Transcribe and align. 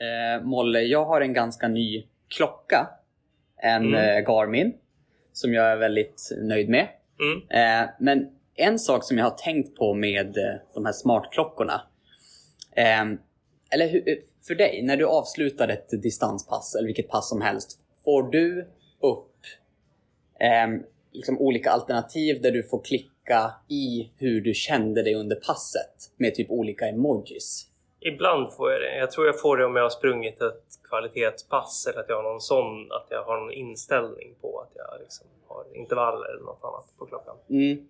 Eh, 0.00 0.42
Molle, 0.44 0.80
jag 0.80 1.04
har 1.04 1.20
en 1.20 1.32
ganska 1.32 1.68
ny 1.68 2.06
klocka. 2.28 2.88
En 3.56 3.86
Mm. 3.86 3.94
eh, 3.94 4.20
Garmin. 4.32 4.74
Som 5.32 5.54
jag 5.54 5.72
är 5.72 5.76
väldigt 5.76 6.30
nöjd 6.42 6.68
med. 6.68 6.88
Mm. 7.20 7.82
Eh, 7.84 7.90
men 8.00 8.28
en 8.54 8.78
sak 8.78 9.04
som 9.04 9.18
jag 9.18 9.24
har 9.24 9.36
tänkt 9.36 9.76
på 9.76 9.94
med 9.94 10.36
eh, 10.38 10.54
de 10.74 10.84
här 10.84 10.92
smartklockorna. 10.92 11.82
Eh, 12.76 13.04
eller 13.72 13.88
hur, 13.88 14.02
för 14.46 14.54
dig, 14.54 14.82
när 14.82 14.96
du 14.96 15.06
avslutar 15.06 15.68
ett 15.68 16.02
distanspass 16.02 16.74
eller 16.74 16.86
vilket 16.86 17.08
pass 17.08 17.28
som 17.28 17.40
helst. 17.40 17.78
Får 18.04 18.22
du 18.22 18.60
upp 19.00 19.36
eh, 20.40 20.80
liksom 21.12 21.38
olika 21.38 21.70
alternativ 21.70 22.42
där 22.42 22.50
du 22.50 22.62
får 22.62 22.84
klicka 22.84 23.54
i 23.68 24.10
hur 24.18 24.40
du 24.40 24.54
kände 24.54 25.02
dig 25.02 25.14
under 25.14 25.36
passet 25.36 25.94
med 26.16 26.34
typ 26.34 26.50
olika 26.50 26.88
emojis? 26.88 27.66
Ibland 28.00 28.52
får 28.52 28.72
jag 28.72 28.80
det. 28.80 28.96
Jag 28.96 29.10
tror 29.10 29.26
jag 29.26 29.40
får 29.40 29.56
det 29.56 29.64
om 29.64 29.76
jag 29.76 29.82
har 29.82 29.90
sprungit 29.90 30.40
ett 30.40 30.64
kvalitetspass 30.88 31.86
eller 31.86 32.00
att 32.00 32.08
jag 32.08 32.16
har 32.16 32.22
någon 32.22 32.40
sån, 32.40 32.92
att 32.92 33.06
jag 33.10 33.24
har 33.24 33.40
någon 33.40 33.52
inställning 33.52 34.34
på 34.40 34.60
att 34.60 34.72
jag 34.74 35.00
liksom 35.00 35.26
har 35.48 35.64
intervaller 35.74 36.28
eller 36.34 36.44
något 36.44 36.64
annat 36.64 36.98
på 36.98 37.06
klockan. 37.06 37.36
Mm. 37.50 37.88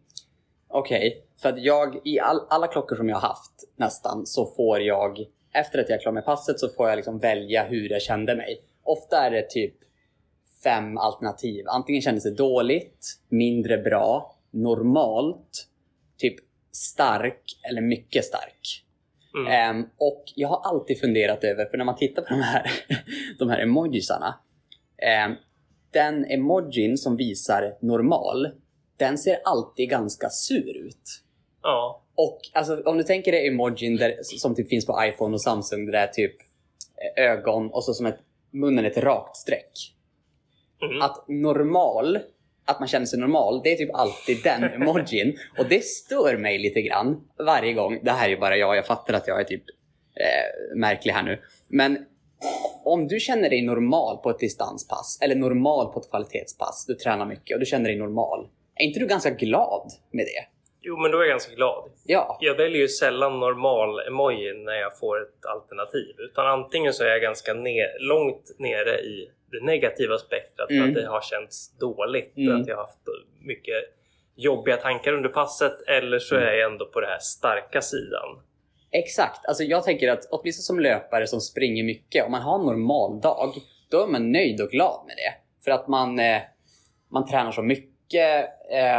Okej, 0.68 1.24
för 1.42 1.48
att 1.48 1.62
jag 1.62 2.00
i 2.04 2.20
all, 2.20 2.40
alla 2.50 2.66
klockor 2.66 2.96
som 2.96 3.08
jag 3.08 3.16
har 3.16 3.28
haft 3.28 3.64
nästan 3.76 4.26
så 4.26 4.46
får 4.46 4.80
jag 4.80 5.18
efter 5.52 5.78
att 5.78 5.88
jag 5.88 5.96
är 5.96 6.02
klar 6.02 6.12
med 6.12 6.24
passet 6.24 6.60
så 6.60 6.68
får 6.68 6.88
jag 6.88 6.96
liksom 6.96 7.18
välja 7.18 7.64
hur 7.64 7.92
jag 7.92 8.02
kände 8.02 8.36
mig. 8.36 8.62
Ofta 8.82 9.16
är 9.16 9.30
det 9.30 9.50
typ 9.50 9.74
fem 10.64 10.98
alternativ. 10.98 11.64
Antingen 11.68 12.02
kändes 12.02 12.24
det 12.24 12.34
dåligt, 12.34 13.06
mindre 13.28 13.78
bra, 13.78 14.36
normalt, 14.50 15.68
typ 16.18 16.34
stark 16.72 17.42
eller 17.70 17.80
mycket 17.80 18.24
stark. 18.24 18.84
Mm. 19.38 19.52
Ehm, 19.52 19.86
och 19.98 20.24
jag 20.36 20.48
har 20.48 20.60
alltid 20.60 21.00
funderat 21.00 21.44
över, 21.44 21.66
för 21.66 21.78
när 21.78 21.84
man 21.84 21.96
tittar 21.96 22.22
på 22.22 22.28
de 22.34 22.40
här, 22.40 22.70
de 23.38 23.48
här 23.48 23.62
emojisarna. 23.62 24.40
ehm, 24.98 25.34
den 25.92 26.24
emojin 26.24 26.98
som 26.98 27.16
visar 27.16 27.76
normal, 27.80 28.48
den 28.96 29.18
ser 29.18 29.38
alltid 29.44 29.90
ganska 29.90 30.28
sur 30.30 30.76
ut. 30.76 31.22
Ja. 31.62 32.02
Och 32.14 32.40
alltså, 32.52 32.82
om 32.82 32.98
du 32.98 33.04
tänker 33.04 33.32
dig 33.32 33.48
emojin 33.48 33.96
där, 33.96 34.18
som 34.22 34.54
typ 34.54 34.68
finns 34.68 34.86
på 34.86 35.04
iPhone 35.04 35.34
och 35.34 35.42
Samsung, 35.42 35.86
där 35.86 35.92
det 35.92 35.98
är 35.98 36.06
typ 36.06 36.36
eh, 37.16 37.24
ögon 37.24 37.70
och 37.70 37.84
så 37.84 37.94
som 37.94 38.06
ett, 38.06 38.18
munnen 38.50 38.84
ett 38.84 38.96
rakt 38.96 39.36
streck. 39.36 39.94
Mm. 40.82 41.02
Att 41.02 41.28
normal, 41.28 42.18
att 42.70 42.80
man 42.80 42.88
känner 42.88 43.06
sig 43.06 43.18
normal, 43.18 43.60
det 43.64 43.72
är 43.72 43.76
typ 43.76 43.94
alltid 43.94 44.42
den 44.44 44.64
emojin. 44.82 45.38
Och 45.58 45.66
det 45.68 45.84
stör 45.84 46.36
mig 46.36 46.58
lite 46.58 46.82
grann 46.82 47.20
varje 47.38 47.72
gång. 47.72 48.00
Det 48.02 48.10
här 48.10 48.26
är 48.26 48.30
ju 48.30 48.38
bara 48.38 48.56
jag, 48.56 48.76
jag 48.76 48.86
fattar 48.86 49.14
att 49.14 49.28
jag 49.28 49.40
är 49.40 49.44
typ 49.44 49.64
eh, 50.14 50.76
märklig 50.76 51.12
här 51.12 51.22
nu. 51.22 51.40
Men 51.68 51.98
om 52.84 53.08
du 53.08 53.20
känner 53.20 53.50
dig 53.50 53.62
normal 53.62 54.16
på 54.16 54.30
ett 54.30 54.38
distanspass, 54.38 55.18
eller 55.22 55.34
normal 55.34 55.92
på 55.92 56.00
ett 56.00 56.10
kvalitetspass, 56.10 56.84
du 56.86 56.94
tränar 56.94 57.26
mycket 57.26 57.54
och 57.54 57.60
du 57.60 57.66
känner 57.66 57.90
dig 57.90 57.98
normal. 57.98 58.48
Är 58.74 58.84
inte 58.84 59.00
du 59.00 59.06
ganska 59.06 59.30
glad 59.30 59.92
med 60.10 60.24
det? 60.24 60.59
Jo, 60.82 60.96
men 60.96 61.10
då 61.10 61.16
är 61.18 61.22
jag 61.22 61.28
ganska 61.28 61.54
glad. 61.54 61.90
Ja. 62.04 62.38
Jag 62.40 62.54
väljer 62.54 62.80
ju 62.80 62.88
sällan 62.88 63.40
normal 63.40 64.00
emoji 64.00 64.54
när 64.54 64.74
jag 64.74 64.98
får 64.98 65.22
ett 65.22 65.46
alternativ. 65.46 66.14
Utan 66.18 66.46
antingen 66.46 66.92
så 66.92 67.04
är 67.04 67.08
jag 67.08 67.20
ganska 67.22 67.54
ner, 67.54 67.88
långt 68.00 68.50
nere 68.58 68.98
i 69.00 69.30
det 69.50 69.64
negativa 69.64 70.18
spektrat 70.18 70.68
för 70.68 70.74
Mm. 70.74 70.88
att 70.88 70.94
det 70.94 71.06
har 71.06 71.20
känts 71.20 71.78
dåligt. 71.78 72.36
Mm. 72.36 72.60
Att 72.60 72.66
jag 72.66 72.76
har 72.76 72.82
haft 72.82 72.98
mycket 73.40 73.74
jobbiga 74.36 74.76
tankar 74.76 75.12
under 75.12 75.28
passet. 75.28 75.80
Eller 75.88 76.18
så 76.18 76.36
Mm. 76.36 76.48
är 76.48 76.52
jag 76.52 76.72
ändå 76.72 76.86
på 76.86 77.00
den 77.00 77.10
här 77.10 77.18
starka 77.18 77.80
sidan. 77.80 78.40
Exakt. 78.92 79.46
Alltså 79.46 79.62
jag 79.64 79.84
tänker 79.84 80.08
att 80.10 80.24
åtminstone 80.30 80.62
som 80.62 80.80
löpare 80.80 81.26
som 81.26 81.40
springer 81.40 81.84
mycket, 81.84 82.24
om 82.26 82.32
man 82.32 82.42
har 82.42 82.58
en 82.58 82.66
normal 82.66 83.20
dag, 83.20 83.52
då 83.90 84.02
är 84.02 84.06
man 84.06 84.32
nöjd 84.32 84.60
och 84.60 84.70
glad 84.70 85.04
med 85.06 85.16
det. 85.16 85.34
För 85.64 85.70
att 85.70 85.88
man, 85.88 86.18
eh, 86.18 86.42
man 87.10 87.26
tränar 87.26 87.52
så 87.52 87.62
mycket, 87.62 87.89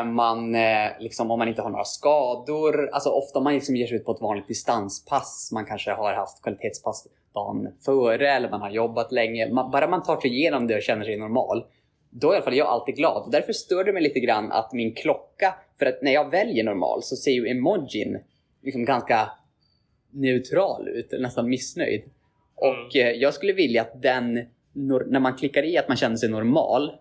man, 0.05 0.55
eh, 0.55 0.89
liksom, 0.99 1.31
om 1.31 1.39
man 1.39 1.47
inte 1.47 1.61
har 1.61 1.69
några 1.69 1.83
skador. 1.83 2.89
Alltså 2.93 3.09
ofta 3.09 3.39
om 3.39 3.43
man 3.43 3.53
liksom 3.53 3.75
ger 3.75 3.87
sig 3.87 3.97
ut 3.97 4.05
på 4.05 4.11
ett 4.11 4.21
vanligt 4.21 4.47
distanspass, 4.47 5.49
man 5.53 5.65
kanske 5.65 5.91
har 5.91 6.13
haft 6.13 6.43
kvalitetspass 6.43 7.07
dagen 7.33 7.67
före 7.85 8.31
eller 8.31 8.49
man 8.49 8.61
har 8.61 8.69
jobbat 8.69 9.11
länge. 9.11 9.49
Man, 9.49 9.71
bara 9.71 9.87
man 9.87 10.03
tar 10.03 10.21
sig 10.21 10.33
igenom 10.33 10.67
det 10.67 10.75
och 10.75 10.81
känner 10.81 11.05
sig 11.05 11.17
normal, 11.17 11.65
då 12.09 12.29
är 12.29 12.33
i 12.33 12.35
alla 12.35 12.43
fall 12.43 12.55
jag 12.55 12.67
alltid 12.67 12.95
glad. 12.95 13.23
Och 13.23 13.31
därför 13.31 13.53
stör 13.53 13.83
det 13.83 13.93
mig 13.93 14.03
lite 14.03 14.19
grann 14.19 14.51
att 14.51 14.73
min 14.73 14.93
klocka, 14.93 15.55
för 15.79 15.85
att 15.85 16.01
när 16.01 16.11
jag 16.11 16.29
väljer 16.29 16.63
normal 16.63 17.03
så 17.03 17.15
ser 17.15 17.31
ju 17.31 17.47
emojin 17.47 18.19
liksom 18.61 18.85
ganska 18.85 19.31
neutral 20.11 20.87
ut, 20.87 21.13
eller 21.13 21.23
nästan 21.23 21.49
missnöjd. 21.49 22.03
Och 22.55 22.95
eh, 22.95 23.11
jag 23.11 23.33
skulle 23.33 23.53
vilja 23.53 23.81
att 23.81 24.01
den, 24.01 24.33
när 24.73 25.19
man 25.19 25.37
klickar 25.37 25.63
i 25.63 25.77
att 25.77 25.87
man 25.87 25.97
känner 25.97 26.15
sig 26.15 26.29
normal, 26.29 26.91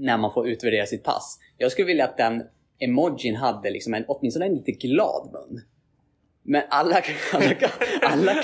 när 0.00 0.18
man 0.18 0.32
får 0.32 0.48
utvärdera 0.48 0.86
sitt 0.86 1.04
pass. 1.04 1.38
Jag 1.58 1.72
skulle 1.72 1.86
vilja 1.86 2.04
att 2.04 2.16
den 2.16 2.42
emojin 2.78 3.36
hade 3.36 3.70
liksom 3.70 3.94
en, 3.94 4.04
åtminstone 4.08 4.46
en 4.46 4.54
lite 4.54 4.72
glad 4.72 5.30
mun. 5.32 5.62
Men 6.42 6.62
alla, 6.68 6.94
alla, 7.32 7.54
alla, 8.02 8.34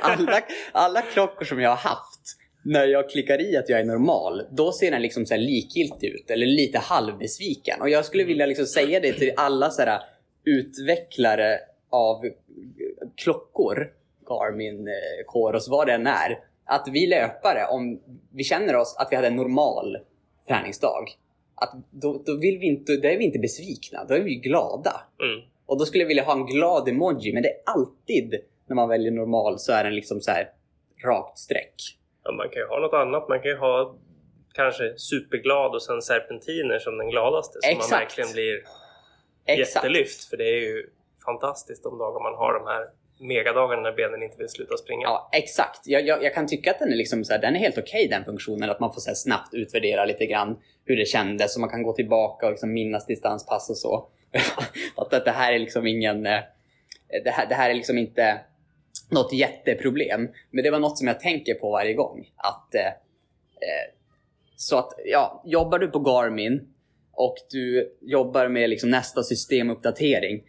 alla, 0.00 0.42
alla 0.72 1.02
klockor 1.02 1.44
som 1.44 1.60
jag 1.60 1.70
har 1.70 1.76
haft, 1.76 2.36
när 2.64 2.86
jag 2.86 3.10
klickar 3.10 3.40
i 3.40 3.56
att 3.56 3.68
jag 3.68 3.80
är 3.80 3.84
normal, 3.84 4.42
då 4.50 4.72
ser 4.72 4.90
den 4.90 5.02
liksom 5.02 5.26
så 5.26 5.34
här 5.34 5.40
likgiltig 5.40 6.08
ut 6.08 6.30
eller 6.30 6.46
lite 6.46 6.78
halvbesviken. 6.78 7.80
Och 7.80 7.90
jag 7.90 8.04
skulle 8.04 8.24
vilja 8.24 8.46
liksom 8.46 8.66
säga 8.66 9.00
det 9.00 9.12
till 9.12 9.32
alla 9.36 9.70
så 9.70 9.82
här 9.82 10.00
utvecklare 10.44 11.58
av 11.90 12.24
klockor, 13.16 13.88
Garmin, 14.28 14.88
eh, 14.88 15.24
Coros, 15.26 15.68
vad 15.68 15.86
det 15.86 15.92
än 15.92 16.06
är. 16.06 16.38
Att 16.64 16.88
vi 16.92 17.06
löpare, 17.06 17.66
om 17.70 18.00
vi 18.32 18.44
känner 18.44 18.76
oss 18.76 18.96
att 18.98 19.08
vi 19.10 19.16
hade 19.16 19.28
en 19.28 19.36
normal 19.36 19.96
träningsdag, 20.54 21.10
att 21.54 21.74
då, 21.90 22.22
då, 22.26 22.36
vill 22.36 22.58
vi 22.58 22.66
inte, 22.66 22.96
då 22.96 23.08
är 23.08 23.18
vi 23.18 23.24
inte 23.24 23.38
besvikna, 23.38 24.04
då 24.04 24.14
är 24.14 24.20
vi 24.20 24.34
glada. 24.34 25.00
Mm. 25.22 25.40
Och 25.66 25.78
då 25.78 25.84
skulle 25.84 26.02
jag 26.02 26.08
vilja 26.08 26.24
ha 26.24 26.32
en 26.32 26.46
glad 26.46 26.88
emoji, 26.88 27.32
men 27.32 27.42
det 27.42 27.48
är 27.48 27.62
alltid 27.64 28.40
när 28.66 28.76
man 28.76 28.88
väljer 28.88 29.10
normal 29.10 29.58
så 29.58 29.72
är 29.72 29.84
den 29.84 29.94
liksom 29.94 30.20
så 30.20 30.30
här 30.30 30.48
rakt 31.04 31.38
streck. 31.38 31.74
Ja, 32.24 32.32
man 32.32 32.48
kan 32.48 32.62
ju 32.62 32.66
ha 32.66 32.80
något 32.80 32.94
annat. 32.94 33.28
Man 33.28 33.40
kan 33.40 33.50
ju 33.50 33.56
ha 33.56 33.96
kanske 34.54 34.98
superglad 34.98 35.74
och 35.74 35.82
sen 35.82 36.02
serpentiner 36.02 36.78
som 36.78 36.98
den 36.98 37.10
gladaste. 37.10 37.58
Så 37.62 37.68
man 37.68 37.76
Exakt. 37.76 38.02
verkligen 38.02 38.32
blir 38.32 38.54
Exakt. 39.46 39.84
jättelyft. 39.84 40.24
För 40.24 40.36
det 40.36 40.44
är 40.44 40.60
ju 40.60 40.90
fantastiskt 41.24 41.82
de 41.82 41.98
dagar 41.98 42.20
man 42.22 42.34
har 42.34 42.54
de 42.54 42.66
här 42.66 42.86
megadagarna 43.20 43.82
när 43.82 43.92
benen 43.92 44.22
inte 44.22 44.36
vill 44.38 44.48
sluta 44.48 44.76
springa. 44.76 45.02
Ja, 45.02 45.30
exakt. 45.32 45.80
Jag, 45.84 46.06
jag, 46.06 46.24
jag 46.24 46.34
kan 46.34 46.46
tycka 46.46 46.70
att 46.70 46.78
den 46.78 46.92
är, 46.92 46.96
liksom 46.96 47.24
så 47.24 47.32
här, 47.32 47.40
den 47.40 47.56
är 47.56 47.60
helt 47.60 47.78
okej 47.78 48.08
den 48.08 48.24
funktionen. 48.24 48.70
Att 48.70 48.80
man 48.80 48.92
får 48.94 49.00
så 49.00 49.10
här, 49.10 49.14
snabbt 49.14 49.54
utvärdera 49.54 50.04
lite 50.04 50.26
grann 50.26 50.58
hur 50.84 50.96
det 50.96 51.04
kändes 51.04 51.56
och 51.56 51.60
man 51.60 51.70
kan 51.70 51.82
gå 51.82 51.92
tillbaka 51.92 52.46
och 52.46 52.52
liksom 52.52 52.72
minnas 52.72 53.06
distanspass 53.06 53.70
och 53.70 53.76
så. 53.76 54.08
att, 54.96 55.14
att 55.14 55.24
det 55.24 55.30
här 55.30 55.52
är 55.52 55.58
liksom 55.58 55.86
ingen... 55.86 56.26
Eh, 56.26 56.40
det 57.24 57.30
här, 57.30 57.46
det 57.46 57.54
här 57.54 57.70
är 57.70 57.74
liksom 57.74 57.98
inte 57.98 58.40
något 59.10 59.32
jätteproblem. 59.32 60.28
Men 60.50 60.64
det 60.64 60.70
var 60.70 60.78
något 60.78 60.98
som 60.98 61.06
jag 61.06 61.20
tänker 61.20 61.54
på 61.54 61.70
varje 61.70 61.94
gång. 61.94 62.28
Att, 62.36 62.74
eh, 62.74 62.86
eh 62.86 63.94
så 64.56 64.78
att, 64.78 64.92
ja, 65.04 65.42
jobbar 65.46 65.78
du 65.78 65.88
på 65.88 65.98
Garmin 65.98 66.74
och 67.12 67.36
du 67.50 67.96
jobbar 68.00 68.48
med 68.48 68.70
liksom 68.70 68.90
nästa 68.90 69.22
systemuppdatering. 69.22 70.42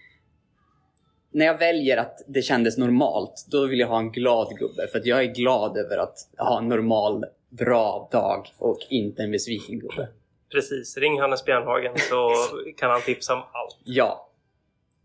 När 1.33 1.45
jag 1.45 1.57
väljer 1.57 1.97
att 1.97 2.21
det 2.27 2.41
kändes 2.41 2.77
normalt, 2.77 3.45
då 3.51 3.65
vill 3.65 3.79
jag 3.79 3.87
ha 3.87 3.99
en 3.99 4.11
glad 4.11 4.57
gubbe. 4.57 4.87
För 4.91 5.01
jag 5.03 5.19
är 5.19 5.33
glad 5.33 5.77
över 5.77 5.97
att 5.97 6.17
ha 6.37 6.59
en 6.59 6.67
normal, 6.67 7.25
bra 7.49 8.09
dag 8.11 8.47
och 8.57 8.79
inte 8.89 9.23
en 9.23 9.31
besviken 9.31 9.79
gubbe. 9.79 10.07
Precis, 10.51 10.97
ring 10.97 11.21
Hannes 11.21 11.45
Bjärnhagen 11.45 11.93
så 11.97 12.31
kan 12.77 12.91
han 12.91 13.01
tipsa 13.01 13.33
om 13.33 13.39
allt. 13.39 13.77
Ja, 13.83 14.29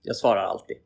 jag 0.03 0.17
svarar 0.17 0.43
alltid. 0.43 0.77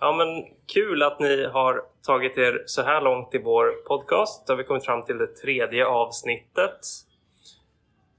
Ja 0.00 0.12
men 0.12 0.44
kul 0.66 1.02
att 1.02 1.20
ni 1.20 1.44
har 1.44 1.82
tagit 2.06 2.38
er 2.38 2.62
så 2.66 2.82
här 2.82 3.00
långt 3.00 3.34
i 3.34 3.38
vår 3.38 3.72
podcast. 3.86 4.46
Då 4.46 4.52
har 4.52 4.58
vi 4.58 4.64
kommit 4.64 4.84
fram 4.84 5.02
till 5.02 5.18
det 5.18 5.26
tredje 5.26 5.86
avsnittet. 5.86 6.80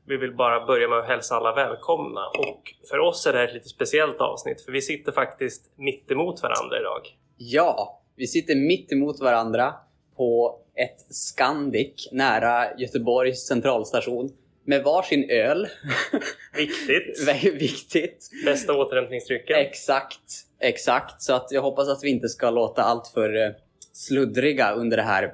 Vi 0.10 0.18
vill 0.18 0.36
bara 0.36 0.66
börja 0.66 0.88
med 0.88 0.98
att 0.98 1.08
hälsa 1.08 1.36
alla 1.36 1.56
välkomna 1.56 2.28
och 2.28 2.74
för 2.90 3.00
oss 3.00 3.28
är 3.28 3.34
det 3.34 3.40
här 3.40 3.48
ett 3.48 3.54
lite 3.54 3.70
speciellt 3.70 4.22
avsnitt 4.22 4.62
för 4.62 4.72
vi 4.72 4.82
sitter 4.82 5.12
faktiskt 5.12 5.72
mitt 5.76 6.12
emot 6.12 6.44
varandra 6.44 6.80
idag. 6.80 7.02
Ja, 7.38 8.02
vi 8.16 8.28
sitter 8.28 8.56
mitt 8.56 8.92
emot 8.92 9.20
varandra 9.20 9.74
på 10.18 10.60
ett 10.76 11.16
Scandic 11.16 12.10
nära 12.12 12.78
Göteborgs 12.78 13.48
centralstation 13.48 14.30
med 14.66 14.84
varsin 14.84 15.30
öl. 15.30 15.68
Viktigt! 16.56 17.62
Viktigt. 17.62 18.30
Bästa 18.46 18.74
återhämtningsdrycken. 18.74 19.58
Exakt, 19.60 20.46
exakt. 20.60 21.22
Så 21.22 21.34
att 21.34 21.52
jag 21.52 21.62
hoppas 21.62 21.90
att 21.90 22.04
vi 22.04 22.10
inte 22.10 22.30
ska 22.30 22.50
låta 22.50 22.84
allt 22.84 23.08
för 23.08 23.46
eh, 23.46 23.52
sluddriga 23.94 24.72
under 24.72 24.98
det 24.98 25.04
här 25.04 25.34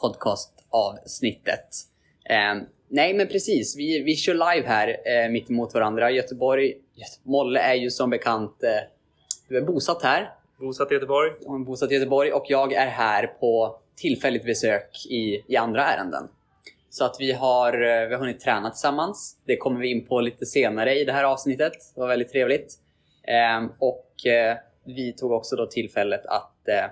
podcastavsnittet. 0.00 1.68
Eh, 2.90 2.94
nej, 2.96 3.14
men 3.14 3.28
precis. 3.28 3.76
Vi, 3.76 4.02
vi 4.02 4.16
kör 4.16 4.34
live 4.34 4.66
här 4.68 4.88
eh, 4.88 5.30
mitt 5.30 5.50
emot 5.50 5.74
varandra. 5.74 6.10
Göteborg, 6.10 6.66
Göte- 6.94 7.20
Molle 7.22 7.60
är 7.60 7.74
ju 7.74 7.90
som 7.90 8.10
bekant, 8.10 8.62
eh, 8.62 8.70
du 9.48 9.56
är 9.56 9.62
bosatt 9.62 10.02
här. 10.02 10.30
bosatt 10.58 10.90
i 10.90 10.94
Göteborg. 10.94 11.30
Är 11.30 11.64
bosatt 11.64 11.90
i 11.90 11.94
Göteborg 11.94 12.32
och 12.32 12.44
jag 12.48 12.72
är 12.72 12.86
här 12.86 13.26
på 13.26 13.78
tillfälligt 13.96 14.44
besök 14.44 15.06
i, 15.10 15.42
i 15.48 15.56
andra 15.56 15.84
ärenden. 15.86 16.28
Så 16.90 17.04
att 17.04 17.16
vi 17.20 17.32
har, 17.32 17.72
eh, 17.72 18.08
vi 18.08 18.14
har 18.14 18.18
hunnit 18.20 18.40
träna 18.40 18.70
tillsammans. 18.70 19.36
Det 19.46 19.56
kommer 19.56 19.80
vi 19.80 19.90
in 19.90 20.06
på 20.06 20.20
lite 20.20 20.46
senare 20.46 20.94
i 20.94 21.04
det 21.04 21.12
här 21.12 21.24
avsnittet. 21.24 21.72
Det 21.94 22.00
var 22.00 22.08
väldigt 22.08 22.32
trevligt. 22.32 22.74
Ehm, 23.26 23.68
och 23.78 24.26
eh, 24.26 24.56
vi 24.84 25.12
tog 25.12 25.32
också 25.32 25.56
då 25.56 25.66
tillfället 25.66 26.26
att 26.26 26.68
eh, 26.68 26.84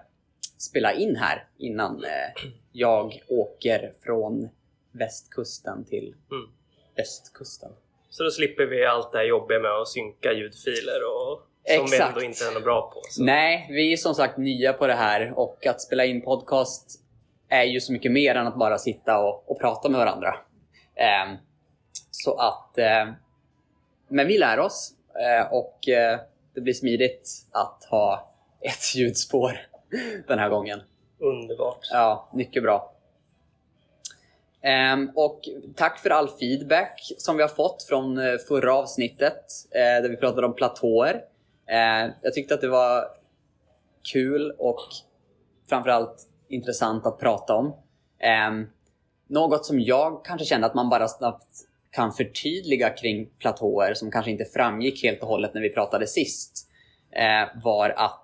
spela 0.58 0.92
in 0.92 1.16
här 1.16 1.46
innan 1.58 2.04
eh, 2.04 2.42
jag 2.72 3.22
åker 3.28 3.92
från 4.04 4.48
västkusten 4.92 5.84
till 5.84 6.14
Mm. 6.30 6.50
östkusten. 6.98 7.72
Så 8.10 8.22
då 8.24 8.30
slipper 8.30 8.66
vi 8.66 8.84
allt 8.86 9.12
det 9.12 9.18
här 9.18 9.24
jobbiga 9.24 9.58
med 9.60 9.70
att 9.70 9.88
synka 9.88 10.32
ljudfiler 10.32 11.00
och 11.04 11.42
som 11.76 11.76
vi 11.76 11.94
Exakt. 11.96 12.08
ändå 12.08 12.22
inte 12.22 12.44
är 12.44 12.54
något 12.54 12.64
bra 12.64 12.90
på. 12.94 13.00
Så. 13.10 13.22
Nej, 13.24 13.66
vi 13.70 13.92
är 13.92 13.96
som 13.96 14.14
sagt 14.14 14.38
nya 14.38 14.72
på 14.72 14.86
det 14.86 14.94
här 14.94 15.32
och 15.38 15.66
att 15.66 15.80
spela 15.80 16.04
in 16.04 16.22
podcast 16.22 17.00
är 17.48 17.62
ju 17.64 17.80
så 17.80 17.92
mycket 17.92 18.12
mer 18.12 18.34
än 18.34 18.46
att 18.46 18.58
bara 18.58 18.78
sitta 18.78 19.18
och, 19.18 19.50
och 19.50 19.60
prata 19.60 19.88
med 19.88 19.98
varandra. 19.98 20.34
Ehm, 20.96 21.36
så 22.10 22.34
att... 22.34 22.78
Eh, 22.78 23.12
men 24.08 24.26
vi 24.26 24.38
lär 24.38 24.58
oss 24.58 24.94
eh, 25.14 25.52
och 25.52 25.88
eh, 25.88 26.20
det 26.54 26.60
blir 26.60 26.74
smidigt 26.74 27.30
att 27.50 27.84
ha 27.90 28.34
ett 28.60 28.94
ljudspår 28.94 29.60
den 30.28 30.38
här 30.38 30.48
gången. 30.48 30.80
Underbart. 31.18 31.78
Ja, 31.92 32.30
mycket 32.34 32.62
bra. 32.62 32.91
Ehm, 34.62 35.10
och 35.14 35.40
tack 35.76 35.98
för 35.98 36.10
all 36.10 36.28
feedback 36.28 37.12
som 37.18 37.36
vi 37.36 37.42
har 37.42 37.48
fått 37.48 37.82
från 37.82 38.18
eh, 38.18 38.36
förra 38.48 38.74
avsnittet 38.74 39.44
eh, 39.70 40.02
där 40.02 40.08
vi 40.08 40.16
pratade 40.16 40.46
om 40.46 40.54
platåer. 40.54 41.20
Ehm, 41.68 42.10
jag 42.22 42.34
tyckte 42.34 42.54
att 42.54 42.60
det 42.60 42.68
var 42.68 43.04
kul 44.12 44.54
och 44.58 44.80
framförallt 45.68 46.28
intressant 46.48 47.06
att 47.06 47.18
prata 47.18 47.54
om. 47.54 47.76
Ehm, 48.20 48.66
något 49.28 49.66
som 49.66 49.80
jag 49.80 50.24
kanske 50.24 50.46
kände 50.46 50.66
att 50.66 50.74
man 50.74 50.88
bara 50.88 51.08
snabbt 51.08 51.48
kan 51.90 52.12
förtydliga 52.12 52.90
kring 52.90 53.26
platåer 53.38 53.94
som 53.94 54.10
kanske 54.10 54.30
inte 54.30 54.44
framgick 54.44 55.02
helt 55.02 55.22
och 55.22 55.28
hållet 55.28 55.54
när 55.54 55.60
vi 55.60 55.70
pratade 55.70 56.06
sist 56.06 56.68
eh, 57.10 57.62
var 57.62 57.90
att 57.90 58.18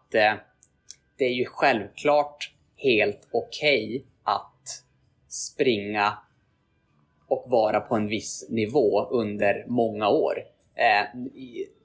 det 1.19 1.25
är 1.25 1.33
ju 1.33 1.45
självklart 1.45 2.53
helt 2.77 3.29
okej 3.33 4.07
att 4.23 4.85
springa 5.29 6.19
och 7.29 7.45
vara 7.47 7.81
på 7.81 7.95
en 7.95 8.09
viss 8.09 8.47
nivå 8.51 9.09
under 9.11 9.65
många 9.69 10.09
år. 10.09 10.39
Eh, 10.75 11.07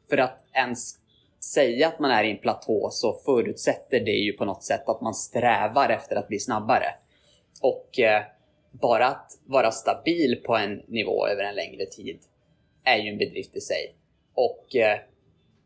för 0.09 0.17
att 0.17 0.43
ens 0.53 0.99
säga 1.39 1.87
att 1.87 1.99
man 1.99 2.11
är 2.11 2.23
i 2.23 2.31
en 2.31 2.37
platå 2.37 2.89
så 2.91 3.13
förutsätter 3.13 3.99
det 3.99 4.11
ju 4.11 4.33
på 4.33 4.45
något 4.45 4.63
sätt 4.63 4.89
att 4.89 5.01
man 5.01 5.13
strävar 5.13 5.89
efter 5.89 6.15
att 6.15 6.27
bli 6.27 6.39
snabbare. 6.39 6.85
Och 7.61 7.99
eh, 7.99 8.23
bara 8.71 9.07
att 9.07 9.31
vara 9.45 9.71
stabil 9.71 10.41
på 10.45 10.55
en 10.55 10.81
nivå 10.87 11.27
över 11.27 11.43
en 11.43 11.55
längre 11.55 11.85
tid 11.85 12.19
är 12.83 12.97
ju 12.97 13.09
en 13.09 13.17
bedrift 13.17 13.55
i 13.55 13.61
sig. 13.61 13.95
Och 14.33 14.75
eh, 14.75 14.99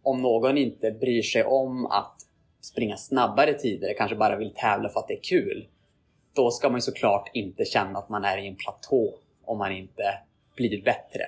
om 0.04 0.22
någon 0.22 0.58
inte 0.58 0.92
bryr 0.92 1.22
sig 1.22 1.44
om 1.44 1.86
att 1.86 2.16
springa 2.62 2.98
snabbare 2.98 3.54
tider, 3.54 3.94
kanske 3.98 4.16
bara 4.16 4.36
vill 4.36 4.54
tävla 4.56 4.90
för 4.90 5.00
att 5.00 5.08
det 5.08 5.14
är 5.14 5.24
kul, 5.24 5.68
då 6.34 6.52
ska 6.52 6.70
man 6.70 6.78
ju 6.78 6.82
såklart 6.82 7.30
inte 7.34 7.66
känna 7.66 8.00
att 8.00 8.10
man 8.10 8.26
är 8.26 8.38
i 8.38 8.48
en 8.48 8.56
platå 8.56 9.14
om 9.48 9.58
man 9.58 9.72
inte 9.72 10.20
blir 10.56 10.82
bättre. 10.82 11.24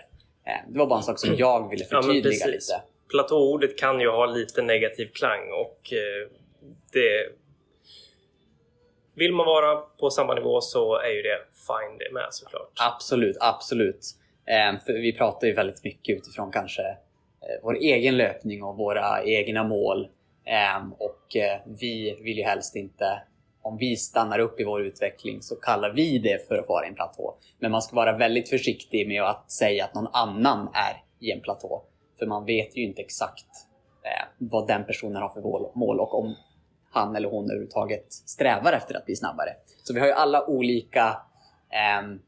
Eh, 0.45 0.69
Det 0.71 0.79
var 0.79 0.87
bara 0.87 0.99
en 0.99 1.03
sak 1.03 1.19
som 1.19 1.35
jag 1.35 1.69
ville 1.69 1.85
Ja, 1.91 2.01
förtydliga 2.01 2.23
precis. 2.45 2.45
lite. 2.45 2.81
Platåordet 3.09 3.77
kan 3.79 3.99
ju 3.99 4.09
ha 4.09 4.25
lite 4.25 4.61
negativ 4.61 5.09
klang 5.13 5.51
och 5.51 5.93
eh, 5.93 6.31
det... 6.93 7.29
Vill 9.15 9.33
man 9.33 9.45
vara 9.45 9.75
på 9.75 10.09
samma 10.09 10.33
nivå 10.33 10.61
så 10.61 10.95
är 10.99 11.09
ju 11.09 11.21
det 11.21 11.37
fine 11.67 11.97
det 11.97 12.13
med 12.13 12.27
såklart. 12.31 12.71
Absolut, 12.79 13.37
absolut. 13.39 14.05
Eh, 14.45 14.79
för 14.85 14.93
vi 14.93 15.13
pratar 15.13 15.47
ju 15.47 15.53
väldigt 15.53 15.83
mycket 15.83 16.17
utifrån 16.17 16.51
kanske 16.51 16.81
vår 17.63 17.75
egen 17.77 18.17
löpning 18.17 18.63
och 18.63 18.77
våra 18.77 19.23
egna 19.23 19.63
mål. 19.63 20.07
Och 20.97 21.35
vi 21.65 22.17
vill 22.21 22.37
ju 22.37 22.43
helst 22.43 22.75
inte, 22.75 23.21
om 23.61 23.77
vi 23.77 23.95
stannar 23.95 24.39
upp 24.39 24.59
i 24.59 24.63
vår 24.63 24.81
utveckling 24.81 25.41
så 25.41 25.55
kallar 25.55 25.93
vi 25.93 26.19
det 26.19 26.47
för 26.47 26.57
att 26.57 26.67
vara 26.67 26.85
i 26.85 26.89
en 26.89 26.95
platå. 26.95 27.35
Men 27.59 27.71
man 27.71 27.81
ska 27.81 27.95
vara 27.95 28.17
väldigt 28.17 28.49
försiktig 28.49 29.07
med 29.07 29.23
att 29.23 29.51
säga 29.51 29.85
att 29.85 29.93
någon 29.93 30.07
annan 30.07 30.69
är 30.73 31.03
i 31.19 31.31
en 31.31 31.41
platå. 31.41 31.83
För 32.19 32.25
man 32.25 32.45
vet 32.45 32.77
ju 32.77 32.83
inte 32.83 33.01
exakt 33.01 33.45
eh, 34.03 34.27
vad 34.37 34.67
den 34.67 34.85
personen 34.85 35.21
har 35.21 35.29
för 35.29 35.41
mål- 35.75 35.99
och 35.99 36.19
om 36.19 36.35
han 36.91 37.15
eller 37.15 37.29
hon 37.29 37.45
överhuvudtaget 37.45 38.13
strävar 38.13 38.73
efter 38.73 38.95
att 38.95 39.05
bli 39.05 39.15
snabbare. 39.15 39.49
Så 39.83 39.93
vi 39.93 39.99
har 39.99 40.07
ju 40.07 40.13
alla 40.13 40.45
olika 40.45 41.21
ehm, 41.69 42.19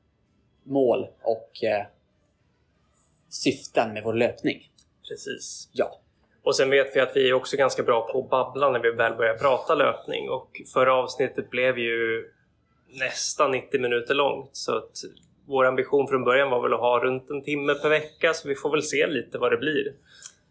mål 0.64 1.08
och 1.24 1.64
eh, 1.64 1.86
syften 3.30 3.94
med 3.94 4.04
vår 4.04 4.14
löpning. 4.14 4.72
Precis. 5.10 5.70
Ja, 5.74 6.00
och 6.44 6.56
sen 6.56 6.70
vet 6.70 6.96
vi 6.96 7.00
att 7.00 7.16
vi 7.16 7.30
är 7.30 7.34
också 7.34 7.58
ganska 7.58 7.84
bra 7.84 8.10
på 8.12 8.20
att 8.20 8.30
babbla 8.30 8.70
när 8.70 8.80
vi 8.80 8.92
väl 8.92 9.16
börjar 9.16 9.34
prata 9.34 9.76
löpning 9.76 10.30
och 10.30 10.62
förra 10.74 10.94
avsnittet 10.96 11.50
blev 11.50 11.78
ju 11.78 12.32
nästan 12.88 13.52
90 13.52 13.82
minuter 13.82 14.14
långt 14.14 14.50
så 14.54 14.78
att 14.78 14.92
vår 15.48 15.66
ambition 15.66 16.08
från 16.08 16.24
början 16.24 16.50
var 16.50 16.62
väl 16.62 16.74
att 16.74 16.80
ha 16.80 17.00
runt 17.00 17.30
en 17.30 17.44
timme 17.44 17.74
per 17.74 17.90
vecka 17.90 18.34
så 18.34 18.48
vi 18.48 18.56
får 18.56 18.72
väl 18.72 18.84
se 18.84 19.08
lite 19.08 19.38
vad 19.38 19.52
det 19.52 19.58
blir. 19.58 19.94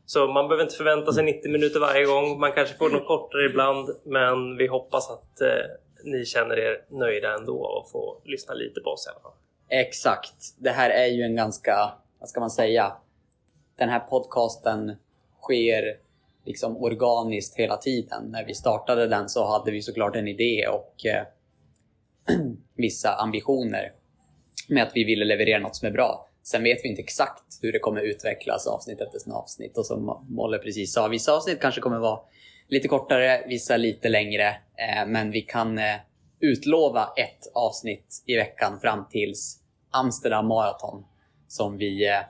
Så 0.07 0.27
man 0.27 0.49
behöver 0.49 0.65
inte 0.65 0.77
förvänta 0.77 1.13
sig 1.13 1.25
90 1.25 1.51
minuter 1.53 1.81
varje 1.81 2.05
gång. 2.05 2.41
Man 2.41 2.53
kanske 2.53 2.77
får 2.77 2.91
något 2.91 3.07
kortare 3.07 3.45
ibland 3.45 3.89
men 4.05 4.57
vi 4.57 4.67
hoppas 4.67 5.11
att 5.11 5.41
eh, 5.41 5.49
ni 6.05 6.25
känner 6.25 6.59
er 6.59 6.85
nöjda 6.89 7.35
ändå 7.35 7.65
och 7.65 7.91
får 7.91 8.21
lyssna 8.25 8.55
lite 8.55 8.81
på 8.81 8.91
oss 8.91 9.07
i 9.07 9.11
alla 9.11 9.21
fall. 9.21 9.33
exakt. 9.69 10.35
Det 10.59 10.71
här 10.71 10.91
är 10.91 11.07
ju 11.07 11.23
en 11.23 11.37
ganska, 11.37 11.93
vad 12.21 12.29
ska 12.29 12.41
man 12.41 12.51
säga? 12.51 12.93
Den 13.79 13.89
här 13.89 14.01
podcasten 14.01 14.97
sker 15.43 15.97
liksom 16.45 16.77
organiskt 16.77 17.57
hela 17.57 17.77
tiden. 17.77 18.31
När 18.31 18.45
vi 18.45 18.55
startade 18.55 19.07
den 19.07 19.29
så 19.29 19.47
hade 19.47 19.71
vi 19.71 19.83
såklart 19.83 20.17
en 20.17 20.29
idé 20.29 20.67
och 20.69 21.07
eh, 21.07 21.27
vissa 22.77 23.15
ambitioner 23.15 23.93
med 24.69 24.83
att 24.83 24.93
vi 24.95 25.05
ville 25.05 25.25
leverera 25.25 25.59
något 25.59 25.77
som 25.77 25.89
är 25.89 25.93
bra. 25.93 26.27
Sen 26.43 26.63
vet 26.63 26.85
vi 26.85 26.89
inte 26.89 27.03
exakt 27.03 27.45
hur 27.63 27.73
det 27.73 27.79
kommer 27.79 28.01
utvecklas 28.01 28.67
avsnitt 28.67 29.01
efter 29.01 29.33
avsnitt. 29.33 29.79
Och 29.79 29.87
som 29.87 30.27
Molle 30.29 30.59
precis 30.59 30.93
sa, 30.93 31.09
vissa 31.09 31.33
avsnitt 31.33 31.61
kanske 31.61 31.81
kommer 31.81 31.99
vara 31.99 32.21
lite 32.69 32.89
kortare, 32.89 33.45
vissa 33.49 33.77
lite 33.77 34.09
längre. 34.09 34.49
Eh, 34.49 35.07
men 35.07 35.31
vi 35.31 35.43
kan 35.43 35.79
eh, 35.79 35.97
utlova 36.41 37.13
ett 37.17 37.53
avsnitt 37.55 38.23
i 38.27 38.37
veckan 38.37 38.81
fram 38.81 39.09
tills 39.11 39.61
Amsterdam 39.91 40.47
Marathon 40.47 41.05
som 41.49 41.77
vi 41.77 42.09
eh, 42.09 42.21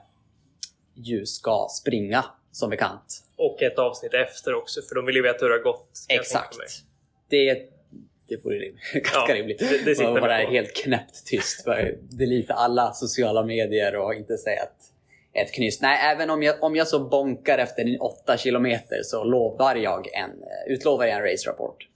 ju 0.95 1.25
ska 1.25 1.67
springa 1.69 2.25
som 2.51 2.69
bekant. 2.69 3.23
Och 3.35 3.61
ett 3.61 3.79
avsnitt 3.79 4.13
efter 4.13 4.53
också 4.53 4.81
för 4.81 4.95
de 4.95 5.05
vill 5.05 5.15
ju 5.15 5.21
veta 5.21 5.37
hur 5.45 5.49
det 5.49 5.55
har 5.55 5.63
gått. 5.63 5.89
Exakt. 6.09 6.57
Det, 7.29 7.69
det 8.27 8.43
vore 8.45 8.57
ganska 8.93 9.11
Ja, 9.27 9.35
rimligt. 9.35 9.59
det- 9.59 9.95
det 9.95 10.03
Man 10.03 10.21
på. 10.21 10.27
helt 10.27 10.75
knäppt 10.75 11.25
tyst. 11.25 11.65
Delita 12.01 12.53
alla 12.53 12.93
sociala 12.93 13.43
medier 13.43 13.95
och 13.95 14.13
inte 14.13 14.37
säga 14.37 14.61
ett, 14.63 14.77
ett 15.33 15.53
knyst. 15.53 15.81
Nej, 15.81 15.99
även 16.15 16.29
om 16.29 16.43
jag, 16.43 16.63
om 16.63 16.75
jag 16.75 16.87
så 16.87 16.99
bonkar 16.99 17.57
efter 17.57 17.97
åtta 18.03 18.37
kilometer 18.37 18.99
så 19.03 19.23
lovar 19.23 19.75
jag 19.75 20.07
en, 20.13 20.29
eh, 20.29 20.73
utlovar 20.73 21.05
jag 21.05 21.17
en 21.17 21.23
race-rapport. 21.31 21.87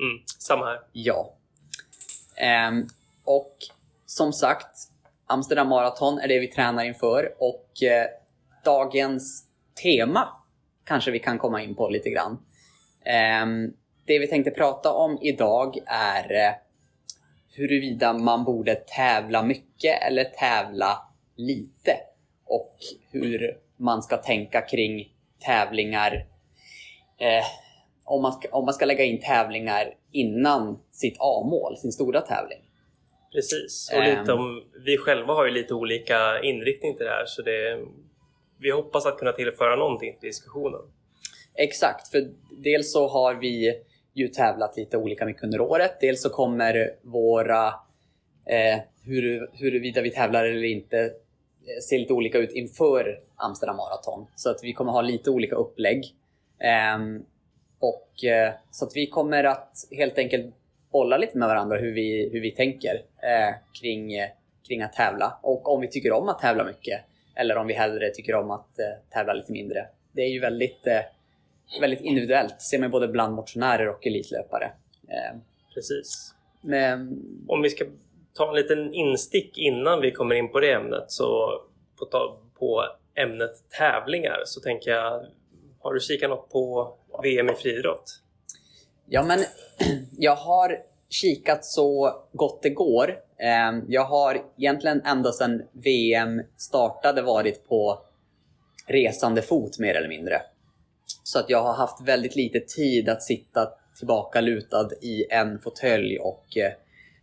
Mm, 0.00 0.22
samma 0.38 0.66
här. 0.66 0.80
Ja. 0.92 1.34
Ehm, 2.36 2.86
och 3.24 3.56
som 4.06 4.32
sagt, 4.32 4.76
Amsterdam 5.26 5.68
Marathon 5.68 6.18
är 6.18 6.28
det 6.28 6.38
vi 6.38 6.48
tränar 6.48 6.84
inför 6.84 7.34
och 7.38 7.82
eh, 7.82 8.06
dagens 8.64 9.45
tema 9.82 10.28
kanske 10.84 11.10
vi 11.10 11.18
kan 11.18 11.38
komma 11.38 11.62
in 11.62 11.74
på 11.74 11.88
lite 11.88 12.10
grann. 12.10 12.38
Ehm, 13.04 13.72
det 14.06 14.18
vi 14.18 14.26
tänkte 14.26 14.50
prata 14.50 14.92
om 14.92 15.18
idag 15.22 15.78
är 15.86 16.32
eh, 16.32 16.54
huruvida 17.56 18.12
man 18.12 18.44
borde 18.44 18.74
tävla 18.74 19.42
mycket 19.42 20.02
eller 20.02 20.24
tävla 20.24 20.98
lite 21.36 21.96
och 22.46 22.76
hur 23.10 23.56
man 23.76 24.02
ska 24.02 24.16
tänka 24.16 24.60
kring 24.60 25.12
tävlingar 25.46 26.26
eh, 27.18 27.44
om, 28.04 28.22
man 28.22 28.32
ska, 28.32 28.48
om 28.48 28.64
man 28.64 28.74
ska 28.74 28.84
lägga 28.84 29.04
in 29.04 29.20
tävlingar 29.20 29.94
innan 30.12 30.78
sitt 30.92 31.16
A-mål, 31.18 31.76
sin 31.76 31.92
stora 31.92 32.20
tävling. 32.20 32.58
Precis. 33.32 33.90
Och 33.94 34.02
Ehm. 34.02 34.18
lite 34.18 34.32
om, 34.32 34.64
vi 34.84 34.98
själva 34.98 35.34
har 35.34 35.44
ju 35.44 35.50
lite 35.50 35.74
olika 35.74 36.40
inriktning 36.42 36.96
till 36.96 37.06
det 37.06 37.12
här 37.12 37.24
så 37.26 37.42
det, 37.42 37.86
vi 38.58 38.70
hoppas 38.70 39.06
att 39.06 39.18
kunna 39.18 39.32
tillföra 39.32 39.76
någonting 39.76 40.16
till 40.20 40.28
diskussionen. 40.28 40.80
Exakt, 41.54 42.08
för 42.08 42.30
dels 42.50 42.92
så 42.92 43.08
har 43.08 43.34
vi 43.34 43.82
ju 44.14 44.28
tävlat 44.28 44.76
lite 44.76 44.96
olika 44.96 45.26
mycket 45.26 45.44
under 45.44 45.60
året. 45.60 46.00
Dels 46.00 46.22
så 46.22 46.30
kommer 46.30 46.94
våra, 47.02 47.66
eh, 48.46 48.78
hur, 49.04 49.50
huruvida 49.52 50.02
vi 50.02 50.10
tävlar 50.10 50.44
eller 50.44 50.64
inte, 50.64 51.00
eh, 51.00 51.80
se 51.82 51.98
lite 51.98 52.12
olika 52.12 52.38
ut 52.38 52.52
inför 52.52 53.20
Amsterdam 53.36 53.76
Marathon. 53.76 54.26
Så 54.36 54.50
att 54.50 54.60
vi 54.62 54.72
kommer 54.72 54.92
ha 54.92 55.00
lite 55.00 55.30
olika 55.30 55.56
upplägg. 55.56 56.04
Eh, 56.58 57.22
Och, 57.78 58.24
eh, 58.24 58.52
så 58.70 58.84
att 58.84 58.96
vi 58.96 59.06
kommer 59.06 59.44
att 59.44 59.72
helt 59.90 60.18
enkelt 60.18 60.54
bolla 60.92 61.16
lite 61.16 61.38
med 61.38 61.48
varandra 61.48 61.78
hur 61.78 61.92
vi, 61.92 62.30
hur 62.32 62.40
vi 62.40 62.50
tänker 62.50 62.94
eh, 63.22 63.54
kring, 63.80 64.14
eh, 64.14 64.28
kring 64.68 64.82
att 64.82 64.92
tävla. 64.92 65.38
Och 65.42 65.72
om 65.72 65.80
vi 65.80 65.88
tycker 65.88 66.12
om 66.12 66.28
att 66.28 66.38
tävla 66.38 66.64
mycket 66.64 67.00
eller 67.36 67.56
om 67.56 67.66
vi 67.66 67.74
hellre 67.74 68.10
tycker 68.10 68.34
om 68.34 68.50
att 68.50 68.78
eh, 68.78 68.84
tävla 69.10 69.32
lite 69.32 69.52
mindre. 69.52 69.86
Det 70.12 70.22
är 70.22 70.28
ju 70.28 70.40
väldigt, 70.40 70.86
eh, 70.86 71.00
väldigt 71.80 72.00
individuellt. 72.00 72.62
ser 72.62 72.78
man 72.78 72.90
både 72.90 73.08
bland 73.08 73.34
motionärer 73.34 73.88
och 73.88 74.06
elitlöpare. 74.06 74.72
Eh, 75.08 75.38
Precis. 75.74 76.34
men, 76.60 77.22
Om 77.48 77.62
vi 77.62 77.70
ska 77.70 77.84
ta 78.34 78.48
en 78.48 78.54
liten 78.54 78.94
instick 78.94 79.58
innan 79.58 80.00
vi 80.00 80.12
kommer 80.12 80.34
in 80.34 80.52
på 80.52 80.60
det 80.60 80.72
ämnet 80.72 81.04
så 81.08 81.60
på, 81.98 82.04
ta, 82.04 82.38
på 82.58 82.84
ämnet 83.14 83.70
tävlingar 83.78 84.42
så 84.44 84.60
tänker 84.60 84.90
jag 84.90 85.26
Har 85.80 85.94
du 85.94 86.00
kikat 86.00 86.30
något 86.30 86.50
på 86.50 86.94
VM 87.22 87.50
i 87.50 87.54
friidrott? 87.54 88.22
Ja, 89.06 89.22
men 89.22 89.38
jag 90.18 90.36
har 90.36 90.78
kikat 91.08 91.64
så 91.64 92.14
gott 92.32 92.62
det 92.62 92.70
går. 92.70 93.25
Eh, 93.40 93.78
Jag 93.88 94.04
har 94.04 94.42
egentligen 94.58 95.02
ända 95.04 95.32
sedan 95.32 95.62
VM 95.72 96.42
startade 96.56 97.22
varit 97.22 97.68
på 97.68 97.98
resande 98.86 99.42
fot 99.42 99.78
mer 99.78 99.94
eller 99.94 100.08
mindre. 100.08 100.40
Så 101.22 101.38
att 101.38 101.50
jag 101.50 101.62
har 101.62 101.72
haft 101.72 102.00
väldigt 102.00 102.36
lite 102.36 102.60
tid 102.60 103.08
att 103.08 103.22
sitta 103.22 103.68
tillbaka 103.98 104.40
lutad 104.40 104.88
i 105.02 105.24
en 105.30 105.58
fåtölj 105.58 106.18
och 106.18 106.56
eh, 106.56 106.72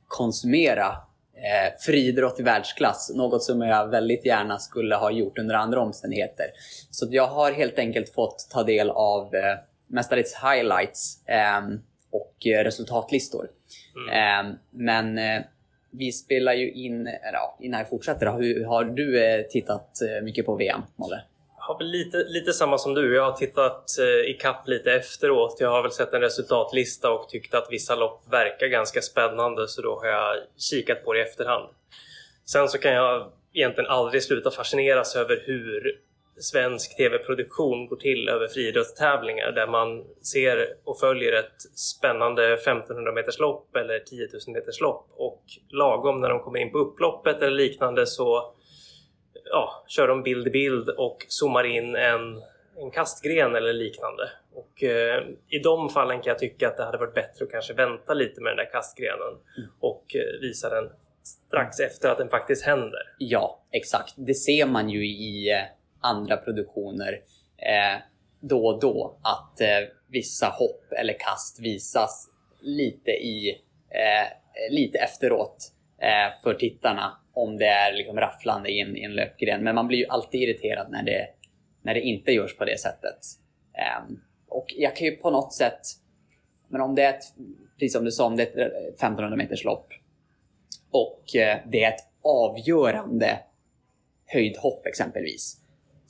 konsumera 0.07 0.87
eh, 1.33 1.73
friidrott 1.79 2.39
i 2.39 2.43
världsklass. 2.43 3.11
Något 3.15 3.43
som 3.43 3.61
jag 3.61 3.87
väldigt 3.87 4.25
gärna 4.25 4.59
skulle 4.59 4.95
ha 4.95 5.11
gjort 5.11 5.37
under 5.39 5.55
andra 5.55 5.81
omständigheter. 5.81 6.45
Så 6.91 7.07
jag 7.11 7.27
har 7.27 7.51
helt 7.51 7.79
enkelt 7.79 8.13
fått 8.13 8.47
ta 8.51 8.63
del 8.63 8.89
av 8.89 9.35
eh, 9.35 9.57
mestadels 9.87 10.35
highlights 10.43 11.23
ehm, 11.27 11.79
och 12.11 12.47
eh, 12.47 12.63
resultatlistor. 12.63 13.47
Ehm, 14.11 14.53
men 14.71 15.19
vi 15.93 16.11
spelar 16.11 16.53
ju 16.53 16.71
in, 16.71 17.09
ja, 17.33 17.57
innan 17.59 17.79
jag 17.79 17.89
fortsätter, 17.89 18.31
hur, 18.31 18.65
har 18.65 18.83
du 18.83 19.23
eh, 19.23 19.41
tittat 19.41 20.01
eh, 20.01 20.23
mycket 20.23 20.45
på 20.45 20.55
VM, 20.55 20.81
Molle? 20.95 21.21
Jag 21.57 21.63
har 21.63 21.77
väl 21.77 21.87
lite, 21.87 22.17
lite 22.17 22.53
samma 22.53 22.77
som 22.77 22.93
du. 22.93 23.15
Jag 23.15 23.23
har 23.23 23.31
tittat 23.31 23.85
eh, 23.99 24.29
ikapp 24.29 24.67
lite 24.67 24.93
efteråt. 24.93 25.57
Jag 25.59 25.69
har 25.69 25.81
väl 25.81 25.91
sett 25.91 26.13
en 26.13 26.21
resultatlista 26.21 27.11
och 27.11 27.29
tyckt 27.29 27.53
att 27.53 27.67
vissa 27.69 27.95
lopp 27.95 28.23
verkar 28.31 28.67
ganska 28.67 29.01
spännande 29.01 29.67
så 29.67 29.81
då 29.81 29.99
har 29.99 30.07
jag 30.07 30.35
kikat 30.57 31.05
på 31.05 31.13
det 31.13 31.19
i 31.19 31.21
efterhand. 31.21 31.69
Sen 32.45 32.67
så 32.67 32.77
kan 32.77 32.93
jag 32.93 33.31
egentligen 33.53 33.89
aldrig 33.89 34.23
sluta 34.23 34.51
fascineras 34.51 35.15
över 35.15 35.43
hur 35.45 35.99
svensk 36.37 36.97
tv-produktion 36.97 37.87
går 37.87 37.95
till 37.95 38.29
över 38.29 38.47
friidrottstävlingar 38.47 39.51
där 39.51 39.67
man 39.67 40.03
ser 40.21 40.67
och 40.83 40.99
följer 40.99 41.33
ett 41.33 41.61
spännande 41.75 42.53
1500 42.53 43.11
meters 43.11 43.39
lopp 43.39 43.75
eller 43.75 43.99
10 43.99 44.27
000 44.47 44.55
meters 44.55 44.81
lopp 44.81 45.07
och 45.11 45.43
lagom 45.69 46.21
när 46.21 46.29
de 46.29 46.39
kommer 46.39 46.59
in 46.59 46.71
på 46.71 46.77
upploppet 46.77 47.41
eller 47.41 47.57
liknande 47.57 48.07
så 48.07 48.53
ja, 49.45 49.83
kör 49.87 50.07
de 50.07 50.23
bild 50.23 50.47
i 50.47 50.49
bild 50.49 50.89
och 50.89 51.25
zoomar 51.27 51.63
in 51.63 51.95
en, 51.95 52.41
en 52.77 52.91
kastgren 52.91 53.55
eller 53.55 53.73
liknande. 53.73 54.29
Och 54.53 54.83
eh, 54.83 55.23
I 55.49 55.59
de 55.59 55.89
fallen 55.89 56.21
kan 56.21 56.31
jag 56.31 56.39
tycka 56.39 56.67
att 56.67 56.77
det 56.77 56.83
hade 56.83 56.97
varit 56.97 57.13
bättre 57.13 57.45
att 57.45 57.51
kanske 57.51 57.73
vänta 57.73 58.13
lite 58.13 58.41
med 58.41 58.49
den 58.51 58.57
där 58.57 58.71
kastgrenen 58.71 59.33
och 59.79 60.15
eh, 60.15 60.41
visa 60.41 60.69
den 60.69 60.89
strax 61.23 61.79
efter 61.79 62.09
att 62.09 62.17
den 62.17 62.29
faktiskt 62.29 62.65
händer. 62.65 63.01
Ja, 63.17 63.63
exakt. 63.71 64.13
Det 64.17 64.33
ser 64.33 64.65
man 64.65 64.89
ju 64.89 65.07
i 65.07 65.51
eh, 65.51 65.57
andra 66.03 66.37
produktioner 66.37 67.21
eh, 67.57 68.01
då 68.39 68.65
och 68.67 68.79
då 68.79 69.19
att 69.21 69.61
eh, 69.61 69.67
vissa 70.07 70.47
hopp 70.47 70.91
eller 70.99 71.13
kast 71.19 71.59
visas 71.59 72.29
lite 72.61 73.11
i 73.11 73.49
eh, 73.89 74.71
lite 74.71 74.97
efteråt 74.97 75.71
eh, 76.01 76.41
för 76.43 76.53
tittarna 76.53 77.17
om 77.33 77.57
det 77.57 77.67
är 77.67 77.93
liksom 77.93 78.17
rafflande 78.17 78.69
i 78.69 78.79
en, 78.79 78.97
i 78.97 79.03
en 79.03 79.15
löpgren. 79.15 79.63
Men 79.63 79.75
man 79.75 79.87
blir 79.87 79.97
ju 79.97 80.07
alltid 80.07 80.41
irriterad 80.41 80.91
när 80.91 81.03
det, 81.03 81.27
när 81.81 81.93
det 81.93 82.01
inte 82.01 82.31
görs 82.31 82.57
på 82.57 82.65
det 82.65 82.79
sättet. 82.79 83.19
Ehm, 83.73 84.19
och 84.47 84.73
jag 84.77 84.95
kan 84.95 85.07
ju 85.07 85.15
på 85.15 85.29
något 85.29 85.53
sätt, 85.53 85.81
men 86.67 86.81
om 86.81 86.95
det 86.95 87.03
är 87.03 87.09
ett, 87.09 87.23
precis 87.79 87.93
som 87.93 88.05
du 88.05 88.11
sa, 88.11 88.25
om 88.25 88.35
det 88.35 88.43
är 88.43 88.67
ett 88.67 88.95
1500 88.95 89.37
meters 89.37 89.63
lopp 89.63 89.87
och 90.91 91.35
eh, 91.35 91.57
det 91.65 91.83
är 91.83 91.89
ett 91.89 92.07
avgörande 92.21 93.39
höjdhopp 94.25 94.85
exempelvis. 94.85 95.62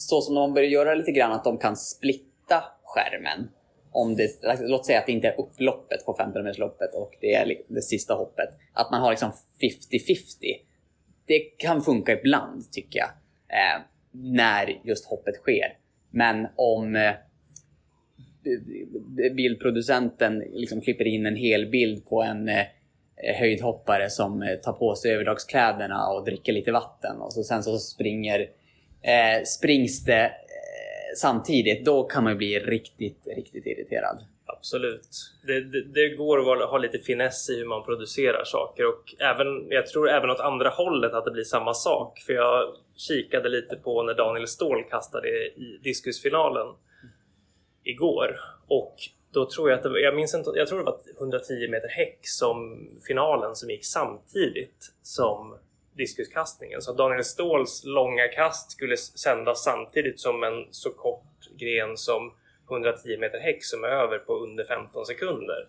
Så 0.08 0.22
som 0.22 0.36
de 0.36 0.54
börjar 0.54 0.70
göra 0.70 0.96
lite 0.96 1.12
grann 1.12 1.32
att 1.32 1.44
de 1.44 1.58
kan 1.58 1.78
splitta 1.78 2.64
skärmen. 2.84 3.50
Om 3.92 4.16
det, 4.16 4.30
låt 4.60 4.86
säga 4.86 5.00
att 5.00 5.06
det 5.06 5.12
inte 5.12 5.28
är 5.28 5.40
upploppet 5.40 6.06
på 6.06 6.12
1500 6.12 6.44
metersloppet 6.44 6.96
och 6.96 7.18
det 7.22 7.34
är 7.34 7.56
det 7.68 7.82
sista 7.82 8.14
hoppet. 8.14 8.50
Att 8.74 8.92
man 8.92 9.02
har 9.02 9.10
liksom 9.10 9.32
50-50. 9.32 10.18
Det 11.26 11.40
kan 11.40 11.82
funka 11.82 12.20
ibland 12.20 12.72
tycker 12.72 13.00
jag. 13.00 13.10
Eh, 13.50 13.82
när 14.12 14.82
just 14.84 15.06
hoppet 15.06 15.36
sker. 15.36 15.78
Men 16.10 16.48
om 16.56 16.96
eh, 16.96 17.14
bildproducenten 19.36 20.40
liksom 20.40 20.82
klipper 20.82 21.08
in 21.08 21.26
en 21.26 21.36
hel 21.36 21.66
bild 21.66 22.06
på 22.06 22.24
en 22.24 22.50
eh, 22.50 22.66
höjdhoppare 23.40 24.10
som 24.10 24.42
eh, 24.42 24.56
tar 24.56 24.74
på 24.74 24.96
sig 24.96 25.14
överdragskläderna 25.14 26.08
och 26.08 26.26
dricker 26.26 26.54
lite 26.54 26.72
vatten 26.72 27.22
och 27.22 27.34
så, 27.34 27.44
sen 27.44 27.64
så 27.64 27.78
springer 27.78 28.50
eh, 29.04 29.44
springs 29.44 30.06
det 30.06 30.24
eh, 30.26 30.32
samtidigt. 31.18 31.86
Då 31.86 32.04
kan 32.04 32.24
man 32.24 32.34
ju 32.34 32.38
bli 32.38 32.60
riktigt, 32.60 33.28
riktigt 33.36 33.66
irriterad. 33.66 34.26
Absolut. 34.46 35.10
Det, 35.48 35.62
det, 35.62 35.82
det 35.94 36.10
går 36.16 36.64
att 36.64 36.70
ha 36.70 36.78
lite 36.78 37.00
finess 37.00 37.50
i 37.50 37.58
hur 37.60 37.66
man 37.66 37.84
producerar 37.86 38.44
saker 38.44 38.86
och 38.88 39.16
även, 39.20 39.68
jag 39.70 39.88
tror 39.88 40.10
även 40.10 40.30
åt 40.30 40.40
andra 40.40 40.70
hållet 40.70 41.14
att 41.14 41.26
det 41.26 41.32
blir 41.32 41.44
samma 41.44 41.74
sak. 41.74 42.20
För 42.20 42.34
jag 42.34 42.76
kikade 42.98 43.50
lite 43.50 43.76
på 43.76 44.04
när 44.04 44.14
Daniel 44.14 44.48
Ståhl 44.48 44.84
kastade 44.90 45.28
i 45.30 45.80
diskusfinalen 45.84 46.68
igår 47.84 48.40
och 48.68 48.96
då 49.34 49.50
tror 49.50 49.70
jag 49.70 49.78
att 49.78 49.84
det, 49.84 49.90
var- 49.90 49.98
jag 49.98 50.16
minns 50.16 50.34
inte, 50.36 50.52
jag 50.56 50.68
tror 50.68 50.80
det 50.80 50.86
var 50.86 51.00
110 51.20 51.68
meter 51.70 51.88
häck 51.88 52.20
som 52.22 52.88
finalen 53.08 53.56
som 53.56 53.70
gick 53.70 53.86
samtidigt 53.86 54.92
som 55.02 55.58
diskuskastningen. 55.96 56.82
Så 56.82 56.94
Daniel 56.94 57.24
Ståhls 57.24 57.84
långa 57.86 58.28
kast 58.28 58.72
skulle 58.72 58.98
sändas 58.98 59.64
samtidigt 59.64 60.20
som 60.20 60.44
en 60.44 60.68
så 60.72 60.92
kort 60.92 61.24
gren 61.58 61.98
som 61.98 62.34
110 62.70 63.18
meter 63.18 63.40
häck 63.40 63.64
som 63.64 63.84
är 63.84 63.88
över 63.88 64.18
på 64.18 64.34
under 64.34 64.66
15 64.66 65.06
sekunder. 65.06 65.68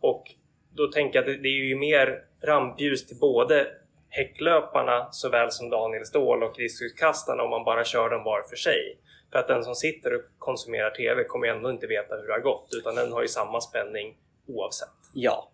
Och 0.00 0.24
då 0.70 0.86
tänker 0.86 1.18
jag 1.18 1.30
att 1.30 1.42
det, 1.42 1.48
är 1.48 1.64
ju 1.64 1.76
mer 1.76 2.24
rampljus 2.42 3.06
till 3.06 3.18
både 3.20 3.66
häcklöparna 4.08 5.08
såväl 5.12 5.50
som 5.50 5.70
Daniel 5.70 6.06
Ståhl 6.06 6.42
och 6.42 6.54
diskuskastarna 6.56 7.42
om 7.42 7.50
man 7.50 7.64
bara 7.64 7.84
kör 7.84 8.10
dem 8.10 8.24
var 8.24 8.42
för 8.42 8.56
sig. 8.56 8.98
För 9.32 9.38
att 9.38 9.48
den 9.48 9.64
som 9.64 9.74
sitter 9.74 10.14
och 10.14 10.22
konsumerar 10.38 10.90
TV 10.90 11.24
kommer 11.24 11.48
ändå 11.48 11.70
inte 11.70 11.86
veta 11.86 12.16
hur 12.16 12.26
det 12.26 12.32
har 12.32 12.40
gått 12.40 12.68
utan 12.78 12.94
den 12.94 13.12
har 13.12 13.22
ju 13.22 13.28
samma 13.28 13.60
spänning 13.60 14.16
oavsett. 14.46 14.88
Ja. 15.12 15.50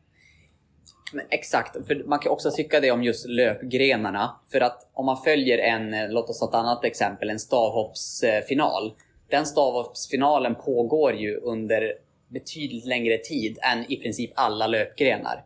Men 1.15 1.27
exakt, 1.31 1.87
för 1.87 2.05
man 2.07 2.19
kan 2.19 2.33
också 2.33 2.51
tycka 2.51 2.81
det 2.81 2.91
om 2.91 3.03
just 3.03 3.27
löpgrenarna. 3.29 4.41
För 4.53 4.61
att 4.61 4.91
om 4.93 5.07
man 5.07 5.17
följer 5.17 5.59
en, 5.59 5.95
eh, 5.95 6.09
låt 6.09 6.31
oss 6.31 6.39
ta 6.39 6.49
ett 6.49 6.55
annat 6.55 6.85
exempel, 6.85 7.31
en 7.31 7.39
stavhoppsfinal. 7.39 8.95
Den 9.29 9.47
stavhoppsfinalen 9.47 10.55
pågår 10.55 11.15
ju 11.15 11.37
under 11.37 11.93
betydligt 12.29 12.87
längre 12.87 13.19
tid 13.19 13.59
än 13.63 13.93
i 13.93 13.97
princip 13.97 14.33
alla 14.35 14.67
löpgrenar. 14.67 15.45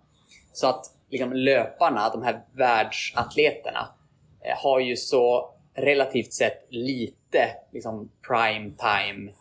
Så 0.52 0.66
att 0.66 0.84
liksom, 1.10 1.32
löparna, 1.32 2.10
de 2.10 2.22
här 2.22 2.44
världsatleterna, 2.52 3.88
eh, 4.40 4.56
har 4.56 4.80
ju 4.80 4.96
så 4.96 5.54
relativt 5.74 6.32
sett 6.32 6.66
lite 6.68 7.48
liksom, 7.72 8.10
prime 8.28 8.70
time 8.70 9.32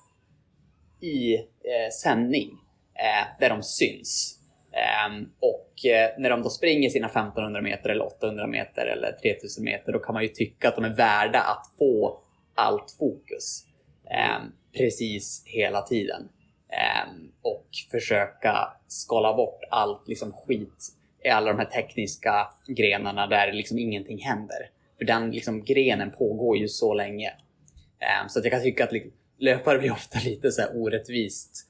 i 1.01 1.35
eh, 1.35 1.91
sändning 2.01 2.49
eh, 2.93 3.39
där 3.39 3.49
de 3.49 3.63
syns. 3.63 4.36
Ehm, 4.77 5.29
och 5.39 5.85
eh, 5.85 6.09
när 6.17 6.29
de 6.29 6.41
då 6.41 6.49
springer 6.49 6.89
sina 6.89 7.07
1500 7.07 7.61
meter 7.61 7.89
eller 7.89 8.05
800 8.05 8.47
meter 8.47 8.85
eller 8.85 9.11
3000 9.11 9.63
meter 9.63 9.91
då 9.91 9.99
kan 9.99 10.13
man 10.13 10.23
ju 10.23 10.29
tycka 10.29 10.67
att 10.67 10.75
de 10.75 10.85
är 10.85 10.95
värda 10.95 11.39
att 11.39 11.71
få 11.79 12.19
allt 12.55 12.95
fokus. 12.99 13.65
Ehm, 14.09 14.51
precis 14.77 15.43
hela 15.45 15.81
tiden. 15.81 16.29
Ehm, 16.69 17.31
och 17.41 17.67
försöka 17.91 18.73
skala 18.87 19.33
bort 19.33 19.59
allt 19.69 20.07
liksom 20.07 20.31
skit 20.31 20.87
i 21.23 21.29
alla 21.29 21.53
de 21.53 21.59
här 21.59 21.65
tekniska 21.65 22.47
grenarna 22.67 23.27
där 23.27 23.53
liksom 23.53 23.79
ingenting 23.79 24.19
händer. 24.19 24.69
För 24.97 25.05
den 25.05 25.31
liksom 25.31 25.63
grenen 25.63 26.11
pågår 26.11 26.57
ju 26.57 26.67
så 26.67 26.93
länge. 26.93 27.33
Så 28.27 28.39
att 28.39 28.45
jag 28.45 28.51
kan 28.51 28.61
tycka 28.61 28.83
att 28.83 28.91
löpare 29.39 29.77
blir 29.77 29.91
ofta 29.91 30.19
lite 30.25 30.51
så 30.51 30.61
här 30.61 30.69
orättvist 30.75 31.66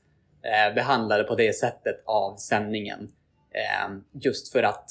eh, 0.48 0.75
behandlade 0.75 1.24
på 1.24 1.36
det 1.36 1.54
sättet 1.54 2.04
av 2.06 2.36
sändningen. 2.36 3.12
Eh, 3.51 3.98
just 4.22 4.51
för 4.51 4.63
att 4.63 4.89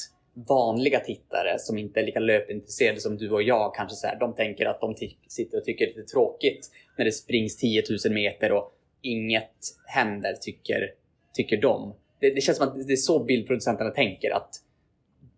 vanliga 0.49 1.01
tittare 1.01 1.59
som 1.59 1.79
inte 1.79 2.01
är 2.01 2.05
lika 2.05 2.21
löpintresserade 2.21 3.01
som 3.01 3.17
du 3.17 3.31
och 3.31 3.43
jag 3.43 3.75
kanske 3.75 3.97
så 3.97 4.07
här, 4.07 4.19
de 4.19 4.35
tänker 4.35 4.67
att 4.67 4.81
de 4.81 4.95
sitter 5.29 5.59
och 5.59 5.65
tycker 5.65 5.87
det 5.87 6.01
är 6.01 6.05
tråkigt 6.05 6.71
när 6.99 7.05
det 7.05 7.13
springs 7.13 7.57
10 7.57 7.83
000 8.05 8.15
meter 8.15 8.53
och 8.53 8.73
inget 9.03 9.57
händer, 9.87 10.33
tycker 10.41 10.91
tycker 11.35 11.61
de. 11.61 11.95
Det, 12.21 12.31
det 12.31 12.41
känns 12.41 12.59
som 12.59 12.69
att 12.69 12.87
det 12.87 12.93
är 12.93 12.97
så 12.97 13.25
bildproducenterna 13.25 13.91
tänker 13.91 14.31
att 14.31 14.51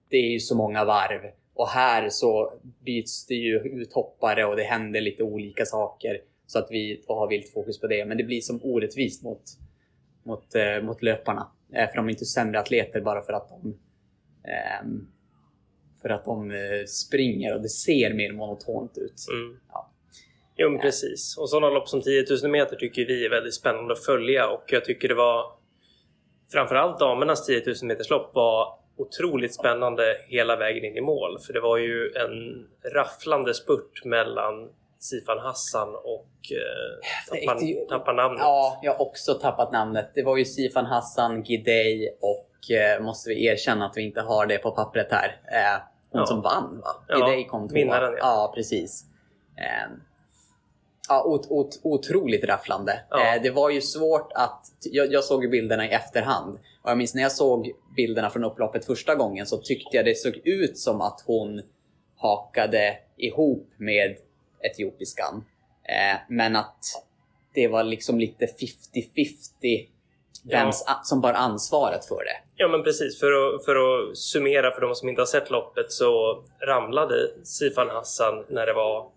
det 0.09 0.17
är 0.17 0.31
ju 0.31 0.41
så 0.41 0.57
många 0.57 0.85
varv 0.85 1.21
och 1.55 1.69
här 1.69 2.09
så 2.11 2.53
byts 2.85 3.27
det 3.27 3.35
ju 3.35 3.59
ut 3.59 3.93
hoppare 3.93 4.45
och 4.45 4.57
det 4.57 4.63
händer 4.63 5.01
lite 5.01 5.23
olika 5.23 5.65
saker 5.65 6.21
så 6.47 6.59
att 6.59 6.69
vi 6.71 7.05
har 7.09 7.29
vilt 7.29 7.53
fokus 7.53 7.81
på 7.81 7.87
det. 7.87 8.05
Men 8.05 8.17
det 8.17 8.25
blir 8.25 8.41
som 8.41 8.61
orättvist 8.63 9.23
mot, 9.23 9.43
mot, 10.29 10.55
eh, 10.55 10.83
mot 10.83 11.03
löparna. 11.03 11.49
Eh, 11.75 11.89
för 11.89 11.97
de 11.97 12.07
är 12.07 12.11
inte 12.11 12.25
sämre 12.25 12.61
atleter 12.61 13.01
bara 13.01 13.23
för 13.23 13.33
att 13.33 13.49
de 13.49 13.79
eh, 14.45 14.87
för 16.03 16.09
att 16.09 16.25
de 16.25 16.51
eh, 16.51 16.85
springer 16.87 17.55
och 17.55 17.63
det 17.63 17.69
ser 17.69 18.15
mer 18.15 18.33
monotont 18.33 18.99
ut. 18.99 19.27
Mm. 19.33 19.61
Ja. 19.69 19.93
Jo, 20.57 20.71
men 20.71 20.81
precis. 20.81 21.39
Och 21.39 21.51
sådana 21.51 21.75
lopp 21.75 21.89
som 21.89 22.03
10 22.03 22.25
000 22.43 22.51
meter 22.51 22.77
tycker 22.77 23.07
vi 23.07 23.27
är 23.27 23.31
väldigt 23.31 23.55
spännande 23.55 23.93
att 23.93 24.05
följa 24.05 24.49
och 24.49 24.65
jag 24.67 24.85
tycker 24.85 25.09
det 25.09 25.15
var 25.15 25.53
framförallt 26.53 26.99
damernas 26.99 27.47
10 27.47 27.63
000 27.67 27.75
meters 27.83 28.11
lopp 28.11 28.35
var 28.35 28.79
otroligt 28.97 29.55
spännande 29.55 30.17
hela 30.27 30.57
vägen 30.57 30.85
in 30.85 30.97
i 30.97 31.01
mål. 31.01 31.39
För 31.47 31.53
det 31.53 31.61
var 31.61 31.79
ju 31.79 32.13
en 32.15 32.67
rafflande 32.95 33.55
spurt 33.55 34.05
mellan 34.05 34.71
Sifan 34.99 35.39
Hassan 35.39 35.89
och 35.95 36.29
eh, 36.53 37.39
tappar, 37.47 37.89
tappar 37.89 38.13
namnet. 38.15 38.41
Ja, 38.41 38.81
jag 38.83 38.93
har 38.93 39.01
också 39.03 39.35
tappat 39.35 39.73
namnet. 39.73 40.11
Det 40.15 40.23
var 40.23 40.37
ju 40.37 40.45
Sifan 40.45 40.87
Hassan, 40.87 41.43
Gidey 41.43 42.09
och 42.21 42.71
eh, 42.71 43.03
måste 43.03 43.29
vi 43.29 43.47
erkänna 43.47 43.87
att 43.87 43.97
vi 43.97 44.03
inte 44.03 44.21
har 44.21 44.47
det 44.47 44.59
på 44.59 44.71
pappret 44.71 45.07
här. 45.11 45.41
Eh, 45.53 45.83
hon 46.11 46.21
Ja. 46.21 46.27
som 46.27 46.43
vann 46.43 46.81
va? 46.81 46.89
Ja, 47.09 47.31
Gidey 47.31 47.45
kom 47.45 47.69
tvåa. 47.69 47.75
vinnaren, 47.75 48.13
ja. 48.13 48.19
ja. 48.21 48.53
precis. 48.55 49.05
Eh, 49.57 49.93
ja, 51.09 51.25
ot, 51.25 51.47
ot, 51.51 51.81
otroligt 51.83 52.45
rafflande. 52.45 53.01
Ja. 53.11 53.35
Eh, 53.37 53.43
det 53.43 53.51
var 53.51 53.71
ju 53.71 53.81
svårt 53.81 54.33
att... 54.35 54.61
Jag, 54.81 55.13
jag 55.13 55.25
såg 55.25 55.45
ju 55.45 55.51
bilderna 55.51 55.87
i 55.87 55.89
efterhand. 55.91 56.59
Och 56.83 56.91
jag 56.91 56.99
minns 56.99 57.15
när 57.15 57.23
jag 57.23 57.33
såg 57.33 57.71
bilderna 57.97 58.31
från 58.31 58.45
upploppet 58.45 58.85
första 58.85 59.15
gången 59.15 59.47
så 59.47 59.57
tyckte 59.59 59.97
jag 59.97 60.05
det 60.05 60.15
såg 60.19 60.37
ut 60.45 60.79
som 60.79 61.01
att 61.01 61.23
hon 61.27 61.63
hakade 62.17 62.97
ihop 63.17 63.69
med 63.77 64.17
etiopiskan. 64.61 65.45
Eh, 65.83 66.19
men 66.29 66.57
att 66.57 66.85
det 67.55 67.69
var 67.69 67.83
liksom 67.83 68.19
lite 68.19 68.47
50-50 68.47 69.89
vem 70.51 70.71
som 71.03 71.21
bar 71.21 71.33
ansvaret 71.33 72.05
för 72.05 72.25
det. 72.25 72.37
Ja 72.57 72.69
men 72.69 72.83
precis, 72.83 73.21
för 73.21 73.33
att, 73.33 73.65
för 73.65 73.77
att 73.77 74.19
summera 74.19 74.71
för 74.71 74.81
de 74.81 74.95
som 74.95 75.09
inte 75.09 75.21
har 75.21 75.27
sett 75.27 75.51
loppet 75.51 75.93
så 75.93 76.43
ramlade 76.67 77.15
Sifan 77.45 77.89
Hassan 77.89 78.45
när 78.49 78.67
det 78.67 78.73
var 78.73 79.11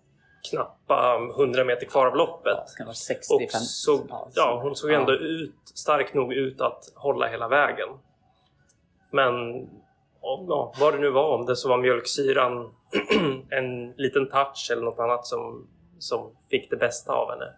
knappa 0.50 1.18
100 1.36 1.64
meter 1.64 1.86
kvar 1.86 2.06
av 2.06 2.16
loppet. 2.16 2.52
Ja, 2.56 2.64
det 2.68 2.76
kan 2.76 2.86
vara 2.86 2.94
60 2.94 3.34
Och 3.34 3.40
50, 3.40 3.58
såg, 3.58 4.10
ja, 4.34 4.60
hon 4.62 4.76
såg 4.76 4.90
ändå 4.90 5.12
ut, 5.12 5.54
stark 5.74 6.14
nog 6.14 6.32
ut 6.32 6.60
att 6.60 6.92
hålla 6.94 7.28
hela 7.28 7.48
vägen. 7.48 7.88
Men 9.10 9.32
ja, 10.22 10.74
vad 10.80 10.94
det 10.94 11.00
nu 11.00 11.10
var, 11.10 11.38
om 11.38 11.46
det 11.46 11.56
så 11.56 11.68
var 11.68 11.78
mjölksyran, 11.78 12.72
en 13.50 13.92
liten 13.96 14.28
touch 14.28 14.68
eller 14.72 14.82
något 14.82 14.98
annat 14.98 15.26
som, 15.26 15.68
som 15.98 16.30
fick 16.50 16.70
det 16.70 16.76
bästa 16.76 17.12
av 17.12 17.30
henne. 17.30 17.52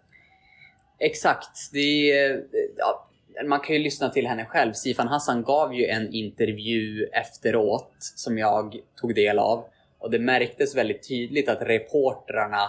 Exakt. 0.99 1.71
Det 1.73 2.11
är, 2.11 2.43
ja, 2.77 3.07
man 3.45 3.59
kan 3.59 3.75
ju 3.75 3.81
lyssna 3.81 4.09
till 4.09 4.27
henne 4.27 4.45
själv. 4.45 4.73
Sifan 4.73 5.07
Hassan 5.07 5.43
gav 5.43 5.73
ju 5.73 5.85
en 5.85 6.13
intervju 6.13 7.05
efteråt 7.05 7.93
som 7.99 8.37
jag 8.37 8.75
tog 9.01 9.15
del 9.15 9.39
av. 9.39 9.65
Och 9.99 10.11
det 10.11 10.19
märktes 10.19 10.75
väldigt 10.75 11.07
tydligt 11.07 11.49
att 11.49 11.61
reportrarna 11.61 12.63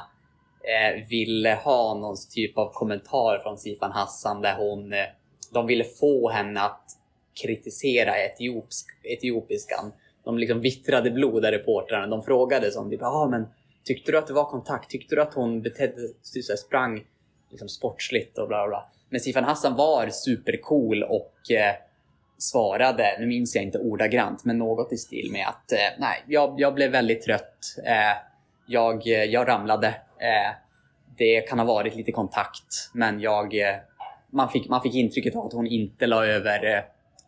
eh, 0.63 1.09
ville 1.09 1.55
ha 1.55 1.95
någon 1.95 2.17
typ 2.35 2.59
av 2.59 2.73
kommentar 2.73 3.39
från 3.39 3.59
Sifan 3.59 3.93
Hassan 3.93 4.43
där 4.43 4.57
hon... 4.57 4.93
Eh, 4.93 5.07
de 5.53 5.67
ville 5.67 5.85
få 5.85 6.31
henne 6.31 6.61
att 6.61 6.85
kritisera 7.43 8.17
etiopisk, 8.17 8.87
etiopiskan. 9.03 9.93
De 10.25 10.39
liksom 10.39 10.61
vittrade 10.61 11.11
blod 11.11 11.43
där 11.43 11.53
reportrarna. 11.53 12.07
De 12.07 12.23
frågade 12.23 12.71
som 12.71 12.91
typ, 12.91 13.03
ah, 13.03 13.29
men 13.31 13.47
tyckte 13.85 14.13
du 14.13 14.19
att 14.19 14.27
det 14.27 14.33
var 14.33 14.45
kontakt? 14.45 14.91
Tyckte 14.91 15.15
du 15.15 15.23
att 15.23 15.35
hon 15.35 15.63
betedde 15.63 16.09
sig 16.23 16.43
så 16.43 16.53
här, 16.53 16.57
sprang 16.57 17.05
liksom 17.51 17.69
sportsligt 17.69 18.39
och 18.39 18.49
bla 18.49 18.69
bla. 18.69 18.89
Men 19.11 19.21
Sifan 19.21 19.45
Hassan 19.45 19.77
var 19.77 20.09
supercool 20.09 21.03
och 21.03 21.51
eh, 21.51 21.75
svarade, 22.39 23.17
nu 23.21 23.27
minns 23.27 23.55
jag 23.55 23.65
inte 23.65 23.79
ordagrant, 23.79 24.45
men 24.45 24.59
något 24.59 24.93
i 24.93 24.97
stil 24.97 25.33
med 25.33 25.49
att 25.49 25.73
eh, 25.73 25.79
nej, 25.99 26.25
jag, 26.27 26.55
jag 26.59 26.75
blev 26.75 26.91
väldigt 26.91 27.23
trött. 27.23 27.59
Eh, 27.85 28.17
jag, 28.67 29.07
eh, 29.07 29.25
jag 29.25 29.49
ramlade. 29.49 29.89
Eh, 30.19 30.55
det 31.19 31.41
kan 31.41 31.59
ha 31.59 31.67
varit 31.67 31.97
lite 31.97 32.13
kontakt, 32.13 32.91
men 32.95 33.21
jag, 33.21 33.55
eh, 33.55 33.77
man, 34.31 34.49
fick, 34.49 34.69
man 34.69 34.83
fick 34.83 34.95
intrycket 34.95 35.37
av 35.37 35.47
att 35.47 35.53
hon 35.53 35.67
inte 35.67 36.07
la 36.07 36.27
över 36.27 36.75
eh, 36.77 36.83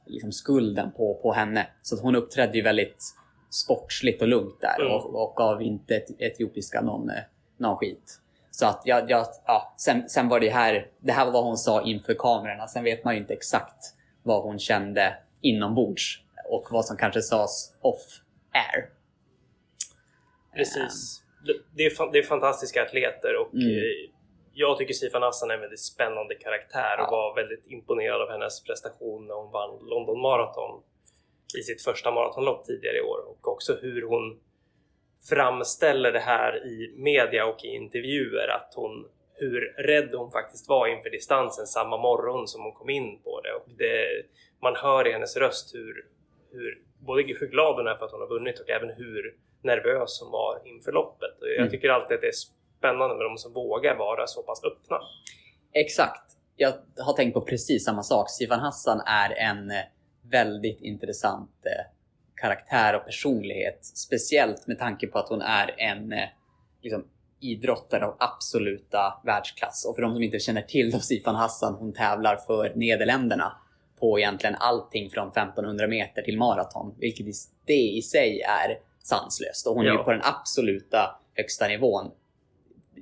liksom 0.08 0.32
skulden 0.32 0.92
på, 0.92 1.14
på 1.22 1.32
henne. 1.32 1.66
Så 1.82 1.94
att 1.94 2.00
hon 2.02 2.16
uppträdde 2.16 2.56
ju 2.58 2.62
väldigt 2.62 3.04
sportsligt 3.50 4.22
och 4.22 4.28
lugnt 4.28 4.60
där 4.60 4.80
Mm. 4.80 4.92
och, 4.92 5.22
och 5.22 5.36
gav 5.36 5.62
inte 5.62 5.96
et, 5.96 6.06
etiopiska 6.20 6.80
någon, 6.80 7.10
eh, 7.10 7.16
någon 7.56 7.76
skit. 7.76 8.20
Så 8.50 8.66
att 8.66 8.82
jag, 8.84 9.10
jag, 9.10 9.26
ja, 9.46 9.74
sen, 9.78 10.08
sen 10.08 10.28
var 10.28 10.40
det 10.40 10.48
här, 10.50 10.86
det 11.00 11.12
här 11.12 11.24
var 11.24 11.32
vad 11.32 11.44
hon 11.44 11.56
sa 11.56 11.82
inför 11.82 12.14
kamerorna. 12.14 12.66
Sen 12.66 12.84
vet 12.84 13.04
man 13.04 13.14
ju 13.14 13.20
inte 13.20 13.34
exakt 13.34 13.94
vad 14.22 14.42
hon 14.42 14.58
kände 14.58 15.14
inombords 15.40 16.20
och 16.50 16.68
vad 16.70 16.84
som 16.84 16.96
kanske 16.96 17.22
sades 17.22 17.74
off 17.80 18.20
air. 18.52 18.88
Precis. 20.54 21.22
Det- 21.46 21.52
Det 21.76 21.82
är, 21.86 22.12
det 22.12 22.18
är 22.18 22.22
fantastiska 22.22 22.82
atleter 22.82 23.36
och 23.40 23.54
Mm. 23.54 23.66
Jag 24.60 24.78
tycker 24.78 24.94
Sifan 24.94 25.22
Hassan 25.22 25.50
är 25.50 25.54
en 25.54 25.60
väldigt 25.60 25.80
spännande 25.92 26.34
karaktär 26.34 26.96
och 26.98 27.06
Ja. 27.06 27.10
var 27.10 27.34
väldigt 27.34 27.66
imponerad 27.66 28.22
av 28.22 28.28
hennes 28.30 28.64
prestation 28.64 29.26
när 29.26 29.34
hon 29.34 29.52
vann 29.52 29.78
London 29.88 30.20
Marathon 30.20 30.82
i 31.58 31.62
sitt 31.62 31.82
första 31.82 32.10
maratonlopp 32.10 32.64
tidigare 32.64 32.96
i 32.96 33.00
år 33.00 33.18
och 33.28 33.48
också 33.48 33.74
hur 33.82 34.02
hon 34.02 34.40
framställer 35.28 36.12
det 36.12 36.18
här 36.18 36.66
i 36.66 36.94
media 36.96 37.46
och 37.46 37.64
i 37.64 37.68
intervjuer 37.68 38.48
att 38.48 38.72
hon 38.76 39.08
hur 39.34 39.60
rädd 39.78 40.14
hon 40.14 40.30
faktiskt 40.30 40.68
var 40.68 40.86
inför 40.86 41.10
distansen 41.10 41.66
samma 41.66 41.96
morgon 41.96 42.48
som 42.48 42.62
hon 42.62 42.72
kom 42.72 42.90
in 42.90 43.22
på 43.22 43.40
det. 43.40 43.52
Och 43.52 43.66
det 43.78 44.06
man 44.62 44.76
hör 44.76 45.08
i 45.08 45.12
hennes 45.12 45.36
röst 45.36 45.74
hur, 45.74 46.06
hur, 46.52 46.82
både 47.06 47.22
hur 47.22 47.46
glad 47.48 47.74
hon 47.76 47.86
är 47.86 47.94
för 47.96 48.04
att 48.06 48.12
hon 48.12 48.20
har 48.20 48.28
vunnit 48.28 48.60
och 48.60 48.70
även 48.70 48.90
hur 48.90 49.36
nervös 49.62 50.20
hon 50.22 50.30
var 50.32 50.60
inför 50.64 50.92
loppet. 50.92 51.40
Och 51.40 51.48
jag 51.48 51.56
Mm. 51.56 51.70
tycker 51.70 51.88
alltid 51.88 52.14
att 52.14 52.20
det 52.20 52.26
är 52.26 52.32
spännande 52.78 53.16
med 53.16 53.24
de 53.26 53.38
som 53.38 53.52
vågar 53.52 53.94
vara 53.96 54.26
så 54.26 54.42
pass 54.42 54.60
öppna. 54.64 54.98
Exakt. 55.72 56.22
Jag 56.56 56.72
har 56.98 57.12
tänkt 57.12 57.34
på 57.34 57.40
precis 57.40 57.84
samma 57.84 58.02
sak. 58.02 58.30
Sifan 58.30 58.60
Hassan 58.60 59.00
är 59.06 59.30
en 59.30 59.70
eh, 59.70 59.76
väldigt 60.30 60.80
intressant 60.80 61.50
eh, 61.66 61.92
karaktär 62.34 62.96
och 62.96 63.04
personlighet. 63.04 63.78
Speciellt 63.84 64.66
med 64.66 64.78
tanke 64.78 65.06
på 65.06 65.18
att 65.18 65.28
hon 65.28 65.40
är 65.42 65.74
en 65.78 66.12
eh, 66.12 66.28
liksom, 66.82 67.04
idrottare 67.40 68.04
av 68.06 68.16
absoluta 68.18 69.20
världsklass. 69.24 69.86
Och 69.88 69.94
för 69.94 70.02
de 70.02 70.12
som 70.14 70.22
inte 70.22 70.38
känner 70.38 70.62
till 70.62 70.90
då 70.90 70.98
Sifan 70.98 71.34
Hassan, 71.34 71.74
hon 71.74 71.92
tävlar 71.92 72.36
för 72.36 72.72
Nederländerna 72.74 73.52
på 74.00 74.18
egentligen 74.18 74.56
allting 74.60 75.10
från 75.10 75.28
1500 75.28 75.86
meter 75.86 76.22
till 76.22 76.38
maraton. 76.38 76.94
Vilket 76.98 77.26
det 77.66 77.72
i 77.96 78.02
sig 78.02 78.40
är 78.40 78.78
sanslöst. 79.02 79.66
Och 79.66 79.74
hon 79.74 79.86
är 79.86 79.90
ju 79.90 79.96
Ja. 79.96 80.02
på 80.04 80.10
den 80.12 80.20
absoluta 80.24 81.20
högsta 81.34 81.68
nivån 81.68 82.10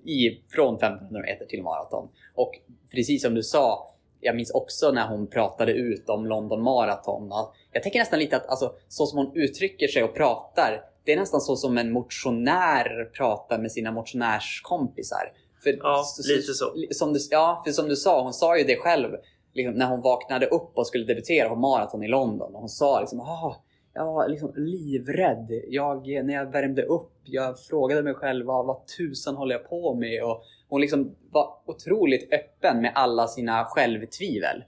i, 0.08 0.42
från 0.48 0.74
1500 0.74 1.20
meter 1.20 1.46
till 1.46 1.62
maraton. 1.62 2.08
Och 2.34 2.52
precis 2.90 3.22
som 3.22 3.34
du 3.34 3.42
sa, 3.42 3.94
jag 4.20 4.36
minns 4.36 4.50
också 4.50 4.90
när 4.90 5.08
hon 5.08 5.26
pratade 5.26 5.72
ut 5.72 6.08
om 6.08 6.26
London 6.26 6.62
Marathon. 6.62 7.30
Jag 7.72 7.82
tänker 7.82 7.98
nästan 7.98 8.18
lite 8.18 8.36
att 8.36 8.46
alltså, 8.46 8.72
så 8.88 9.06
som 9.06 9.18
hon 9.18 9.36
uttrycker 9.36 9.88
sig 9.88 10.04
och 10.04 10.14
pratar, 10.14 10.82
det 11.04 11.12
är 11.12 11.16
nästan 11.16 11.40
så 11.40 11.56
som 11.56 11.78
en 11.78 11.92
motionär 11.92 13.10
pratar 13.16 13.58
med 13.58 13.72
sina 13.72 13.92
motionärskompisar. 13.92 15.32
För, 15.62 15.78
Ja, 15.82 16.04
lite 16.28 16.54
så. 16.54 16.74
Som 16.90 17.12
du, 17.12 17.18
ja, 17.30 17.62
för 17.66 17.72
som 17.72 17.88
du 17.88 17.96
sa, 17.96 18.22
hon 18.22 18.32
sa 18.32 18.58
ju 18.58 18.64
det 18.64 18.76
själv 18.76 19.08
liksom, 19.54 19.74
när 19.74 19.86
hon 19.86 20.00
vaknade 20.00 20.46
upp 20.46 20.70
och 20.74 20.86
skulle 20.86 21.04
debutera 21.04 21.48
på 21.48 21.56
maraton 21.56 22.02
i 22.02 22.08
London. 22.08 22.54
Och 22.54 22.60
hon 22.60 22.68
sa 22.68 23.00
liksom, 23.00 23.20
ah, 23.20 23.56
jag 23.96 24.30
liksom 24.30 24.52
livrädd. 24.56 25.48
Jag, 25.68 26.06
när 26.24 26.34
jag 26.34 26.52
värmde 26.52 26.82
upp, 26.82 27.12
jag 27.24 27.58
frågade 27.60 28.02
mig 28.02 28.14
själv 28.14 28.46
vad, 28.46 28.66
vad 28.66 28.86
tusan 28.98 29.36
håller 29.36 29.54
jag 29.54 29.68
på 29.68 29.94
med? 29.94 30.22
Och 30.24 30.42
hon 30.68 30.80
liksom 30.80 31.16
var 31.30 31.48
otroligt 31.66 32.32
öppen 32.32 32.82
med 32.82 32.92
alla 32.94 33.26
sina 33.26 33.64
självtvivel. 33.64 34.64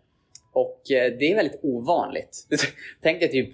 Och 0.53 0.91
eh, 0.91 1.13
det 1.19 1.33
är 1.33 1.35
väldigt 1.37 1.61
ovanligt. 1.63 2.47
Tänk 3.03 3.21
dig 3.21 3.31
typ 3.31 3.51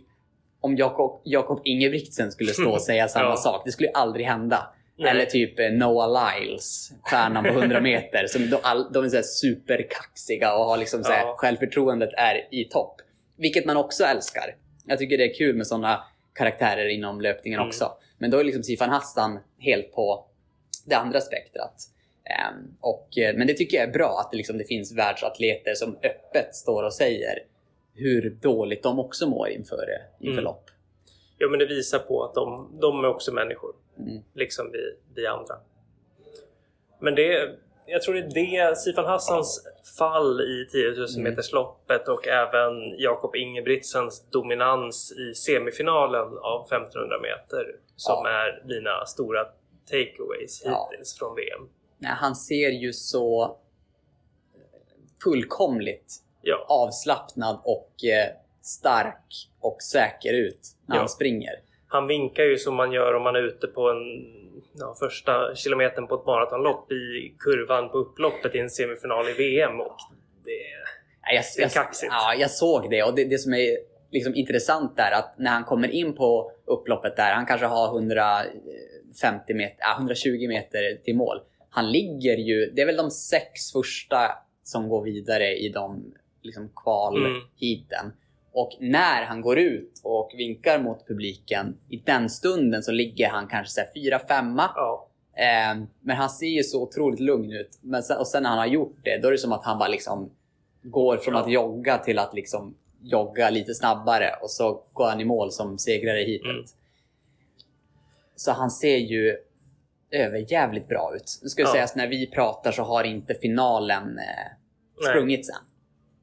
om 0.61 0.77
Jakob, 0.77 1.21
Jakob 1.25 1.61
Ingebrigtsen 1.65 2.33
skulle 2.33 2.53
stå 2.53 2.71
och 2.71 2.83
säga 2.83 3.09
samma 3.09 3.25
Ja. 3.31 3.37
sak. 3.37 3.63
Det 3.65 3.73
skulle 3.73 3.89
ju 3.89 3.95
aldrig 3.95 4.27
hända. 4.27 4.75
Nej. 4.99 5.11
Eller 5.11 5.25
typ 5.25 5.59
eh, 5.61 5.71
Noah 5.73 6.09
Lyles, 6.41 6.93
stjärnan 7.03 7.45
på 7.45 7.51
100 7.51 7.81
meter. 7.81 8.27
Som 8.27 8.51
de, 8.51 8.57
all, 8.63 8.93
de 8.93 9.05
är 9.05 9.09
så 9.09 9.23
superkaxiga 9.23 10.55
och 10.57 10.65
har 10.65 10.77
liksom 10.77 11.05
så 11.05 11.13
här, 11.13 11.27
Ja. 11.27 11.35
självförtroendet 11.39 12.11
är 12.17 12.55
i 12.55 12.65
topp. 12.65 12.95
Vilket 13.37 13.65
man 13.67 13.77
också 13.77 14.05
älskar. 14.05 14.55
Jag 14.87 14.99
tycker 14.99 15.19
det 15.19 15.25
är 15.31 15.35
kul 15.35 15.57
med 15.57 15.67
sådana 15.67 16.05
karaktärer 16.35 16.89
inom 16.89 17.21
löpningen 17.21 17.59
Mm. 17.61 17.69
också. 17.69 17.93
Men 18.19 18.31
då 18.31 18.39
är 18.39 18.45
liksom 18.45 18.63
Sifan 18.63 18.91
Hassan 18.91 19.39
helt 19.59 19.93
på 19.93 20.27
det 20.87 20.95
andra 20.95 21.21
spektrat. 21.21 21.75
Ehm, 22.25 22.75
och, 22.81 23.19
eh, 23.19 23.37
men 23.37 23.47
det 23.47 23.55
tycker 23.55 23.77
jag 23.77 23.89
är 23.89 23.93
bra 23.93 24.21
att 24.21 24.31
det, 24.31 24.37
liksom, 24.37 24.59
det 24.59 24.65
finns 24.65 24.93
världsatleter 24.93 25.75
som 25.75 25.97
öppet 26.03 26.55
står 26.55 26.83
och 26.83 26.93
säger 26.95 27.39
hur 27.95 28.31
dåligt 28.31 28.83
de 28.83 28.99
också 28.99 29.27
mår 29.29 29.49
inför, 29.49 29.87
inför 30.21 30.33
Mm. 30.33 30.45
lopp. 30.45 30.71
Ja, 31.39 31.49
men 31.49 31.59
det 31.59 31.67
visar 31.67 31.99
på 31.99 32.25
att 32.25 32.35
de, 32.35 32.79
de 32.81 33.05
är 33.05 33.09
också 33.09 33.33
människor. 33.33 33.75
Mm. 33.99 34.23
Liksom 34.35 34.71
vi, 34.73 34.97
vi 35.15 35.27
andra. 35.27 35.55
Men 37.01 37.15
det, 37.15 37.51
jag 37.87 38.03
tror 38.03 38.15
det 38.15 38.21
är 38.21 38.69
det, 38.71 38.77
Sifan 38.77 39.05
Hassans 39.05 39.67
fall 39.99 40.41
i 40.41 40.67
10 40.73 40.91
000 40.91 41.07
Mm. 41.17 41.23
metersloppet 41.31 42.09
och 42.09 42.29
även 42.29 42.99
Jakob 42.99 43.37
Ingebrigtsens 43.37 44.27
dominans 44.31 45.13
i 45.13 45.35
semifinalen 45.35 46.39
av 46.39 46.67
1500 46.67 47.21
meter 47.21 47.77
som 47.97 48.23
Ja. 48.25 48.31
är 48.31 48.63
mina 48.65 49.07
stora 49.07 49.45
takeaways 49.91 50.63
Ja. 50.65 50.89
hittills 50.93 51.19
från 51.19 51.35
VM. 51.37 51.69
Nej, 51.99 52.13
han 52.17 52.35
ser 52.37 52.69
ju 52.71 52.93
så 52.93 53.57
fullkomligt 55.25 56.15
Ja, 56.47 56.67
avslappnad 56.69 57.61
och 57.65 57.91
eh, 58.05 58.37
stark 58.63 59.49
och 59.61 59.83
säker 59.83 60.33
ut 60.35 60.61
när 60.87 60.97
Ja. 60.97 61.01
han 61.01 61.09
springer. 61.09 61.53
han 61.89 62.07
vinkar 62.07 62.45
ju 62.45 62.59
som 62.59 62.75
man 62.75 62.93
gör 62.93 63.15
om 63.15 63.23
man 63.23 63.37
är 63.37 63.43
ute 63.43 63.67
på 63.67 63.91
en 63.91 63.99
ja, 64.79 64.97
första 64.99 65.55
kilometern 65.55 66.07
på 66.07 66.15
ett 66.15 66.27
maratonlopp 66.27 66.93
i 66.93 67.35
kurvan 67.39 67.91
på 67.91 67.99
upploppet 67.99 68.55
i 68.55 68.59
en 68.59 68.71
semifinal 68.71 69.29
i 69.29 69.33
VM. 69.33 69.81
Och 69.81 69.97
det, 70.45 70.51
jag, 71.35 71.45
Det 71.57 71.63
är 71.63 71.65
jag, 71.65 71.73
kaxigt. 71.73 72.13
ja, 72.13 72.35
jag 72.35 72.51
såg 72.51 72.91
det 72.91 73.03
och 73.03 73.15
det, 73.15 73.25
det 73.25 73.39
som 73.39 73.55
är 73.55 73.77
liksom 74.11 74.35
intressant 74.35 74.99
är 74.99 75.13
att 75.13 75.35
när 75.39 75.51
han 75.51 75.65
kommer 75.65 75.89
in 75.89 76.15
på 76.15 76.53
upploppet 76.65 77.17
där, 77.17 77.35
han 77.35 77.47
kanske 77.47 77.67
har 77.67 77.89
150 77.89 79.55
meter, 79.55 79.77
ja, 79.79 79.97
120 79.99 80.49
meter 80.49 81.03
till 81.05 81.17
mål. 81.17 81.41
Han 81.71 81.93
ligger 81.93 82.37
ju, 82.37 82.71
det 82.71 82.83
är 82.83 82.87
väl 82.87 82.97
de 82.97 83.11
sex 83.11 83.73
första 83.73 84.33
som 84.63 84.89
går 84.89 85.03
vidare 85.05 85.55
i 85.57 85.69
de 85.69 86.15
liksom 86.43 86.73
kvalheaten. 86.77 88.13
Och 88.57 88.77
när 88.81 89.23
han 89.25 89.41
går 89.41 89.59
ut 89.59 90.01
och 90.05 90.31
vinkar 90.37 90.79
mot 90.79 91.07
publiken, 91.09 91.77
i 91.89 91.97
den 91.97 92.31
stunden 92.31 92.83
så 92.83 92.93
ligger 92.93 93.29
han 93.29 93.47
kanske 93.47 93.73
så 93.73 93.81
fyra, 93.95 94.19
femma. 94.19 94.71
ja, 94.75 95.09
Eh, 95.37 95.77
men 96.01 96.17
han 96.17 96.31
ser 96.31 96.47
ju 96.47 96.63
så 96.63 96.83
otroligt 96.83 97.21
lugn 97.21 97.53
ut. 97.53 97.79
Men 97.81 98.03
sen, 98.03 98.19
och 98.19 98.27
sen 98.27 98.43
när 98.43 98.51
han 98.51 98.59
har 98.59 98.67
gjort 98.67 98.97
det, 99.03 99.19
då 99.19 99.29
är 99.29 99.33
det 99.33 99.39
som 99.39 99.53
att 99.53 99.65
han 99.65 99.79
bara 99.79 99.89
liksom 99.89 100.31
går 100.83 101.17
från 101.17 101.35
Ja. 101.35 101.41
att 101.41 101.51
jogga 101.51 101.99
till 101.99 102.19
att 102.19 102.35
liksom 102.35 102.75
jogga 103.03 103.51
lite 103.51 103.75
snabbare 103.75 104.31
och 104.43 104.51
så 104.51 104.83
går 104.93 105.07
han 105.09 105.21
i 105.21 105.25
mål 105.25 105.53
som 105.53 105.79
segrare 105.79 106.21
i 106.21 106.31
heatet. 106.33 106.51
Mm. 106.51 106.65
Så 108.37 108.53
han 108.53 108.71
ser 108.71 108.97
ju 108.97 109.37
över 110.11 110.53
jävligt 110.53 110.89
bra 110.89 111.13
ut. 111.17 111.39
Nu 111.43 111.49
ska 111.49 111.63
Ja. 111.63 111.69
säga 111.73 111.85
att 111.85 111.97
när 111.97 112.09
vi 112.09 112.27
pratar 112.31 112.73
så 112.73 112.83
har 112.83 113.05
inte 113.05 113.35
finalen 113.35 114.03
eh, 114.03 114.25
Nej. 115.03 115.11
sprungits 115.11 115.49
än. 115.51 115.57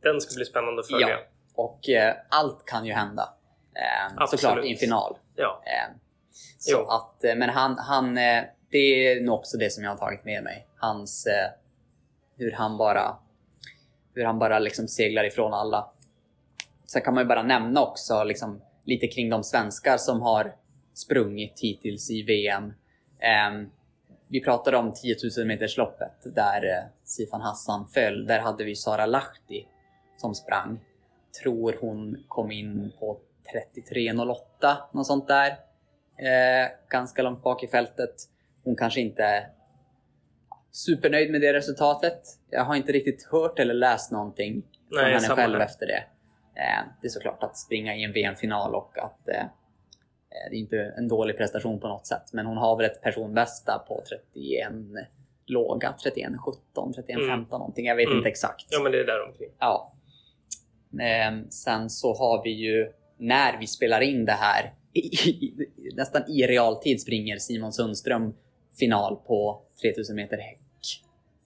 den 0.02 0.22
ska 0.22 0.36
bli 0.36 0.46
spännande 0.46 0.80
att 0.80 0.88
följa. 0.90 1.10
Ja. 1.10 1.18
Och 1.56 1.90
eh, 1.90 2.16
allt 2.30 2.66
kan 2.66 2.86
ju 2.86 2.94
hända. 2.94 3.34
Eh, 3.76 4.26
såklart 4.26 4.66
i 4.66 4.72
en 4.72 4.78
final. 4.78 5.18
Ja. 5.36 5.64
Eh, 5.66 5.96
så 6.60 6.72
Jo. 6.72 6.86
att, 6.88 7.24
eh, 7.24 7.36
men 7.36 7.50
han, 7.50 7.78
han, 7.78 8.18
eh, 8.18 8.44
det 8.72 8.78
är 8.78 9.22
nog 9.22 9.36
också 9.36 9.58
det 9.58 9.70
som 9.70 9.84
jag 9.84 9.92
har 9.92 9.98
tagit 9.98 10.26
med 10.26 10.44
mig. 10.44 10.68
Hans, 10.78 11.26
eh, 11.26 11.50
hur 12.38 12.52
han 12.52 12.78
bara, 12.78 13.18
hur 14.16 14.26
han 14.26 14.40
bara 14.40 14.60
liksom 14.60 14.88
seglar 14.88 15.24
ifrån 15.24 15.54
alla. 15.54 15.92
Sen 16.86 17.02
kan 17.02 17.14
man 17.14 17.24
ju 17.24 17.28
bara 17.28 17.44
nämna 17.44 17.82
också 17.82 18.24
liksom, 18.24 18.62
lite 18.86 19.08
kring 19.08 19.30
de 19.30 19.44
svenskar 19.44 19.98
som 19.98 20.22
har 20.22 20.56
sprungit 20.94 21.60
hittills 21.60 22.10
i 22.12 22.22
VM. 22.24 22.74
Ehm, 23.20 23.70
vi 24.28 24.44
pratade 24.44 24.78
om 24.78 24.94
10 24.94 25.16
000 25.38 25.48
meters 25.48 25.78
loppet 25.78 26.36
där 26.36 26.90
Sifan 27.04 27.42
Hassan 27.42 27.88
föll. 27.88 28.26
Där 28.26 28.40
hade 28.40 28.64
vi 28.64 28.76
Sara 28.76 29.06
Lahti 29.06 29.68
som 30.18 30.36
sprang. 30.36 30.80
Tror 31.44 31.78
hon 31.82 32.24
kom 32.28 32.52
in 32.52 32.92
på 33.00 33.18
33.08, 33.54 34.76
något 34.94 35.08
sånt 35.08 35.28
där. 35.28 35.48
Eh, 36.18 36.70
ganska 36.90 37.22
långt 37.24 37.44
bak 37.44 37.64
i 37.64 37.68
fältet. 37.68 38.16
Hon 38.64 38.76
kanske 38.76 39.02
inte 39.02 39.24
är 39.24 39.48
supernöjd 40.72 41.32
med 41.32 41.42
det 41.42 41.54
resultatet. 41.54 42.22
Jag 42.50 42.64
har 42.64 42.76
inte 42.76 42.92
riktigt 42.92 43.28
hört 43.32 43.60
eller 43.60 43.74
läst 43.74 44.12
någonting 44.12 44.64
från 44.90 45.04
henne 45.06 45.20
själv 45.20 45.60
här. 45.60 45.66
efter 45.66 45.88
det. 45.88 46.04
Eh, 46.56 46.84
det 47.02 47.08
är 47.08 47.10
såklart 47.10 47.44
att 47.44 47.58
springa 47.58 47.96
i 47.96 48.04
en 48.04 48.14
VM-final 48.14 48.76
och 48.76 48.98
att 48.98 49.28
eh, 49.28 49.36
eh, 49.42 49.46
det 50.50 50.56
är 50.56 50.60
inte 50.60 50.94
en 50.98 51.08
dålig 51.08 51.38
prestation 51.38 51.80
på 51.80 51.88
något 51.88 52.06
sätt. 52.08 52.34
Men 52.34 52.46
hon 52.46 52.58
har 52.58 52.78
väl 52.78 52.86
ett 52.86 53.02
personbästa 53.02 53.86
på 53.88 54.04
31 54.34 54.72
låga, 55.46 55.94
31, 56.04 56.32
17, 56.74 56.94
31, 56.94 57.18
Mm. 57.18 57.30
15 57.30 57.60
någonting. 57.60 57.86
Jag 57.86 57.96
vet 57.96 58.06
Mm. 58.06 58.18
inte 58.18 58.30
exakt. 58.30 58.66
ja, 58.70 58.80
men 58.84 58.92
det 58.92 59.00
är 59.00 59.06
där 59.06 59.26
omkring. 59.28 59.50
Ja. 59.60 59.94
Ehm, 61.00 61.50
sen 61.50 61.90
så 61.90 62.14
har 62.14 62.44
vi 62.44 62.50
ju, 62.50 62.92
när 63.18 63.58
vi 63.60 63.68
spelar 63.68 64.02
in 64.02 64.26
det 64.26 64.32
här, 64.32 64.74
i, 64.94 65.54
nästan 65.96 66.22
i 66.32 66.48
realtid 66.48 67.02
springer 67.02 67.38
Simon 67.38 67.74
Sundström 67.74 68.34
final 68.80 69.16
på 69.28 69.62
3000 69.82 70.16
meter 70.16 70.38
häck. 70.38 70.60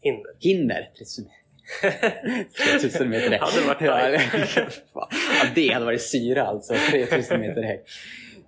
Hinder. 0.01 0.31
Hinder! 0.39 0.91
3000 0.97 1.25
3000 2.81 3.09
meter 3.09 3.29
häck. 3.29 3.41
Hade 3.41 3.67
varit 3.67 3.81
ja, 4.93 5.47
det 5.55 5.69
hade 5.73 5.85
varit 5.85 6.01
syra 6.01 6.43
alltså. 6.47 6.73
3000 6.91 7.39
meter 7.39 7.63
häck. 7.63 7.85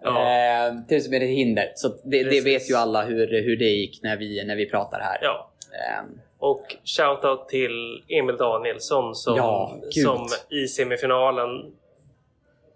Ja. 0.01 0.29
Ehm, 0.29 0.77
1000 0.77 1.12
meter 1.12 1.25
hinder. 1.25 1.71
Så 1.75 1.88
det, 2.03 2.23
det 2.23 2.41
vet 2.41 2.69
ju 2.69 2.75
alla 2.75 3.05
hur, 3.05 3.43
hur 3.43 3.57
det 3.57 3.69
gick 3.69 4.03
när 4.03 4.17
vi, 4.17 4.43
när 4.45 4.55
vi 4.55 4.69
pratar 4.69 4.99
här. 4.99 5.17
ja. 5.21 5.51
Ehm, 5.73 6.19
Och 6.39 6.76
shoutout 6.84 7.50
till 7.50 8.04
Emil 8.08 8.38
Danielsson 8.38 9.15
som, 9.15 9.36
Ja, 9.36 9.80
som 9.89 10.28
i 10.50 10.67
semifinalen 10.67 11.73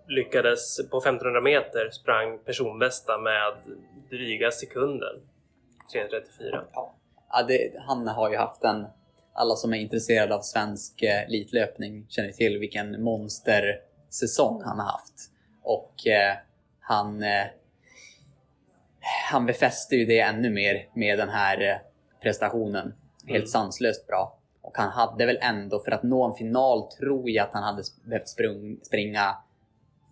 lyckades 0.08 0.78
på 0.89 0.97
1500 0.97 1.41
meter 1.41 1.89
sprang 1.91 2.39
personbästa 2.45 3.17
med 3.17 3.54
dryga 4.10 4.52
sekunden. 4.52 5.15
3.34. 5.93 6.63
Ja, 6.74 6.95
ja 7.32 7.43
det, 7.43 7.74
han 7.88 8.08
har 8.08 8.30
ju 8.30 8.38
haft 8.38 8.63
en... 8.63 8.86
Alla 9.34 9.56
som 9.56 9.74
är 9.74 9.78
intresserade 9.78 10.36
av 10.36 10.41
svensk 10.41 11.04
eh, 11.04 11.24
elitlöpning 11.24 12.06
känner 12.10 12.32
till 12.32 12.58
vilken 12.58 13.04
monstersäsong 13.04 14.62
han 14.65 14.80
har 14.80 14.91
haft. 14.91 15.13
Och 15.63 16.08
eh, 16.08 16.36
han, 16.80 17.24
eh, 17.24 17.45
han 19.32 19.45
befäste 19.45 19.95
ju 19.95 20.06
det 20.06 20.19
ännu 20.19 20.50
mer 20.50 20.88
med 20.93 21.17
den 21.17 21.30
här 21.30 21.69
eh, 21.69 21.76
prestationen. 22.21 22.93
Helt 23.27 23.36
Mm. 23.38 23.47
sanslöst 23.47 24.07
bra. 24.07 24.38
Och 24.62 24.77
han 24.77 24.89
hade 24.89 25.25
väl 25.25 25.38
ändå, 25.41 25.79
för 25.79 25.91
att 25.91 26.03
nå 26.03 26.23
en 26.29 26.34
final, 26.36 26.91
tror 26.91 27.29
jag 27.29 27.43
att 27.47 27.53
han 27.53 27.63
hade 27.63 27.84
behövt 28.03 28.29
sprung, 28.29 28.79
springa 28.84 29.38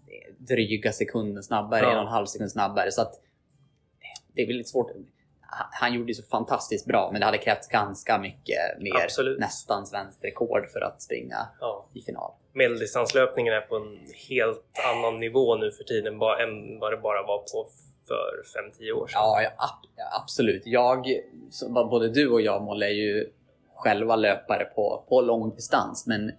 eh, 0.08 0.34
dryga 0.38 0.92
sekunden 0.92 1.44
snabbare, 1.44 1.82
Ja. 1.82 1.92
en 1.92 1.98
och 1.98 2.02
en 2.04 2.08
halv 2.08 2.26
sekund 2.26 2.52
snabbare. 2.52 2.92
Så 2.92 3.02
att 3.02 3.14
eh, 3.14 4.24
det 4.34 4.42
är 4.42 4.48
väl 4.48 4.56
lite 4.56 4.70
svårt. 4.70 4.92
Han- 5.72 5.94
gjorde 5.94 6.08
det 6.08 6.14
så 6.16 6.24
fantastiskt 6.24 6.86
bra, 6.86 7.10
men 7.12 7.20
det 7.22 7.26
hade 7.26 7.38
krävts 7.38 7.68
ganska 7.68 8.18
mycket 8.18 8.58
mer, 8.80 9.04
Absolut. 9.04 9.40
nästan 9.40 9.88
svenskt 9.88 10.24
rekord 10.24 10.70
för 10.74 10.82
att 10.82 11.02
springa 11.02 11.48
Ja. 11.60 11.86
i 11.94 12.02
final. 12.02 12.32
Medeldistanslöpningen 12.54 13.54
är 13.54 13.62
på 13.62 13.76
en 13.76 14.00
helt 14.30 14.66
annan 14.96 15.20
nivå 15.20 15.56
nu 15.56 15.72
för 15.72 15.84
tiden 15.84 16.14
än 16.14 16.80
vad 16.80 16.92
det 16.94 16.98
bara 16.98 17.24
var 17.28 17.38
på 17.38 17.70
för 18.10 18.60
5-10 18.82 18.92
år 18.92 19.08
sedan. 19.08 19.22
Ja, 19.22 19.42
ja, 19.44 19.50
ab- 19.58 19.90
ja 19.96 20.22
absolut. 20.24 20.62
Jag, 20.66 21.06
både 21.90 22.10
du 22.10 22.30
och 22.30 22.42
jag 22.42 22.62
Molle 22.64 22.86
är 22.86 22.94
ju 22.94 23.30
själva 23.76 24.16
löpare 24.16 24.66
på, 24.66 25.06
på 25.10 25.22
lång 25.22 25.56
distans, 25.56 26.08
men 26.08 26.32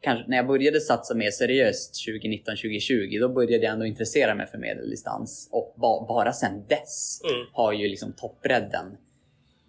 kanske, 0.00 0.30
när 0.30 0.36
jag 0.36 0.46
började 0.46 0.80
satsa 0.80 1.14
mer 1.14 1.30
seriöst 1.30 1.94
2019-2020, 2.08 3.20
då 3.20 3.28
började 3.28 3.64
jag 3.64 3.72
ändå 3.72 3.86
intressera 3.86 4.34
mig 4.34 4.46
för 4.46 4.58
medeldistans. 4.58 5.48
Och 5.52 5.74
ba, 5.76 6.06
bara 6.08 6.32
sedan 6.32 6.64
dess 6.68 7.20
Mm. 7.24 7.46
har 7.52 7.72
ju 7.72 7.88
liksom 7.88 8.12
toppbredden 8.12 8.96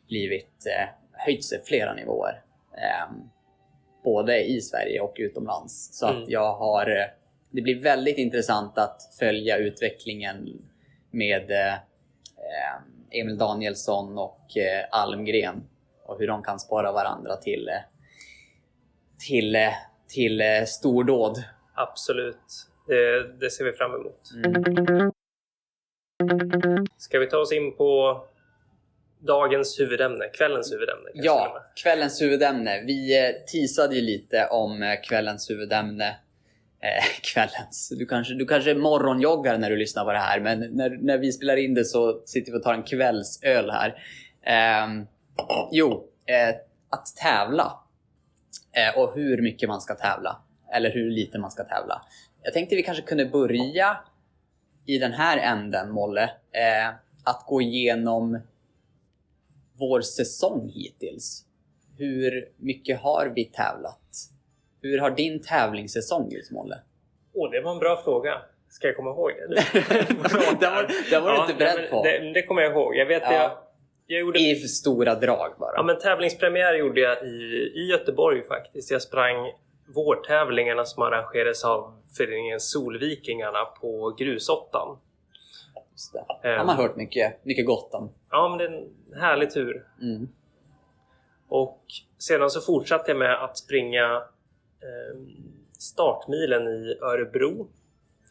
blivit, 0.08 0.66
eh, 0.66 0.90
höjt 1.12 1.46
sig 1.46 1.62
flera 1.66 1.94
nivåer. 1.94 2.42
Ehm, 2.78 3.30
både 4.04 4.44
i 4.44 4.62
Sverige 4.62 5.00
och 5.02 5.14
utomlands. 5.18 5.90
Så 6.00 6.08
Mm. 6.08 6.24
att 6.24 6.30
jag 6.30 6.54
har... 6.54 6.88
eh, 7.00 7.06
Det 7.56 7.62
blir 7.62 7.82
väldigt 7.82 8.18
intressant 8.18 8.78
att 8.78 9.16
följa 9.20 9.58
utvecklingen 9.58 10.62
med 11.14 11.52
eh, 11.52 11.74
eh, 11.74 11.80
Emil 13.12 13.38
Danielsson 13.38 14.18
och 14.18 14.58
eh, 14.58 14.86
Almgren 14.92 15.64
och 16.06 16.20
hur 16.20 16.28
de 16.28 16.44
kan 16.44 16.60
spara 16.60 16.92
varandra 16.92 17.36
till, 17.36 17.70
till, 19.28 19.58
till 20.08 20.42
stordåd. 20.68 21.44
Absolut. 21.76 22.68
Det, 22.88 23.28
det 23.40 23.50
ser 23.50 23.66
vi 23.66 23.72
fram 23.72 23.92
emot. 23.96 24.30
Mm. 24.46 25.12
Ska 26.98 27.20
vi 27.20 27.28
ta 27.28 27.38
oss 27.38 27.52
in 27.52 27.78
på 27.78 28.22
dagens 29.20 29.80
huvudämne? 29.80 30.28
Kvällens 30.28 30.74
huvudämne? 30.74 31.10
Ja, 31.14 31.66
kvällens 31.84 32.22
huvudämne. 32.22 32.82
Vi 32.82 33.34
teasade 33.52 33.96
ju 33.96 34.02
lite 34.02 34.48
om 34.48 34.98
kvällens 35.04 35.50
huvudämne. 35.50 36.16
Eh, 36.84 37.04
kvällens. 37.34 37.94
Du 37.98 38.06
kanske, 38.06 38.34
du 38.34 38.46
kanske 38.46 38.76
morgonjoggar 38.76 39.58
när 39.58 39.70
du 39.70 39.78
lyssnar 39.78 40.06
på 40.06 40.12
det 40.12 40.20
här, 40.20 40.40
men 40.40 40.60
när, 40.60 40.90
när 40.90 41.18
vi 41.18 41.32
spelar 41.32 41.58
in 41.58 41.74
det 41.74 41.86
så 41.86 42.22
sitter 42.26 42.52
vi 42.52 42.58
och 42.58 42.64
tar 42.64 42.74
en 42.74 42.84
kvällsöl 42.84 43.72
här. 43.72 43.90
Eh, 44.42 45.04
jo, 45.72 46.08
eh, 46.26 46.56
att 46.90 47.16
tävla. 47.16 47.80
Eh, 48.72 49.00
och 49.00 49.16
hur 49.16 49.42
mycket 49.42 49.70
man 49.70 49.82
ska 49.82 49.96
tävla. 49.96 50.40
eller 50.74 50.92
hur 50.92 51.12
lite 51.12 51.40
man 51.40 51.52
ska 51.52 51.64
tävla. 51.64 52.02
Jag 52.44 52.54
tänkte 52.54 52.76
vi 52.76 52.84
kanske 52.84 53.04
kunde 53.04 53.26
börja 53.26 53.98
i 54.86 54.98
den 54.98 55.14
här 55.14 55.38
änden, 55.38 55.92
Molle, 55.92 56.24
eh, 56.52 56.88
att 57.24 57.44
gå 57.48 57.62
igenom 57.62 58.40
vår 59.74 60.02
säsong 60.02 60.70
hittills. 60.70 61.46
Hur 61.98 62.50
mycket 62.58 63.00
har 63.00 63.34
vi 63.36 63.46
tävlat? 63.46 64.33
Hur 64.84 65.00
har 65.00 65.12
din 65.12 65.42
tävlingssäsong 65.42 66.32
ut, 66.34 66.52
Molle? 66.52 66.76
Åh, 67.34 67.52
det 67.52 67.62
var 67.62 67.72
en 67.72 67.80
bra 67.80 68.02
fråga. 68.04 68.42
Ska 68.70 68.88
jag 68.88 68.96
komma 68.96 69.10
ihåg 69.10 69.32
det? 69.50 69.56
den 70.60 70.74
var, 70.74 71.10
den 71.12 71.24
var 71.24 71.34
du 71.34 71.42
inte 71.42 71.54
beredd 71.54 71.90
på. 71.90 72.04
Det, 72.04 72.32
det 72.34 72.44
kommer 72.44 72.62
jag 72.62 72.72
ihåg. 72.72 72.96
Jag 72.96 73.06
vet 73.06 73.24
Ja. 73.24 73.34
jag, 73.34 73.52
jag 74.08 74.20
gjorde... 74.20 74.40
I 74.40 74.56
stora 74.56 75.16
drag 75.16 75.54
bara. 75.60 75.74
Ja, 75.76 75.84
men 75.84 76.00
tävlingspremiär 76.00 76.74
gjorde 76.74 77.02
jag 77.02 77.24
i, 77.26 77.72
i 77.76 77.88
Göteborg 77.92 78.44
faktiskt. 78.48 78.92
Jag 78.92 79.02
sprang 79.02 79.52
vårtävlingarna 79.96 80.86
som 80.86 81.04
arrangerades 81.04 81.66
av 81.66 82.02
föreningen 82.18 82.60
Solvikingarna 82.60 83.66
på 83.66 84.16
Grusåttan. 84.18 84.98
Just 85.92 86.14
det. 86.14 86.50
har 86.58 86.66
man 86.66 86.78
hört 86.78 86.96
mycket, 86.96 87.46
mycket 87.46 87.66
gott 87.66 87.94
om. 87.94 88.12
Ja, 88.32 88.50
men 88.50 88.58
det 88.58 88.64
är 88.64 88.82
en 88.82 89.20
härlig 89.22 89.52
tur. 89.52 89.88
Mm. 90.02 90.28
Och 91.48 91.84
sedan 92.18 92.50
så 92.50 92.62
fortsatte 92.62 93.12
jag 93.12 93.18
med 93.18 93.44
att 93.44 93.58
springa 93.58 94.24
startmilen 95.78 96.68
i 96.68 96.98
Örebro. 97.02 97.68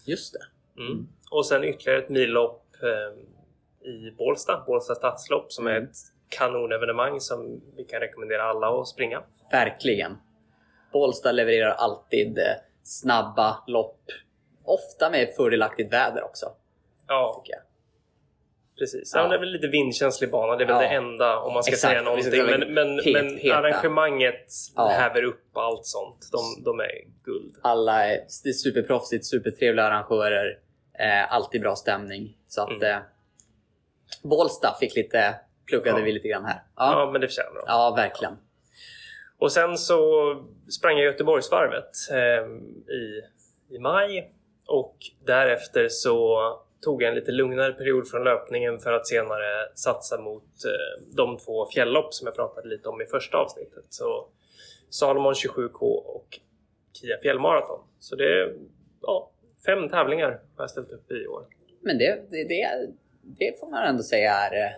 Just 0.07 0.33
det. 0.35 0.83
Mm. 0.83 1.09
Och 1.31 1.47
sen 1.47 1.65
ytterligare 1.65 1.99
ett 2.03 2.09
millopp 2.09 2.67
eh, 2.83 3.88
i 3.88 4.11
Bålsta, 4.19 4.65
Bålsta 4.67 4.95
stadslopp 4.95 5.53
som 5.53 5.67
är 5.67 5.71
Mm. 5.71 5.85
ett 5.85 5.97
kanonevenemang 6.29 7.21
som 7.21 7.61
vi 7.77 7.85
kan 7.85 8.01
rekommendera 8.01 8.43
alla 8.43 8.81
att 8.81 8.88
springa. 8.88 9.23
Verkligen. 9.51 10.17
Bålsta 10.93 11.33
levererar 11.33 11.71
alltid 11.71 12.38
eh, 12.38 12.45
snabba 12.83 13.65
lopp. 13.67 14.01
Ofta 14.65 15.11
med 15.11 15.35
fördelaktigt 15.37 15.93
väder 15.93 16.25
också, 16.25 16.53
Ja, 17.09 17.43
tycker 17.45 17.59
jag. 17.59 17.62
Precis. 18.79 19.13
Ja. 19.15 19.29
Det 19.29 19.35
är 19.35 19.39
väl 19.39 19.49
lite 19.53 19.67
vindkänslig 19.69 20.31
bana, 20.31 20.57
det 20.57 20.65
är 20.65 20.69
väl 20.69 20.77
Ja. 20.77 20.89
det 20.89 20.95
enda 20.95 21.39
om 21.39 21.53
man 21.55 21.63
ska 21.63 21.73
Exakt, 21.73 21.91
säga 21.93 22.03
någonting. 22.03 22.45
Men, 22.47 22.75
men, 22.75 23.01
het- 23.01 23.13
men 23.13 23.37
heta. 23.39 23.57
arrangemanget 23.57 24.47
Ja. 24.77 24.89
häver 24.89 25.23
upp 25.25 25.57
allt 25.57 25.87
sånt. 25.87 26.29
De, 26.33 26.63
de 26.65 26.81
är 26.81 26.91
guld. 27.25 27.55
Alla 27.63 28.05
är 28.07 28.21
det 28.45 28.49
är 28.49 28.53
superproffsigt, 28.53 29.27
supertrevliga 29.27 29.85
arrangörer. 29.87 30.59
Eh, 30.99 31.33
alltid 31.33 31.61
bra 31.61 31.77
stämning. 31.77 32.37
Så 32.49 32.63
att 32.63 32.71
Mm. 32.71 32.83
eh, 32.83 32.99
Bålsta 34.23 34.77
fick 34.81 34.97
lite, 34.97 35.35
pluggade 35.67 35.99
Ja. 35.99 36.05
vi 36.05 36.13
lite 36.13 36.29
grann 36.29 36.45
här. 36.45 36.63
Ja, 36.77 37.01
Ja, 37.01 37.11
men 37.13 37.21
det 37.21 37.29
förtjänar 37.29 37.55
de. 37.55 37.63
ja 37.67 37.95
verkligen. 37.97 38.37
Och 39.39 39.53
sen 39.53 39.79
så 39.79 39.99
sprang 40.71 40.97
jag 40.97 41.05
Göteborgsvarvet 41.05 41.91
eh, 42.11 42.47
i, 42.95 43.23
i 43.77 43.79
maj 43.79 44.33
och 44.67 44.97
därefter 45.27 45.89
så 45.89 46.39
tog 46.85 47.03
jag 47.03 47.09
en 47.09 47.14
lite 47.14 47.33
lugnare 47.33 47.73
period 47.73 48.09
från 48.09 48.25
löpningen 48.25 48.79
för 48.79 48.92
att 48.92 49.07
senare 49.07 49.68
satsa 49.75 50.21
mot 50.21 50.42
eh, 50.64 51.05
de 51.16 51.38
två 51.38 51.66
fjälllopp 51.66 52.14
som 52.14 52.27
jag 52.27 52.35
pratade 52.37 52.68
lite 52.68 52.88
om 52.88 53.01
i 53.03 53.07
första 53.07 53.37
avsnittet. 53.38 53.85
Så 53.88 54.29
Salomon 54.90 55.33
27K 55.33 55.81
och 55.83 56.38
Kia 56.92 57.18
fjällmaraton. 57.23 57.81
Så 57.99 58.16
det 58.16 58.25
är 58.25 58.55
ja, 59.03 59.31
fem 59.66 59.88
tävlingar 59.88 60.29
har 60.31 60.40
jag 60.62 60.71
ställt 60.71 60.90
upp 60.90 61.11
i 61.11 61.14
i 61.14 61.27
år. 61.27 61.47
Men 61.81 61.99
det, 61.99 62.23
det, 62.31 62.45
det, 62.45 62.87
det 63.23 63.61
får 63.61 63.71
man 63.71 63.83
ändå 63.87 64.03
säga 64.03 64.33
är... 64.33 64.64
eh, 64.66 64.73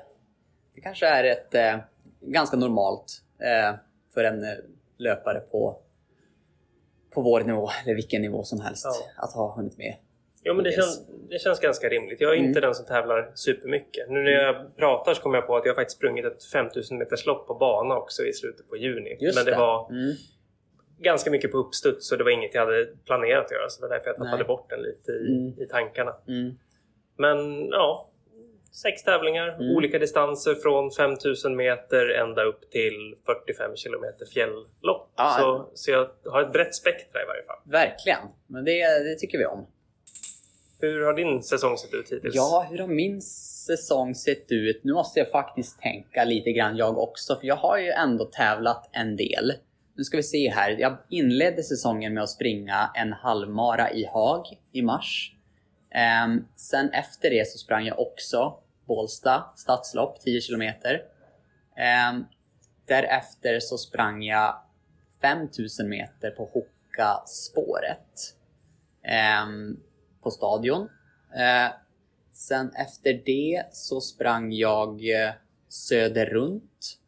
Det 0.74 0.80
kanske 0.80 1.06
är 1.06 1.24
ett 1.24 1.54
eh, 1.54 1.76
ganska 2.20 2.56
normalt 2.56 3.22
eh, 3.38 3.74
för 4.14 4.24
en 4.24 4.44
löpare 4.98 5.40
på, 5.40 5.78
på 7.10 7.22
vår 7.22 7.40
nivå, 7.40 7.68
eller 7.84 7.94
vilken 7.94 8.22
nivå 8.22 8.42
som 8.44 8.60
helst, 8.60 8.84
Ja. 9.16 9.24
att 9.24 9.32
ha 9.34 9.54
hunnit 9.56 9.78
med. 9.78 9.94
Jo, 10.44 10.54
men 10.54 10.64
det 10.64 10.72
känns, 10.72 11.06
det 11.30 11.38
känns 11.38 11.60
ganska 11.60 11.88
rimligt. 11.88 12.20
Jag 12.20 12.30
är 12.32 12.36
inte 12.36 12.58
Mm. 12.58 12.62
den 12.62 12.74
som 12.74 12.86
tävlar 12.86 13.32
supermycket. 13.34 14.08
Nu 14.10 14.22
när 14.22 14.30
jag 14.30 14.76
pratar 14.76 15.14
så 15.14 15.22
kommer 15.22 15.36
jag 15.38 15.46
på 15.46 15.56
att 15.56 15.66
jag 15.66 15.74
faktiskt 15.74 15.96
sprungit 15.96 16.24
ett 16.24 16.44
5000 16.44 16.98
meters 16.98 17.26
lopp 17.26 17.46
på 17.46 17.54
bana 17.54 17.96
också 17.96 18.22
i 18.22 18.32
slutet 18.32 18.68
på 18.68 18.76
juni. 18.76 19.16
Just 19.20 19.36
men 19.38 19.44
det, 19.52 19.58
var 19.58 19.90
Mm. 19.90 20.12
ganska 20.98 21.30
mycket 21.30 21.52
på 21.52 21.58
uppstuds 21.58 22.08
så 22.08 22.16
det 22.16 22.24
var 22.24 22.30
inget 22.30 22.54
jag 22.54 22.66
hade 22.66 22.86
planerat 23.06 23.44
att 23.44 23.50
göra. 23.52 23.68
Så 23.68 23.80
det 23.80 23.88
var 23.88 23.94
därför 23.94 24.08
jag 24.10 24.16
tappade 24.16 24.36
Nej. 24.36 24.44
bort 24.46 24.70
den 24.70 24.82
lite 24.82 25.12
i, 25.12 25.36
Mm. 25.36 25.62
i 25.62 25.66
tankarna. 25.70 26.14
Mm. 26.28 26.54
Men 27.18 27.66
ja, 27.68 28.10
sex 28.82 29.02
tävlingar, 29.02 29.48
Mm. 29.48 29.76
olika 29.76 29.98
distanser 29.98 30.54
från 30.54 30.90
5000 30.90 31.56
meter 31.56 32.08
ända 32.08 32.44
upp 32.44 32.70
till 32.70 33.14
45 33.26 33.76
kilometer 33.76 34.26
fjälllopp. 34.34 35.12
Ja. 35.16 35.36
Så, 35.40 35.70
så 35.74 35.90
jag 35.90 36.08
har 36.24 36.42
ett 36.42 36.52
brett 36.52 36.74
spektra 36.74 37.22
i 37.22 37.26
varje 37.26 37.42
fall. 37.42 37.58
Verkligen. 37.64 38.18
Men 38.46 38.64
det, 38.64 38.80
det 39.04 39.14
tycker 39.18 39.38
vi 39.38 39.46
om. 39.46 39.66
Hur 40.84 41.04
har 41.04 41.14
din 41.14 41.42
säsong 41.42 41.76
sett 41.78 41.94
ut 41.94 42.12
hittills? 42.12 42.34
Ja, 42.34 42.66
hur 42.70 42.78
har 42.78 42.86
min 42.86 43.22
säsong 43.66 44.14
sett 44.14 44.52
ut? 44.52 44.80
Nu 44.84 44.92
måste 44.92 45.18
jag 45.18 45.30
faktiskt 45.30 45.80
tänka 45.80 46.24
lite 46.24 46.52
grann 46.52 46.76
jag 46.76 46.98
också, 46.98 47.36
för 47.36 47.46
jag 47.46 47.56
har 47.56 47.78
ju 47.78 47.90
ändå 47.90 48.24
tävlat 48.24 48.90
en 48.92 49.16
del. 49.16 49.52
Nu 49.96 50.04
ska 50.04 50.16
vi 50.16 50.22
se 50.22 50.50
här. 50.50 50.70
Jag 50.70 50.96
inledde 51.08 51.62
säsongen 51.62 52.14
med 52.14 52.22
att 52.22 52.30
springa 52.30 52.90
en 52.94 53.12
halvmara 53.12 53.92
i 53.92 54.04
Haag 54.06 54.46
i 54.72 54.82
mars. 54.82 55.34
Um, 56.26 56.48
sen 56.56 56.90
efter 56.90 57.30
det 57.30 57.48
så 57.48 57.58
sprang 57.58 57.86
jag 57.86 58.00
också 58.00 58.58
Bålsta 58.86 59.44
stadslopp, 59.56 60.20
10 60.20 60.40
kilometer. 60.40 61.02
Um, 62.12 62.26
därefter 62.86 63.60
så 63.60 63.78
sprang 63.78 64.22
jag 64.22 64.56
5000 65.20 65.88
meter 65.88 66.30
på 66.30 66.44
Hoka-spåret. 66.52 68.36
Um, 69.46 69.80
på 70.24 70.30
stadion. 70.30 70.88
Eh, 71.36 71.72
sen 72.32 72.70
efter 72.74 73.22
det 73.24 73.64
så 73.72 74.00
sprang 74.00 74.52
jag 74.52 74.90
eh, 74.90 75.32
Söder 75.68 76.26
runt. 76.26 76.98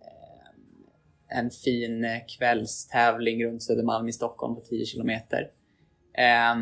Eh, 0.00 1.38
en 1.38 1.50
fin 1.50 2.04
eh, 2.04 2.20
kvällstävling 2.38 3.44
runt 3.44 3.62
Södermalm 3.62 4.08
i 4.08 4.12
Stockholm 4.12 4.54
på 4.54 4.60
10 4.60 4.86
kilometer. 4.86 5.50
Eh, 6.12 6.54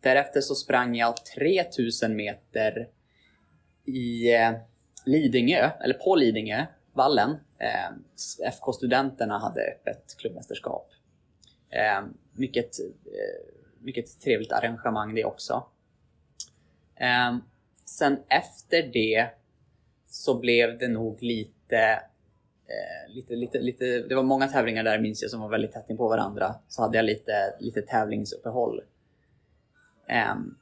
därefter 0.00 0.40
så 0.40 0.54
sprang 0.54 0.96
jag 0.96 1.16
3000 1.16 2.16
meter 2.16 2.88
i 3.84 4.34
eh, 4.34 4.52
Lidingö, 5.06 5.70
eller 5.84 5.94
på 5.94 6.16
Lidingö, 6.16 6.66
vallen. 6.92 7.30
Eh, 7.58 8.48
FK 8.48 8.72
Studenterna 8.72 9.38
hade 9.38 9.60
öppet 9.60 10.16
klubbmästerskap. 10.18 10.90
Ehm, 11.70 12.04
eh, 12.04 12.10
mycket, 12.32 12.76
vilket 13.80 14.20
trevligt 14.20 14.52
arrangemang 14.52 15.14
det 15.14 15.24
också. 15.24 15.66
Eh, 16.96 17.36
sen 17.84 18.16
efter 18.28 18.82
det 18.82 19.30
så 20.06 20.38
blev 20.40 20.78
det 20.78 20.88
nog 20.88 21.22
lite, 21.22 22.02
eh, 22.66 23.14
lite, 23.14 23.34
lite, 23.34 23.58
lite, 23.58 23.84
det 23.84 24.14
var 24.14 24.22
många 24.22 24.48
tävlingar 24.48 24.84
där 24.84 25.00
minns 25.00 25.22
jag 25.22 25.30
som 25.30 25.40
var 25.40 25.48
väldigt 25.48 25.72
tätt 25.72 25.90
in 25.90 25.96
på 25.96 26.08
varandra. 26.08 26.54
Så 26.68 26.82
hade 26.82 26.96
jag 26.96 27.04
lite, 27.04 27.56
lite 27.60 27.82
tävlingsuppehåll. 27.82 28.82
Ehm, 30.08 30.56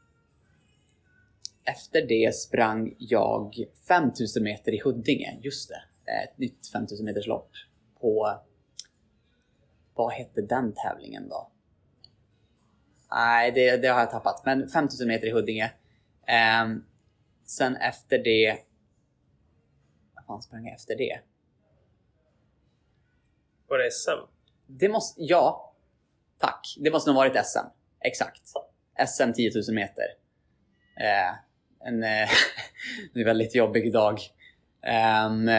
efter 1.65 2.07
det 2.07 2.35
sprang 2.35 2.95
jag 2.99 3.65
5000 3.89 4.43
meter 4.43 4.73
i 4.75 4.81
Huddinge, 4.85 5.39
just 5.43 5.69
det. 5.69 6.13
Ett 6.25 6.39
nytt 6.39 6.67
5000 6.73 7.05
meters 7.07 7.27
lopp 7.27 7.51
på... 8.01 8.41
Vad 9.95 10.13
hette 10.13 10.43
den 10.43 10.73
tävlingen 10.73 11.29
då? 11.29 11.51
Nej, 13.11 13.53
det, 13.53 13.77
det 13.77 13.89
har 13.89 14.01
jag 14.01 14.11
tappat. 14.11 14.43
Men 14.45 14.69
5000 14.69 15.09
meter 15.09 15.27
i 15.27 15.31
Huddinge. 15.31 15.73
Ehm, 16.27 16.85
sen 17.45 17.77
efter 17.77 18.19
det... 18.19 18.59
Vad 20.15 20.25
fan 20.27 20.43
sprang 20.43 20.65
jag 20.65 20.75
efter 20.75 20.97
det? 20.97 21.21
Var 23.69 23.79
det 23.79 23.91
SM? 23.91 24.33
Det 24.67 24.89
måste... 24.89 25.23
Ja. 25.23 25.75
Tack. 26.39 26.77
Det 26.79 26.91
måste 26.91 27.11
nog 27.11 27.17
varit 27.17 27.47
SM. 27.47 27.67
Exakt. 28.01 28.43
SM 29.07 29.33
10 29.33 29.51
000 29.69 29.75
meter. 29.75 30.05
Eh, 30.97 31.35
en, 31.81 32.03
eh, 32.03 32.29
en 33.15 33.25
väldigt 33.25 33.55
jobbig 33.55 33.93
dag. 33.93 34.21
Ehm, 34.83 35.51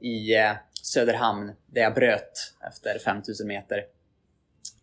I 0.00 0.36
eh, 0.36 0.52
Söderhamn 0.82 1.52
där 1.66 1.82
jag 1.82 1.94
bröt 1.94 2.54
efter 2.68 2.98
5000 2.98 3.48
meter. 3.48 3.84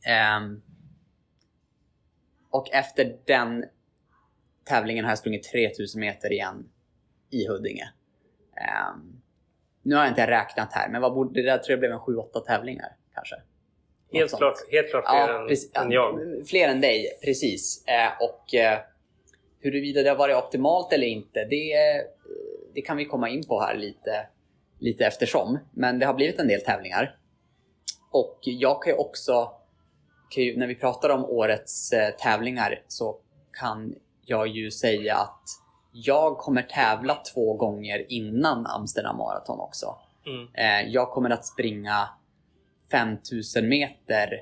Ehm, 0.08 0.62
och 2.56 2.72
efter 2.72 3.18
den 3.26 3.66
tävlingen 4.66 5.06
har 5.06 5.12
jag 5.12 5.18
sprungit 5.18 5.44
3000 5.44 6.00
meter 6.02 6.32
igen 6.32 6.70
i 7.32 7.48
Huddinge. 7.48 7.90
Ehm, 8.58 9.22
nu 9.82 9.96
har 9.96 10.04
jag 10.04 10.12
inte 10.12 10.28
räknat 10.28 10.74
här, 10.74 10.90
men 10.90 11.02
vad 11.02 11.14
borde, 11.14 11.42
det 11.42 11.50
där 11.52 11.58
tror 11.58 11.72
jag 11.72 11.80
blev 11.80 11.92
en 11.92 12.00
7-8 12.00 12.40
tävlingar 12.46 12.96
kanske. 13.14 13.36
Något 13.36 14.20
Helt 14.20 14.30
sånt. 14.32 14.40
klart, 14.40 14.58
helt 14.72 14.90
klart 14.90 15.06
fler 15.10 15.20
Ja, 15.20 15.42
än, 15.42 15.48
precis. 15.48 15.76
än 15.76 15.92
jag. 15.92 16.20
Fler 16.48 16.68
än 16.68 16.82
dig, 16.82 17.20
precis. 17.26 17.86
Eh, 17.88 18.12
och 18.22 18.56
eh, 18.56 18.80
huruvida 19.60 20.04
det 20.04 20.10
har 20.10 20.18
varit 20.18 20.36
optimalt 20.36 20.94
eller 20.94 21.08
inte, 21.08 21.46
det, 21.46 21.74
eh, 21.74 22.02
det 22.74 22.82
kan 22.82 22.98
vi 22.98 23.06
komma 23.06 23.30
in 23.30 23.44
på 23.48 23.62
här 23.62 23.76
lite, 23.76 24.28
lite 24.80 25.06
eftersom. 25.06 25.60
Men 25.72 26.00
det 26.00 26.06
har 26.06 26.14
blivit 26.14 26.40
en 26.40 26.48
del 26.48 26.62
tävlingar. 26.62 27.20
Och 28.12 28.40
jag 28.42 28.84
kan 28.84 28.94
ju 28.94 28.98
också 29.00 29.52
ju, 30.44 30.58
när 30.58 30.68
vi 30.68 30.76
pratar 30.76 31.10
om 31.10 31.26
årets 31.26 31.92
eh, 31.92 32.10
tävlingar 32.10 32.82
så 32.88 33.18
kan 33.54 33.96
jag 34.26 34.48
ju 34.48 34.72
säga 34.72 35.16
att 35.16 35.44
jag 35.92 36.38
kommer 36.38 36.62
tävla 36.62 37.16
två 37.34 37.54
gånger 37.54 38.06
innan 38.12 38.66
Amsterdam 38.66 39.18
Marathon 39.18 39.60
också. 39.60 39.96
Mm. 40.26 40.48
Eh, 40.54 40.92
jag 40.92 41.12
kommer 41.12 41.30
att 41.30 41.46
springa 41.46 42.10
5000 42.92 43.70
meter 43.70 44.42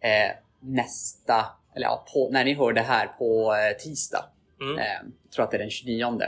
eh, 0.00 0.36
nästa, 0.60 1.46
eller 1.74 1.86
ja, 1.86 2.04
på, 2.14 2.28
när 2.32 2.44
ni 2.44 2.54
hör 2.54 2.72
det 2.72 2.80
här 2.80 3.06
på 3.06 3.54
eh, 3.54 3.76
tisdag. 3.76 4.24
Mm. 4.60 4.78
Eh, 4.78 4.84
jag 5.22 5.32
tror 5.32 5.44
att 5.44 5.50
det 5.50 5.56
är 5.56 5.58
den 5.58 5.70
29. 5.70 6.18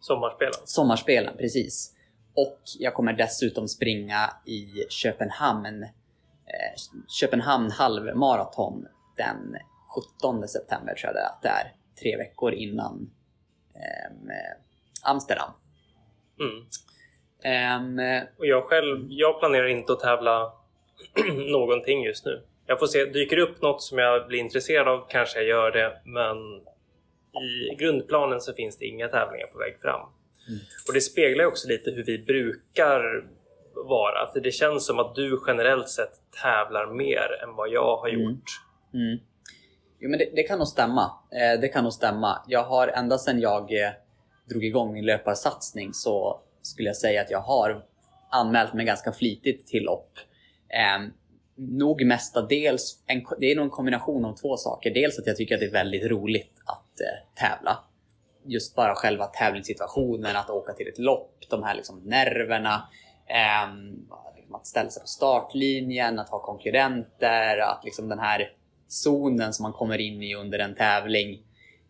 Sommarspelen. 0.00 0.54
Sommarspelen, 0.64 1.36
precis. 1.36 1.96
Och 2.34 2.60
jag 2.78 2.94
kommer 2.94 3.12
dessutom 3.12 3.68
springa 3.68 4.30
i 4.46 4.86
Köpenhamn, 4.88 5.86
Köpenhamn 7.08 7.70
halvmaraton 7.70 8.86
den 9.16 9.56
17 10.20 10.48
september 10.48 10.94
tror 10.94 11.12
jag 11.14 11.26
att 11.26 11.42
det 11.42 11.48
är. 11.48 11.74
Tre 12.00 12.16
veckor 12.16 12.52
innan 12.52 13.10
ehm, 13.74 14.30
eh, 14.30 15.10
Amsterdam. 15.10 15.50
Mm. 16.40 17.98
Eh, 17.98 18.22
Och 18.38 18.46
jag 18.46 18.64
själv, 18.64 19.06
jag 19.08 19.40
planerar 19.40 19.66
inte 19.66 19.92
att 19.92 20.00
tävla 20.00 20.52
någonting 21.52 22.04
just 22.04 22.24
nu. 22.24 22.42
Jag 22.66 22.78
får 22.78 22.86
se, 22.86 23.04
dyker 23.04 23.36
det 23.36 23.42
upp 23.42 23.62
något 23.62 23.82
som 23.82 23.98
jag 23.98 24.26
blir 24.28 24.38
intresserad 24.38 24.88
av 24.88 25.06
kanske 25.08 25.38
jag 25.38 25.48
gör 25.48 25.70
det, 25.70 26.00
men 26.04 26.36
i 27.42 27.74
grundplanen 27.78 28.40
så 28.40 28.52
finns 28.54 28.78
det 28.78 28.84
inga 28.84 29.08
tävlingar 29.08 29.46
på 29.46 29.58
väg 29.58 29.78
fram. 29.82 30.00
Mm. 30.48 30.60
Och 30.88 30.94
det 30.94 31.00
speglar 31.00 31.44
också 31.44 31.68
lite 31.68 31.90
hur 31.90 32.04
vi 32.04 32.18
brukar 32.18 33.24
vara. 33.88 34.32
För 34.32 34.40
det 34.40 34.50
känns 34.50 34.86
som 34.86 34.98
att 34.98 35.14
du 35.14 35.40
generellt 35.46 35.88
sett 35.88 36.12
tävlar 36.42 36.86
mer 36.86 37.42
än 37.44 37.54
vad 37.56 37.68
jag 37.68 37.96
har 37.96 38.08
Mm. 38.08 38.20
gjort. 38.20 38.44
Mm. 38.94 39.18
Jo, 40.00 40.10
men 40.10 40.18
det, 40.18 40.30
det 40.36 40.42
kan 40.42 40.58
nog 40.58 40.68
stämma. 40.68 41.02
Eh, 41.32 41.60
det 41.60 41.68
kan 41.68 41.84
nog 41.84 41.92
stämma. 41.92 42.42
Jag 42.46 42.62
har 42.64 42.88
ända 42.88 43.18
sedan 43.18 43.40
jag 43.40 43.72
eh, 43.72 43.90
drog 44.50 44.64
igång 44.64 44.92
min 44.92 45.06
löparsatsning 45.06 45.94
så 45.94 46.40
skulle 46.62 46.88
jag 46.88 46.96
säga 46.96 47.20
att 47.22 47.30
jag 47.30 47.40
har 47.40 47.84
anmält 48.30 48.74
mig 48.74 48.86
ganska 48.86 49.12
flitigt 49.12 49.66
till 49.66 49.82
lopp. 49.82 50.12
Eh, 50.68 51.08
nog 51.56 52.04
mestadels, 52.04 53.02
en, 53.06 53.24
det 53.38 53.52
är 53.52 53.56
nog 53.56 53.64
en 53.64 53.70
kombination 53.70 54.24
av 54.24 54.36
två 54.36 54.56
saker. 54.56 54.90
Dels 54.94 55.18
att 55.18 55.26
jag 55.26 55.36
tycker 55.36 55.54
att 55.54 55.60
det 55.60 55.66
är 55.66 55.72
väldigt 55.72 56.10
roligt 56.10 56.52
att 56.66 57.00
eh, 57.00 57.40
tävla. 57.48 57.78
Just 58.44 58.76
bara 58.76 58.94
själva 58.94 59.26
tävlingssituationen, 59.26 60.36
att 60.36 60.50
åka 60.50 60.72
till 60.72 60.88
ett 60.88 60.98
lopp, 60.98 61.36
de 61.50 61.62
här 61.62 61.74
liksom 61.74 62.00
nerverna. 62.04 62.88
Ehm, 63.30 64.06
liksom 64.36 64.54
att 64.54 64.66
ställa 64.66 64.90
sig 64.90 65.02
på 65.02 65.06
startlinjen, 65.06 66.18
att 66.18 66.28
ha 66.28 66.38
konkurrenter, 66.38 67.58
att 67.58 67.84
liksom 67.84 68.08
den 68.08 68.18
här 68.18 68.52
zonen 68.88 69.52
som 69.52 69.62
man 69.62 69.72
kommer 69.72 69.98
in 69.98 70.22
i 70.22 70.34
under 70.34 70.58
en 70.58 70.74
tävling 70.74 71.42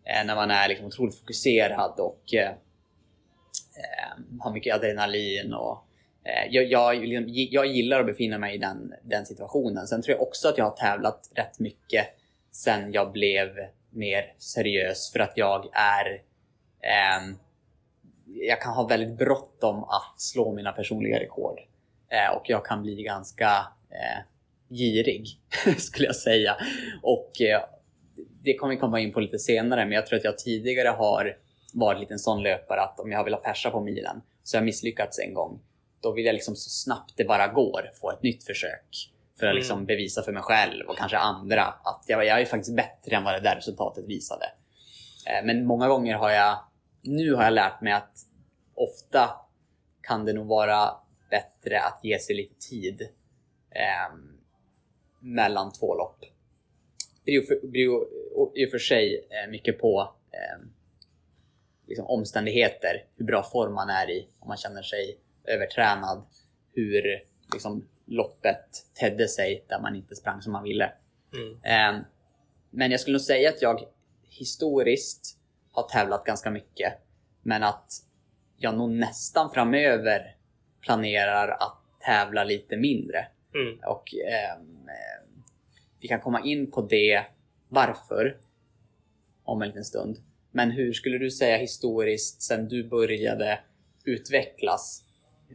eh, 0.03 0.25
när 0.25 0.35
man 0.35 0.51
är 0.51 0.67
liksom 0.67 0.87
otroligt 0.87 1.19
fokuserad 1.19 1.99
och 1.99 2.33
eh, 2.33 2.49
ehm, 2.49 4.39
har 4.39 4.53
mycket 4.53 4.75
adrenalin. 4.75 5.53
Och, 5.53 5.85
eh, 6.23 6.47
jag, 6.51 6.65
jag, 6.65 7.05
liksom, 7.05 7.25
jag 7.27 7.65
gillar 7.65 7.99
att 7.99 8.05
befinna 8.05 8.37
mig 8.37 8.55
i 8.55 8.57
den, 8.57 8.93
den 9.03 9.25
situationen. 9.25 9.87
Sen 9.87 10.01
tror 10.01 10.17
jag 10.17 10.27
också 10.27 10.49
att 10.49 10.57
jag 10.57 10.65
har 10.65 10.75
tävlat 10.75 11.31
rätt 11.35 11.59
mycket 11.59 12.07
sen 12.51 12.91
jag 12.91 13.11
blev 13.11 13.49
mer 13.89 14.33
seriös 14.37 15.11
för 15.11 15.19
att 15.19 15.33
jag 15.35 15.69
är 15.73 16.21
ehm, 16.81 17.37
jag 18.33 18.61
kan 18.61 18.73
ha 18.73 18.87
väldigt 18.87 19.17
bråttom 19.17 19.83
att 19.83 20.13
slå 20.21 20.53
mina 20.53 20.71
personliga 20.71 21.19
rekord. 21.19 21.59
Eh, 22.09 22.35
och 22.35 22.43
jag 22.49 22.65
kan 22.65 22.81
bli 22.81 23.03
ganska 23.03 23.67
eh, 23.89 24.23
girig, 24.69 25.27
skulle 25.77 26.05
jag 26.07 26.15
säga. 26.15 26.55
Och 27.03 27.41
eh, 27.41 27.61
det 28.43 28.53
kommer 28.55 28.73
vi 28.73 28.79
komma 28.79 28.99
in 28.99 29.13
på 29.13 29.19
lite 29.19 29.39
senare, 29.39 29.85
men 29.85 29.91
jag 29.91 30.05
tror 30.07 30.17
att 30.19 30.23
jag 30.25 30.37
tidigare 30.37 30.87
har 30.89 31.37
varit 31.73 31.99
lite 31.99 32.13
en 32.13 32.19
sån 32.19 32.43
löpare 32.43 32.81
att 32.81 32.99
om 32.99 33.11
jag 33.11 33.19
har 33.19 33.23
velat 33.23 33.43
persa 33.43 33.71
på 33.71 33.79
milen 33.79 34.21
så 34.43 34.57
har 34.57 34.61
jag 34.61 34.65
misslyckats 34.65 35.19
en 35.19 35.33
gång. 35.33 35.59
Då 36.01 36.11
vill 36.11 36.25
jag 36.25 36.33
liksom 36.33 36.55
så 36.55 36.69
snabbt 36.69 37.13
det 37.17 37.23
bara 37.23 37.47
går 37.47 37.91
få 38.01 38.11
ett 38.11 38.23
nytt 38.23 38.43
försök. 38.43 39.11
För 39.39 39.45
att 39.45 39.51
Mm. 39.51 39.55
liksom 39.55 39.85
bevisa 39.85 40.21
för 40.23 40.31
mig 40.31 40.43
själv 40.43 40.89
och 40.89 40.97
kanske 40.97 41.17
andra 41.17 41.63
att 41.63 42.03
jag, 42.07 42.25
jag 42.25 42.41
är 42.41 42.45
faktiskt 42.45 42.75
bättre 42.75 43.15
än 43.15 43.23
vad 43.23 43.33
det 43.33 43.39
där 43.39 43.55
resultatet 43.55 44.05
visade. 44.07 44.45
Eh, 45.27 45.45
Men 45.45 45.65
många 45.65 45.87
gånger 45.87 46.15
har 46.15 46.29
jag, 46.29 46.57
nu 47.01 47.33
har 47.33 47.43
jag 47.43 47.53
lärt 47.53 47.81
mig 47.81 47.93
att 47.93 48.17
ofta 48.73 49.29
kan 50.01 50.25
det 50.25 50.33
nog 50.33 50.47
vara 50.47 50.89
bättre 51.29 51.79
att 51.79 51.99
ge 52.03 52.19
sig 52.19 52.35
lite 52.35 52.55
tid 52.69 53.01
eh, 53.69 54.15
mellan 55.19 55.71
två 55.73 55.95
lopp. 55.95 56.25
Det 57.23 57.61
beror 57.63 58.07
i 58.55 58.65
och 58.65 58.71
för 58.71 58.79
sig 58.79 59.27
eh, 59.29 59.49
mycket 59.49 59.79
på 59.79 60.15
eh, 60.31 60.65
liksom 61.87 62.05
omständigheter, 62.05 63.05
hur 63.15 63.25
bra 63.25 63.43
form 63.43 63.73
man 63.73 63.89
är 63.89 64.09
i, 64.09 64.27
om 64.39 64.47
man 64.47 64.57
känner 64.57 64.81
sig 64.81 65.17
övertränad, 65.45 66.23
hur 66.73 67.23
liksom, 67.53 67.87
loppet 68.05 68.85
tedde 68.93 69.27
sig 69.27 69.65
där 69.67 69.79
man 69.79 69.95
inte 69.95 70.15
sprang 70.15 70.41
som 70.41 70.51
man 70.51 70.63
ville. 70.63 70.93
Mm. 71.33 71.53
Eh, 71.63 72.05
men 72.69 72.91
jag 72.91 72.99
skulle 72.99 73.13
nog 73.13 73.21
säga 73.21 73.49
att 73.49 73.61
jag 73.61 73.83
historiskt 74.29 75.37
har 75.71 75.83
tävlat 75.83 76.23
ganska 76.23 76.51
mycket. 76.51 76.93
Men 77.41 77.63
att 77.63 77.93
jag 78.57 78.77
nog 78.77 78.89
nästan 78.89 79.51
framöver 79.51 80.35
planerar 80.81 81.47
att 81.47 81.77
tävla 81.99 82.43
lite 82.43 82.77
mindre. 82.77 83.27
Mm. 83.55 83.79
Och 83.85 84.15
eh, 84.15 84.61
vi 85.99 86.07
kan 86.07 86.19
komma 86.19 86.41
in 86.41 86.71
på 86.71 86.81
det, 86.81 87.25
varför, 87.69 88.37
om 89.43 89.61
en 89.61 89.67
liten 89.67 89.85
stund. 89.85 90.17
Men 90.51 90.71
hur 90.71 90.93
skulle 90.93 91.17
du 91.17 91.31
säga 91.31 91.57
historiskt, 91.57 92.41
sen 92.41 92.67
du 92.67 92.83
började 92.83 93.59
utvecklas, 94.03 95.03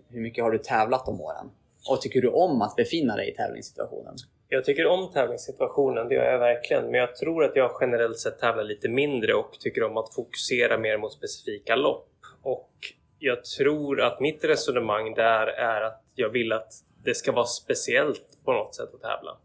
hur 0.08 0.20
mycket 0.20 0.44
har 0.44 0.50
du 0.50 0.58
tävlat 0.58 1.08
om 1.08 1.20
åren? 1.20 1.50
Och 1.88 2.00
tycker 2.00 2.22
du 2.22 2.28
om 2.28 2.62
att 2.62 2.76
befinna 2.76 3.16
dig 3.16 3.30
i 3.30 3.34
tävlingssituationen? 3.34 4.16
Jag 4.48 4.64
tycker 4.64 4.86
om 4.86 5.12
tävlingssituationen, 5.12 6.08
det 6.08 6.14
gör 6.14 6.32
jag 6.32 6.38
verkligen. 6.38 6.84
Men 6.84 7.00
jag 7.00 7.16
tror 7.16 7.44
att 7.44 7.56
jag 7.56 7.70
generellt 7.80 8.18
sett 8.18 8.38
tävlar 8.38 8.64
lite 8.64 8.88
mindre 8.88 9.34
och 9.34 9.52
tycker 9.60 9.82
om 9.82 9.96
att 9.96 10.14
fokusera 10.14 10.78
mer 10.78 10.98
mot 10.98 11.12
specifika 11.12 11.76
lopp. 11.76 12.08
Och 12.42 12.70
jag 13.18 13.44
tror 13.44 14.00
att 14.00 14.20
mitt 14.20 14.44
resonemang 14.44 15.14
där 15.14 15.46
är 15.46 15.80
att 15.80 16.02
jag 16.14 16.28
vill 16.28 16.52
att 16.52 16.72
det 17.04 17.14
ska 17.14 17.32
vara 17.32 17.44
speciellt 17.46 18.38
på 18.44 18.52
något 18.52 18.74
sätt 18.74 18.94
att 18.94 19.02
tävla. 19.02 19.38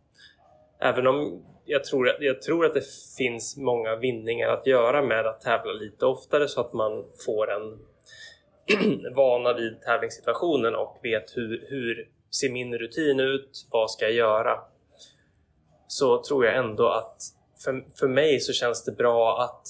Även 0.79 1.07
om 1.07 1.45
jag 1.65 1.83
tror, 1.83 2.09
att- 2.09 2.17
jag 2.19 2.41
tror 2.41 2.65
att 2.65 2.73
det 2.73 2.85
finns 3.17 3.57
många 3.57 3.95
vinningar 3.95 4.49
att 4.49 4.67
göra 4.67 5.01
med 5.01 5.27
att 5.27 5.41
tävla 5.41 5.73
lite 5.73 6.05
oftare 6.05 6.47
så 6.47 6.61
att 6.61 6.73
man 6.73 7.05
får 7.25 7.51
en 7.51 7.79
vana 9.15 9.53
vid 9.53 9.81
tävlingssituationen 9.81 10.75
och 10.75 10.99
vet 11.03 11.37
hur, 11.37 11.65
hur 11.69 12.09
ser 12.31 12.49
min 12.49 12.77
rutin 12.77 13.19
ut, 13.19 13.67
vad 13.71 13.91
ska 13.91 14.05
jag 14.05 14.13
göra? 14.13 14.59
Så 15.91 16.23
tror 16.23 16.45
jag 16.45 16.55
ändå 16.55 16.87
att 16.89 17.21
för, 17.63 17.85
för 17.99 18.07
mig 18.07 18.39
så 18.39 18.53
känns 18.53 18.83
det 18.83 18.91
bra 18.91 19.41
att 19.43 19.67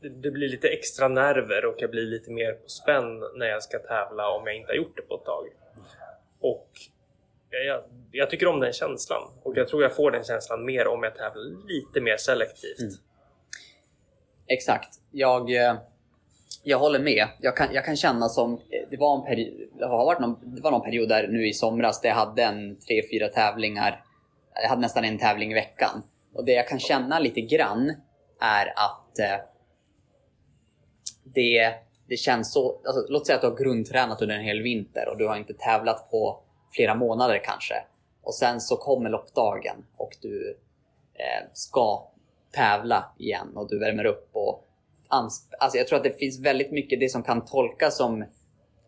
det, 0.00 0.08
det 0.08 0.30
blir 0.30 0.48
lite 0.48 0.68
extra 0.68 1.08
nerver 1.08 1.64
och 1.64 1.74
jag 1.78 1.90
blir 1.90 2.02
lite 2.02 2.30
mer 2.30 2.52
på 2.52 2.68
spänn 2.68 3.20
när 3.36 3.46
jag 3.46 3.62
ska 3.62 3.78
tävla 3.78 4.28
om 4.28 4.46
jag 4.46 4.56
inte 4.56 4.72
har 4.72 4.76
gjort 4.76 4.96
det 4.96 5.02
på 5.02 5.14
ett 5.14 5.24
tag. 5.24 5.46
Och 6.40 6.68
jag, 7.50 7.82
jag 8.12 8.30
tycker 8.30 8.46
om 8.46 8.60
den 8.60 8.72
känslan 8.72 9.22
och 9.42 9.56
jag 9.56 9.68
tror 9.68 9.82
jag 9.82 9.96
får 9.96 10.10
den 10.10 10.24
känslan 10.24 10.64
mer 10.64 10.86
om 10.86 11.02
jag 11.02 11.14
tävlar 11.14 11.66
lite 11.68 12.00
mer 12.00 12.16
selektivt. 12.16 12.80
Mm. 12.80 12.94
Exakt. 14.46 14.88
Jag, 15.10 15.50
eh, 15.50 15.74
jag 16.62 16.78
håller 16.78 16.98
med. 16.98 17.28
Jag 17.40 17.56
kan, 17.56 17.74
jag 17.74 17.84
kan 17.84 17.96
känna 17.96 18.28
som... 18.28 18.52
Eh, 18.52 18.88
det 18.90 18.96
var, 18.96 19.18
en 19.18 19.24
period, 19.24 19.68
det, 19.78 19.86
har 19.86 20.04
varit 20.04 20.20
någon, 20.20 20.54
det 20.54 20.62
var 20.62 20.70
någon 20.70 20.82
period 20.82 21.08
där 21.08 21.28
nu 21.28 21.48
i 21.48 21.52
somras 21.52 22.00
där 22.00 22.08
jag 22.08 22.16
hade 22.16 22.42
en 22.42 22.76
tre, 22.80 23.02
fyra 23.10 23.28
tävlingar. 23.28 24.04
Jag 24.54 24.68
hade 24.68 24.80
nästan 24.80 25.04
en 25.04 25.18
tävling 25.18 25.50
i 25.50 25.54
veckan. 25.54 26.02
Och 26.34 26.44
det 26.44 26.52
jag 26.52 26.68
kan 26.68 26.78
känna 26.78 27.18
lite 27.18 27.40
grann 27.40 27.94
är 28.40 28.66
att 28.66 29.18
eh, 29.18 29.46
det, 31.24 31.74
det 32.08 32.16
känns 32.16 32.52
så... 32.52 32.80
Alltså, 32.84 33.06
låt 33.08 33.26
säga 33.26 33.36
att 33.36 33.42
du 33.42 33.48
har 33.48 33.56
grundtränat 33.56 34.22
under 34.22 34.34
en 34.34 34.44
hel 34.44 34.62
vinter 34.62 35.08
och 35.08 35.18
du 35.18 35.28
har 35.28 35.36
inte 35.36 35.54
tävlat 35.54 36.10
på 36.10 36.42
flera 36.72 36.94
månader 36.94 37.40
kanske. 37.44 37.74
Och 38.22 38.34
sen 38.34 38.60
så 38.60 38.76
kommer 38.76 39.10
loppdagen 39.10 39.76
och 39.96 40.16
du 40.20 40.58
eh, 41.14 41.48
ska 41.52 42.08
tävla 42.52 43.14
igen 43.18 43.56
och 43.56 43.68
du 43.68 43.78
värmer 43.78 44.04
upp 44.04 44.30
och 44.32 44.68
alltså 45.08 45.78
jag 45.78 45.88
tror 45.88 45.96
att 45.96 46.04
det 46.04 46.18
finns 46.18 46.40
väldigt 46.40 46.72
mycket 46.72 47.00
det 47.00 47.08
som 47.08 47.22
kan 47.22 47.44
tolkas 47.44 47.96
som 47.96 48.24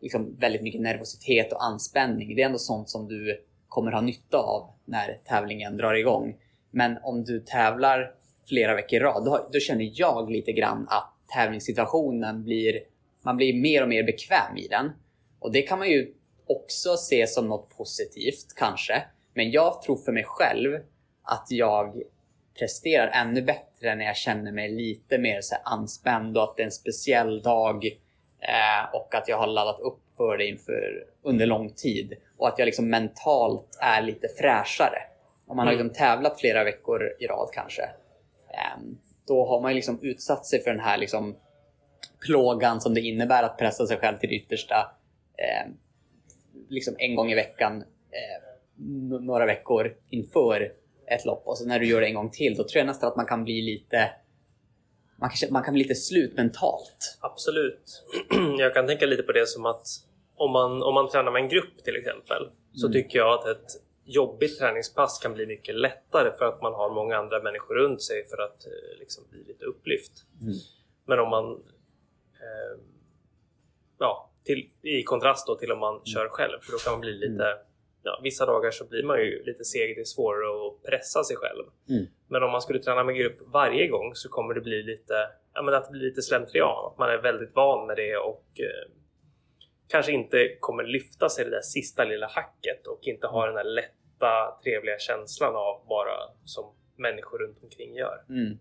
liksom 0.00 0.36
väldigt 0.38 0.62
mycket 0.62 0.80
nervositet 0.80 1.52
och 1.52 1.64
anspänning. 1.64 2.36
Det 2.36 2.42
är 2.42 2.46
ändå 2.46 2.58
sånt 2.58 2.90
som 2.90 3.08
du 3.08 3.44
kommer 3.75 3.93
ha 3.93 4.01
nytta 4.01 4.39
av 4.39 4.70
när 4.85 5.20
tävlingen 5.25 5.77
drar 5.77 5.95
igång. 5.95 6.37
Men 6.70 6.99
om 7.03 7.25
du 7.25 7.41
tävlar 7.41 8.14
flera 8.49 8.75
veckor 8.75 8.97
i 8.97 9.03
rad, 9.03 9.25
då, 9.25 9.49
då 9.53 9.59
känner 9.59 9.91
jag 9.93 10.31
lite 10.31 10.53
grann 10.53 10.87
att 10.91 11.12
tävlingssituationen 11.35 12.45
blir, 12.45 12.81
man 13.22 13.37
blir 13.37 13.55
mer 13.61 13.83
och 13.83 13.89
mer 13.89 14.03
bekväm 14.03 14.57
i 14.57 14.68
den. 14.68 14.91
Och 15.39 15.53
det 15.53 15.62
kan 15.62 15.79
man 15.79 15.89
ju 15.89 16.14
också 16.47 16.97
se 16.97 17.27
som 17.27 17.49
något 17.49 17.77
positivt 17.77 18.55
kanske. 18.57 19.03
Men 19.35 19.51
jag 19.51 19.83
tror 19.83 19.97
för 19.97 20.12
mig 20.12 20.25
själv 20.27 20.79
att 21.22 21.47
jag 21.51 22.03
presterar 22.59 23.09
ännu 23.09 23.43
bättre 23.43 23.95
när 23.95 24.05
jag 24.05 24.16
känner 24.16 24.53
mig 24.53 24.70
lite 24.70 25.18
mer 25.18 25.41
så 25.41 25.55
här 25.55 25.62
anspänd 25.64 26.37
och 26.37 26.43
att 26.43 26.57
det 26.57 26.62
är 26.62 26.66
en 26.66 26.72
speciell 26.72 27.43
dag 27.43 27.87
eh, 28.41 28.95
och 28.95 29.14
att 29.14 29.29
jag 29.29 29.39
har 29.39 29.47
laddat 29.47 29.81
upp 29.81 30.03
för 30.16 30.38
det 30.38 30.46
inför, 30.46 31.04
under 31.22 31.46
lång 31.46 31.70
tid 31.70 32.14
och 32.36 32.48
att 32.48 32.58
jag 32.58 32.66
liksom 32.66 32.88
mentalt 32.90 33.78
är 33.80 34.02
lite 34.02 34.28
fräschare. 34.28 34.98
Om 35.46 35.56
man 35.56 35.66
har 35.66 35.72
Mm. 35.74 35.84
liksom 35.86 36.04
tävlat 36.04 36.40
flera 36.40 36.64
veckor 36.64 37.02
i 37.20 37.26
rad 37.26 37.48
kanske, 37.52 37.82
eh, 38.48 38.82
då 39.26 39.46
har 39.46 39.60
man 39.60 39.74
liksom 39.74 39.98
utsatt 40.02 40.46
sig 40.46 40.60
för 40.62 40.70
den 40.70 40.80
här 40.80 40.98
liksom 40.98 41.36
plågan 42.26 42.80
som 42.80 42.94
det 42.94 43.00
innebär 43.00 43.42
att 43.42 43.58
pressa 43.58 43.86
sig 43.86 43.96
själv 43.96 44.16
till 44.16 44.28
det 44.28 44.34
yttersta 44.34 44.92
eh, 45.38 45.70
liksom 46.68 46.94
en 46.98 47.14
gång 47.14 47.30
i 47.30 47.34
veckan 47.34 47.82
eh, 48.10 48.50
några 49.20 49.46
veckor 49.46 49.94
inför 50.10 50.72
ett 51.06 51.24
lopp 51.24 51.42
och 51.46 51.58
så 51.58 51.66
när 51.66 51.78
du 51.78 51.86
gör 51.86 52.00
det 52.00 52.06
en 52.06 52.14
gång 52.14 52.30
till 52.30 52.54
då 52.54 52.64
tror 52.64 52.78
jag 52.78 52.86
nästan 52.86 53.08
att 53.08 53.16
man 53.16 53.26
kan 53.26 53.44
bli 53.44 53.62
lite 53.62 54.10
man 55.16 55.30
kan, 55.30 55.52
man 55.52 55.62
kan 55.64 55.74
bli 55.74 55.82
lite 55.82 55.94
slut 55.94 56.36
mentalt. 56.36 57.18
Absolut. 57.20 58.02
Jag 58.58 58.74
kan 58.74 58.86
tänka 58.86 59.06
lite 59.06 59.22
på 59.22 59.32
det 59.32 59.48
som 59.48 59.66
att 59.66 59.86
om 60.36 60.50
man, 60.52 60.82
om 60.82 60.94
man 60.94 61.10
tränar 61.10 61.32
med 61.32 61.42
en 61.42 61.48
grupp 61.48 61.84
till 61.84 61.96
exempel 61.96 62.50
så 62.72 62.86
Mm. 62.86 62.92
tycker 62.92 63.18
jag 63.18 63.34
att 63.38 63.46
ett 63.46 63.66
jobbigt 64.04 64.58
träningspass 64.58 65.18
kan 65.18 65.34
bli 65.34 65.46
mycket 65.46 65.74
lättare 65.74 66.32
för 66.38 66.44
att 66.44 66.62
man 66.62 66.72
har 66.74 66.90
många 66.94 67.16
andra 67.16 67.42
människor 67.42 67.74
runt 67.74 68.02
sig 68.02 68.28
för 68.28 68.38
att 68.42 68.66
eh, 68.66 68.98
liksom 68.98 69.24
bli 69.30 69.44
lite 69.44 69.64
upplyft. 69.64 70.12
Mm. 70.42 70.54
Men 71.06 71.18
om 71.18 71.30
man 71.30 71.52
eh, 72.40 72.80
ja, 73.98 74.30
till, 74.44 74.70
i 74.82 75.02
kontrast 75.02 75.46
då 75.46 75.54
till 75.54 75.72
om 75.72 75.78
man 75.78 76.00
kör 76.04 76.28
själv 76.28 76.58
för 76.62 76.72
då 76.72 76.78
kan 76.78 76.92
man 76.92 77.00
bli 77.00 77.12
lite 77.12 77.56
Ja, 78.05 78.20
vissa 78.22 78.46
dagar 78.46 78.70
så 78.70 78.84
blir 78.84 79.02
man 79.02 79.18
ju 79.18 79.44
lite 79.44 79.64
seg, 79.64 79.96
det 79.96 80.00
är 80.00 80.05
svårare 80.05 80.66
att 80.66 80.82
pressa 80.82 81.24
sig 81.24 81.36
själv. 81.36 81.64
Mm. 81.88 82.07
Men 82.28 82.42
om 82.42 82.50
man 82.50 82.62
skulle 82.62 82.78
träna 82.78 83.05
med 83.05 83.16
grupp 83.16 83.38
varje 83.46 83.88
gång 83.88 84.14
så 84.14 84.28
kommer 84.28 84.55
det 84.55 84.61
bli 84.61 84.82
lite, 84.82 85.14
ja, 85.55 85.62
men 85.62 85.74
att 85.74 85.84
det 85.84 85.90
blir 85.92 86.09
lite 86.09 86.22
slentrian. 86.22 86.86
Att 86.92 86.98
man 86.98 87.11
är 87.11 87.18
väldigt 87.22 87.55
van 87.55 87.86
med 87.86 87.96
det 87.96 88.16
och 88.16 88.46
eh, 88.61 88.90
kanske 89.88 90.12
inte 90.12 90.57
kommer 90.61 90.84
lyfta 90.84 91.28
sig 91.28 91.44
det 91.44 91.50
där 91.50 91.61
sista 91.61 92.05
lilla 92.05 92.26
hacket 92.26 92.86
och 92.86 93.00
inte 93.02 93.26
ha 93.26 93.46
den 93.46 93.55
där 93.55 93.64
lätta, 93.64 94.59
trevliga 94.64 94.98
känslan 94.98 95.57
av 95.57 95.86
bara 95.88 96.16
som 96.44 96.64
människor 96.96 97.38
runt 97.38 97.62
omkring 97.62 97.94
gör. 97.94 98.24
Mm. 98.28 98.59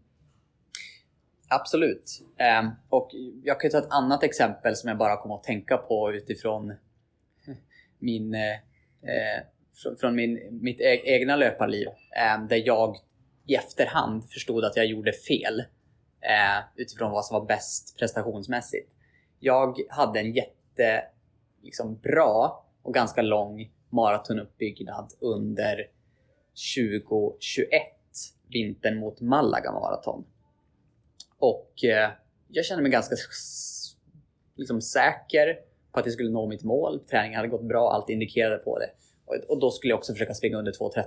Absolut. 1.49 2.21
Ehm, 2.37 2.69
och 2.89 3.09
jag 3.43 3.59
kan 3.59 3.71
ta 3.71 3.77
ett 3.77 3.91
annat 3.91 4.23
exempel 4.23 4.75
som 4.75 4.87
jag 4.87 4.97
bara 4.97 5.17
kommer 5.17 5.35
att 5.35 5.43
tänka 5.43 5.77
på 5.77 6.13
utifrån 6.13 6.73
min, 7.99 8.33
eh, 8.33 8.57
eh, 9.03 9.43
från, 9.99 10.15
min, 10.15 10.59
mitt 10.61 10.79
e- 10.81 11.01
egna 11.03 11.35
löparliv. 11.35 11.87
eh, 11.87 12.45
där 12.49 12.63
jag 12.65 12.97
i 13.45 13.55
efterhand 13.55 14.29
förstod 14.29 14.65
att 14.65 14.75
jag 14.75 14.85
gjorde 14.85 15.13
fel 15.13 15.59
eh, 16.21 16.63
utifrån 16.75 17.11
vad 17.11 17.25
som 17.25 17.39
var 17.39 17.45
bäst 17.45 17.97
prestationsmässigt. 17.97 18.89
Jag 19.39 19.77
hade 19.89 20.19
en 20.19 20.31
jätte 20.31 21.03
liksom, 21.61 21.97
bra 21.97 22.65
och 22.83 22.93
ganska 22.93 23.21
lång 23.21 23.71
maratonuppbyggnad 23.89 25.13
under 25.19 25.87
2021, 26.75 27.69
vintern 28.47 28.99
mot 28.99 29.21
Malaga 29.21 29.71
maraton. 29.71 30.25
Och 31.37 31.83
eh, 31.83 32.11
jag 32.47 32.65
kände 32.65 32.83
mig 32.83 32.91
ganska 32.91 33.15
liksom, 34.55 34.81
säker 34.81 35.59
på 35.93 35.99
att 35.99 36.05
jag 36.05 36.13
skulle 36.13 36.29
nå 36.29 36.47
mitt 36.47 36.63
mål. 36.63 36.99
Träningen 36.99 37.35
hade 37.35 37.49
gått 37.49 37.63
bra, 37.63 37.91
allt 37.91 38.09
indikerade 38.09 38.57
på 38.57 38.79
det. 38.79 38.89
Och, 39.25 39.35
och 39.49 39.59
då 39.59 39.71
skulle 39.71 39.91
jag 39.91 39.97
också 39.97 40.13
försöka 40.13 40.33
springa 40.33 40.57
under 40.57 40.71
2.30. 40.71 41.03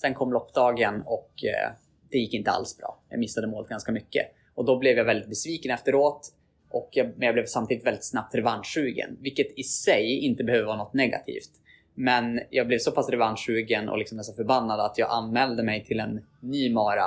Sen 0.00 0.14
kom 0.14 0.32
loppdagen 0.32 1.02
och 1.06 1.30
eh, 1.44 1.72
det 2.10 2.18
gick 2.18 2.34
inte 2.34 2.50
alls 2.50 2.78
bra. 2.78 2.98
Jag 3.08 3.18
missade 3.20 3.46
målet 3.46 3.68
ganska 3.68 3.92
mycket. 3.92 4.26
Och 4.54 4.64
då 4.64 4.78
blev 4.78 4.96
jag 4.96 5.04
väldigt 5.04 5.28
besviken 5.28 5.70
efteråt. 5.70 6.32
Och 6.70 6.88
jag, 6.92 7.06
men 7.06 7.26
jag 7.26 7.34
blev 7.34 7.46
samtidigt 7.46 7.86
väldigt 7.86 8.04
snabbt 8.04 8.34
revanschsugen. 8.34 9.18
Vilket 9.20 9.58
i 9.58 9.62
sig 9.62 10.18
inte 10.18 10.44
behöver 10.44 10.66
vara 10.66 10.76
något 10.76 10.94
negativt. 10.94 11.50
Men 11.94 12.40
jag 12.50 12.66
blev 12.66 12.78
så 12.78 12.92
pass 12.92 13.08
revanschsugen 13.08 13.88
och 13.88 13.98
liksom 13.98 14.16
nästan 14.16 14.36
förbannad 14.36 14.80
att 14.80 14.98
jag 14.98 15.10
anmälde 15.10 15.62
mig 15.62 15.84
till 15.84 16.00
en 16.00 16.26
ny 16.40 16.72
mara 16.72 17.06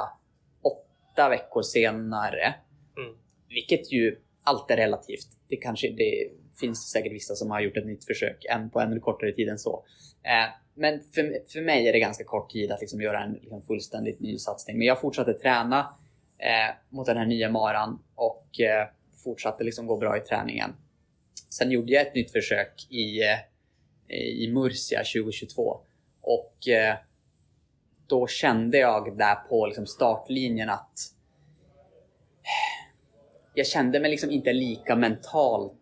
åtta 0.61 1.29
veckor 1.29 1.61
senare. 1.61 2.55
Mm. 2.97 3.17
Vilket 3.49 3.91
ju 3.91 4.17
allt 4.43 4.71
är 4.71 4.77
relativt. 4.77 5.27
Det 5.47 5.55
kanske 5.55 5.89
det 5.89 6.29
finns 6.59 6.85
det 6.85 6.99
säkert 6.99 7.13
vissa 7.13 7.35
som 7.35 7.51
har 7.51 7.61
gjort 7.61 7.77
ett 7.77 7.85
nytt 7.85 8.05
försök 8.05 8.45
än 8.49 8.69
på 8.69 8.79
ännu 8.79 8.99
kortare 8.99 9.31
tid 9.31 9.49
än 9.49 9.59
så. 9.59 9.85
Eh, 10.23 10.53
men 10.75 11.01
för, 11.01 11.37
för 11.47 11.61
mig 11.61 11.87
är 11.87 11.93
det 11.93 11.99
ganska 11.99 12.23
kort 12.23 12.51
tid 12.51 12.71
att 12.71 12.81
liksom 12.81 13.01
göra 13.01 13.23
en 13.23 13.33
liksom 13.33 13.61
fullständigt 13.61 14.19
ny 14.19 14.37
satsning. 14.37 14.77
Men 14.77 14.87
jag 14.87 15.01
fortsatte 15.01 15.33
träna 15.33 15.79
eh, 16.37 16.75
mot 16.89 17.05
den 17.05 17.17
här 17.17 17.25
nya 17.25 17.49
maran 17.49 17.99
och 18.15 18.59
eh, 18.59 18.87
fortsatte 19.23 19.63
liksom 19.63 19.87
gå 19.87 19.97
bra 19.97 20.17
i 20.17 20.19
träningen. 20.19 20.75
Sen 21.49 21.71
gjorde 21.71 21.91
jag 21.91 22.07
ett 22.07 22.15
nytt 22.15 22.31
försök 22.31 22.87
i, 22.89 23.21
eh, 23.21 24.17
i 24.17 24.51
Murcia 24.53 24.99
2022 24.99 25.79
och 26.21 26.67
eh, 26.67 26.95
då 28.07 28.27
kände 28.27 28.77
jag 28.77 29.17
där 29.17 29.35
på 29.35 29.65
liksom 29.65 29.87
startlinjen 29.87 30.69
att 30.69 30.93
eh, 32.43 32.87
jag 33.53 33.67
kände 33.67 33.99
mig 33.99 34.11
liksom 34.11 34.31
inte 34.31 34.53
lika 34.53 34.95
mentalt 34.95 35.76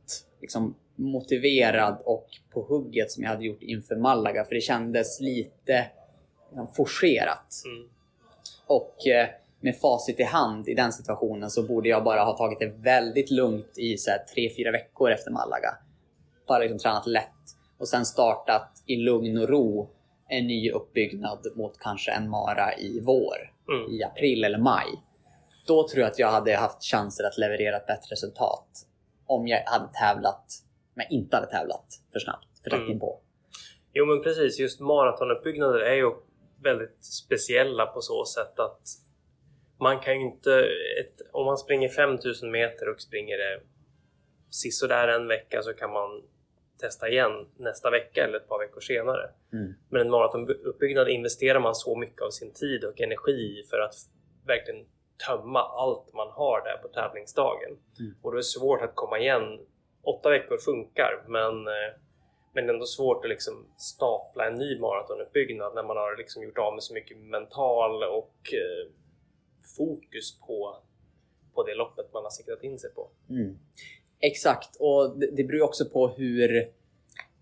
liksom 0.45 0.75
motiverad 0.95 2.01
och 2.05 2.27
på 2.53 2.61
hugget 2.61 3.11
som 3.11 3.23
jag 3.23 3.29
hade 3.29 3.45
gjort 3.45 3.61
inför 3.61 3.95
Malaga. 3.95 4.45
För 4.45 4.55
det 4.55 4.61
kändes 4.61 5.21
lite 5.21 5.85
liksom, 6.49 6.67
forcerat. 6.73 7.61
Mm. 7.65 7.89
Och 8.67 9.07
eh, 9.07 9.27
med 9.59 9.79
facit 9.79 10.19
i 10.19 10.23
hand 10.23 10.67
i 10.67 10.73
den 10.73 10.91
situationen 10.93 11.49
så 11.49 11.63
borde 11.63 11.89
jag 11.89 12.03
bara 12.03 12.23
ha 12.23 12.37
tagit 12.37 12.59
det 12.59 12.73
väldigt 12.77 13.31
lugnt 13.31 13.77
i 13.77 13.97
så 13.97 14.11
här, 14.11 14.19
tre, 14.33 14.49
fyra 14.57 14.71
veckor 14.71 15.11
efter 15.11 15.31
Malaga. 15.31 15.77
Bara 16.47 16.59
liksom 16.59 16.79
tränat 16.79 17.07
lätt 17.07 17.31
och 17.77 17.87
sen 17.87 18.05
startat 18.05 18.83
i 18.85 18.95
lugn 18.95 19.37
och 19.37 19.49
ro 19.49 19.89
en 20.29 20.47
ny 20.47 20.71
uppbyggnad 20.71 21.47
mot 21.55 21.79
kanske 21.79 22.11
en 22.11 22.29
mara 22.29 22.77
i 22.77 22.99
vår, 23.03 23.51
Mm. 23.69 23.91
i 23.91 24.03
april 24.03 24.43
eller 24.43 24.57
maj. 24.57 24.87
Då 25.67 25.87
tror 25.87 26.01
jag 26.01 26.11
att 26.11 26.19
jag 26.19 26.31
hade 26.31 26.55
haft 26.55 26.83
chanser 26.83 27.23
att 27.23 27.37
leverera 27.37 27.77
ett 27.77 27.87
bättre 27.87 28.11
resultat 28.11 28.67
om 29.25 29.47
jag 29.47 29.63
hade 29.65 29.93
tävlat, 29.93 30.45
men 30.93 31.05
inte 31.09 31.35
hade 31.35 31.47
tävlat 31.47 31.85
för 32.13 32.19
snabbt, 32.19 32.47
för 32.63 32.69
tätt 32.69 32.79
Mm. 32.79 32.91
inpå. 32.91 33.21
Jo 33.93 34.05
men 34.05 34.21
precis, 34.23 34.59
just 34.59 34.79
maratonuppbyggnader 34.79 35.79
är 35.79 35.95
ju 35.95 36.11
väldigt 36.63 37.05
speciella 37.05 37.85
på 37.85 38.01
så 38.01 38.25
sätt 38.25 38.59
att 38.59 38.81
man 39.79 39.99
kan 39.99 40.13
ju 40.19 40.21
inte, 40.21 40.51
ett, 41.01 41.21
om 41.31 41.45
man 41.45 41.57
springer 41.57 41.89
5000 41.89 42.51
meter 42.51 42.89
och 42.89 43.01
springer 43.01 43.37
det 43.37 43.61
sisådär 44.49 45.07
en 45.07 45.27
vecka 45.27 45.61
så 45.61 45.73
kan 45.73 45.91
man 45.91 46.23
testa 46.79 47.09
igen 47.09 47.31
nästa 47.57 47.89
vecka 47.89 48.23
eller 48.23 48.37
ett 48.37 48.47
par 48.47 48.59
veckor 48.59 48.81
senare. 48.81 49.29
Mm. 49.53 49.73
Men 49.89 50.01
en 50.01 50.09
maratonuppbyggnad 50.09 51.09
investerar 51.09 51.59
man 51.59 51.75
så 51.75 51.95
mycket 51.95 52.21
av 52.21 52.29
sin 52.29 52.53
tid 52.53 52.83
och 52.83 53.01
energi 53.01 53.63
för 53.69 53.79
att 53.79 53.95
verkligen 54.47 54.85
tömma 55.27 55.59
allt 55.59 56.13
man 56.13 56.29
har 56.31 56.61
där 56.61 56.77
på 56.77 56.87
tävlingsdagen. 56.87 57.71
Mm. 57.99 58.15
Och 58.21 58.31
då 58.31 58.35
är 58.35 58.39
det 58.39 58.43
svårt 58.43 58.81
att 58.81 58.95
komma 58.95 59.19
igen. 59.19 59.59
Åtta 60.03 60.29
veckor 60.29 60.57
funkar 60.57 61.23
men, 61.27 61.67
eh, 61.67 61.91
men 62.53 62.69
ändå 62.69 62.85
svårt 62.85 63.25
att 63.25 63.29
liksom 63.29 63.67
stapla 63.77 64.47
en 64.47 64.53
ny 64.53 64.79
maratonuppbyggnad 64.79 65.75
när 65.75 65.83
man 65.83 65.97
har 65.97 66.17
liksom 66.17 66.43
gjort 66.43 66.57
av 66.57 66.73
med 66.73 66.83
så 66.83 66.93
mycket 66.93 67.17
mental 67.17 68.03
och 68.03 68.53
eh, 68.53 68.91
fokus 69.77 70.39
på, 70.39 70.77
på 71.53 71.63
det 71.63 71.75
loppet 71.75 72.13
man 72.13 72.23
har 72.23 72.29
siktat 72.29 72.63
in 72.63 72.79
sig 72.79 72.93
på. 72.93 73.09
Mm. 73.29 73.57
Exakt, 74.19 74.77
och 74.79 75.19
det, 75.19 75.31
det 75.31 75.43
beror 75.43 75.61
också 75.61 75.85
på 75.89 76.07
hur, 76.07 76.71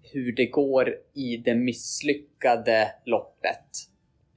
hur 0.01 0.31
det 0.31 0.45
går 0.45 0.97
i 1.13 1.37
det 1.37 1.55
misslyckade 1.55 2.95
loppet. 3.05 3.92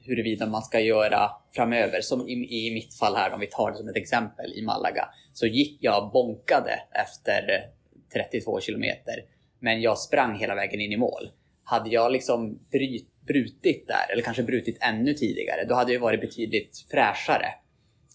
Huruvida 0.06 0.46
man 0.46 0.62
ska 0.62 0.80
göra 0.80 1.30
framöver. 1.54 2.00
Som 2.00 2.28
i, 2.28 2.32
i 2.32 2.74
mitt 2.74 2.94
fall 2.94 3.16
här, 3.16 3.32
om 3.32 3.40
vi 3.40 3.46
tar 3.46 3.70
det 3.70 3.76
som 3.76 3.88
ett 3.88 3.96
exempel 3.96 4.52
i 4.52 4.62
Malaga, 4.62 5.08
så 5.32 5.46
gick 5.46 5.78
jag 5.80 6.10
bonkade 6.12 6.80
efter 6.92 7.70
32 8.12 8.60
kilometer. 8.60 9.14
Men 9.60 9.80
jag 9.80 9.98
sprang 9.98 10.38
hela 10.38 10.54
vägen 10.54 10.80
in 10.80 10.92
i 10.92 10.96
mål. 10.96 11.30
Hade 11.64 11.90
jag 11.90 12.12
liksom 12.12 12.58
bryt, 12.72 13.08
brutit 13.26 13.88
där, 13.88 14.12
eller 14.12 14.22
kanske 14.22 14.42
brutit 14.42 14.78
ännu 14.80 15.14
tidigare, 15.14 15.64
då 15.64 15.74
hade 15.74 15.92
jag 15.92 16.00
varit 16.00 16.20
betydligt 16.20 16.86
fräschare. 16.90 17.46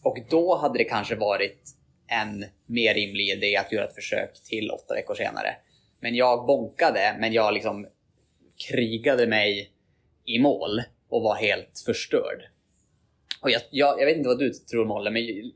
Och 0.04 0.18
då 0.30 0.56
hade 0.56 0.78
det 0.78 0.84
kanske 0.84 1.16
varit 1.16 1.62
en 2.08 2.46
mer 2.66 2.94
rimlig 2.94 3.30
idé 3.30 3.58
att 3.58 3.72
göra 3.72 3.86
ett 3.86 3.96
försök 3.96 4.44
till 4.44 4.72
åtta 4.72 4.94
veckor 4.94 5.16
senare. 5.16 5.56
Men 6.00 6.16
jag 6.16 6.46
bonkade, 6.46 7.16
men 7.20 7.34
jag 7.34 7.54
liksom 7.54 7.88
krigade 8.70 9.28
mig 9.28 9.72
i 10.26 10.39
mål 10.39 10.82
och 11.12 11.22
var 11.22 11.36
helt 11.36 11.84
förstörd. 11.86 12.43
Och 13.41 13.51
jag, 13.51 13.62
jag, 13.72 14.01
jag 14.01 14.05
vet 14.05 14.18
inte 14.18 14.30
vad 14.30 14.39
du 14.39 14.53
tror 14.53 14.86
Molle, 14.86 15.12
men 15.12 15.51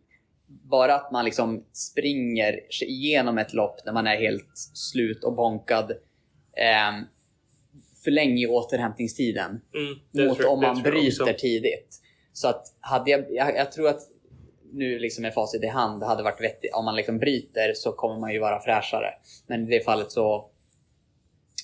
bara 0.47 0.95
att 0.95 1.11
man 1.11 1.25
liksom 1.25 1.65
springer 1.73 2.71
sig 2.71 2.87
igenom 2.87 3.37
ett 3.37 3.53
lopp 3.53 3.85
när 3.85 3.93
man 3.93 4.07
är 4.07 4.15
helt 4.15 4.57
slut 4.73 5.23
och 5.23 5.35
bonkad 5.35 5.91
eh, 6.57 7.05
för 8.03 8.11
länge 8.11 8.43
i 8.43 8.47
återhämtningstiden 8.47 9.61
Mm, 9.73 10.27
mot 10.27 10.37
tror- 10.37 10.49
om 10.49 10.61
man 10.61 10.81
bryter 10.81 11.33
tidigt. 11.33 12.01
Så 12.33 12.47
att 12.47 12.75
hade 12.79 13.11
jag, 13.11 13.25
jag, 13.29 13.55
jag 13.55 13.71
tror 13.71 13.87
att 13.87 14.01
nu 14.73 14.99
liksom 14.99 15.21
med 15.21 15.33
facit 15.33 15.63
i 15.63 15.67
hand 15.67 16.03
hade 16.03 16.23
varit 16.23 16.41
vettigt. 16.41 16.73
Om 16.73 16.85
man 16.85 16.95
liksom 16.95 17.19
bryter 17.19 17.73
så 17.73 17.91
kommer 17.91 18.19
man 18.19 18.33
ju 18.33 18.39
vara 18.39 18.61
fräschare. 18.61 19.13
Men 19.47 19.67
i 19.67 19.77
det 19.77 19.85
fallet 19.85 20.11
så, 20.11 20.49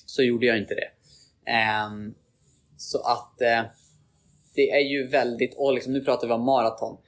så 0.06 0.22
gjorde 0.22 0.46
jag 0.46 0.58
inte 0.58 0.74
det. 0.74 0.90
Um, 1.86 2.14
så 2.76 2.98
att 2.98 3.38
uh, 3.42 3.70
det 4.54 4.70
är 4.70 4.80
ju 4.80 5.06
väldigt, 5.06 5.54
och 5.54 5.74
liksom, 5.74 5.92
nu 5.92 6.00
pratar 6.00 6.26
vi 6.26 6.32
om 6.32 6.44
maraton. 6.44 6.98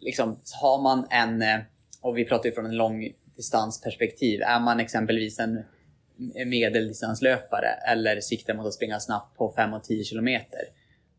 Liksom, 0.00 0.40
har 0.62 0.82
man 0.82 1.06
en, 1.10 1.42
eh, 1.42 1.58
och 2.00 2.18
vi 2.18 2.24
pratar 2.24 2.48
ju 2.48 2.54
från 2.54 2.66
en 2.66 2.76
långdistansperspektiv. 2.76 4.42
Är 4.42 4.60
man 4.60 4.80
exempelvis 4.80 5.38
en 5.38 5.64
medeldistanslöpare 6.46 7.68
eller 7.88 8.20
siktar 8.20 8.54
mot 8.54 8.66
att 8.66 8.74
springa 8.74 9.00
snabbt 9.00 9.36
på 9.36 9.52
5 9.56 9.72
och 9.72 9.84
10 9.84 10.04
kilometer. 10.04 10.60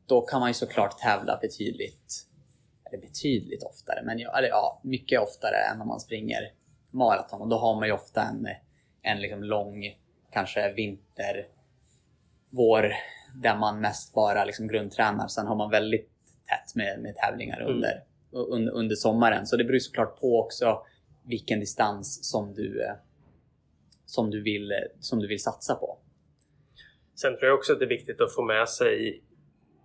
Då 0.05 0.21
kan 0.21 0.39
man 0.39 0.49
ju 0.49 0.53
såklart 0.53 0.99
tävla 0.99 1.39
betydligt 1.41 2.25
eller 2.85 3.01
betydligt 3.01 3.63
oftare, 3.63 4.01
men 4.03 4.19
eller 4.19 4.47
ja, 4.47 4.81
mycket 4.83 5.19
oftare 5.19 5.55
än 5.73 5.81
om 5.81 5.87
man 5.87 5.99
springer 5.99 6.51
maraton. 6.91 7.41
Och 7.41 7.47
då 7.47 7.57
har 7.57 7.75
man 7.75 7.87
ju 7.87 7.93
ofta 7.93 8.21
en, 8.23 8.47
en 9.01 9.21
liksom 9.21 9.43
lång, 9.43 9.83
kanske 10.31 10.73
vinter, 10.73 11.47
vår, 12.49 12.93
där 13.35 13.57
man 13.57 13.81
mest 13.81 14.13
bara 14.13 14.45
liksom 14.45 14.67
grundtränar. 14.67 15.27
Sen 15.27 15.47
har 15.47 15.55
man 15.55 15.69
väldigt 15.69 16.09
tätt 16.47 16.75
med, 16.75 16.99
med 16.99 17.15
tävlingar 17.15 17.61
under, 17.61 17.91
mm. 17.91 18.03
under, 18.31 18.71
under 18.71 18.95
sommaren. 18.95 19.45
Så 19.45 19.57
det 19.57 19.63
beror 19.63 19.79
såklart 19.79 20.19
på 20.19 20.39
också 20.39 20.81
vilken 21.25 21.59
distans 21.59 22.29
som 22.31 22.53
du, 22.53 22.85
som 24.05 24.31
du, 24.31 24.43
vill, 24.43 24.73
som 24.99 25.19
du 25.19 25.27
vill 25.27 25.43
satsa 25.43 25.75
på. 25.75 25.99
Sen 27.15 27.37
tror 27.37 27.49
jag 27.49 27.57
också 27.57 27.73
att 27.73 27.79
det 27.79 27.85
är 27.85 27.89
viktigt 27.89 28.21
att 28.21 28.35
få 28.35 28.41
med 28.41 28.69
sig 28.69 29.23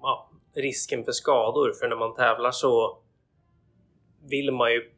ja, 0.01 0.30
risken 0.55 1.05
för 1.05 1.12
skador. 1.12 1.72
För 1.72 1.88
när 1.88 1.97
man 1.97 2.14
tävlar 2.14 2.51
så 2.51 2.99
vill 4.22 4.51
man 4.53 4.72
ju, 4.72 4.90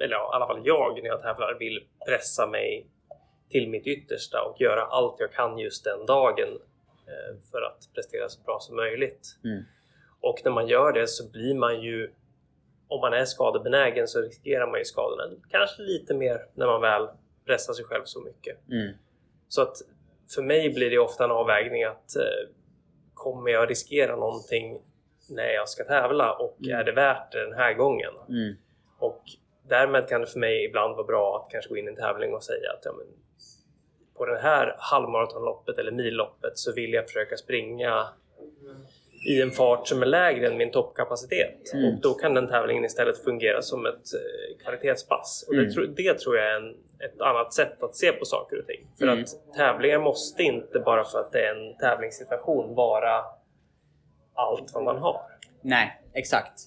eller 0.00 0.14
ja, 0.14 0.30
i 0.32 0.36
alla 0.36 0.46
fall 0.46 0.62
jag 0.64 0.98
när 1.02 1.08
jag 1.08 1.22
tävlar, 1.22 1.58
vill 1.58 1.86
pressa 2.06 2.46
mig 2.46 2.86
till 3.50 3.68
mitt 3.68 3.86
yttersta 3.86 4.42
och 4.42 4.60
göra 4.60 4.82
allt 4.82 5.16
jag 5.18 5.32
kan 5.32 5.58
just 5.58 5.84
den 5.84 6.06
dagen 6.06 6.48
eh, 6.48 6.69
för 7.50 7.62
att 7.62 7.88
prestera 7.94 8.28
så 8.28 8.42
bra 8.42 8.58
som 8.60 8.76
möjligt. 8.76 9.36
Mm. 9.44 9.64
Och 10.20 10.40
när 10.44 10.52
man 10.52 10.68
gör 10.68 10.92
det 10.92 11.06
så 11.06 11.30
blir 11.30 11.54
man 11.54 11.82
ju, 11.82 12.10
om 12.88 13.00
man 13.00 13.12
är 13.12 13.24
skadebenägen 13.24 14.08
så 14.08 14.20
riskerar 14.20 14.66
man 14.66 14.78
ju 14.78 14.84
skadorna 14.84 15.22
kanske 15.48 15.82
lite 15.82 16.14
mer 16.14 16.46
när 16.54 16.66
man 16.66 16.80
väl 16.80 17.08
pressar 17.46 17.72
sig 17.72 17.84
själv 17.84 18.04
så 18.04 18.20
mycket. 18.20 18.68
Mm. 18.68 18.92
Så 19.48 19.62
att 19.62 19.76
för 20.34 20.42
mig 20.42 20.70
blir 20.70 20.90
det 20.90 20.98
ofta 20.98 21.24
en 21.24 21.30
avvägning 21.30 21.84
att 21.84 22.16
eh, 22.16 22.48
kommer 23.14 23.50
jag 23.50 23.70
riskera 23.70 24.16
någonting 24.16 24.82
när 25.30 25.50
jag 25.50 25.68
ska 25.68 25.84
tävla 25.84 26.32
och 26.32 26.56
mm. 26.64 26.78
är 26.78 26.84
det 26.84 26.92
värt 26.92 27.32
det 27.32 27.44
den 27.44 27.54
här 27.54 27.74
gången? 27.74 28.14
Mm. 28.28 28.56
Och 28.98 29.22
därmed 29.68 30.08
kan 30.08 30.20
det 30.20 30.26
för 30.26 30.38
mig 30.38 30.64
ibland 30.64 30.96
vara 30.96 31.06
bra 31.06 31.36
att 31.36 31.52
kanske 31.52 31.68
gå 31.68 31.76
in 31.76 31.84
i 31.84 31.88
en 31.88 31.96
tävling 31.96 32.34
och 32.34 32.42
säga 32.42 32.72
att 32.72 32.84
ja, 32.84 32.92
men, 32.92 33.06
på 34.20 34.26
det 34.26 34.38
här 34.38 34.74
halvmaratonloppet 34.78 35.78
eller 35.78 35.92
milloppet 35.92 36.58
så 36.58 36.72
vill 36.72 36.92
jag 36.92 37.06
försöka 37.06 37.36
springa 37.36 38.08
i 39.28 39.42
en 39.42 39.50
fart 39.50 39.88
som 39.88 40.02
är 40.02 40.06
lägre 40.06 40.46
än 40.46 40.56
min 40.56 40.70
toppkapacitet. 40.70 41.74
Mm. 41.74 41.84
Och 41.84 42.00
då 42.00 42.14
kan 42.14 42.34
den 42.34 42.48
tävlingen 42.48 42.84
istället 42.84 43.24
fungera 43.24 43.62
som 43.62 43.86
ett 43.86 43.94
eh, 43.94 44.64
kvalitetspass. 44.64 45.44
Och 45.48 45.54
det, 45.54 45.76
mm. 45.76 45.94
det, 45.96 46.18
tror 46.18 46.36
jag 46.36 46.46
är 46.46 46.56
en, 46.56 46.70
ett 46.98 47.20
annat 47.20 47.54
sätt 47.54 47.82
att 47.82 47.96
se 47.96 48.12
på 48.12 48.24
saker 48.24 48.58
och 48.58 48.66
ting. 48.66 48.86
För 48.98 49.06
mm. 49.06 49.22
att 49.22 49.54
tävlingar 49.56 49.98
måste 49.98 50.42
inte 50.42 50.78
bara 50.78 51.04
för 51.04 51.20
att 51.20 51.32
det 51.32 51.38
är 51.38 51.54
en 51.54 51.76
tävlingssituation 51.76 52.74
vara 52.74 53.24
allt 54.34 54.70
vad 54.74 54.84
man 54.84 54.98
har. 54.98 55.20
Nej, 55.62 56.02
exakt. 56.12 56.60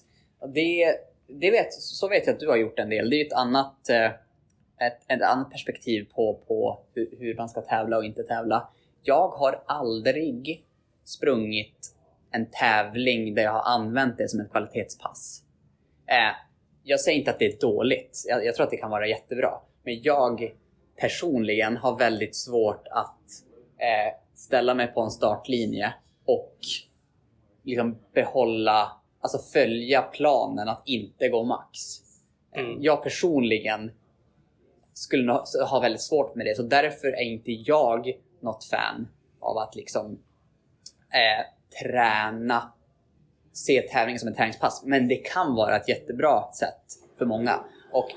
Det, 0.54 0.96
det 1.26 1.50
vet, 1.50 1.72
så 1.72 2.08
vet 2.08 2.26
jag 2.26 2.34
att 2.34 2.40
du 2.40 2.48
har 2.48 2.56
gjort 2.56 2.78
en 2.78 2.90
del. 2.90 3.10
Det 3.10 3.16
är 3.20 3.26
ett 3.26 3.32
annat, 3.32 3.88
eh, 3.88 4.10
ett, 4.80 5.12
ett 5.12 5.22
annat 5.22 5.50
perspektiv 5.50 6.08
på, 6.14 6.40
på 6.48 6.80
hur, 6.94 7.16
hur 7.18 7.36
man 7.36 7.48
ska 7.48 7.60
tävla 7.60 7.96
och 7.96 8.04
inte 8.04 8.22
tävla. 8.22 8.68
Jag 9.02 9.28
har 9.28 9.62
aldrig 9.66 10.64
sprungit 11.04 11.94
en 12.30 12.46
tävling 12.50 13.34
där 13.34 13.42
jag 13.42 13.52
har 13.52 13.72
använt 13.72 14.18
det 14.18 14.28
som 14.28 14.40
ett 14.40 14.50
kvalitetspass. 14.50 15.42
Eh, 16.06 16.36
jag 16.82 17.00
säger 17.00 17.18
inte 17.18 17.30
att 17.30 17.38
det 17.38 17.46
är 17.46 17.60
dåligt. 17.60 18.24
Jag, 18.28 18.44
jag, 18.44 18.54
tror 18.54 18.64
att 18.64 18.70
det 18.70 18.76
kan 18.76 18.90
vara 18.90 19.06
jättebra. 19.06 19.50
Men 19.82 20.02
jag 20.02 20.54
personligen 20.96 21.76
har 21.76 21.98
väldigt 21.98 22.36
svårt 22.36 22.86
att 22.90 23.20
eh, 23.78 24.18
ställa 24.34 24.74
mig 24.74 24.86
på 24.86 25.00
en 25.00 25.10
startlinje 25.10 25.94
och 26.24 26.58
liksom 27.62 27.98
behålla, 28.14 28.92
alltså 29.20 29.38
följa 29.38 30.02
planen 30.02 30.68
att 30.68 30.82
inte 30.86 31.28
gå 31.28 31.44
max. 31.44 31.78
Mm. 32.56 32.82
Jag 32.82 33.02
personligen 33.02 33.92
skulle 34.94 35.32
ha 35.68 35.80
väldigt 35.80 36.02
svårt 36.02 36.34
med 36.34 36.46
det, 36.46 36.56
så 36.56 36.62
därför 36.62 37.08
är 37.08 37.22
inte 37.22 37.52
jag 37.52 38.12
något 38.40 38.64
fan 38.64 39.08
av 39.40 39.58
att 39.58 39.74
liksom 39.74 40.18
eh, 41.12 41.44
träna, 41.82 42.72
se 43.52 43.82
tävlingen 43.82 44.18
som 44.18 44.28
ett 44.28 44.36
träningspass. 44.36 44.82
Men 44.84 45.08
det 45.08 45.16
kan 45.16 45.54
vara 45.54 45.76
ett 45.76 45.88
jättebra 45.88 46.52
sätt 46.52 46.82
för 47.18 47.26
många. 47.26 47.64
Och 47.92 48.08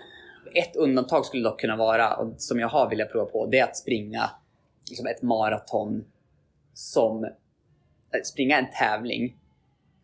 ett 0.54 0.76
undantag 0.76 1.26
skulle 1.26 1.44
dock 1.44 1.60
kunna 1.60 1.76
vara, 1.76 2.16
och 2.16 2.34
som 2.38 2.60
jag 2.60 2.68
har 2.68 2.90
velat 2.90 3.12
prova 3.12 3.26
på, 3.26 3.46
det 3.46 3.60
är 3.60 3.64
att 3.64 3.78
springa 3.78 4.30
liksom 4.90 5.08
ett 5.08 5.22
maraton 5.22 6.06
som 6.74 7.24
eh, 7.24 7.32
springa 8.24 8.58
en 8.58 8.68
tävling 8.80 9.38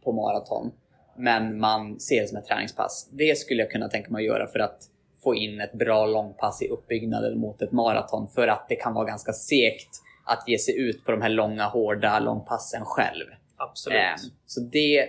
på 0.03 0.11
maraton, 0.11 0.71
men 1.17 1.59
man 1.59 1.99
ser 1.99 2.21
det 2.21 2.27
som 2.27 2.37
ett 2.37 2.45
träningspass. 2.45 3.09
Det 3.11 3.37
skulle 3.37 3.61
jag 3.61 3.71
kunna 3.71 3.89
tänka 3.89 4.11
mig 4.11 4.19
att 4.19 4.27
göra 4.27 4.47
för 4.47 4.59
att 4.59 4.89
få 5.23 5.35
in 5.35 5.61
ett 5.61 5.73
bra 5.73 6.05
långpass 6.05 6.61
i 6.61 6.67
uppbyggnaden 6.67 7.39
mot 7.39 7.61
ett 7.61 7.71
maraton. 7.71 8.27
För 8.27 8.47
att 8.47 8.65
det 8.69 8.75
kan 8.75 8.93
vara 8.93 9.05
ganska 9.05 9.33
segt 9.33 9.89
att 10.25 10.47
ge 10.47 10.57
sig 10.57 10.79
ut 10.79 11.05
på 11.05 11.11
de 11.11 11.21
här 11.21 11.29
långa, 11.29 11.65
hårda 11.65 12.19
långpassen 12.19 12.85
själv. 12.85 13.25
Absolut. 13.57 13.99
Eh, 13.99 14.15
så 14.45 14.61
det 14.61 15.07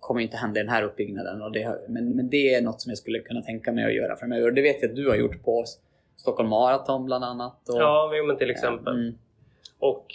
kommer 0.00 0.20
inte 0.20 0.36
hända 0.36 0.60
i 0.60 0.62
den 0.62 0.72
här 0.72 0.82
uppbyggnaden. 0.82 1.42
Och 1.42 1.52
det, 1.52 1.78
men, 1.88 2.10
men 2.10 2.30
det 2.30 2.54
är 2.54 2.62
något 2.62 2.80
som 2.80 2.90
jag 2.90 2.98
skulle 2.98 3.18
kunna 3.18 3.42
tänka 3.42 3.72
mig 3.72 3.84
att 3.84 3.94
göra 3.94 4.16
framöver. 4.16 4.46
Och 4.46 4.54
det 4.54 4.62
vet 4.62 4.82
jag 4.82 4.90
att 4.90 4.96
du 4.96 5.08
har 5.08 5.16
gjort 5.16 5.44
på 5.44 5.64
Stockholm 6.16 6.48
Marathon 6.48 7.04
bland 7.04 7.24
annat. 7.24 7.68
Och, 7.68 7.80
ja, 7.80 8.10
men 8.26 8.36
till 8.36 8.50
exempel. 8.50 8.94
Mm. 8.94 9.18
Och 9.78 10.06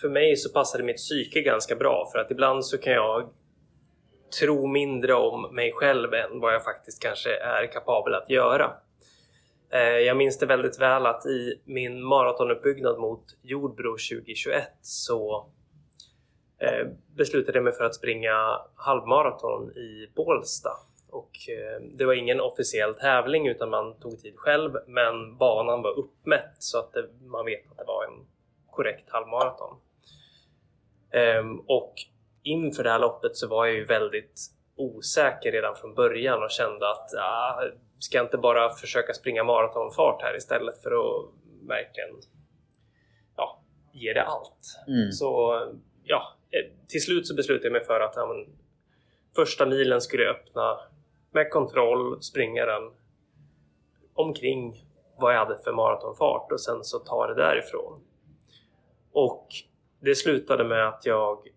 för 0.00 0.08
mig 0.08 0.36
så 0.36 0.52
passade 0.52 0.84
mitt 0.84 0.96
psyke 0.96 1.40
ganska 1.40 1.76
bra 1.76 2.08
för 2.12 2.18
att 2.18 2.30
ibland 2.30 2.64
så 2.64 2.78
kan 2.78 2.92
jag 2.92 3.28
tro 4.40 4.66
mindre 4.66 5.14
om 5.14 5.54
mig 5.54 5.72
själv 5.72 6.14
än 6.14 6.40
vad 6.40 6.54
jag 6.54 6.64
faktiskt 6.64 7.02
kanske 7.02 7.36
är 7.36 7.66
kapabel 7.66 8.14
att 8.14 8.30
göra. 8.30 8.72
Eh, 9.70 9.98
jag 9.98 10.16
minns 10.16 10.38
det 10.38 10.46
väldigt 10.46 10.80
väl 10.80 11.06
att 11.06 11.26
i 11.26 11.60
min 11.64 12.02
maratonuppbyggnad 12.02 12.98
mot 12.98 13.24
Jordbro 13.42 13.90
2021 13.90 14.68
så 14.80 15.46
eh, 16.58 16.86
beslutade 17.16 17.58
jag 17.58 17.64
mig 17.64 17.72
för 17.72 17.84
att 17.84 17.94
springa 17.94 18.60
halvmaraton 18.74 19.70
i 19.70 20.10
Bålsta. 20.16 20.70
Och 21.10 21.30
eh, 21.48 21.82
det 21.82 22.04
var 22.04 22.14
ingen 22.14 22.40
officiell 22.40 22.94
tävling 22.94 23.48
utan 23.48 23.70
man 23.70 24.00
tog 24.00 24.20
tid 24.20 24.34
själv 24.36 24.72
men 24.86 25.36
banan 25.36 25.82
var 25.82 25.98
uppmätt 25.98 26.56
så 26.58 26.78
att 26.78 26.94
man 27.20 27.44
vet 27.44 27.70
att 27.70 27.76
det 27.76 27.84
var 27.86 28.04
en 28.04 28.26
korrekt 28.70 29.10
halvmaraton. 29.10 29.76
Ehm, 31.10 31.60
och 31.60 31.94
inför 32.44 32.84
det 32.84 32.90
här 32.90 32.98
loppet 32.98 33.36
så 33.36 33.48
var 33.48 33.66
jag 33.66 33.74
ju 33.74 33.84
väldigt 33.84 34.40
osäker 34.76 35.52
redan 35.52 35.76
från 35.76 35.94
början 35.94 36.42
och 36.42 36.50
kände 36.50 36.90
att 36.90 37.14
ah, 37.14 37.62
ska 37.98 38.16
jag 38.16 38.26
inte 38.26 38.38
bara 38.38 38.70
försöka 38.70 39.12
springa 39.12 39.44
maratonfart 39.44 40.22
här 40.22 40.36
istället 40.36 40.82
för 40.82 40.90
att 40.90 41.30
verkligen 41.68 42.10
ja, 43.36 43.62
ge 43.92 44.12
det 44.12 44.22
allt. 44.22 44.84
Mm. 44.88 45.12
Så 45.12 45.60
ja, 46.02 46.36
eh, 46.50 46.72
till 46.88 47.02
slut 47.02 47.26
så 47.26 47.34
beslutade 47.34 47.66
jag 47.66 47.72
mig 47.72 47.84
för 47.84 48.00
att 48.00 48.12
ja, 48.16 48.26
men, 48.26 48.56
första 49.36 49.66
milen 49.66 50.00
skulle 50.00 50.22
jag 50.22 50.36
öppna 50.36 50.78
med 51.32 51.50
kontroll, 51.50 52.22
springa 52.22 52.66
den 52.66 52.90
omkring 54.14 54.84
vad 55.18 55.34
jag 55.34 55.38
hade 55.38 55.58
för 55.58 55.72
maratonfart 55.72 56.52
och 56.52 56.60
sen 56.60 56.84
så 56.84 56.98
ta 56.98 57.26
det 57.26 57.34
därifrån. 57.34 58.00
Och 59.12 59.48
det 60.00 60.14
slutade 60.14 60.64
med 60.64 60.88
att 60.88 61.06
jag 61.06 61.48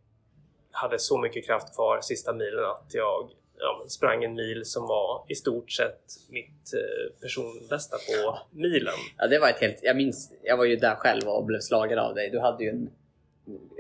hade 0.82 1.00
så 1.00 1.18
mycket 1.18 1.46
kraft 1.46 1.76
kvar 1.76 2.02
sista 2.02 2.34
milen 2.34 2.66
att 2.66 2.94
jag 2.94 3.30
ja, 3.60 3.86
sprang 3.88 4.24
en 4.24 4.34
mil 4.34 4.66
som 4.66 4.88
var 4.88 5.26
i 5.28 5.36
stort 5.36 5.72
sett 5.72 6.02
mitt 6.30 6.74
eh, 6.74 7.22
personbästa 7.22 7.98
på 7.98 8.38
milen. 8.52 8.94
Ja, 9.18 9.28
det 9.28 9.40
var 9.40 9.50
ett 9.50 9.60
helt... 9.60 9.80
Jag 9.82 9.98
minns, 9.98 10.34
jag 10.44 10.58
var 10.58 10.66
ju 10.66 10.76
där 10.76 10.96
själv 10.96 11.28
och 11.28 11.46
blev 11.46 11.60
slagen 11.60 12.00
av 12.00 12.16
dig. 12.16 12.30
Du 12.30 12.40
hade 12.40 12.64
ju 12.64 12.70
en 12.70 12.90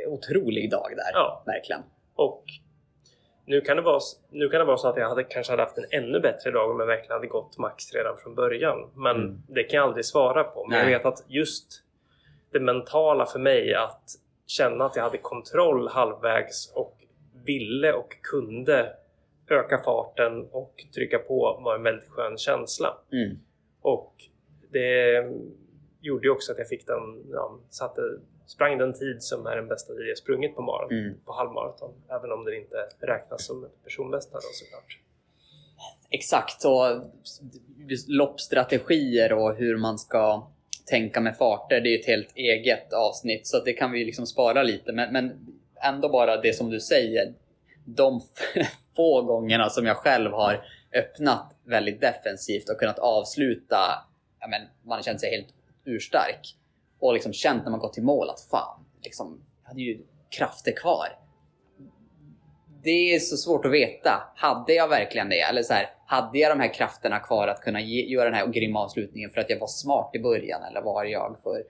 otrolig 0.07 0.71
dag 0.71 0.93
där. 0.95 1.11
Ja. 1.13 1.43
Verkligen. 1.45 1.81
Och 2.15 2.43
nu 3.45 3.61
kan, 3.61 3.77
det 3.77 3.83
vara, 3.83 3.99
nu 4.29 4.49
kan 4.49 4.59
det 4.59 4.65
vara 4.65 4.77
så 4.77 4.87
att 4.87 4.97
jag 4.97 5.09
hade, 5.09 5.23
kanske 5.23 5.53
hade 5.53 5.63
haft 5.63 5.77
en 5.77 5.85
ännu 5.91 6.19
bättre 6.19 6.51
dag 6.51 6.71
om 6.71 6.79
jag 6.79 6.87
verkligen 6.87 7.11
hade 7.11 7.27
gått 7.27 7.57
max 7.57 7.93
redan 7.93 8.17
från 8.17 8.35
början. 8.35 8.91
Men 8.95 9.15
mm. 9.15 9.43
det 9.47 9.63
kan 9.63 9.77
jag 9.77 9.87
aldrig 9.87 10.05
svara 10.05 10.43
på. 10.43 10.65
Men 10.69 10.79
Nej. 10.79 10.91
jag 10.91 10.99
vet 10.99 11.05
att 11.05 11.25
just 11.27 11.83
det 12.51 12.59
mentala 12.59 13.25
för 13.25 13.39
mig 13.39 13.73
att 13.73 14.03
känna 14.47 14.85
att 14.85 14.95
jag 14.95 15.03
hade 15.03 15.17
kontroll 15.17 15.87
halvvägs 15.87 16.71
och 16.75 16.97
ville 17.45 17.93
och 17.93 18.17
kunde 18.21 18.93
öka 19.49 19.77
farten 19.77 20.47
och 20.51 20.85
trycka 20.95 21.19
på 21.19 21.59
var 21.63 21.75
en 21.75 21.83
väldigt 21.83 22.09
skön 22.09 22.37
känsla. 22.37 22.97
Mm. 23.11 23.37
Och 23.81 24.13
det 24.71 25.25
gjorde 26.01 26.27
ju 26.27 26.31
också 26.31 26.51
att 26.51 26.57
jag 26.57 26.67
fick 26.67 26.87
den, 26.87 27.25
ja, 27.31 27.59
satte, 27.69 28.01
sprang 28.45 28.77
den 28.77 28.93
tid 28.93 29.23
som 29.23 29.47
är 29.47 29.55
den 29.55 29.67
bästa 29.67 29.93
tid 29.93 30.07
jag 30.07 30.17
sprungit 30.17 30.55
på 30.55 30.61
maraton, 30.61 30.97
Mm. 30.97 31.13
på 31.25 31.33
halvmaraton. 31.33 31.93
Även 32.09 32.31
om 32.31 32.45
det 32.45 32.55
inte 32.55 32.89
räknas 32.99 33.45
som 33.45 33.63
ett 33.63 33.83
personbästa 33.83 34.35
då 34.35 34.41
såklart. 34.41 34.99
Exakt, 36.09 36.65
och 36.65 37.11
loppstrategier 38.07 39.33
och 39.33 39.55
hur 39.55 39.77
man 39.77 39.97
ska 39.99 40.47
tänka 40.89 41.21
med 41.21 41.37
farter, 41.37 41.81
det 41.81 41.89
är 41.89 41.91
ju 41.91 41.99
ett 41.99 42.07
helt 42.07 42.35
eget 42.35 42.93
avsnitt 42.93 43.47
så 43.47 43.59
det 43.59 43.73
kan 43.73 43.91
vi 43.91 44.05
liksom 44.05 44.25
spara 44.25 44.63
lite. 44.63 44.91
Men, 44.91 45.13
men 45.13 45.47
ändå 45.83 46.09
bara 46.09 46.41
det 46.41 46.53
som 46.53 46.69
du 46.69 46.79
säger, 46.79 47.33
de 47.85 48.21
få 48.95 49.21
gångerna 49.21 49.69
som 49.69 49.85
jag 49.85 49.97
själv 49.97 50.31
har 50.31 50.65
öppnat 50.93 51.55
väldigt 51.63 52.01
defensivt 52.01 52.69
och 52.69 52.79
kunnat 52.79 52.99
avsluta, 52.99 53.77
ja, 54.39 54.47
men, 54.47 54.61
man 54.83 54.97
har 54.97 55.03
känt 55.03 55.19
sig 55.19 55.31
helt 55.31 55.53
urstark 55.85 56.55
och 56.99 57.13
liksom 57.13 57.33
känt 57.33 57.63
när 57.63 57.71
man 57.71 57.79
gått 57.79 57.93
till 57.93 58.03
mål 58.03 58.29
att 58.29 58.41
fan, 58.51 58.85
liksom, 59.03 59.41
jag 59.63 59.69
hade 59.69 59.81
ju 59.81 60.05
krafter 60.29 60.71
kvar 60.71 61.07
det 62.87 63.15
är 63.15 63.19
så 63.19 63.37
svårt 63.37 63.65
att 63.65 63.71
veta. 63.71 64.23
Hade 64.35 64.73
jag 64.73 64.87
verkligen 64.87 65.29
det? 65.29 65.41
Eller 65.41 65.63
så 65.63 65.73
här, 65.73 65.89
hade 66.07 66.39
jag 66.39 66.51
de 66.51 66.59
här 66.59 66.73
krafterna 66.73 67.19
kvar 67.19 67.47
att 67.47 67.61
kunna 67.61 67.81
ge, 67.81 68.05
göra 68.05 68.25
den 68.25 68.33
här 68.33 68.47
grymma 68.47 68.79
avslutningen 68.79 69.29
för 69.29 69.41
att 69.41 69.49
jag 69.49 69.59
var 69.59 69.67
smart 69.67 70.09
i 70.13 70.19
början? 70.19 70.63
Eller 70.63 70.81
var 70.81 71.03
jag 71.03 71.37
för, 71.43 71.63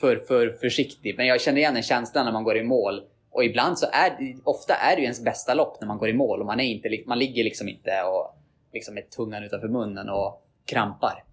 för, 0.00 0.16
för 0.16 0.50
försiktig? 0.50 1.16
Men 1.16 1.26
jag 1.26 1.40
känner 1.40 1.58
igen 1.58 1.74
den 1.74 1.82
känslan 1.82 2.24
när 2.24 2.32
man 2.32 2.44
går 2.44 2.56
i 2.56 2.62
mål. 2.62 3.02
Och 3.30 3.44
ibland 3.44 3.78
så 3.78 3.86
är 3.92 4.36
ofta 4.44 4.74
är 4.74 4.96
det 4.96 5.00
ju 5.00 5.04
ens 5.04 5.24
bästa 5.24 5.54
lopp 5.54 5.80
när 5.80 5.88
man 5.88 5.98
går 5.98 6.08
i 6.08 6.12
mål 6.12 6.40
och 6.40 6.46
man, 6.46 6.60
är 6.60 6.64
inte, 6.64 6.88
man 7.06 7.18
ligger 7.18 7.44
liksom 7.44 7.68
inte 7.68 8.02
och 8.02 8.34
liksom 8.72 8.94
med 8.94 9.10
tungan 9.10 9.44
utanför 9.44 9.68
munnen 9.68 10.08
och 10.08 10.42
krampar. 10.66 11.24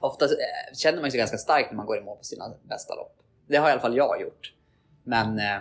Ofta 0.00 0.24
eh, 0.24 0.74
känner 0.74 1.00
man 1.00 1.10
sig 1.10 1.18
ganska 1.18 1.36
stark 1.36 1.66
när 1.70 1.76
man 1.76 1.86
går 1.86 1.98
i 1.98 2.00
mål 2.00 2.16
på 2.16 2.24
sina 2.24 2.44
bästa 2.68 2.94
lopp. 2.94 3.16
Det 3.46 3.56
har 3.56 3.68
i 3.68 3.72
alla 3.72 3.80
fall 3.80 3.96
jag 3.96 4.22
gjort. 4.22 4.52
Men 5.04 5.38
eh, 5.38 5.58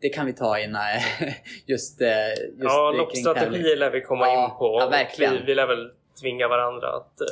det 0.00 0.08
kan 0.08 0.26
vi 0.26 0.32
ta 0.32 0.58
in 0.58 0.74
eh, 0.74 0.80
just, 1.66 2.00
eh, 2.00 2.08
just 2.28 2.58
ja, 2.58 2.90
kring 2.90 2.98
loppstrategier 2.98 3.76
lär 3.76 3.90
vi 3.90 4.00
komma 4.00 4.26
Ja, 4.26 4.44
in 4.44 4.58
på. 4.58 4.76
ja, 4.80 4.88
verkligen. 4.88 5.32
Vi, 5.34 5.42
vi 5.46 5.54
lär 5.54 5.66
väl 5.66 5.90
tvinga 6.20 6.48
varandra 6.48 6.88
att 6.96 7.20
eh, 7.20 7.26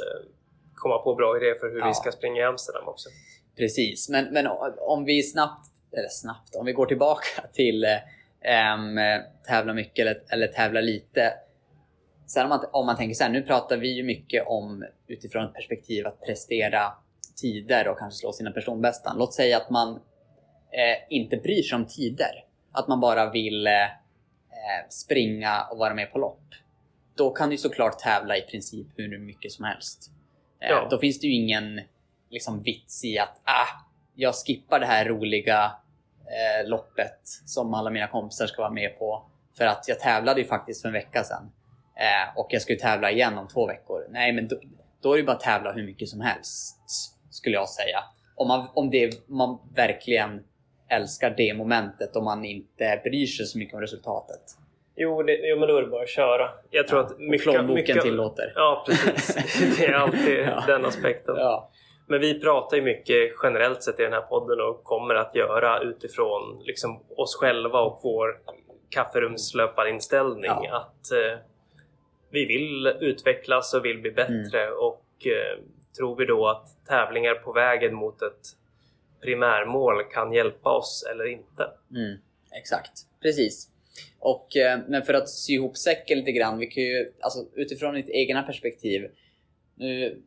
komma 0.75 0.99
på 0.99 1.15
bra 1.15 1.37
idéer 1.37 1.55
för 1.55 1.71
hur 1.71 1.79
Ja. 1.79 1.87
vi 1.89 1.95
ska 1.95 2.13
springa 2.13 2.41
i 2.41 2.45
Amsterdam 2.45 2.89
också. 2.89 3.09
Precis, 3.57 4.09
men, 4.09 4.25
men 4.33 4.47
om 4.79 5.05
vi 5.05 5.23
snabbt, 5.23 5.67
eller 5.93 6.09
snabbt, 6.09 6.55
om 6.57 6.67
vi 6.67 6.73
går 6.73 6.87
tillbaka 6.87 7.27
till 7.53 7.85
eh, 7.85 7.99
em, 8.73 8.99
tävla 9.49 9.73
mycket 9.75 9.99
eller, 10.03 10.23
eller 10.31 10.47
tävla 10.47 10.81
lite. 10.81 11.33
Sen 12.27 12.43
om 12.43 12.49
man, 12.49 12.65
om 12.73 12.87
man 12.87 12.97
tänker 12.97 13.15
så 13.15 13.25
här, 13.25 13.31
nu 13.31 13.43
pratar 13.43 13.77
vi 13.77 13.89
ju 13.97 14.03
mycket 14.03 14.47
om 14.47 14.85
utifrån 15.07 15.45
ett 15.45 15.55
perspektiv 15.55 16.07
att 16.07 16.21
prestera 16.21 16.93
tider 17.43 17.89
och 17.89 17.99
kanske 17.99 18.19
slå 18.19 18.33
sina 18.33 18.51
personbästan. 18.51 19.17
Låt 19.19 19.35
säga 19.35 19.57
att 19.57 19.71
man 19.71 19.89
eh, 20.73 20.97
inte 21.17 21.37
bryr 21.37 21.63
sig 21.63 21.77
om 21.77 21.87
tider. 21.87 22.45
Att 22.77 22.89
man 22.89 23.01
bara 23.01 23.31
vill 23.31 23.67
eh, 23.67 23.73
springa 24.89 25.63
och 25.71 25.79
vara 25.79 25.95
med 25.95 26.13
på 26.13 26.19
lopp. 26.19 26.43
Då 27.17 27.31
kan 27.31 27.51
du 27.51 27.59
såklart 27.59 27.99
tävla 27.99 28.37
i 28.37 28.43
princip 28.43 28.87
hur 28.97 29.19
mycket 29.19 29.53
som 29.53 29.65
helst. 29.65 30.11
Eh, 30.61 30.69
Ja. 30.69 30.87
Då 30.91 30.99
finns 30.99 31.21
det 31.21 31.27
ju 31.27 31.33
ingen 31.33 31.81
liksom, 32.31 32.63
vits 32.63 33.05
i 33.05 33.19
att 33.19 33.41
ah, 33.45 33.85
jag 34.15 34.35
skippar 34.35 34.81
det 34.81 34.87
här 34.87 35.05
roliga 35.05 35.73
eh, 36.27 36.69
loppet 36.69 37.21
som 37.47 37.75
alla 37.75 37.91
mina 37.91 38.07
kompisar 38.09 38.47
ska 38.47 38.63
vara 38.63 38.73
med 38.73 38.99
på. 38.99 39.27
För 39.59 39.67
att 39.67 39.89
jag 39.89 40.01
tävlade 40.01 40.41
ju 40.41 40.47
faktiskt 40.47 40.83
för 40.83 40.89
en 40.89 40.93
vecka 40.93 41.25
sedan. 41.25 41.53
Eh, 41.97 42.39
och 42.39 42.47
jag 42.51 42.63
ska 42.63 42.73
ju 42.73 42.79
tävla 42.79 43.11
igen 43.11 43.39
om 43.39 43.49
två 43.49 43.67
veckor. 43.67 44.07
Nej, 44.11 44.33
men 44.33 44.49
då, 44.49 44.57
då 45.03 45.13
är 45.13 45.17
det 45.17 45.23
bara 45.25 45.37
att 45.37 45.43
tävla 45.43 45.73
hur 45.73 45.87
mycket 45.87 46.09
som 46.09 46.21
helst. 46.21 46.79
Skulle 47.31 47.55
jag 47.57 47.69
säga. 47.69 48.05
Om 48.35 48.49
man, 48.49 48.69
om 48.75 48.91
det, 48.91 49.29
man 49.29 49.59
verkligen 49.75 50.45
älskar 50.89 51.35
det 51.37 51.55
momentet 51.55 52.17
och 52.17 52.23
man 52.23 52.45
inte 52.45 53.01
bryr 53.05 53.27
sig 53.27 53.47
så 53.47 53.59
mycket 53.59 53.75
om 53.75 53.81
resultatet. 53.81 54.41
Jo, 54.97 55.23
det, 55.23 55.33
jo 55.43 55.59
men 55.59 55.69
då 55.69 55.77
är 55.77 55.83
det 55.83 55.89
bara 55.89 56.03
att 56.03 56.09
köra. 56.09 56.51
Jag 56.71 56.89
tror 56.89 57.01
att 57.01 57.13
och 57.13 57.21
mycket... 57.21 57.43
plånboken 57.43 57.75
mycket, 57.75 58.03
tillåter. 58.03 58.53
Ja, 58.55 58.85
precis. 58.87 59.77
Det 59.79 59.87
är 59.87 59.93
alltid 59.93 60.39
Ja. 60.39 60.65
den 60.67 60.85
aspekten. 60.85 61.35
Ja. 61.37 61.71
Men 62.09 62.21
vi 62.21 62.41
pratar 62.41 62.77
ju 62.77 62.83
mycket 62.83 63.33
generellt 63.43 63.83
sett 63.83 64.01
i 64.01 64.03
den 64.03 64.13
här 64.13 64.21
podden 64.21 64.61
och 64.61 64.85
kommer 64.85 65.15
att 65.15 65.35
göra 65.35 65.81
utifrån 65.81 66.63
liksom, 66.65 67.03
oss 67.17 67.37
själva 67.37 67.81
och 67.81 68.01
vår 68.03 68.37
kafferumslöparinställning. 68.91 70.45
Ja. 70.45 70.77
Att 70.77 71.13
eh, 71.13 71.39
vi 72.31 72.47
vill 72.47 72.87
utvecklas 73.01 73.75
och 73.75 73.85
vill 73.85 73.99
bli 74.01 74.11
bättre 74.11 74.63
Mm. 74.67 74.79
och 74.79 75.27
eh, 75.27 75.59
tror 75.99 76.17
vi 76.17 76.25
då 76.25 76.49
att 76.49 76.67
tävlingar 76.89 77.35
på 77.35 77.53
vägen 77.53 77.95
mot 77.95 78.23
ett 78.23 78.41
primärmål 79.21 80.05
kan 80.13 80.33
hjälpa 80.33 80.71
oss 80.71 81.09
eller 81.13 81.27
inte? 81.27 81.71
Mm, 81.91 82.19
exakt, 82.59 82.93
precis. 83.23 83.69
Och, 84.19 84.57
eh, 84.57 84.81
men 84.89 85.03
för 85.03 85.15
att 85.15 85.29
sy 85.29 85.53
ihop 85.53 85.77
säcken 85.77 86.19
lite 86.19 86.33
grann, 86.33 86.59
vi 86.59 86.67
kan 86.67 86.83
ju, 86.83 87.13
alltså, 87.21 87.47
utifrån 87.55 87.95
ditt 87.95 88.09
egna 88.09 88.43
perspektiv. 88.43 89.11
Nu, 89.75 90.23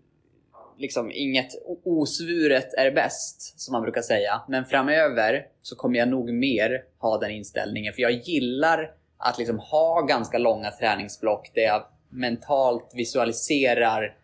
liksom 0.77 1.11
inget 1.11 1.51
osvuret 1.83 2.73
är 2.73 2.91
bäst, 2.91 3.59
som 3.59 3.71
man 3.71 3.81
brukar 3.81 4.01
säga. 4.01 4.41
Men 4.47 4.65
framöver 4.65 5.47
så 5.61 5.75
kommer 5.75 5.99
jag 5.99 6.07
nog 6.07 6.33
mer 6.33 6.83
ha 6.97 7.17
den 7.17 7.31
inställningen. 7.31 7.93
För 7.93 8.01
jag 8.01 8.11
gillar 8.11 8.91
att 9.17 9.37
liksom 9.37 9.59
ha 9.59 10.01
ganska 10.01 10.37
långa 10.37 10.71
träningsblock 10.71 11.51
där 11.53 11.61
jag 11.61 11.85
mentalt 12.09 12.91
visualiserar 12.95 14.17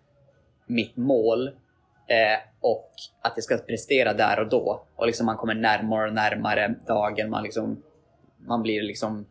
mitt 0.68 0.98
mål 0.98 1.52
eh, 2.08 2.40
och 2.62 2.92
att 3.22 3.34
jag 3.36 3.44
ska 3.44 3.58
prestera 3.58 4.14
där 4.14 4.40
och 4.40 4.50
då. 4.50 4.86
Och 4.96 5.08
liksom 5.08 5.26
man 5.26 5.38
kommer 5.38 5.56
närmare 5.56 6.08
och 6.08 6.14
närmare 6.14 6.76
dagen. 6.88 7.30
Man, 7.30 7.44
liksom, 7.44 7.84
man 8.38 8.62
blir 8.62 8.82
liksom 8.82 9.26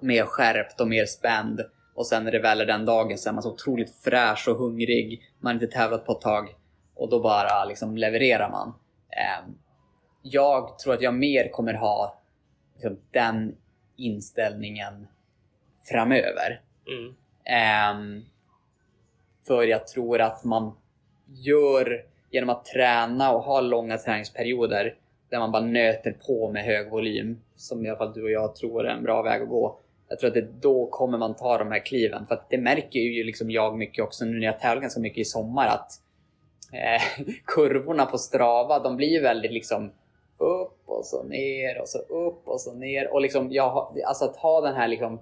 mer 0.00 0.24
skärpt 0.24 0.80
och 0.80 0.88
mer 0.88 1.06
spänd. 1.06 1.60
Och 1.94 2.06
sen 2.06 2.24
när 2.24 2.32
det 2.32 2.38
väl 2.38 2.60
är 2.60 2.66
den 2.66 2.84
dagen 2.84 3.18
så 3.18 3.28
är 3.28 3.32
man 3.32 3.42
så 3.42 3.52
otroligt 3.52 3.94
fräsch 4.04 4.48
och 4.48 4.56
hungrig. 4.56 5.22
Man 5.40 5.56
har 5.56 5.62
inte 5.62 5.76
tävlat 5.76 6.06
på 6.06 6.12
ett 6.12 6.20
tag. 6.20 6.54
Och 6.94 7.10
då 7.10 7.20
bara 7.20 7.64
liksom 7.64 7.96
levererar 7.96 8.50
man. 8.50 8.68
Eh, 9.10 9.50
jag 10.22 10.78
tror 10.78 10.94
att 10.94 11.02
jag 11.02 11.14
mer 11.14 11.48
kommer 11.48 11.74
ha 11.74 12.20
liksom, 12.74 12.98
den 13.10 13.56
inställningen 13.96 15.06
framöver. 15.84 16.60
Mm. 16.86 17.14
Ehm, 17.44 18.24
för 19.46 19.62
jag 19.62 19.86
tror 19.86 20.20
att 20.20 20.44
man 20.44 20.76
gör, 21.42 22.04
genom 22.30 22.50
att 22.50 22.64
träna 22.64 23.32
och 23.32 23.42
ha 23.42 23.60
långa 23.60 23.98
träningsperioder 23.98 24.94
där 25.28 25.38
man 25.38 25.52
bara 25.52 25.62
nöter 25.62 26.16
på 26.26 26.50
med 26.50 26.64
hög 26.64 26.90
volym, 26.90 27.40
som 27.56 27.86
i 27.86 27.88
alla 27.88 27.98
fall 27.98 28.12
du 28.12 28.22
och 28.22 28.30
jag 28.30 28.56
tror 28.56 28.86
är 28.86 28.94
en 28.94 29.02
bra 29.02 29.22
väg 29.22 29.42
att 29.42 29.48
gå. 29.48 29.78
Jag 30.08 30.18
tror 30.18 30.28
att 30.28 30.34
det, 30.34 30.48
då 30.60 30.86
kommer 30.86 31.18
man 31.18 31.36
ta 31.36 31.58
de 31.58 31.70
här 31.70 31.86
kliven. 31.86 32.26
För 32.26 32.34
att 32.34 32.50
det 32.50 32.58
märker 32.58 33.00
ju 33.00 33.24
liksom 33.24 33.50
jag 33.50 33.78
mycket 33.78 34.04
också 34.04 34.24
nu 34.24 34.38
när 34.38 34.46
jag 34.46 34.60
tävlar 34.60 34.80
ganska 34.82 35.00
mycket 35.00 35.18
i 35.18 35.24
sommar 35.24 35.66
att 35.66 35.90
eh, 36.72 37.26
kurvorna 37.44 38.06
på 38.06 38.18
Strava, 38.18 38.78
de 38.78 38.96
blir 38.96 39.08
ju 39.08 39.20
väldigt 39.20 39.52
liksom 39.52 39.92
upp 40.38 40.82
och 40.86 41.06
så 41.06 41.22
ner 41.22 41.80
och 41.80 41.88
så 41.88 41.98
upp 41.98 42.48
och 42.48 42.60
så 42.60 42.74
ner. 42.74 43.12
Och 43.12 43.20
liksom 43.20 43.52
jag, 43.52 43.98
alltså 44.06 44.24
att 44.24 44.36
ha 44.36 44.60
den 44.60 44.74
här 44.74 44.88
liksom 44.88 45.20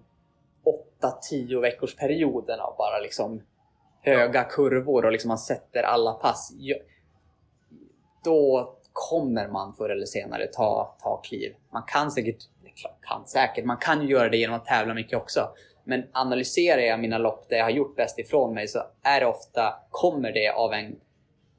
8-10 1.31 1.61
veckors 1.61 1.97
perioden 1.97 2.61
av 2.61 2.75
bara 2.79 2.99
liksom 2.99 3.43
höga 4.03 4.45
kurvor 4.45 5.05
och 5.05 5.13
liksom 5.13 5.29
man 5.29 5.39
sätter 5.39 5.83
alla 5.83 6.13
pass. 6.13 6.53
Då 8.25 8.75
kommer 8.93 9.49
man 9.49 9.75
förr 9.75 9.89
eller 9.91 10.07
senare 10.07 10.47
ta, 10.47 10.97
ta 11.03 11.17
kliv. 11.17 11.55
Man 11.73 11.83
kan 11.87 12.11
säkert, 12.11 12.37
kan 13.09 13.27
säkert, 13.27 13.65
man 13.65 13.77
kan 13.77 14.03
ju 14.03 14.09
göra 14.09 14.29
det 14.29 14.37
genom 14.37 14.57
att 14.57 14.65
tävla 14.67 14.95
mycket 14.95 15.19
också. 15.19 15.49
Men 15.85 16.05
analyserar 16.13 16.81
jag 16.83 17.01
mina 17.01 17.19
lopp 17.19 17.49
där 17.49 17.57
jag 17.57 17.65
har 17.65 17.71
gjort 17.71 17.97
bäst 17.97 18.19
ifrån 18.19 18.55
mig 18.55 18.69
så 18.69 18.79
är 19.03 19.21
det 19.21 19.27
ofta, 19.27 19.75
kommer 19.91 20.33
det 20.33 20.49
av 20.51 20.73
en 20.73 20.97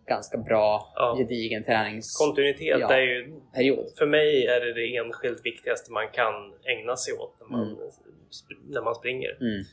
ganska 0.08 0.38
bra, 0.38 0.92
Ja. 0.96 1.16
gedigen 1.18 1.64
träningsperiod. 1.64 2.30
Kontinuitet 2.30 2.80
Ja. 2.80 2.94
är 3.54 3.62
ju 3.62 3.84
för 3.98 4.06
mig 4.06 4.48
är 4.48 4.60
det 4.66 4.74
det 4.74 4.98
enskilt 4.98 5.46
viktigaste 5.46 5.92
man 5.92 6.08
kan 6.14 6.34
ägna 6.78 6.96
sig 6.96 7.14
åt 7.14 7.36
när 7.40 7.48
man, 7.58 7.68
Mm. 7.68 7.78
när 8.70 8.82
man 8.82 8.96
springer. 8.96 9.38
Mm. 9.42 9.64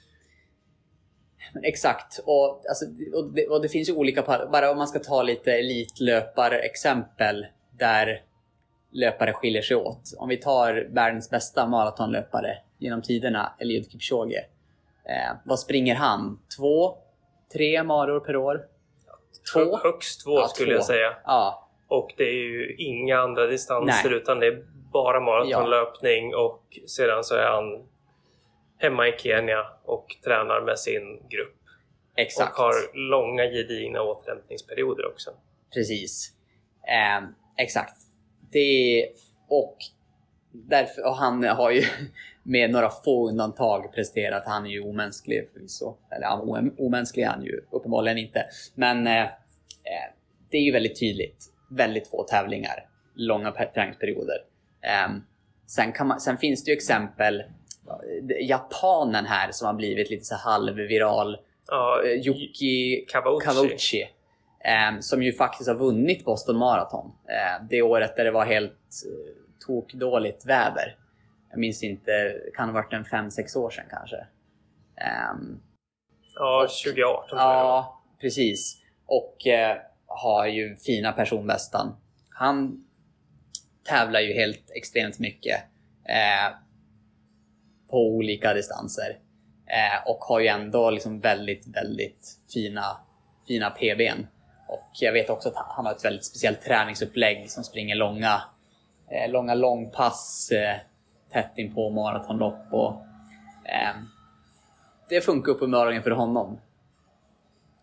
Exakt. 1.62 2.20
Och, 2.26 2.62
alltså, 2.68 2.84
och, 3.14 3.32
det, 3.32 3.46
och 3.46 3.62
det 3.62 3.68
finns 3.68 3.88
ju 3.88 3.92
olika. 3.92 4.22
Bara 4.52 4.70
om 4.70 4.76
man 4.78 4.88
ska 4.88 4.98
ta 4.98 5.22
lite 5.22 5.52
elitlöparexempel 5.52 7.46
där 7.78 8.22
löpare 8.92 9.32
skiljer 9.32 9.62
sig 9.62 9.76
åt. 9.76 10.02
Om 10.18 10.28
vi 10.28 10.36
tar 10.36 10.86
världens 10.90 11.30
bästa 11.30 11.66
maratonlöpare 11.66 12.58
genom 12.78 13.02
tiderna, 13.02 13.52
Eliud 13.58 13.90
Kipchoge. 13.90 14.44
Eh, 15.04 15.36
vad 15.44 15.58
springer 15.60 15.94
han? 15.94 16.40
Två? 16.58 16.98
Tre 17.52 17.82
maror 17.82 18.20
per 18.20 18.36
år? 18.36 18.64
Två? 19.54 19.60
Hö- 19.60 19.82
Högst 19.82 20.24
två 20.24 20.38
Ja, 20.40 20.48
skulle 20.48 20.70
två. 20.70 20.76
jag 20.76 20.84
säga. 20.84 21.16
Ja, 21.24 21.68
Och 21.88 22.14
det 22.16 22.24
är 22.24 22.34
ju 22.34 22.74
inga 22.78 23.18
andra 23.18 23.46
distanser 23.46 24.10
Nej. 24.10 24.18
utan 24.18 24.40
det 24.40 24.46
är 24.46 24.64
bara 24.92 25.20
maratonlöpning 25.20 26.34
och 26.34 26.62
sedan 26.86 27.24
så 27.24 27.34
är 27.34 27.46
han 27.46 27.88
hemma 28.80 29.08
i 29.08 29.14
Kenya 29.18 29.66
och 29.84 30.06
tränar 30.24 30.60
med 30.60 30.78
sin 30.78 31.28
grupp. 31.28 31.56
Exakt. 32.16 32.58
Och 32.58 32.64
har 32.64 32.74
långa 33.10 33.44
gedigna 33.44 34.02
återhämtningsperioder 34.02 35.06
också. 35.06 35.30
Precis. 35.74 36.32
Eh, 36.88 37.28
exakt. 37.56 37.96
Det 38.52 39.06
och 39.48 39.76
därför, 40.52 41.06
och 41.06 41.16
han 41.16 41.44
har 41.44 41.70
ju 41.70 41.82
med 42.42 42.70
några 42.70 42.90
få 42.90 43.28
undantag 43.28 43.94
presterat. 43.94 44.42
Han 44.46 44.66
är 44.66 44.70
ju 44.70 44.80
omänsklig 44.80 45.48
förvisso. 45.52 45.96
Eller 46.10 46.28
omänsklig 46.80 47.24
är 47.24 47.28
han 47.28 47.44
ju 47.44 47.60
uppenbarligen 47.70 48.18
inte. 48.18 48.46
Men 48.74 49.06
eh, 49.06 49.22
eh, 49.22 49.28
det 50.50 50.56
är 50.56 50.62
ju 50.62 50.72
väldigt 50.72 51.00
tydligt. 51.00 51.46
Väldigt 51.70 52.08
få 52.08 52.22
tävlingar. 52.22 52.88
Långa 53.14 53.52
träningsperioder. 53.52 54.36
Eh, 54.82 55.16
sen, 55.66 55.92
man, 56.06 56.20
sen, 56.20 56.38
finns 56.38 56.64
det 56.64 56.70
ju 56.70 56.76
exempel. 56.76 57.42
Japanen 58.40 59.26
här 59.26 59.52
som 59.52 59.66
har 59.66 59.74
blivit 59.74 60.10
lite 60.10 60.24
så 60.24 60.34
halvviral. 60.34 61.36
Ja, 61.66 62.02
uh, 62.04 62.26
Yuki 62.26 63.06
Kawauchi. 63.08 63.46
Kawauchi 63.46 64.08
eh, 64.64 65.00
som 65.00 65.22
ju 65.22 65.32
faktiskt 65.32 65.68
har 65.68 65.76
vunnit 65.76 66.24
Boston 66.24 66.56
Marathon. 66.56 67.12
Eh, 67.28 67.66
det 67.70 67.82
året 67.82 68.16
där 68.16 68.24
det 68.24 68.30
var 68.30 68.44
helt 68.44 68.72
eh, 69.06 69.34
tokdåligt 69.66 70.46
väder. 70.46 70.96
Jag 71.50 71.58
minns 71.58 71.82
inte, 71.82 72.36
kan 72.56 72.68
ha 72.68 72.74
varit 72.74 72.92
en 72.92 73.04
5-6 73.04 73.56
år 73.56 73.70
sedan 73.70 73.84
kanske. 73.90 74.16
Um, 75.32 75.62
ja, 76.34 76.68
2018 76.84 77.28
tror 77.28 77.40
jag. 77.40 77.48
Ja, 77.48 78.02
precis. 78.20 78.82
Och 79.06 79.46
eh, 79.46 79.76
har 80.06 80.46
ju 80.46 80.76
fina 80.76 81.12
personbästan. 81.12 81.96
Han 82.30 82.84
tävlar 83.88 84.20
ju 84.20 84.32
helt 84.32 84.70
extremt 84.70 85.18
mycket 85.18 85.60
eh, 86.08 86.54
på 87.90 88.06
olika 88.06 88.54
distanser. 88.54 89.18
Eh, 89.66 90.10
och 90.10 90.18
har 90.18 90.40
ju 90.40 90.46
ändå 90.46 90.90
liksom 90.90 91.20
väldigt, 91.20 91.76
väldigt 91.76 92.38
fina, 92.54 92.82
fina 93.46 93.70
PBn. 93.70 94.26
Och 94.68 94.90
jag 95.00 95.12
vet 95.12 95.30
också 95.30 95.48
att 95.48 95.54
han 95.56 95.86
har 95.86 95.92
ett 95.92 96.04
väldigt 96.04 96.24
speciellt 96.24 96.62
träningsupplägg 96.62 97.50
som 97.50 97.64
springer 97.64 97.96
långa, 97.96 98.42
eh, 99.10 99.30
långa 99.30 99.54
långpass 99.54 100.50
eh, 100.52 100.76
tätt 101.32 101.52
in 101.56 101.74
på 101.74 101.90
maratonlopp. 101.90 102.72
Och, 102.72 102.92
eh, 103.64 103.96
det 105.08 105.20
funkar 105.20 105.52
uppenbarligen 105.52 106.02
för 106.02 106.10
honom. 106.10 106.60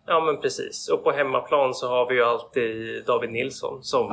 Ja 0.05 0.19
men 0.25 0.41
precis. 0.41 0.89
Och 0.89 1.03
på 1.03 1.11
hemmaplan 1.11 1.73
så 1.73 1.89
har 1.89 2.09
vi 2.09 2.15
ju 2.15 2.23
alltid 2.23 3.05
David 3.05 3.31
Nilsson 3.31 3.83
som 3.83 4.07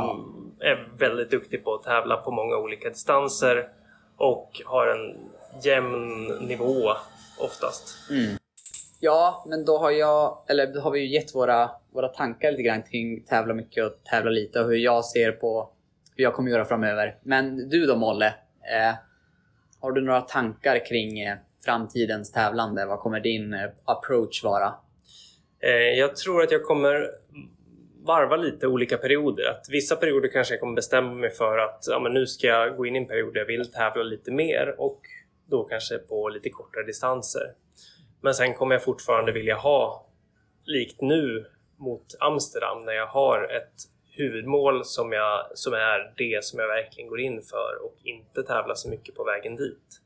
ja. 0.58 0.66
är 0.66 0.88
väldigt 0.98 1.30
duktig 1.30 1.64
på 1.64 1.74
att 1.74 1.82
tävla 1.82 2.16
på 2.16 2.30
många 2.30 2.56
olika 2.56 2.88
distanser 2.88 3.68
och 4.16 4.50
har 4.64 4.86
en 4.86 5.30
jämn 5.62 6.26
nivå 6.40 6.90
oftast. 7.38 8.10
Mm. 8.10 8.36
Ja, 9.00 9.44
men 9.48 9.64
då 9.64 9.78
har 9.78 9.90
jag, 9.90 10.44
eller 10.48 10.66
då 10.66 10.80
har 10.80 10.90
vi 10.90 11.00
ju 11.00 11.06
gett 11.06 11.34
våra, 11.34 11.70
våra 11.92 12.08
tankar 12.08 12.50
lite 12.50 12.62
grann 12.62 12.82
kring 12.82 13.24
tävla 13.24 13.54
mycket 13.54 13.84
och 13.84 13.92
tävla 14.04 14.30
lite 14.30 14.60
och 14.60 14.66
hur 14.66 14.76
jag 14.76 15.04
ser 15.04 15.32
på 15.32 15.70
hur 16.16 16.24
jag 16.24 16.34
kommer 16.34 16.50
göra 16.50 16.64
framöver. 16.64 17.18
Men 17.22 17.68
du 17.68 17.86
då 17.86 17.96
Molle? 17.96 18.26
Eh, 18.26 18.94
har 19.80 19.92
du 19.92 20.00
några 20.00 20.20
tankar 20.20 20.86
kring 20.86 21.20
eh, 21.20 21.36
framtidens 21.64 22.32
tävlande? 22.32 22.86
Vad 22.86 22.98
kommer 22.98 23.20
din 23.20 23.54
eh, 23.54 23.70
approach 23.84 24.44
vara? 24.44 24.74
Eh, 25.60 25.98
jag 25.98 26.16
tror 26.16 26.42
att 26.42 26.50
jag 26.50 26.62
kommer 26.62 27.10
varva 28.04 28.36
lite 28.36 28.66
olika 28.66 28.96
perioder. 28.96 29.50
Att 29.50 29.66
vissa 29.70 29.96
perioder 29.96 30.28
kanske 30.28 30.54
jag 30.54 30.60
kommer 30.60 30.74
bestämma 30.74 31.14
mig 31.14 31.30
för 31.30 31.58
att 31.58 31.84
ja, 31.90 32.00
men 32.00 32.12
nu 32.12 32.26
ska 32.26 32.46
jag 32.46 32.76
gå 32.76 32.86
in 32.86 32.96
i 32.96 32.98
en 32.98 33.06
period 33.06 33.34
där 33.34 33.40
jag 33.40 33.46
vill 33.46 33.72
tävla 33.72 34.02
lite 34.02 34.32
mer 34.32 34.74
och 34.78 35.00
då 35.46 35.64
kanske 35.64 35.98
på 35.98 36.28
lite 36.28 36.50
kortare 36.50 36.84
distanser. 36.84 37.54
Men 38.20 38.34
sen 38.34 38.54
kommer 38.54 38.74
jag 38.74 38.84
fortfarande 38.84 39.32
vilja 39.32 39.56
ha, 39.56 40.06
likt 40.64 41.00
nu 41.00 41.46
mot 41.76 42.06
Amsterdam, 42.20 42.84
när 42.84 42.92
jag 42.92 43.06
har 43.06 43.48
ett 43.56 43.88
huvudmål 44.10 44.84
som, 44.84 45.12
jag, 45.12 45.46
som 45.54 45.72
är 45.72 46.12
det 46.16 46.44
som 46.44 46.58
jag 46.58 46.68
verkligen 46.68 47.10
går 47.10 47.20
in 47.20 47.42
för 47.42 47.84
och 47.84 47.94
inte 48.02 48.42
tävla 48.42 48.74
så 48.74 48.88
mycket 48.88 49.14
på 49.14 49.24
vägen 49.24 49.56
dit. 49.56 50.00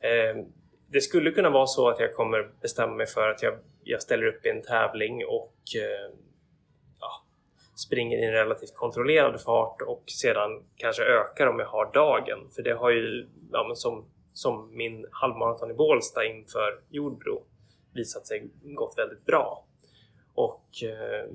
Eh, 0.00 0.44
det 0.86 1.00
skulle 1.00 1.30
kunna 1.30 1.50
vara 1.50 1.66
så 1.66 1.88
att 1.88 2.00
jag 2.00 2.14
kommer 2.14 2.50
bestämma 2.60 2.94
mig 2.94 3.06
för 3.06 3.30
att 3.30 3.42
jag, 3.42 3.58
jag 3.84 4.02
ställer 4.02 4.26
upp 4.26 4.46
i 4.46 4.48
en 4.48 4.62
tävling 4.62 5.24
och 5.26 5.56
eh, 5.76 6.14
ja, 7.00 7.10
springer 7.76 8.18
i 8.18 8.24
en 8.24 8.32
relativt 8.32 8.74
kontrollerad 8.74 9.40
fart 9.40 9.82
och 9.82 10.02
sedan 10.06 10.64
kanske 10.76 11.02
ökar 11.02 11.46
om 11.46 11.58
jag 11.58 11.66
har 11.66 11.92
dagen. 11.92 12.50
För 12.54 12.62
det 12.62 12.72
har 12.72 12.90
ju, 12.90 13.26
ja, 13.52 13.72
som 13.74 14.04
som 14.34 14.76
min 14.76 15.06
halvmaraton 15.10 15.70
i 15.70 15.74
Bålsta 15.74 16.24
inför 16.24 16.80
Jordbro 16.88 17.42
visat 17.92 18.26
sig 18.26 18.50
gått 18.62 18.94
väldigt 18.98 19.24
bra. 19.24 19.64
Och, 20.34 20.82
eh, 20.82 21.30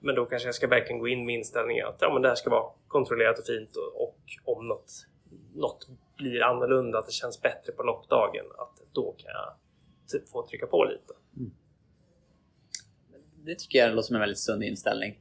men 0.00 0.14
då 0.14 0.26
kanske 0.26 0.48
jag 0.48 0.54
ska 0.54 0.66
verkligen 0.68 0.98
gå 0.98 1.08
in 1.08 1.26
med 1.26 1.34
inställningen 1.34 1.86
att 1.86 1.96
ja, 2.00 2.12
men 2.12 2.22
det 2.22 2.28
här 2.28 2.34
ska 2.34 2.50
vara 2.50 2.72
kontrollerat 2.88 3.38
och 3.38 3.46
fint 3.46 3.76
och, 3.76 4.02
och 4.02 4.18
om 4.44 4.68
något, 4.68 5.06
något 5.54 5.88
blir 6.16 6.42
annorlunda, 6.42 6.98
att 6.98 7.06
det 7.06 7.12
känns 7.12 7.42
bättre 7.42 7.72
på 7.72 7.82
loppdagen, 7.82 8.44
att 8.58 8.80
då 8.92 9.14
kan 9.18 9.30
jag 9.30 9.54
typ 10.08 10.28
få 10.28 10.46
trycka 10.46 10.66
på 10.66 10.84
lite. 10.84 11.14
Mm. 11.36 11.52
Det 13.44 13.58
tycker 13.58 13.78
jag 13.78 13.94
låter 13.94 14.06
som 14.06 14.16
en 14.16 14.20
väldigt 14.20 14.38
sund 14.38 14.62
inställning. 14.62 15.20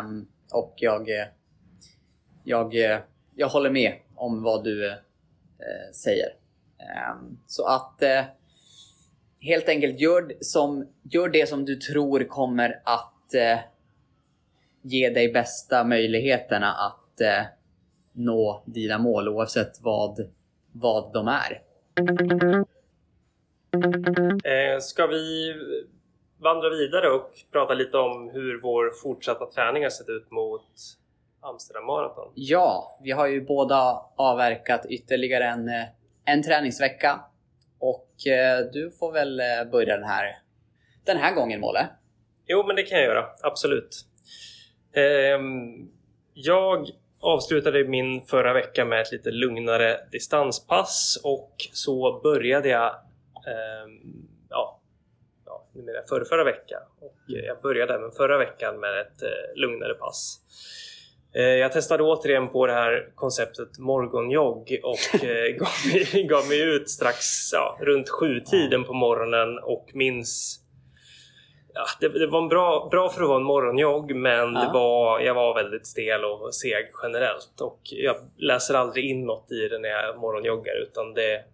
Um, 0.00 0.28
och 0.52 0.74
jag, 0.76 1.08
eh, 1.08 1.26
jag, 2.44 2.74
eh, 2.74 2.98
jag 3.34 3.48
håller 3.48 3.70
med 3.70 3.94
om 4.14 4.42
vad 4.42 4.64
du 4.64 4.88
eh, 4.88 4.94
Eh, 5.58 5.92
säger. 5.92 6.28
Ehm, 6.78 7.38
så 7.46 7.66
att 7.66 8.02
eh, 8.02 8.24
helt 9.40 9.68
enkelt 9.68 10.00
gör, 10.00 10.32
som, 10.40 10.88
gör 11.02 11.28
det 11.28 11.48
som 11.48 11.64
du 11.64 11.76
tror 11.76 12.24
kommer 12.24 12.80
att 12.84 13.34
eh, 13.34 13.58
ge 14.82 15.10
dig 15.10 15.32
bästa 15.32 15.84
möjligheterna 15.84 16.72
att 16.72 17.20
eh, 17.20 17.44
nå 18.12 18.62
dina 18.66 18.98
mål 18.98 19.28
oavsett 19.28 19.80
vad, 19.82 20.30
vad 20.72 21.12
de 21.12 21.28
är. 21.28 21.62
Eh, 24.44 24.80
ska 24.80 25.06
vi 25.06 25.54
vandra 26.38 26.70
vidare 26.70 27.10
och 27.10 27.30
prata 27.52 27.74
lite 27.74 27.98
om 27.98 28.30
hur 28.30 28.60
vår 28.60 28.90
fortsatta 29.02 29.46
träning 29.46 29.82
har 29.82 29.90
sett 29.90 30.08
ut 30.08 30.30
mot 30.30 30.70
Amsterdam 31.44 31.84
Marathon? 31.84 32.32
Ja, 32.34 32.98
vi 33.02 33.10
har 33.10 33.26
ju 33.26 33.40
båda 33.40 34.02
avverkat 34.16 34.86
ytterligare 34.86 35.44
en, 35.44 35.68
eh, 35.68 35.84
en 36.24 36.42
träningsvecka. 36.42 37.20
Och 37.78 38.26
eh, 38.26 38.58
du 38.72 38.90
får 38.90 39.12
väl 39.12 39.40
eh, 39.40 39.64
börja 39.72 39.96
den 39.96 40.08
här, 40.08 40.38
den 41.04 41.16
här 41.16 41.34
gången, 41.34 41.60
Måle? 41.60 41.88
Jo, 42.46 42.66
men 42.66 42.76
det 42.76 42.82
kan 42.82 42.98
jag 42.98 43.06
göra. 43.06 43.26
Absolut. 43.42 44.04
Ehm, 44.92 45.90
jag 46.34 46.88
avslutade 47.20 47.84
min 47.84 48.22
förra 48.22 48.52
vecka 48.52 48.84
med 48.84 49.00
ett 49.00 49.12
lite 49.12 49.30
lugnare 49.30 50.00
distanspass 50.12 51.20
och 51.24 51.54
så 51.72 52.20
började 52.20 52.68
jag 52.68 52.94
ehm, 53.46 54.28
ja, 54.50 54.80
ja, 55.46 55.66
numera 55.72 56.02
förra, 56.08 56.24
förra 56.24 56.44
veckan. 56.44 56.82
Och 57.00 57.16
jag 57.26 57.60
började 57.60 57.94
även 57.94 58.10
förra 58.10 58.38
veckan 58.38 58.80
med 58.80 59.00
ett 59.00 59.22
lugnare 59.54 59.94
pass. 59.94 60.40
Eh, 61.36 61.42
jag 61.42 61.72
testade 61.72 62.02
återigen 62.02 62.48
på 62.48 62.66
det 62.66 62.72
här 62.72 63.08
konceptet 63.14 63.78
morgonjogg 63.78 64.80
och 64.82 65.14
eh, 65.24 65.56
gav, 65.56 65.68
mig, 65.92 66.26
gav 66.26 66.48
mig 66.48 66.60
ut 66.60 66.90
strax 66.90 67.26
ja, 67.52 67.78
runt 67.80 68.08
sjutiden 68.08 68.84
på 68.84 68.92
morgonen 68.92 69.58
och 69.58 69.90
minns 69.94 70.60
Ja, 71.76 71.84
det, 72.00 72.18
det, 72.18 72.26
var 72.26 72.42
en 72.42 72.48
bra, 72.48 72.88
bra 72.90 73.08
för 73.08 73.22
att 73.22 73.28
vara 73.28 73.40
en 73.40 73.44
morgonjogg 73.46 74.16
men 74.16 74.54
ja. 74.54 74.60
det 74.60 74.72
var, 74.72 75.20
jag 75.20 75.34
var 75.34 75.54
väldigt 75.54 75.86
stel 75.86 76.24
och 76.24 76.54
seg 76.54 76.90
generellt 77.02 77.60
och 77.60 77.80
jag 77.84 78.16
läser 78.36 78.74
aldrig 78.74 79.10
in 79.10 79.26
något 79.26 79.52
i 79.52 79.68
det 79.68 79.78
när 79.78 79.88
jag 79.88 80.18
morgonjoggar 80.18 80.82
utan 80.82 81.14
det, 81.14 81.44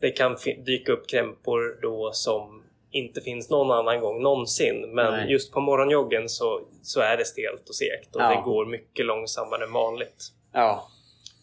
det 0.00 0.10
kan 0.10 0.36
dyka 0.66 0.92
upp 0.92 1.08
krämpor 1.08 1.78
då 1.82 2.10
som 2.12 2.57
inte 2.90 3.20
finns 3.20 3.50
någon 3.50 3.70
annan 3.70 4.00
gång 4.00 4.22
någonsin. 4.22 4.94
Men 4.94 5.12
Nej. 5.12 5.32
just 5.32 5.52
på 5.52 5.60
morgonjoggen 5.60 6.28
så, 6.28 6.68
så 6.82 7.00
är 7.00 7.16
det 7.16 7.24
stelt 7.24 7.68
och 7.68 7.74
segt 7.74 8.16
och 8.16 8.22
ja. 8.22 8.28
det 8.28 8.42
går 8.42 8.66
mycket 8.66 9.06
långsammare 9.06 9.64
än 9.64 9.72
vanligt. 9.72 10.24
Ja. 10.52 10.88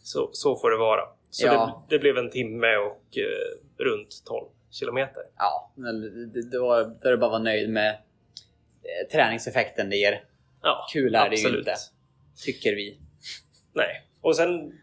Så, 0.04 0.30
så 0.32 0.56
får 0.56 0.72
det 0.72 0.78
vara. 0.78 1.02
Så 1.30 1.46
ja. 1.46 1.86
det, 1.90 1.96
det, 1.96 2.00
blev 2.00 2.18
en 2.18 2.30
timme 2.30 2.78
och 2.78 3.18
eh, 3.18 3.84
runt 3.84 4.26
12 4.26 4.46
kilometer. 4.72 5.24
Ja, 5.38 5.72
då, 5.76 5.92
då 6.52 6.74
är 6.74 7.12
det 7.12 7.18
bara 7.18 7.26
att 7.26 7.32
vara 7.32 7.44
nöjd 7.44 7.70
med 7.70 7.90
eh, 7.90 9.12
träningseffekten 9.12 9.90
det 9.90 9.96
ger. 9.96 10.24
Ja, 10.62 10.88
Kul 10.94 11.16
är 11.16 11.20
absolut. 11.20 11.44
det 11.44 11.50
ju 11.50 11.58
inte, 11.60 11.76
tycker 12.46 12.76
vi. 12.76 13.00
Nej, 13.74 14.08
och 14.22 14.36
sen 14.36 14.74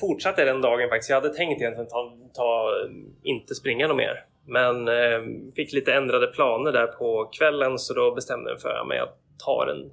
fortsatte 0.00 0.44
den 0.44 0.60
dagen 0.60 0.88
faktiskt. 0.88 1.10
Jag 1.10 1.20
hade 1.20 1.34
tänkt 1.34 1.60
egentligen 1.60 1.88
ta, 1.88 2.18
ta 2.34 2.70
inte 3.22 3.54
springa 3.54 3.86
något 3.86 3.96
mer. 3.96 4.24
Men 4.48 4.88
eh, 4.88 5.20
fick 5.56 5.72
lite 5.72 5.92
ändrade 5.94 6.26
planer 6.26 6.72
där 6.72 6.86
på 6.86 7.24
kvällen 7.38 7.78
så 7.78 7.94
då 7.94 8.14
bestämde 8.14 8.50
jag 8.50 8.54
mig 8.56 8.62
för 8.62 8.68
att 8.92 8.96
jag 8.96 9.08
tar 9.44 9.66
en, 9.66 9.90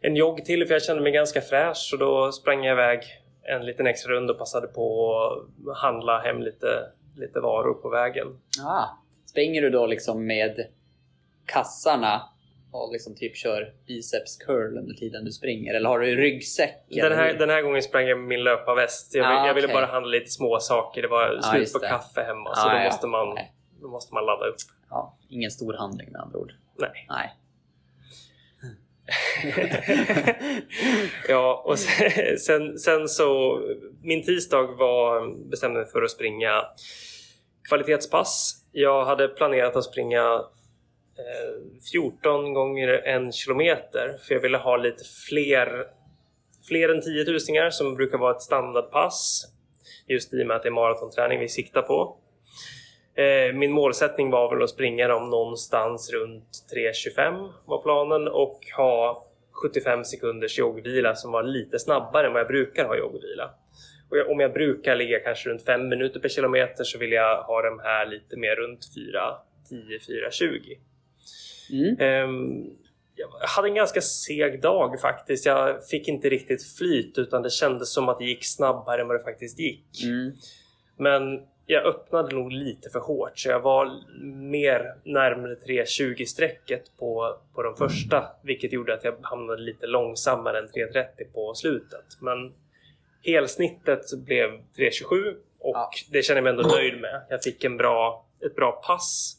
en 0.00 0.16
jogg 0.16 0.44
till 0.44 0.66
för 0.66 0.74
jag 0.74 0.82
kände 0.82 1.02
mig 1.02 1.12
ganska 1.12 1.40
fräsch 1.40 1.90
och 1.92 1.98
då 1.98 2.32
sprang 2.32 2.64
jag 2.64 2.72
iväg 2.72 3.00
en 3.42 3.66
liten 3.66 3.86
extra 3.86 4.12
runda 4.12 4.32
och 4.32 4.38
passade 4.38 4.66
på 4.66 5.16
att 5.70 5.78
handla 5.78 6.18
hem 6.18 6.42
lite 6.42 6.66
lite 7.16 7.40
varor 7.40 7.74
på 7.74 7.88
vägen. 7.88 8.26
Ah. 8.66 8.84
Springer 9.26 9.62
du 9.62 9.70
då 9.70 9.86
liksom 9.86 10.26
med 10.26 10.66
kassarna 11.46 12.22
och 12.72 12.92
liksom 12.92 13.14
typ 13.16 13.36
kör 13.36 13.72
biceps 13.86 14.36
curl 14.36 14.78
under 14.78 14.94
tiden 14.94 15.24
du 15.24 15.30
springer? 15.30 15.74
Eller 15.74 15.88
har 15.88 15.98
du 15.98 16.16
ryggsäck? 16.16 16.86
Den 16.88 17.12
här, 17.12 17.34
den 17.34 17.50
här 17.50 17.62
gången 17.62 17.82
sprang 17.82 18.06
jag 18.06 18.18
med 18.18 18.28
min 18.28 18.44
löparväst. 18.44 19.14
Jag, 19.14 19.26
Ah, 19.26 19.46
jag 19.46 19.54
ville 19.54 19.66
okej. 19.66 19.74
bara 19.74 19.86
handla 19.86 20.08
lite 20.10 20.30
små 20.30 20.58
saker. 20.60 21.02
Det 21.02 21.08
var 21.08 21.34
Ja, 21.34 21.42
slut 21.42 21.60
just 21.60 21.74
på 21.74 21.78
det. 21.80 21.88
kaffe 21.88 22.22
hemma 22.22 22.50
Ah, 22.50 22.54
så 22.54 22.68
då 22.68 22.74
ja. 22.76 22.84
måste, 22.84 23.06
man, 23.06 23.34
Nej. 23.34 23.52
Då 23.84 23.90
måste 23.90 24.14
man 24.14 24.24
ladda 24.24 24.46
upp. 24.46 24.56
Ja, 24.90 25.18
ingen 25.28 25.50
stor 25.50 25.72
handling 25.72 26.12
med 26.12 26.20
andra 26.20 26.38
ord. 26.38 26.52
Nej. 26.78 27.06
Nej. 27.08 27.34
ja, 31.28 31.62
och 31.66 31.78
sen, 31.78 32.38
sen, 32.38 32.78
sen 32.78 33.08
så... 33.08 33.60
Min 34.02 34.24
tisdag 34.24 34.62
var 34.62 35.34
bestämde 35.50 35.80
mig 35.80 35.88
för 35.88 36.02
att 36.02 36.10
springa 36.10 36.64
kvalitetspass. 37.68 38.64
Jag 38.72 39.04
hade 39.04 39.28
planerat 39.28 39.76
att 39.76 39.84
springa 39.84 40.44
eh, 41.18 41.80
14 41.92 42.54
gånger 42.54 42.88
en 42.88 43.32
kilometer 43.32 44.18
för 44.22 44.34
jag 44.34 44.42
ville 44.42 44.58
ha 44.58 44.76
lite 44.76 45.04
fler, 45.28 45.86
fler 46.68 46.88
än 46.88 47.02
10 47.02 47.24
tusingar 47.24 47.70
som 47.70 47.94
brukar 47.94 48.18
vara 48.18 48.36
ett 48.36 48.42
standardpass. 48.42 49.50
Just 50.06 50.34
i 50.34 50.42
och 50.42 50.46
med 50.46 50.56
att 50.56 50.62
det 50.62 50.68
är 50.68 50.70
maratonträning 50.70 51.40
vi 51.40 51.48
siktar 51.48 51.82
på. 51.82 52.18
Eh, 53.16 53.54
Min 53.54 53.72
målsättning 53.72 54.30
var 54.30 54.54
väl 54.54 54.62
att 54.62 54.70
springa 54.70 55.08
dem 55.08 55.30
någonstans 55.30 56.12
runt 56.12 56.48
3.25 57.16 57.52
var 57.64 57.82
planen 57.82 58.28
och 58.28 58.60
ha 58.76 59.26
75 59.62 60.04
sekunders 60.04 60.58
joggvila 60.58 61.14
som 61.14 61.32
var 61.32 61.42
lite 61.42 61.78
snabbare 61.78 62.26
än 62.26 62.32
vad 62.32 62.40
jag 62.40 62.48
brukar 62.48 62.84
ha 62.84 62.96
joggvila. 62.96 63.50
Och 64.10 64.16
jag, 64.18 64.30
om 64.30 64.40
jag 64.40 64.52
brukar 64.52 64.96
ligga 64.96 65.18
kanske 65.18 65.50
runt 65.50 65.62
5 65.64 65.88
minuter 65.88 66.20
per 66.20 66.28
kilometer 66.28 66.84
så 66.84 66.98
vill 66.98 67.12
jag 67.12 67.42
ha 67.42 67.62
dem 67.62 67.80
här 67.84 68.06
lite 68.06 68.36
mer 68.36 68.56
runt 68.56 68.80
4.10, 69.70 69.78
4.20. 70.30 70.78
Mm. 71.72 71.96
Ehm, 72.00 72.64
jag 73.16 73.28
hade 73.48 73.68
en 73.68 73.74
ganska 73.74 74.00
seg 74.00 74.62
dag 74.62 75.00
faktiskt. 75.00 75.46
Jag 75.46 75.86
fick 75.86 76.08
inte 76.08 76.28
riktigt 76.28 76.76
flyt 76.78 77.18
utan 77.18 77.42
det 77.42 77.50
kändes 77.50 77.92
som 77.92 78.08
att 78.08 78.18
det 78.18 78.24
gick 78.24 78.44
snabbare 78.46 79.00
än 79.00 79.08
vad 79.08 79.20
det 79.20 79.24
faktiskt 79.24 79.58
gick. 79.58 80.04
Mm. 80.04 80.32
Men 80.98 81.22
jag 81.66 81.84
öppnade 81.86 82.34
nog 82.34 82.52
lite 82.52 82.90
för 82.90 83.00
hårt 83.00 83.38
så 83.38 83.48
jag 83.48 83.60
var 83.60 83.90
mer 84.50 84.94
närmare 85.04 85.54
3.20 85.54 86.24
strecket 86.24 86.96
på, 86.98 87.38
på 87.54 87.62
de 87.62 87.76
första 87.76 88.26
vilket 88.42 88.72
gjorde 88.72 88.94
att 88.94 89.04
jag 89.04 89.16
hamnade 89.22 89.62
lite 89.62 89.86
långsammare 89.86 90.58
än 90.58 90.68
3.30 90.68 91.06
på 91.34 91.54
slutet. 91.54 92.04
Men 92.20 92.52
helsnittet 93.22 94.00
blev 94.26 94.50
3.27 94.50 95.34
och 95.58 95.74
Ja. 95.76 95.90
det 96.10 96.22
känner 96.22 96.36
jag 96.36 96.44
mig 96.44 96.50
ändå 96.50 96.76
nöjd 96.76 97.00
med. 97.00 97.22
Jag 97.28 97.42
fick 97.42 97.64
en 97.64 97.76
bra, 97.76 98.26
ett 98.46 98.56
bra 98.56 98.72
pass 98.72 99.36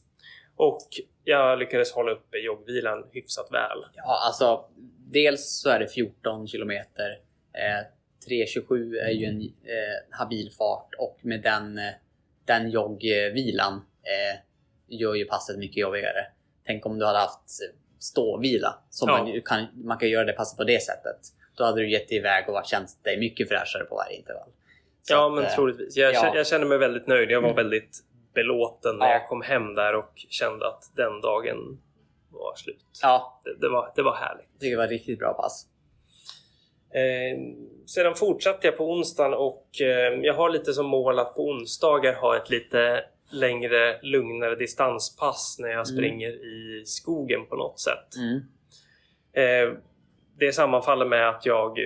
och 0.55 0.87
jag 1.23 1.59
lyckades 1.59 1.91
hålla 1.91 2.11
uppe 2.11 2.37
joggvilan 2.37 3.05
hyfsat 3.11 3.47
väl. 3.51 3.85
Ja, 3.95 4.19
alltså 4.27 4.65
dels 5.11 5.59
så 5.61 5.69
är 5.69 5.79
det 5.79 5.87
14 5.87 6.47
kilometer. 6.47 7.09
Eh, 7.53 7.85
3.27 8.29 8.95
är 8.99 9.09
ju 9.11 9.25
en 9.25 9.41
eh, 9.41 10.17
habil 10.19 10.51
fart 10.57 10.89
och 10.97 11.17
med 11.21 11.41
den, 11.41 11.77
eh, 11.77 11.83
den 12.45 12.69
joggvilan 12.69 13.73
eh, 13.73 14.39
gör 14.87 15.13
ju 15.15 15.25
passet 15.25 15.57
mycket 15.59 15.77
jobbigare. 15.77 16.25
Tänk 16.65 16.85
om 16.85 16.99
du 16.99 17.05
hade 17.05 17.19
haft 17.19 17.49
ståvila. 17.99 18.75
Som 18.89 19.09
Ja. 19.09 19.17
man, 19.23 19.41
kan, 19.41 19.65
man 19.85 19.97
kan 19.97 20.09
göra 20.09 20.23
det 20.25 20.33
passet 20.33 20.57
på 20.57 20.63
det 20.63 20.83
sättet. 20.83 21.17
Då 21.57 21.63
hade 21.63 21.81
du 21.81 21.89
gett 21.91 22.07
dig 22.09 22.17
iväg 22.17 22.47
och 22.47 22.53
varit 22.53 22.67
känt 22.67 23.03
dig 23.03 23.19
mycket 23.19 23.49
fräschare 23.49 23.83
på 23.83 23.95
varje 23.95 24.17
intervall. 24.17 24.49
Så 25.01 25.13
ja, 25.13 25.27
att, 25.27 25.33
men 25.33 25.43
eh, 25.43 25.49
troligtvis. 25.55 25.97
Jag, 25.97 26.13
ja. 26.13 26.21
känner, 26.21 26.35
jag 26.35 26.47
känner 26.47 26.65
mig 26.65 26.77
väldigt 26.77 27.07
nöjd. 27.07 27.31
Jag 27.31 27.41
var 27.41 27.49
Mm. 27.49 27.55
väldigt 27.63 27.99
belåten 28.33 28.95
när 28.97 29.05
Ja. 29.05 29.11
jag 29.13 29.27
kom 29.27 29.41
hem 29.41 29.75
där 29.75 29.95
och 29.95 30.11
kände 30.29 30.67
att 30.67 30.91
den 30.95 31.21
dagen 31.21 31.57
var 32.29 32.55
slut. 32.55 32.85
Ja, 33.01 33.41
Det, 33.43 33.55
det, 33.61 33.69
var, 33.69 33.91
det 33.95 34.01
var 34.01 34.15
härligt. 34.15 34.47
jag 34.53 34.59
tycker 34.59 34.71
det 34.71 34.77
var 34.83 34.87
riktigt 34.87 35.19
bra 35.19 35.33
pass. 35.33 35.67
Eh, 36.95 37.37
sedan 37.85 38.15
fortsatte 38.15 38.67
jag 38.67 38.77
på 38.77 38.91
onsdagen 38.91 39.33
och 39.33 39.67
eh, 39.81 40.19
jag 40.21 40.33
har 40.33 40.49
lite 40.49 40.73
som 40.73 40.85
mål 40.85 41.19
att 41.19 41.35
på 41.35 41.47
onsdagar 41.47 42.13
ha 42.13 42.37
ett 42.37 42.49
lite 42.49 43.03
längre, 43.31 43.99
lugnare 44.01 44.55
distanspass 44.55 45.57
när 45.59 45.67
jag 45.69 45.75
Mm. 45.75 45.85
springer 45.85 46.29
i 46.29 46.83
skogen 46.85 47.45
på 47.45 47.55
något 47.55 47.79
sätt. 47.79 48.15
Mm. 48.17 48.41
Eh, 49.33 49.77
det 50.39 50.51
sammanfaller 50.53 51.05
med 51.05 51.29
att 51.29 51.45
jag 51.45 51.79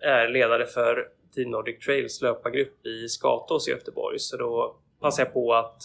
är 0.00 0.28
ledare 0.28 0.66
för 0.66 1.08
Team 1.34 1.50
Nordic 1.50 1.84
Trails 1.84 2.22
löpargrupp 2.22 2.86
i 2.86 3.08
Skatås 3.08 3.68
i 3.68 3.70
Göteborg. 3.70 4.18
Så 4.18 4.36
då 4.36 4.76
passar 5.00 5.24
jag 5.24 5.32
på 5.32 5.54
att 5.54 5.82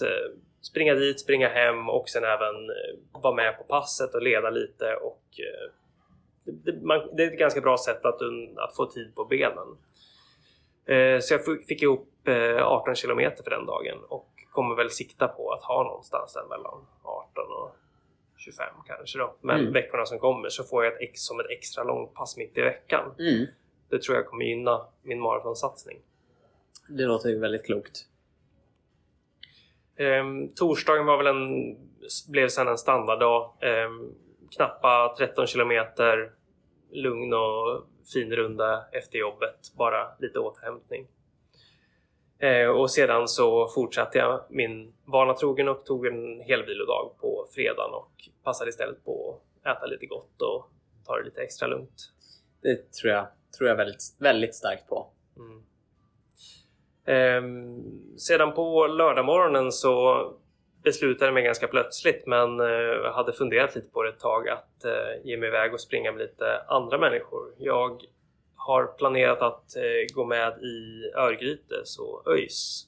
springa 0.61 0.93
dit, 0.93 1.19
springa 1.19 1.49
hem 1.49 1.89
och 1.89 2.09
sen 2.09 2.23
även 2.23 2.55
eh, 2.69 3.21
vara 3.21 3.35
med 3.35 3.57
på 3.57 3.63
passet 3.63 4.15
och 4.15 4.21
leda 4.21 4.49
lite. 4.49 4.95
Och, 4.95 5.23
eh, 5.39 5.71
det, 6.45 6.81
man, 6.81 7.15
det 7.15 7.23
är 7.23 7.27
ett 7.31 7.39
ganska 7.39 7.61
bra 7.61 7.77
sätt 7.77 8.05
att, 8.05 8.21
att 8.57 8.75
få 8.75 8.85
tid 8.85 9.15
på 9.15 9.25
benen. 9.25 9.77
Eh, 10.85 11.19
så 11.19 11.33
jag 11.33 11.45
fick, 11.67 11.81
ihop 11.81 12.27
eh, 12.27 12.67
18 12.67 12.95
kilometer 12.95 13.43
för 13.43 13.51
den 13.51 13.65
dagen 13.65 13.97
och 14.09 14.27
kommer 14.51 14.75
väl 14.75 14.89
sikta 14.89 15.27
på 15.27 15.51
att 15.51 15.63
ha 15.63 15.83
någonstans 15.83 16.33
där 16.33 16.43
mellan 16.49 16.85
18 17.03 17.51
och 17.51 17.75
25 18.37 18.65
kanske 18.87 19.19
då. 19.19 19.35
Men 19.41 19.59
Mm. 19.59 19.73
veckorna 19.73 20.05
som 20.05 20.19
kommer 20.19 20.49
så 20.49 20.63
får 20.63 20.83
jag 20.85 20.93
ett 20.93 21.01
ex, 21.01 21.21
som 21.21 21.39
ett 21.39 21.49
extra 21.49 21.83
långt 21.83 22.13
pass 22.13 22.37
mitt 22.37 22.57
i 22.57 22.61
veckan. 22.61 23.15
Mm. 23.19 23.45
Det 23.89 24.01
tror 24.01 24.17
jag 24.17 24.25
kommer 24.25 24.45
gynna 24.45 24.85
min 25.01 25.19
maratonsatsning. 25.19 25.97
Det 26.89 27.03
låter 27.03 27.29
ju 27.29 27.39
väldigt 27.39 27.65
klokt. 27.65 28.05
Ehm, 29.95 30.53
torsdagen 30.55 31.05
var 31.05 31.17
väl 31.17 31.27
en, 31.27 31.75
blev 32.29 32.47
sen 32.47 32.67
en 32.67 32.77
standarddag. 32.77 33.53
Ehm, 33.61 34.11
knappa 34.55 35.15
13 35.17 35.47
kilometer, 35.47 36.31
lugn 36.91 37.33
och 37.33 37.85
fin 38.13 38.35
runda 38.35 38.85
efter 38.91 39.19
jobbet. 39.19 39.73
Bara 39.77 40.07
lite 40.19 40.39
återhämtning. 40.39 41.07
Ehm, 42.39 42.69
och 42.69 42.91
sedan 42.91 43.27
så 43.27 43.67
fortsatte 43.67 44.17
jag 44.17 44.41
min 44.49 44.93
vana 45.05 45.33
trogen 45.33 45.67
och 45.67 45.85
tog 45.85 46.07
en 46.07 46.39
hel 46.39 46.65
vilodag 46.65 47.11
på 47.21 47.47
fredagen 47.55 47.93
och 47.93 48.11
passade 48.43 48.69
istället 48.69 49.05
på 49.05 49.39
att 49.63 49.77
äta 49.77 49.85
lite 49.85 50.05
gott 50.05 50.41
och 50.41 50.69
ta 51.05 51.17
det 51.17 51.23
lite 51.23 51.41
extra 51.41 51.67
lugnt. 51.67 52.11
Det 52.61 52.91
tror 52.91 53.13
jag, 53.13 53.27
tror 53.57 53.69
jag 53.69 53.75
väldigt, 53.75 54.03
väldigt 54.19 54.55
starkt 54.55 54.87
på. 54.87 55.07
Mm. 55.37 55.63
Ehm, 57.05 57.83
sedan 58.17 58.53
på 58.53 58.87
lördagmorgonen 58.87 59.71
så 59.71 60.25
beslutade 60.83 61.31
mig 61.31 61.43
ganska 61.43 61.67
plötsligt 61.67 62.27
men 62.27 62.59
eh, 62.59 62.67
jag 62.67 63.13
hade 63.13 63.33
funderat 63.33 63.75
lite 63.75 63.87
på 63.87 64.03
det 64.03 64.09
ett 64.09 64.19
tag 64.19 64.49
att 64.49 64.85
eh, 64.85 65.23
ge 65.23 65.37
mig 65.37 65.47
iväg 65.47 65.73
och 65.73 65.81
springa 65.81 66.11
med 66.11 66.21
lite 66.21 66.61
andra 66.67 66.97
människor. 66.97 67.53
Jag 67.57 68.01
har 68.55 68.85
planerat 68.85 69.41
att 69.41 69.75
eh, 69.75 70.15
gå 70.15 70.25
med 70.25 70.63
i 70.63 71.11
Örgrytes 71.15 71.99
och 71.99 72.33
ÖIS. 72.33 72.87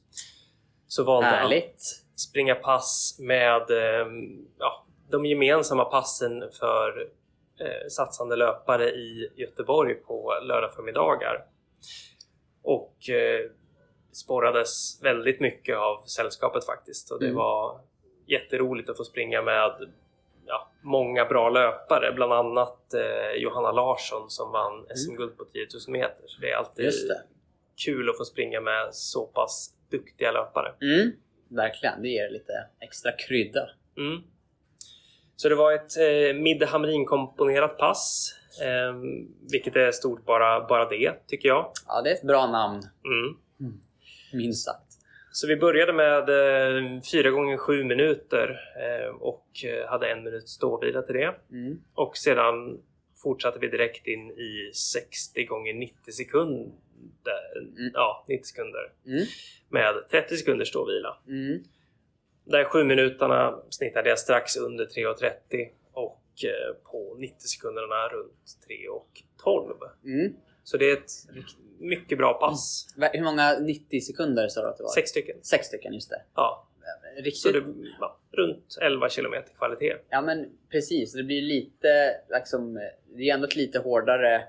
Så 0.87 1.03
valde 1.03 1.29
jag 1.29 1.35
Härligt! 1.35 1.75
att 2.13 2.19
springa 2.19 2.55
pass 2.55 3.17
med 3.19 3.71
eh, 3.71 4.07
ja, 4.59 4.85
de 5.09 5.25
gemensamma 5.25 5.85
passen 5.85 6.43
för 6.59 7.07
eh, 7.59 7.87
satsande 7.89 8.35
löpare 8.35 8.89
i 8.89 9.31
Göteborg 9.35 9.95
på 9.95 10.33
lördagförmiddagar. 10.43 11.45
Och 12.63 13.09
eh, 13.09 13.49
sporrades 14.13 14.99
väldigt 15.03 15.39
mycket 15.39 15.77
av 15.77 16.03
sällskapet 16.05 16.65
faktiskt. 16.65 17.11
Och 17.11 17.19
det 17.19 17.25
Mm. 17.25 17.37
var 17.37 17.79
jätteroligt 18.27 18.89
att 18.89 18.97
få 18.97 19.03
springa 19.03 19.41
med 19.41 19.71
ja, 20.45 20.71
många 20.81 21.25
bra 21.25 21.49
löpare. 21.49 22.11
Bland 22.15 22.33
annat 22.33 22.93
eh, 22.93 23.41
Johanna 23.41 23.71
Larsson 23.71 24.29
som 24.29 24.51
vann 24.51 24.85
SM-guld 24.95 25.37
på 25.37 25.45
10 25.45 25.67
000 25.87 25.93
meter. 25.99 26.23
Så 26.27 26.41
det 26.41 26.51
är 26.51 26.55
alltid 26.55 26.85
Mm. 26.85 27.07
Det. 27.07 27.23
kul 27.85 28.09
att 28.09 28.17
få 28.17 28.25
springa 28.25 28.61
med 28.61 28.95
så 28.95 29.25
pass 29.25 29.69
duktiga 29.91 30.31
löpare. 30.31 30.73
Mm. 30.81 31.11
Verkligen, 31.47 32.01
det 32.01 32.09
ger 32.09 32.29
lite 32.29 32.53
extra 32.79 33.11
krydda. 33.11 33.69
Mm. 33.97 34.21
Så 35.35 35.49
det 35.49 35.55
var 35.55 35.71
ett 35.73 35.97
eh, 35.97 36.41
Midde 36.41 36.65
Hamrin-komponerat 36.65 37.77
pass. 37.77 38.33
Eh, 38.61 38.95
vilket 39.51 39.75
är 39.75 39.91
stort 39.91 40.25
bara, 40.25 40.67
bara 40.67 40.89
det, 40.89 41.13
tycker 41.27 41.49
jag. 41.49 41.71
Ja, 41.87 42.01
det 42.01 42.09
är 42.09 42.13
ett 42.13 42.23
bra 42.27 42.47
namn, 42.47 42.81
Mm. 43.05 43.37
minst 44.37 44.65
sagt. 44.65 44.93
Så 45.31 45.47
vi 45.47 45.55
började 45.55 45.93
med 45.93 46.29
eh, 46.29 47.01
4 47.11 47.29
gånger 47.29 47.57
7 47.57 47.83
minuter 47.83 48.59
eh, 48.77 49.15
och 49.15 49.47
eh, 49.65 49.89
hade 49.89 50.11
en 50.11 50.23
minut 50.23 50.49
ståvila 50.49 51.01
till 51.01 51.15
det. 51.15 51.35
Mm. 51.51 51.79
Och 51.93 52.17
sedan 52.17 52.81
fortsatte 53.23 53.59
vi 53.59 53.67
direkt 53.67 54.07
in 54.07 54.31
i 54.31 54.71
60 54.73 55.45
gånger 55.45 55.73
90 55.73 56.11
sekunder. 56.11 56.73
Mm. 57.57 57.91
Ja, 57.93 58.25
90 58.27 58.43
sekunder. 58.43 58.91
Mm. 59.05 59.25
Med 59.69 59.95
30 60.11 60.37
sekunder 60.37 60.65
ståvila. 60.65 61.17
Mm. 61.27 61.63
Där 62.45 62.63
7 62.63 62.83
minuterna 62.83 63.59
snittade 63.69 64.09
jag 64.09 64.19
strax 64.19 64.57
under 64.57 64.85
3.30 64.85 65.69
och 65.93 66.23
eh, 66.43 66.75
på 66.91 67.15
90 67.19 67.35
sekunderna 67.39 68.07
runt 68.07 68.57
3.12. 69.45 69.73
Mm. 70.05 70.33
Så 70.63 70.77
det 70.77 70.85
är 70.91 70.97
ett 70.97 71.11
mycket 71.79 72.17
bra 72.17 72.33
pass. 72.33 72.93
Va- 72.97 73.09
Hur 73.13 73.23
många 73.23 73.59
90 73.59 74.01
sekunder 74.01 74.47
sa 74.47 74.61
du 74.61 74.67
att 74.67 74.77
det 74.77 74.83
var? 74.83 74.89
Sex 74.91 75.09
stycken. 75.09 75.35
Sex 75.43 75.67
stycken, 75.67 75.93
just 75.93 76.09
det. 76.09 76.21
Ja. 76.35 76.67
Riktigt. 77.17 77.37
Så 77.37 77.51
det 77.51 77.63
ja, 77.99 78.19
runt 78.31 78.77
11 78.81 79.09
kilometer 79.09 79.53
kvalitet. 79.53 79.93
Ja 80.09 80.21
men 80.21 80.49
precis, 80.71 81.13
det 81.13 81.23
blir 81.23 81.41
lite 81.41 82.15
liksom, 82.29 82.73
det 83.15 83.29
är 83.29 83.33
ändå 83.33 83.47
ett 83.47 83.55
lite 83.55 83.79
hårdare 83.79 84.43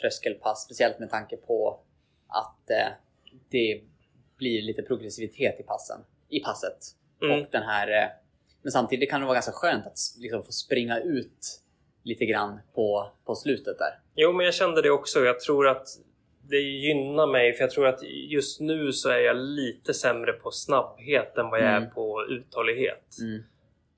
tröskelpass, 0.00 0.64
speciellt 0.64 0.98
med 0.98 1.10
tanke 1.10 1.36
på 1.36 1.80
att 2.28 2.70
eh, 2.70 2.88
det 3.50 3.80
blir 4.36 4.62
lite 4.62 4.82
progressivitet 4.82 5.60
i 5.60 5.62
passen, 5.62 6.00
i 6.28 6.40
passet. 6.40 6.78
Mm. 7.22 7.40
Och 7.42 7.48
den 7.50 7.62
här, 7.62 8.02
eh, 8.02 8.08
men 8.62 8.72
samtidigt 8.72 9.10
kan 9.10 9.20
det 9.20 9.26
vara 9.26 9.34
ganska 9.34 9.52
skönt 9.52 9.86
att 9.86 9.98
liksom, 10.18 10.42
få 10.42 10.52
springa 10.52 10.98
ut 11.00 11.60
lite 12.06 12.24
grann 12.26 12.60
på, 12.74 13.12
på 13.24 13.34
slutet 13.34 13.78
där. 13.78 13.98
Jo, 14.14 14.32
men 14.32 14.44
jag 14.46 14.54
kände 14.54 14.82
det 14.82 14.90
också. 14.90 15.20
Jag 15.24 15.40
tror 15.40 15.68
att 15.68 15.86
det 16.48 16.56
gynnar 16.60 17.26
mig 17.26 17.52
för 17.52 17.64
jag 17.64 17.70
tror 17.70 17.86
att 17.86 18.02
just 18.28 18.60
nu 18.60 18.92
så 18.92 19.10
är 19.10 19.18
jag 19.18 19.36
lite 19.36 19.94
sämre 19.94 20.32
på 20.32 20.50
snabbhet 20.50 21.38
än 21.38 21.50
vad 21.50 21.60
jag 21.60 21.68
Mm. 21.70 21.82
är 21.82 21.86
på 21.90 22.24
uthållighet. 22.28 23.14
Mm. 23.20 23.42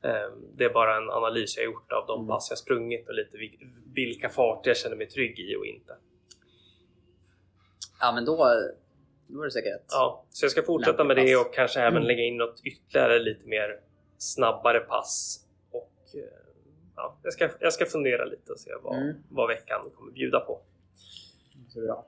Eh, 0.04 0.30
Det 0.56 0.64
är 0.64 0.70
bara 0.70 0.96
en 0.96 1.10
analys 1.10 1.56
jag 1.56 1.64
gjort 1.64 1.92
av 1.92 2.06
de 2.06 2.18
Mm. 2.20 2.28
pass 2.28 2.46
jag 2.50 2.58
sprungit 2.58 3.08
och 3.08 3.14
lite 3.14 3.36
vil- 3.36 3.70
vilka 3.94 4.28
farter 4.28 4.70
jag 4.70 4.76
känner 4.76 4.96
mig 4.96 5.06
trygg 5.08 5.38
i 5.38 5.56
och 5.56 5.66
inte. 5.66 5.92
Ja 8.00 8.12
men 8.12 8.24
då, 8.24 8.36
då 9.28 9.40
är 9.40 9.44
det 9.44 9.50
säkert. 9.50 9.84
Ja, 9.88 10.24
så 10.30 10.44
jag 10.44 10.50
ska 10.52 10.62
fortsätta 10.62 11.04
med 11.04 11.16
det 11.16 11.36
och 11.36 11.54
kanske 11.54 11.80
även 11.80 11.92
Mm. 11.96 12.06
lägga 12.06 12.22
in 12.22 12.36
något 12.36 12.60
ytterligare 12.64 13.18
lite 13.18 13.46
mer 13.48 13.80
snabbare 14.18 14.80
pass. 14.80 15.44
Och 15.72 15.92
eh, 16.14 16.47
ja, 16.98 17.18
jag, 17.22 17.32
ska, 17.32 17.48
jag 17.60 17.72
ska 17.72 17.86
fundera 17.86 18.24
lite 18.24 18.52
och 18.52 18.58
se 18.58 18.70
vad, 18.82 18.96
Mm. 18.96 19.14
vad 19.30 19.48
veckan 19.48 19.80
kommer 19.96 20.12
bjuda 20.12 20.40
på. 20.40 20.60
Bra. 21.74 22.06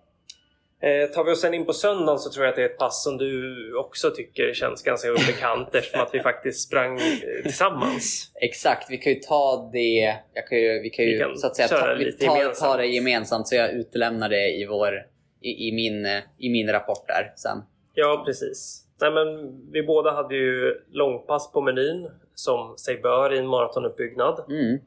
Eh, 0.82 1.11
tar 1.11 1.24
vi 1.24 1.32
oss 1.32 1.41
sen 1.41 1.55
in 1.55 1.66
på 1.66 1.72
söndagen 1.72 2.18
så 2.18 2.30
tror 2.30 2.45
jag 2.45 2.51
att 2.51 2.57
det 2.57 2.62
är 2.62 2.66
ett 2.66 2.78
pass 2.78 3.05
som 3.05 3.16
du 3.18 3.74
också 3.74 4.11
tycker 4.11 4.53
känns 4.55 4.82
ganska 4.82 5.12
bekant 5.12 5.68
eftersom 5.74 6.01
att 6.01 6.14
vi 6.14 6.20
faktiskt 6.20 6.66
sprang 6.66 6.99
eh, 6.99 7.43
tillsammans. 7.43 8.32
Exakt, 8.41 8.91
vi 8.91 8.99
kan 8.99 9.12
ju 9.12 9.18
ta 9.18 9.70
det, 9.72 10.16
kan 10.49 10.59
ju, 10.59 10.80
vi 10.82 10.91
kan 10.91 11.05
ju 11.05 11.12
Vi 11.12 11.18
kan 11.18 11.36
så 11.36 11.47
att 11.47 11.57
säga 11.57 11.68
ta, 11.68 11.95
vi 11.95 12.12
tar, 12.12 12.55
tar 12.55 12.78
det 12.78 12.86
gemensamt 12.86 13.49
så 13.49 13.55
jag 13.55 13.70
utelämnar 13.70 14.28
det 14.28 14.49
i, 14.49 14.66
vår, 14.66 14.95
i, 15.41 15.68
i, 15.68 15.72
min, 15.72 16.07
i 16.38 16.51
min 16.51 16.72
rapport 16.72 17.07
där 17.07 17.32
sen. 17.36 17.59
Ja, 17.95 18.22
precis. 18.26 18.86
Nej, 19.01 19.11
men 19.11 19.26
vi 19.72 19.82
båda 19.82 20.11
hade 20.11 20.34
ju 20.34 20.80
långpass 20.91 21.53
på 21.53 21.61
menyn 21.61 22.11
som 22.41 22.76
sig 22.78 22.97
bör 23.01 23.32
i 23.32 23.38
en 23.38 23.47
maratonuppbyggnad. 23.47 24.45
Mm. 24.49 24.78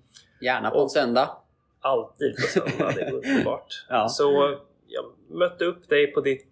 Gärna 0.41 0.69
på 0.71 0.77
en 0.77 0.83
Och- 0.83 0.91
söndag. 0.91 1.29
Alltid 1.81 2.35
på 2.35 2.41
söndag, 2.41 2.91
det 2.95 3.01
är 3.01 3.13
underbart. 3.13 3.85
Ja. 3.89 4.07
Så 4.09 4.57
jag 4.87 5.05
mötte 5.37 5.65
upp 5.65 5.89
dig 5.89 6.07
på 6.13 6.21
ditt 6.21 6.47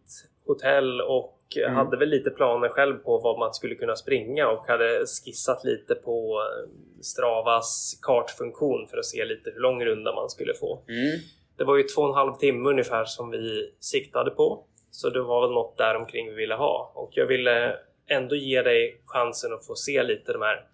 hotell 0.45 1.01
och 1.01 1.37
Mm. 1.57 1.75
hade 1.75 1.97
väl 1.97 2.09
lite 2.09 2.29
planer 2.29 2.69
själv 2.69 2.97
på 2.97 3.17
vad 3.19 3.39
man 3.39 3.53
skulle 3.53 3.75
kunna 3.75 3.95
springa 3.95 4.47
och 4.49 4.67
hade 4.67 4.99
skissat 5.05 5.63
lite 5.63 5.95
på 5.95 6.39
eh, 6.41 6.69
Stravas 7.01 7.99
kartfunktion 8.01 8.87
för 8.87 8.97
att 8.97 9.05
se 9.05 9.25
lite 9.25 9.51
hur 9.53 9.59
lång 9.61 9.85
runda 9.85 10.15
man 10.15 10.29
skulle 10.29 10.53
få. 10.53 10.81
Mm. 10.87 11.19
Det 11.57 11.63
var 11.63 11.77
ju 11.77 11.83
två 11.83 12.01
och 12.01 12.07
en 12.09 12.15
halv 12.15 12.33
timme 12.33 12.69
ungefär 12.69 13.05
som 13.05 13.29
vi 13.31 13.73
siktade 13.79 14.31
på. 14.31 14.63
Så 14.91 15.09
det 15.09 15.21
var 15.21 15.41
väl 15.41 15.51
något 15.51 15.77
där 15.77 15.95
omkring 15.95 16.29
vi 16.29 16.35
ville 16.35 16.55
ha. 16.55 16.91
Och 16.95 17.09
jag 17.13 17.25
ville 17.25 17.75
ändå 18.07 18.35
ge 18.35 18.61
dig 18.61 19.01
chansen 19.05 19.53
att 19.53 19.65
få 19.67 19.75
se 19.75 20.03
lite 20.03 20.33
de 20.33 20.41
här 20.41 20.65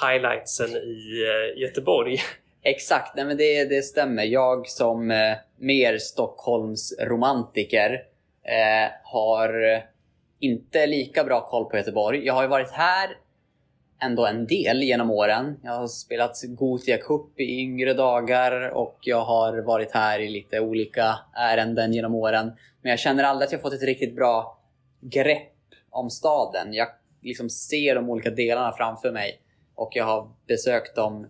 highlightsen 0.00 0.70
i 0.70 1.24
eh, 1.26 1.60
Göteborg. 1.60 2.18
Exakt, 2.62 3.16
nej 3.16 3.24
men 3.24 3.36
det, 3.36 3.64
det 3.64 3.82
stämmer. 3.82 4.22
Jag 4.22 4.68
som 4.68 5.10
eh, 5.10 5.36
mer 5.58 5.98
Stockholmsromantiker 5.98 7.92
eh, 8.44 8.90
har 9.04 9.74
eh, 9.74 9.80
inte 10.40 10.86
lika 10.86 11.24
bra 11.24 11.48
koll 11.48 11.64
på 11.64 11.76
Göteborg. 11.76 12.26
Jag 12.26 12.34
har 12.34 12.42
ju 12.42 12.48
varit 12.48 12.70
här 12.70 13.16
ändå 14.02 14.26
en 14.26 14.46
del 14.46 14.82
genom 14.82 15.10
åren. 15.10 15.60
Jag 15.62 15.72
har 15.72 15.86
spelat 15.86 16.42
Gothia 16.48 16.98
Cup 16.98 17.40
i 17.40 17.60
yngre 17.60 17.94
dagar 17.94 18.68
och 18.68 18.98
jag 19.00 19.24
har 19.24 19.58
varit 19.58 19.92
här 19.92 20.20
i 20.20 20.28
lite 20.28 20.60
olika 20.60 21.18
ärenden 21.34 21.92
genom 21.92 22.14
åren. 22.14 22.52
Men 22.82 22.90
jag 22.90 22.98
känner 22.98 23.24
aldrig 23.24 23.46
att 23.46 23.52
jag 23.52 23.62
fått 23.62 23.74
ett 23.74 23.82
riktigt 23.82 24.16
bra 24.16 24.58
grepp 25.00 25.52
om 25.90 26.10
staden. 26.10 26.72
Jag 26.72 26.88
liksom 27.22 27.50
ser 27.50 27.94
de 27.94 28.10
olika 28.10 28.30
delarna 28.30 28.72
framför 28.72 29.12
mig 29.12 29.41
och 29.74 29.90
jag 29.92 30.04
har 30.04 30.30
besökt 30.46 30.96
dem 30.96 31.26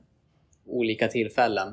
olika 0.66 1.08
tillfällen. 1.08 1.68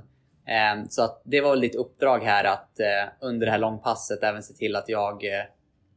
Eh, 0.48 0.84
Så 0.90 1.04
att 1.04 1.22
det 1.26 1.42
var 1.42 1.50
väl 1.50 1.62
ditt 1.62 1.76
uppdrag 1.76 2.20
här 2.24 2.44
att 2.44 2.80
eh, 2.80 2.88
under 3.22 3.46
det 3.46 3.52
här 3.52 3.60
långpasset 3.60 4.24
även 4.24 4.44
se 4.44 4.54
till 4.54 4.76
att 4.76 4.90
jag 4.90 5.26
eh, 5.26 5.44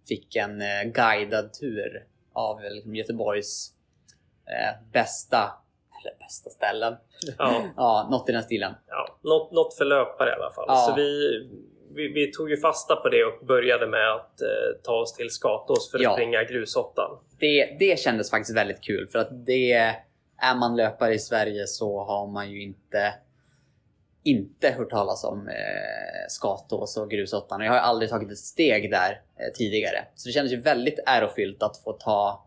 fick 0.08 0.36
en 0.36 0.62
guidad 0.92 1.52
tur 1.60 2.06
av 2.32 2.60
liksom, 2.62 2.94
Göteborgs 2.96 3.72
bästa, 4.92 5.52
eller 6.02 6.18
bästa 6.18 6.50
ställen. 6.50 6.94
Ja. 7.38 7.62
ja, 7.76 8.08
något 8.10 8.28
i 8.28 8.32
den 8.32 8.42
stilen. 8.42 8.74
ja, 8.88 9.18
något, 9.22 9.52
något 9.52 9.74
för 9.76 9.84
löpare 9.84 10.30
i 10.30 10.32
alla 10.32 10.50
fall. 10.54 10.64
Ja. 10.68 10.76
Så 10.76 10.94
vi, 10.94 11.38
vi, 11.94 12.08
vi 12.08 12.32
tog 12.32 12.50
ju 12.50 12.56
fasta 12.56 12.96
på 12.96 13.08
det 13.08 13.24
och 13.24 13.46
började 13.46 13.86
med 13.86 14.12
att 14.12 14.40
eh, 14.40 14.48
ta 14.82 14.92
oss 14.94 15.12
till 15.14 15.30
Skatås 15.30 15.90
för 15.90 15.98
att 15.98 16.02
Ja. 16.04 16.12
springa 16.12 16.44
grusåttan. 16.44 17.18
Det, 17.38 17.76
det 17.78 17.98
kändes 17.98 18.30
faktiskt 18.30 18.56
väldigt 18.56 18.80
kul 18.80 19.08
för 19.08 19.18
att 19.18 19.46
det 19.46 19.94
är 20.42 20.54
man 20.54 20.76
löpare 20.76 21.14
i 21.14 21.18
Sverige 21.18 21.66
så 21.66 22.04
har 22.04 22.26
man 22.26 22.50
ju 22.50 22.62
inte 22.62 23.14
inte 24.24 24.70
hört 24.70 24.90
talas 24.90 25.24
om 25.24 25.48
eh, 25.48 25.54
Skatås 26.28 26.96
och 26.96 27.10
grusåttan 27.10 27.60
jag 27.60 27.70
har 27.70 27.76
ju 27.76 27.82
aldrig 27.82 28.10
tagit 28.10 28.30
ett 28.30 28.38
steg 28.38 28.90
där 28.90 29.10
eh, 29.10 29.52
tidigare. 29.54 30.04
Så 30.14 30.28
det 30.28 30.32
kändes 30.32 30.52
ju 30.52 30.60
väldigt 30.60 30.98
ärofyllt 31.06 31.62
att 31.62 31.76
få 31.76 31.92
ta... 31.92 32.46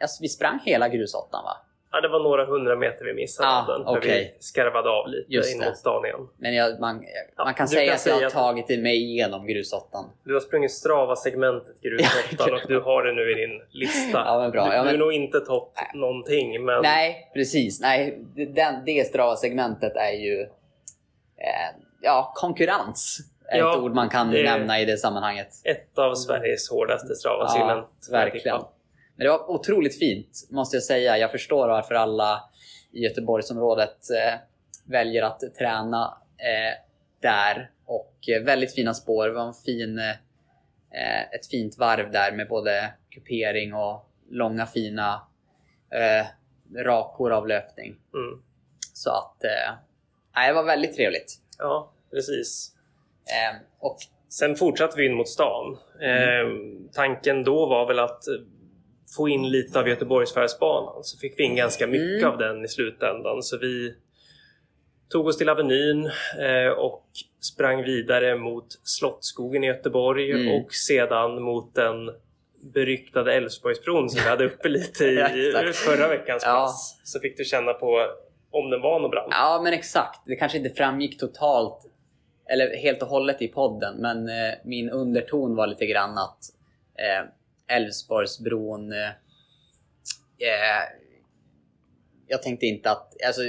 Alltså, 0.00 0.22
vi 0.22 0.28
sprang 0.28 0.60
hela 0.64 0.88
grusåttan 0.88 1.44
va? 1.44 1.56
Ja, 1.92 2.00
det 2.00 2.08
var 2.08 2.20
några 2.20 2.44
hundra 2.44 2.76
meter 2.76 3.04
vi 3.04 3.14
missade 3.14 3.48
Ah, 3.48 3.66
den. 3.66 3.84
För 3.84 3.98
okej. 3.98 4.34
vi 4.38 4.42
skarvade 4.42 4.90
av 4.90 5.08
lite 5.08 5.34
Just 5.34 5.54
in 5.54 5.64
mot 5.64 5.76
stan 5.76 6.04
igen. 6.04 6.28
Men 6.36 6.54
jag, 6.54 6.80
man, 6.80 7.04
Ja, 7.36 7.44
man 7.44 7.54
kan 7.54 7.68
säga 7.68 7.86
kan 7.86 7.94
att 7.94 8.06
jag 8.06 8.12
har 8.12 8.18
säga 8.18 8.26
att- 8.26 8.32
tagit 8.32 8.82
mig 8.82 8.96
igenom 9.02 9.46
grusåttan. 9.46 10.04
Du 10.24 10.32
har 10.34 10.40
sprungit 10.40 10.72
Strava-segmentet 10.72 11.80
grusåttan 11.82 12.54
och 12.54 12.60
du 12.68 12.80
har 12.80 13.02
det 13.02 13.12
nu 13.12 13.30
i 13.30 13.34
din 13.34 13.62
lista. 13.70 14.22
Ja, 14.26 14.38
men 14.38 14.50
bra. 14.50 14.64
Du, 14.64 14.72
Ja, 14.74 14.82
du 14.82 14.88
är 14.88 14.92
men- 14.92 15.00
nog 15.00 15.12
inte 15.12 15.40
topp 15.40 15.72
någonting, 15.94 16.64
men 16.64 16.82
Nej, 16.82 17.30
precis. 17.34 17.80
Nej, 17.80 18.18
den, 18.34 18.84
det 18.86 19.06
Strava-segmentet 19.06 19.96
är 19.96 20.12
ju... 20.12 20.40
Eh, 21.36 21.76
ja, 22.00 22.32
konkurrens 22.36 23.18
är 23.48 23.58
Ja, 23.58 23.72
ett 23.72 23.78
ord 23.78 23.94
man 23.94 24.08
kan 24.08 24.30
nämna 24.30 24.80
i 24.80 24.84
det 24.84 24.96
sammanhanget. 24.96 25.48
ett 25.64 25.98
av 25.98 26.14
Sveriges 26.14 26.70
hårdaste 26.70 27.14
Strava-segment. 27.14 27.86
Ja, 28.10 28.18
verkligen. 28.18 28.60
Men 29.20 29.24
det 29.24 29.30
var 29.30 29.50
otroligt 29.50 29.98
fint, 29.98 30.48
måste 30.50 30.76
jag 30.76 30.82
säga. 30.82 31.18
Jag 31.18 31.30
förstår 31.30 31.68
varför 31.68 31.94
alla 31.94 32.50
i 32.92 33.00
Göteborgsområdet 33.00 34.10
eh, 34.10 34.40
väljer 34.84 35.22
att 35.22 35.40
träna 35.58 36.18
eh, 36.36 36.82
där. 37.20 37.70
Och 37.84 38.14
eh, 38.28 38.42
väldigt 38.42 38.74
fina 38.74 38.94
spår. 38.94 39.26
Det 39.26 39.32
var 39.32 39.46
en 39.46 39.54
fin, 39.54 39.98
ett 41.32 41.46
fint 41.50 41.78
varv 41.78 42.10
där 42.10 42.32
med 42.32 42.48
både 42.48 42.92
kupering 43.10 43.74
och 43.74 44.10
långa 44.30 44.66
fina 44.66 45.26
rakor 46.76 47.32
av 47.32 47.48
löpning. 47.48 47.96
Mm. 48.14 48.42
Så 48.94 49.10
att 49.10 49.44
eh, 49.44 50.46
det 50.46 50.52
var 50.52 50.64
väldigt 50.64 50.96
trevligt. 50.96 51.38
Ja, 51.58 51.92
precis. 52.10 52.74
Eh, 53.26 53.56
och 53.78 53.98
Sen 54.28 54.56
fortsatte 54.56 54.96
vi 54.96 55.06
in 55.06 55.14
mot 55.14 55.28
stan. 55.28 55.78
Mm. 56.00 56.22
Eh, 56.22 56.92
tanken 56.92 57.44
då 57.44 57.66
var 57.66 57.86
väl 57.86 57.98
att 57.98 58.22
få 59.16 59.28
in 59.28 59.50
lite 59.50 59.78
av 59.80 59.88
Göteborgsfärdsbanan. 59.88 61.04
Så 61.04 61.18
fick 61.18 61.38
vi 61.38 61.42
in 61.44 61.56
ganska 61.56 61.86
mycket 61.86 62.22
Mm. 62.22 62.30
av 62.32 62.38
den 62.38 62.64
i 62.64 62.68
slutändan. 62.68 63.42
Så 63.42 63.58
vi 63.58 63.94
tog 65.12 65.26
oss 65.26 65.38
till 65.38 65.48
Avenyn 65.48 66.06
eh, 66.38 66.68
och 66.78 67.04
sprang 67.40 67.82
vidare 67.82 68.36
mot 68.36 68.66
Slottsskogen 68.84 69.64
i 69.64 69.66
Göteborg 69.66 70.30
Mm. 70.32 70.60
och 70.60 70.74
sedan 70.74 71.42
mot 71.42 71.74
den 71.74 72.10
beryktade 72.74 73.34
Älvsborgsbron 73.34 74.10
som 74.10 74.20
vi 74.24 74.28
hade 74.28 74.44
uppe 74.44 74.68
lite 74.68 75.04
i 75.34 75.52
förra 75.74 76.08
veckans 76.08 76.42
Ja. 76.46 76.52
pass. 76.52 77.00
Så 77.04 77.20
fick 77.20 77.36
du 77.36 77.44
känna 77.44 77.72
på 77.72 78.06
om 78.50 78.70
den 78.70 78.80
var 78.80 79.00
något 79.00 79.10
brant. 79.10 79.28
Ja, 79.30 79.60
men 79.64 79.72
exakt. 79.72 80.20
Det 80.26 80.36
kanske 80.36 80.58
inte 80.58 80.70
framgick 80.70 81.18
totalt, 81.20 81.86
eller 82.50 82.76
helt 82.76 83.02
och 83.02 83.08
hållet 83.08 83.42
i 83.42 83.48
podden, 83.48 83.96
men 84.00 84.28
eh, 84.28 84.54
min 84.64 84.90
underton 84.90 85.56
var 85.56 85.66
lite 85.66 85.86
grann 85.86 86.18
att 86.18 86.38
eh, 86.98 87.28
Älvsborgsbron... 87.70 88.92
Eh, 88.92 89.08
eh, 90.38 90.84
jag 92.26 92.42
tänkte 92.42 92.66
inte 92.66 92.90
att... 92.90 93.16
Alltså, 93.26 93.42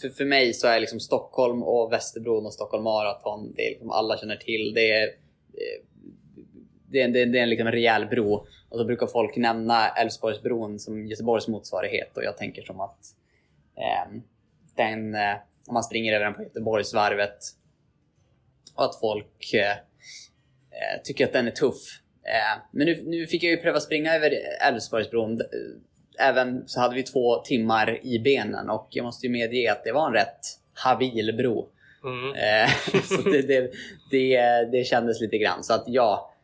för, 0.00 0.08
för, 0.08 0.24
mig 0.24 0.54
så 0.54 0.66
är 0.66 0.80
liksom 0.80 1.00
Stockholm 1.00 1.62
och 1.62 1.92
Västerbron 1.92 2.46
och 2.46 2.54
Stockholm 2.54 2.84
Marathon, 2.84 3.52
det 3.56 3.66
är 3.66 3.70
liksom 3.70 3.90
alla 3.90 4.18
känner 4.18 4.36
till. 4.36 4.74
Det 4.74 4.90
är, 4.90 5.06
eh, 5.06 5.84
det 6.90 7.00
är, 7.00 7.08
det 7.08 7.22
är, 7.22 7.26
det 7.26 7.38
är 7.38 7.42
en 7.42 7.50
liksom 7.50 7.68
rejäl 7.68 8.06
bro. 8.06 8.46
Och 8.68 8.78
så 8.78 8.84
brukar 8.84 9.06
folk 9.06 9.36
nämna 9.36 9.88
Älvsborgsbron 9.88 10.78
som 10.78 11.06
Göteborgs 11.06 11.48
motsvarighet 11.48 12.16
och 12.16 12.24
jag 12.24 12.36
tänker 12.36 12.62
som 12.62 12.80
att 12.80 12.98
eh, 13.76 14.20
den, 14.76 15.14
eh, 15.14 15.36
om 15.66 15.74
man 15.74 15.84
springer 15.84 16.12
över 16.12 16.24
den 16.24 16.34
på 16.34 16.42
Göteborgsvarvet 16.42 17.38
och 18.74 18.84
att 18.84 19.00
folk 19.00 19.54
eh, 19.54 19.70
eh, 19.70 21.02
tycker 21.04 21.26
att 21.26 21.32
den 21.32 21.46
är 21.46 21.50
tuff. 21.50 22.02
Eh, 22.24 22.62
men 22.70 22.86
nu, 22.86 23.02
nu 23.06 23.26
fick 23.26 23.42
jag 23.42 23.50
ju 23.50 23.56
pröva 23.56 23.80
springa 23.80 24.14
över 24.14 24.32
Älvsborgsbron. 24.68 25.40
Även 26.18 26.68
så 26.68 26.80
hade 26.80 26.94
vi 26.94 27.02
två 27.02 27.36
timmar 27.36 28.06
i 28.06 28.18
benen 28.18 28.70
och 28.70 28.88
jag 28.90 29.04
måste 29.04 29.26
ju 29.26 29.32
medge 29.32 29.72
att 29.72 29.84
det 29.84 29.92
var 29.92 30.06
en 30.06 30.12
rätt 30.12 30.40
habil 30.74 31.36
bro. 31.36 31.68
Mm. 32.04 32.34
Eh, 32.34 32.70
så 33.02 33.30
det, 33.30 33.42
det, 33.42 33.70
det, 34.10 34.64
det 34.72 34.84
kändes 34.84 35.20
lite 35.20 35.38
grann. 35.38 35.64
Så 35.64 35.74
att 35.74 35.84
ja, 35.86 36.34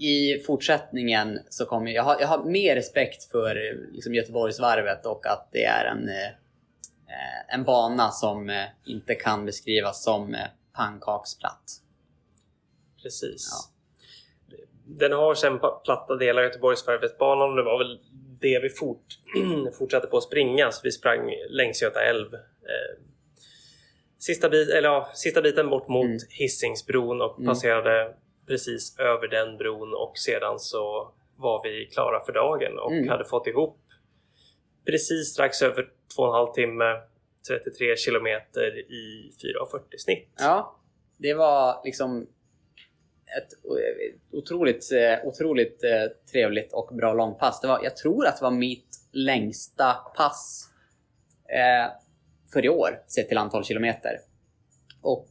i 0.00 0.38
fortsättningen 0.46 1.38
så 1.48 1.66
kommer 1.66 1.90
jag, 1.90 2.04
ha, 2.04 2.20
jag 2.20 2.28
har 2.28 2.44
mer 2.44 2.74
respekt 2.74 3.24
för 3.24 3.54
liksom 3.92 4.14
Göteborgsvarvet 4.14 5.06
och 5.06 5.26
att 5.26 5.48
det 5.52 5.64
är 5.64 5.84
en, 5.84 6.08
eh, 6.08 7.54
en 7.54 7.64
bana 7.64 8.10
som 8.10 8.50
eh, 8.50 8.64
inte 8.86 9.14
kan 9.14 9.46
beskrivas 9.46 10.02
som 10.02 10.34
eh, 10.34 10.46
pannkaksplatt. 10.72 11.64
Precis. 13.02 13.48
Ja. 13.50 13.79
Den 14.98 15.12
har 15.12 15.34
sen 15.34 15.58
platta 15.84 16.16
delar, 16.16 16.42
Göteborgsvarvet-banan, 16.42 17.50
och 17.50 17.56
det 17.56 17.62
var 17.62 17.78
väl 17.78 17.98
det 18.40 18.58
vi 18.62 18.68
fort, 18.68 19.04
fortsatte 19.78 20.06
på 20.06 20.16
att 20.16 20.22
springa. 20.22 20.70
Så 20.72 20.80
vi 20.84 20.90
sprang 20.92 21.30
längs 21.48 21.82
Göta 21.82 22.02
älv. 22.02 22.34
Eh, 22.34 23.02
sista, 24.18 24.48
bit, 24.48 24.68
eller 24.68 24.88
ja, 24.88 25.10
sista 25.14 25.42
biten 25.42 25.70
bort 25.70 25.88
mot 25.88 26.04
Mm. 26.06 26.18
Hisingsbron 26.30 27.20
och 27.22 27.38
Mm. 27.38 27.46
passerade 27.48 28.14
precis 28.46 28.98
över 28.98 29.28
den 29.28 29.56
bron 29.56 29.94
och 29.94 30.12
sedan 30.18 30.58
så 30.58 31.12
var 31.36 31.62
vi 31.62 31.86
klara 31.86 32.24
för 32.24 32.32
dagen 32.32 32.78
och 32.78 32.92
Mm. 32.92 33.08
hade 33.08 33.24
fått 33.24 33.46
ihop 33.46 33.78
precis 34.86 35.32
strax 35.32 35.62
över 35.62 35.88
två 36.16 36.22
och 36.22 36.28
en 36.28 36.34
halv 36.34 36.52
timme 36.52 37.00
33 37.48 37.96
kilometer 37.96 38.78
i 38.92 39.32
4.40 39.42 39.98
snitt. 39.98 40.28
Ja, 40.38 40.76
det 41.16 41.34
var 41.34 41.80
liksom 41.84 42.26
ett 43.38 43.48
otroligt, 44.32 44.92
eh, 44.92 45.26
otroligt 45.26 45.84
eh, 45.84 46.30
trevligt 46.32 46.72
och 46.72 46.96
bra 46.96 47.12
långpass. 47.12 47.60
Det 47.60 47.68
var, 47.68 47.84
jag 47.84 47.96
tror 47.96 48.26
att 48.26 48.36
det 48.36 48.44
var 48.44 48.50
mitt 48.50 48.96
längsta 49.12 49.94
pass 49.94 50.70
eh, 51.48 51.92
för 52.52 52.64
i 52.64 52.68
år, 52.68 53.02
sett 53.06 53.28
till 53.28 53.38
antal 53.38 53.64
kilometer. 53.64 54.18
Och 55.02 55.30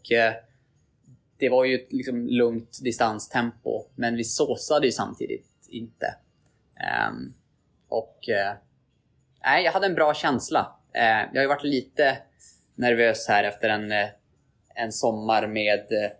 det 1.37 1.49
var 1.49 1.65
ju 1.65 1.75
ett 1.75 1.93
liksom 1.93 2.27
lugnt 2.27 2.79
distanstempo, 2.83 3.85
men 3.95 4.15
vi 4.15 4.23
såsade 4.23 4.85
ju 4.85 4.91
samtidigt 4.91 5.47
inte. 5.69 6.15
Ehm, 6.75 7.33
och 7.89 8.19
nej, 9.43 9.63
jag 9.63 9.71
hade 9.71 9.85
en 9.85 9.95
bra 9.95 10.13
känsla. 10.13 10.75
Jag 10.91 11.35
har 11.35 11.41
ju 11.41 11.47
varit 11.47 11.63
lite 11.63 12.17
nervös 12.75 13.27
här 13.27 13.43
efter 13.43 13.69
en, 13.69 13.91
en 14.75 14.91
sommar 14.91 15.47
med 15.47 16.11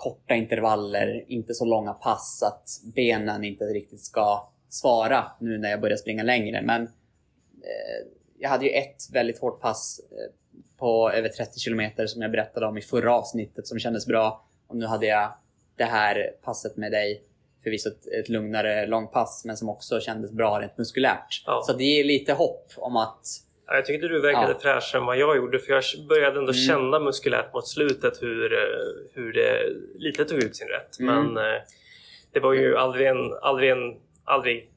korta 0.00 0.34
intervaller, 0.34 1.24
inte 1.28 1.54
så 1.54 1.64
långa 1.64 1.92
pass, 1.92 2.42
att 2.42 2.94
benen 2.94 3.44
inte 3.44 3.64
riktigt 3.64 4.00
ska 4.00 4.48
svara 4.68 5.24
nu 5.40 5.58
när 5.58 5.70
jag 5.70 5.80
börjar 5.80 5.96
springa 5.96 6.22
längre. 6.22 6.62
Men 6.62 6.82
eh, 6.82 8.06
jag 8.38 8.50
hade 8.50 8.64
ju 8.64 8.70
ett 8.70 9.10
väldigt 9.12 9.38
hårt 9.38 9.60
pass 9.60 10.00
eh, 10.10 10.34
på 10.78 11.10
över 11.10 11.28
30 11.28 11.58
kilometer 11.58 12.06
som 12.06 12.22
jag 12.22 12.30
berättade 12.30 12.66
om 12.66 12.78
i 12.78 12.82
förra 12.82 13.14
avsnittet 13.14 13.66
som 13.66 13.78
kändes 13.78 14.06
bra. 14.06 14.46
Och 14.66 14.76
nu 14.76 14.86
hade 14.86 15.06
jag 15.06 15.32
det 15.76 15.84
här 15.84 16.34
passet 16.42 16.76
med 16.76 16.92
dig, 16.92 17.22
förvisso 17.62 17.88
ett, 17.88 18.06
ett 18.06 18.28
lugnare 18.28 18.86
långpass, 18.86 19.44
men 19.44 19.56
som 19.56 19.68
också 19.68 20.00
kändes 20.00 20.32
bra 20.32 20.60
rent 20.60 20.78
muskulärt. 20.78 21.42
Ja. 21.46 21.62
Så 21.66 21.72
det 21.72 21.84
ger 21.84 22.04
lite 22.04 22.32
hopp 22.32 22.72
om 22.76 22.96
att 22.96 23.26
Jag 23.72 23.86
tyckte 23.86 24.08
du 24.08 24.20
verkade 24.20 24.52
Ja. 24.52 24.58
fräschare 24.62 25.00
än 25.00 25.06
vad 25.06 25.18
jag 25.18 25.36
gjorde 25.36 25.58
för 25.58 25.72
jag 25.72 25.82
började 26.08 26.38
ändå 26.38 26.52
Mm. 26.52 26.54
känna 26.54 26.98
muskulärt 26.98 27.54
mot 27.54 27.68
slutet 27.68 28.22
hur, 28.22 28.52
eh, 28.52 29.12
hur 29.14 29.32
det 29.32 29.66
lite 29.98 30.24
tog 30.24 30.42
ut 30.42 30.56
sin 30.56 30.68
rätt. 30.68 31.00
Mm. 31.00 31.14
Men 31.24 31.36
eh, 31.54 31.60
det 32.32 32.40
var 32.40 32.52
ju 32.52 32.76
aldrig, 32.76 33.06
en, 33.06 33.32
aldrig, 33.42 33.70
en, 33.70 33.96
aldrig 34.24 34.70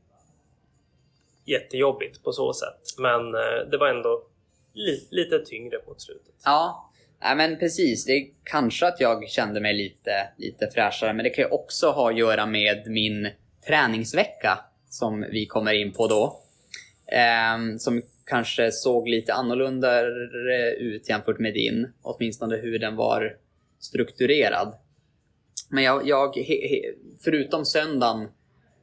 jättejobbigt 1.46 2.24
på 2.24 2.32
så 2.32 2.54
sätt. 2.54 2.82
Men 2.98 3.36
eh, 3.36 3.70
det 3.72 3.78
var 3.78 3.88
ändå 3.88 4.24
li, 4.74 5.08
lite 5.12 5.40
tyngre 5.46 5.78
mot 5.88 6.02
slutet. 6.02 6.34
Ja, 6.46 6.92
nej, 7.22 7.36
men 7.36 7.60
precis. 7.60 8.06
Det 8.06 8.12
är 8.12 8.28
kanske 8.44 8.88
att 8.88 9.00
jag 9.00 9.30
kände 9.30 9.60
mig 9.62 9.74
lite, 9.74 10.12
lite 10.38 10.68
fräschare, 10.74 11.14
men 11.14 11.24
det 11.24 11.30
kan 11.30 11.44
ju 11.44 11.50
också 11.50 11.90
ha 11.90 12.10
att 12.10 12.18
göra 12.18 12.46
med 12.46 12.84
min 12.88 13.30
träningsvecka 13.68 14.60
som 14.90 15.26
vi 15.32 15.46
kommer 15.46 15.74
in 15.74 15.92
på 15.94 16.08
då. 16.08 16.40
Ehm, 17.08 17.80
som 17.80 18.02
kanske 18.26 18.72
såg 18.72 19.08
lite 19.08 19.34
annorlunda 19.34 20.02
ut 20.80 21.10
jämfört 21.10 21.40
med 21.40 21.54
din, 21.54 21.94
åtminstone 22.02 22.56
hur 22.56 22.80
den 22.80 22.96
var 22.96 23.38
strukturerad. 23.80 24.74
Men 25.70 25.84
jag, 25.84 26.08
jag 26.08 26.36
he, 26.36 26.68
he, 26.68 26.82
förutom 27.24 27.66
söndagen 27.66 28.28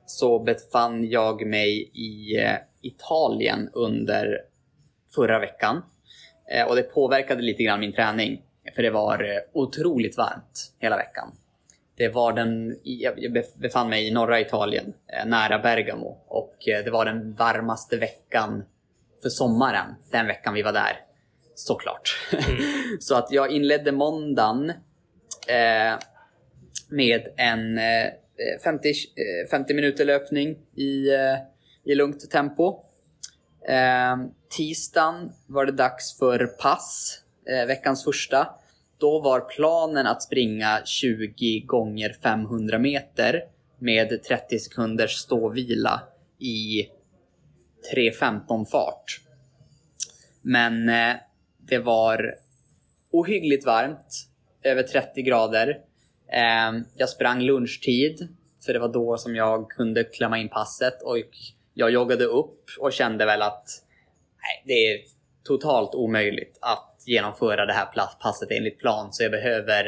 så 0.06 0.38
befann 0.38 1.08
jag 1.08 1.46
mig 1.46 1.90
i 1.94 2.40
eh, 2.42 2.56
Italien 2.82 3.70
under 3.72 4.38
förra 5.14 5.38
veckan. 5.38 5.82
Eh, 6.50 6.66
och 6.68 6.76
det 6.76 6.82
påverkade 6.82 7.42
lite 7.42 7.62
grann 7.62 7.80
min 7.80 7.92
träning. 7.92 8.42
För 8.74 8.82
det 8.82 8.90
var 8.90 9.24
eh, 9.24 9.40
otroligt 9.52 10.16
varmt 10.16 10.72
hela 10.78 10.96
veckan. 10.96 11.32
Det 11.96 12.08
var 12.08 12.32
den, 12.32 12.76
jag 12.82 13.32
befann 13.56 13.88
mig 13.88 14.08
i 14.08 14.10
norra 14.10 14.40
Italien, 14.40 14.92
nära 15.26 15.58
Bergamo. 15.58 16.18
Och 16.26 16.54
det 16.66 16.90
var 16.90 17.04
den 17.04 17.34
varmaste 17.34 17.96
veckan 17.96 18.64
för 19.22 19.28
sommaren, 19.28 19.94
den 20.10 20.26
veckan 20.26 20.54
vi 20.54 20.62
var 20.62 20.72
där. 20.72 21.00
Såklart. 21.54 22.18
Så 23.00 23.14
att 23.14 23.32
jag 23.32 23.50
inledde 23.50 23.92
måndagen 23.92 24.70
eh, 25.48 25.98
med 26.88 27.28
en 27.36 27.78
eh, 27.78 28.10
50, 28.64 28.88
eh, 28.88 29.50
50 29.50 29.74
minuter 29.74 30.04
löpning 30.04 30.58
i, 30.76 31.08
eh, 31.08 31.36
i 31.84 31.94
lugnt 31.94 32.30
tempo. 32.30 32.84
Eh, 33.68 34.16
tisdagen 34.56 35.32
var 35.46 35.66
det 35.66 35.72
dags 35.72 36.18
för 36.18 36.46
pass, 36.46 37.20
eh, 37.48 37.66
veckans 37.66 38.04
första. 38.04 38.48
Då 38.98 39.20
var 39.20 39.40
planen 39.40 40.06
att 40.06 40.22
springa 40.22 40.80
20 40.84 41.60
gånger 41.60 42.16
500 42.22 42.78
meter 42.78 43.42
med 43.78 44.22
30 44.22 44.58
sekunders 44.58 45.16
ståvila 45.16 46.02
i 46.38 46.86
3.15 47.94 48.64
fart. 48.64 49.20
Men 50.42 50.88
eh, 50.88 51.16
det 51.58 51.78
var 51.78 52.34
ohyggligt 53.10 53.66
varmt, 53.66 54.26
över 54.62 54.82
30 54.82 55.22
grader. 55.22 55.68
Eh, 56.32 56.72
jag 56.94 57.08
sprang 57.08 57.40
lunchtid, 57.40 58.28
för 58.66 58.72
det 58.72 58.78
var 58.78 58.92
då 58.92 59.16
som 59.16 59.36
jag 59.36 59.70
kunde 59.70 60.04
klämma 60.04 60.38
in 60.38 60.48
passet. 60.48 61.02
Och 61.02 61.16
jag 61.74 61.90
joggade 61.90 62.24
upp 62.24 62.64
och 62.80 62.92
kände 62.92 63.26
väl 63.26 63.42
att 63.42 63.68
nej, 64.42 64.62
det 64.66 64.72
är 64.72 65.00
totalt 65.44 65.94
omöjligt 65.94 66.58
att 66.60 67.02
genomföra 67.06 67.66
det 67.66 67.72
här 67.72 67.86
passet 68.20 68.50
enligt 68.50 68.78
plan. 68.78 69.12
Så 69.12 69.22
jag 69.22 69.32
behöver 69.32 69.86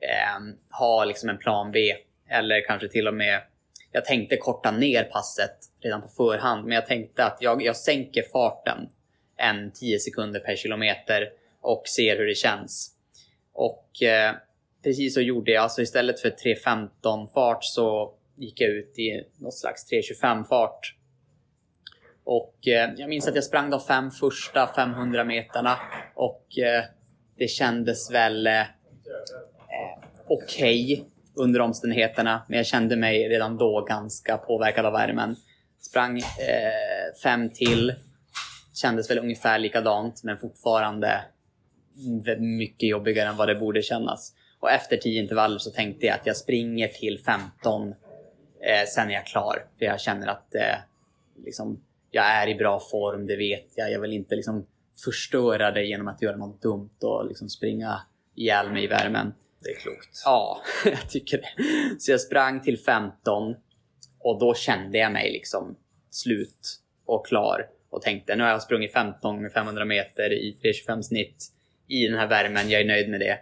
eh, 0.00 0.54
ha 0.78 1.04
liksom 1.04 1.28
en 1.28 1.38
plan 1.38 1.72
B. 1.72 1.94
Eller 2.28 2.66
kanske 2.66 2.88
till 2.88 3.08
och 3.08 3.14
med, 3.14 3.40
jag 3.94 4.04
tänkte 4.04 4.36
korta 4.36 4.70
ner 4.70 5.04
passet 5.04 5.56
redan 5.80 6.02
på 6.02 6.08
förhand. 6.08 6.64
Men 6.64 6.74
jag 6.74 6.86
tänkte 6.86 7.24
att 7.24 7.38
jag, 7.40 7.62
jag 7.62 7.76
sänker 7.76 8.22
farten 8.32 8.88
en 9.36 9.72
10 9.72 9.98
sekunder 9.98 10.40
per 10.40 10.56
kilometer 10.56 11.28
och 11.60 11.82
ser 11.88 12.16
hur 12.16 12.26
det 12.26 12.34
känns. 12.34 12.90
Och 13.52 14.02
eh, 14.02 14.34
precis 14.82 15.14
så 15.14 15.20
gjorde 15.20 15.52
jag. 15.52 15.70
så 15.70 15.82
istället 15.82 16.20
för 16.20 16.30
3.15 16.30 17.32
fart 17.34 17.64
så 17.64 18.14
gick 18.36 18.60
jag 18.60 18.70
ut 18.70 18.98
i 18.98 19.24
något 19.38 19.54
slags 19.54 19.92
3.25 19.92 20.44
fart. 20.44 20.96
Och 22.24 22.68
eh, 22.68 22.90
jag 22.96 23.08
minns 23.08 23.28
att 23.28 23.34
jag 23.34 23.44
sprang 23.44 23.70
de 23.70 23.80
fem 23.80 24.10
första 24.10 24.66
500 24.76 25.24
meterna 25.24 25.78
och 26.14 26.58
eh, 26.58 26.84
det 27.36 27.48
kändes 27.48 28.10
väl 28.10 28.46
eh, 28.46 28.62
okej. 30.26 30.46
okej 30.96 31.13
under 31.36 31.60
omständigheterna. 31.60 32.42
Men 32.48 32.56
jag 32.56 32.66
kände 32.66 32.96
mig 32.96 33.28
redan 33.28 33.56
då 33.56 33.84
ganska 33.88 34.36
påverkad 34.36 34.86
av 34.86 34.92
värmen. 34.92 35.36
Sprang 35.80 36.18
eh, 36.18 37.14
fem 37.22 37.50
till. 37.50 37.94
Kändes 38.74 39.10
väl 39.10 39.18
ungefär 39.18 39.58
likadant 39.58 40.20
men 40.24 40.38
fortfarande 40.38 41.24
mycket 42.38 42.88
jobbigare 42.88 43.28
än 43.28 43.36
vad 43.36 43.48
det 43.48 43.54
borde 43.54 43.82
kännas. 43.82 44.34
Och 44.60 44.70
efter 44.70 44.96
10 44.96 45.22
intervaller 45.22 45.58
så 45.58 45.70
tänkte 45.70 46.06
jag 46.06 46.14
att 46.14 46.26
jag 46.26 46.36
springer 46.36 46.88
till 46.88 47.18
15 47.18 47.88
eh, 47.88 47.94
sen 48.94 49.10
är 49.10 49.14
jag 49.14 49.26
klar. 49.26 49.66
För 49.78 49.84
jag 49.84 50.00
känner 50.00 50.26
att 50.26 50.54
eh, 50.54 50.76
liksom, 51.44 51.82
jag 52.10 52.24
är 52.26 52.48
i 52.48 52.54
bra 52.54 52.80
form, 52.80 53.26
det 53.26 53.36
vet 53.36 53.66
jag. 53.74 53.92
Jag 53.92 54.00
vill 54.00 54.12
inte 54.12 54.36
liksom, 54.36 54.66
förstöra 55.04 55.70
det 55.70 55.84
genom 55.84 56.08
att 56.08 56.22
göra 56.22 56.36
något 56.36 56.62
dumt 56.62 56.98
och 57.02 57.26
liksom, 57.26 57.48
springa 57.48 58.00
ihjäl 58.34 58.72
mig 58.72 58.84
i 58.84 58.86
värmen. 58.86 59.34
Det 59.64 59.70
är 59.70 59.74
klokt. 59.74 60.22
Ja, 60.24 60.62
jag 60.84 61.10
tycker 61.10 61.38
det. 61.38 61.64
Så 61.98 62.10
jag 62.10 62.20
sprang 62.20 62.62
till 62.62 62.78
15 62.78 63.54
och 64.20 64.40
då 64.40 64.54
kände 64.54 64.98
jag 64.98 65.12
mig 65.12 65.32
liksom 65.32 65.76
slut 66.10 66.80
och 67.06 67.26
klar 67.26 67.66
och 67.90 68.02
tänkte 68.02 68.36
nu 68.36 68.42
har 68.42 68.50
jag 68.50 68.62
sprungit 68.62 68.92
15 68.92 69.42
med 69.42 69.52
500 69.52 69.84
meter 69.84 70.32
i 70.32 70.58
3.25 70.88 71.02
snitt 71.02 71.50
i 71.88 72.06
den 72.08 72.18
här 72.18 72.26
värmen, 72.26 72.70
jag 72.70 72.80
är 72.80 72.84
nöjd 72.84 73.10
med 73.10 73.20
det. 73.20 73.38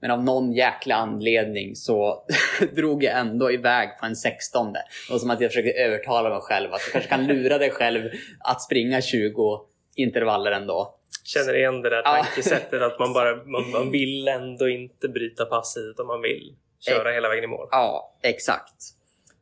Men 0.00 0.10
av 0.10 0.24
någon 0.24 0.52
jäkla 0.52 0.94
anledning 0.94 1.76
så 1.76 2.26
drog 2.76 3.04
jag 3.04 3.18
ändå 3.18 3.52
iväg 3.52 3.88
på 4.00 4.06
en 4.06 4.16
16. 4.16 4.72
Det 4.72 4.82
var 5.10 5.18
som 5.18 5.30
att 5.30 5.40
jag 5.40 5.50
försökte 5.50 5.70
övertala 5.70 6.28
mig 6.28 6.40
själv 6.40 6.72
att 6.72 6.80
jag 6.80 6.92
kanske 6.92 7.10
kan 7.10 7.26
lura 7.26 7.58
dig 7.58 7.70
själv 7.70 8.10
att 8.40 8.62
springa 8.62 9.00
20 9.00 9.60
intervaller 9.94 10.52
ändå. 10.52 10.94
Känner 11.24 11.54
igen 11.56 11.82
det 11.82 11.90
där 11.90 12.02
tankesättet 12.02 12.82
att 12.82 12.98
man 12.98 13.12
bara 13.12 13.36
man, 13.44 13.70
man 13.70 13.90
vill 13.90 14.28
ändå 14.28 14.68
inte 14.68 15.08
bryta 15.08 15.44
passet 15.44 15.82
utan 15.82 16.06
man 16.06 16.22
vill 16.22 16.56
köra 16.80 17.12
hela 17.12 17.28
vägen 17.28 17.44
i 17.44 17.46
mål. 17.46 17.68
Ja, 17.70 18.18
exakt. 18.22 18.74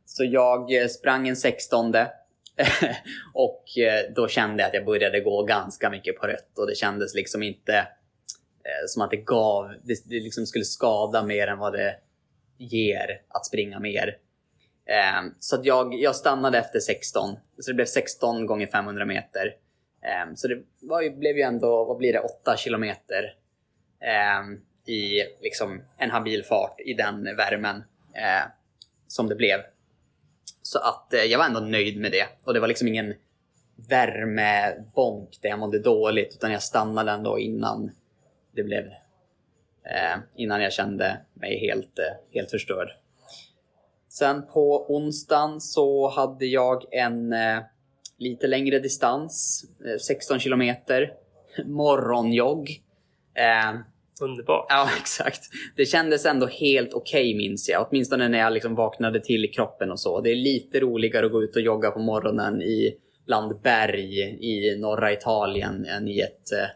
Så 0.05 0.23
jag 0.23 0.81
eh, 0.81 0.87
sprang 0.87 1.27
en 1.27 1.35
16 1.35 1.93
och 3.33 3.77
eh, 3.77 4.13
då 4.15 4.27
kände 4.27 4.63
jag 4.63 4.67
att 4.67 4.73
jag 4.73 4.85
började 4.85 5.19
gå 5.19 5.43
ganska 5.43 5.89
mycket 5.89 6.17
på 6.17 6.27
rött 6.27 6.57
och 6.57 6.67
det 6.67 6.75
kändes 6.75 7.15
liksom 7.15 7.43
inte 7.43 7.73
eh, 7.75 8.85
som 8.87 9.01
att 9.01 9.11
det 9.11 9.17
gav, 9.17 9.73
det, 9.83 10.03
det 10.05 10.19
liksom 10.19 10.45
skulle 10.45 10.65
skada 10.65 11.23
mer 11.23 11.47
än 11.47 11.57
vad 11.57 11.73
det 11.73 11.95
ger 12.57 13.21
att 13.27 13.45
springa 13.45 13.79
mer. 13.79 14.17
Eh, 14.85 15.31
Så 15.39 15.59
jag, 15.63 15.93
jag 15.93 16.15
stannade 16.15 16.57
efter 16.57 16.79
16, 16.79 17.35
så 17.59 17.71
det 17.71 17.75
blev 17.75 17.85
16 17.85 18.45
gånger 18.45 18.67
500 18.67 19.05
meter. 19.05 19.55
Ehm, 20.03 20.35
så 20.35 20.47
det 20.47 20.63
var 20.81 21.01
ju, 21.01 21.09
blev 21.09 21.37
ju 21.37 21.41
ändå, 21.41 21.85
vad 21.85 21.97
blir 21.97 22.13
det, 22.13 22.19
8 22.19 22.57
kilometer 22.57 23.35
eh, 23.99 24.93
i 24.93 25.23
liksom 25.41 25.81
en 25.97 26.11
habil 26.11 26.43
fart 26.43 26.79
i 26.79 26.93
den 26.93 27.23
värmen 27.23 27.83
eh, 28.13 28.51
som 29.07 29.29
det 29.29 29.35
blev. 29.35 29.59
Så 30.61 30.79
att 30.79 31.13
eh, 31.13 31.23
jag 31.23 31.39
var 31.39 31.45
ändå 31.45 31.59
nöjd 31.59 31.99
med 31.99 32.11
det. 32.11 32.25
Och 32.43 32.53
det 32.53 32.59
var 32.59 32.67
liksom 32.67 32.87
ingen 32.87 33.13
värmebonk 33.89 35.39
där 35.41 35.49
jag 35.49 35.59
mådde 35.59 35.79
dåligt 35.79 36.33
utan 36.35 36.51
jag 36.51 36.63
stannade 36.63 37.11
ändå 37.11 37.39
innan 37.39 37.91
det 38.51 38.63
blev 38.63 38.85
eh, 39.83 40.17
innan 40.35 40.61
jag 40.61 40.73
kände 40.73 41.21
mig 41.33 41.59
helt, 41.59 41.99
eh, 41.99 42.15
helt 42.33 42.51
förstörd. 42.51 42.87
Sen 44.09 44.47
på 44.47 44.95
onsdagen 44.95 45.61
så 45.61 46.09
hade 46.09 46.45
jag 46.45 46.93
en 46.93 47.33
eh, 47.33 47.59
lite 48.17 48.47
längre 48.47 48.79
distans, 48.79 49.65
eh, 49.85 49.97
16 49.97 50.39
kilometer, 50.39 51.11
morgonjogg. 51.65 52.69
Eh, 53.35 53.79
Underbart. 54.21 54.65
Ja, 54.69 54.89
exakt. 55.01 55.41
Det 55.75 55.85
kändes 55.85 56.25
ändå 56.25 56.45
helt 56.45 56.93
okej 56.93 57.35
minns 57.35 57.69
jag. 57.69 57.87
Åtminstone 57.89 58.27
när 58.27 58.39
jag 58.39 58.53
liksom 58.53 58.75
vaknade 58.75 59.19
till 59.19 59.45
i 59.45 59.47
kroppen 59.47 59.91
och 59.91 59.99
så. 59.99 60.21
Det 60.21 60.31
är 60.31 60.35
lite 60.35 60.79
roligare 60.79 61.25
att 61.25 61.31
gå 61.31 61.43
ut 61.43 61.55
och 61.55 61.61
jogga 61.61 61.91
på 61.91 61.99
morgonen 61.99 62.61
i 62.61 62.97
bland 63.25 63.61
berg 63.61 64.19
i 64.21 64.77
norra 64.79 65.13
Italien 65.13 65.85
än 65.85 66.07
i 66.07 66.19
ett 66.19 66.51
eh, 66.51 66.67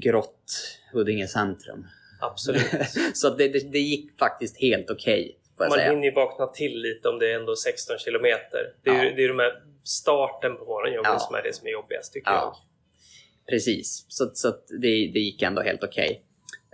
grått 0.00 0.74
Huddinge 0.92 1.26
centrum. 1.26 1.86
Absolut. 2.20 2.62
Så 3.14 3.30
det, 3.30 3.48
det, 3.48 3.72
det 3.72 3.78
gick 3.78 4.18
faktiskt 4.18 4.60
helt 4.60 4.90
okej. 4.90 5.36
jag 5.58 5.68
Man 5.68 5.78
säga. 5.78 5.90
hinner 5.90 6.04
ju 6.04 6.12
vakna 6.14 6.46
till 6.46 6.80
lite 6.80 7.08
om 7.08 7.18
det 7.18 7.32
är 7.32 7.38
ändå 7.40 7.56
16 7.56 7.98
kilometer. 7.98 8.60
Det 8.84 8.90
är, 8.90 8.94
Ja. 8.94 9.04
ju 9.04 9.14
det 9.16 9.24
är 9.24 9.28
de 9.28 9.38
här 9.38 9.52
starten 9.84 10.56
på 10.56 10.64
morgonjoggen 10.64 11.12
Ja. 11.12 11.18
som 11.18 11.34
är 11.34 11.42
det 11.42 11.52
som 11.54 11.66
är 11.66 11.70
jobbigast 11.70 12.12
tycker 12.12 12.30
Ja. 12.30 12.56
Precis, 13.50 14.04
så, 14.08 14.30
så 14.34 14.50
det, 14.80 14.88
det 14.88 15.20
gick 15.20 15.42
ändå 15.42 15.62
helt 15.62 15.84
okej. 15.84 16.24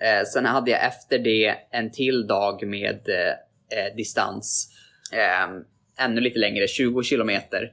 Eh, 0.03 0.25
sen 0.25 0.45
hade 0.47 0.71
jag 0.71 0.85
efter 0.87 1.19
det 1.19 1.57
en 1.71 1.91
till 1.93 2.27
dag 2.27 2.67
med 2.67 3.09
eh, 3.09 3.79
eh, 3.79 3.95
distans. 3.97 4.71
Eh, 5.13 6.05
ännu 6.05 6.21
lite 6.21 6.39
längre, 6.39 6.69
20 6.69 7.03
kilometer. 7.03 7.73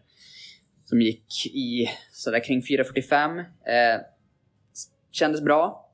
Som 0.86 1.02
gick 1.02 1.46
i 1.46 1.90
sådär 2.12 2.44
kring 2.44 2.62
4.45. 2.62 3.40
Eh, 3.40 4.02
kändes 5.12 5.42
bra. 5.42 5.90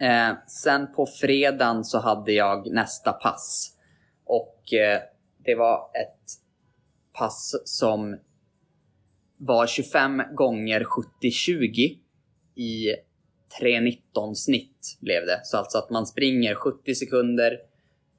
Eh, 0.00 0.32
sen 0.46 0.92
på 0.92 1.06
fredagen 1.20 1.84
så 1.84 1.98
hade 1.98 2.32
jag 2.32 2.66
nästa 2.72 3.12
pass. 3.12 3.76
Och 4.24 4.72
eh, 4.72 5.00
det 5.44 5.54
var 5.54 5.90
ett 5.94 6.30
pass 7.18 7.54
som 7.64 8.18
var 9.36 9.66
25 9.66 10.22
gånger 10.34 10.84
70-20 11.22 11.98
i 12.54 12.94
3.19 13.60 14.34
snitt 14.34 14.98
blev 15.00 15.26
det. 15.26 15.40
Så 15.44 15.56
alltså 15.56 15.78
att 15.78 15.90
man 15.90 16.06
springer 16.06 16.54
70 16.54 16.94
sekunder 16.94 17.58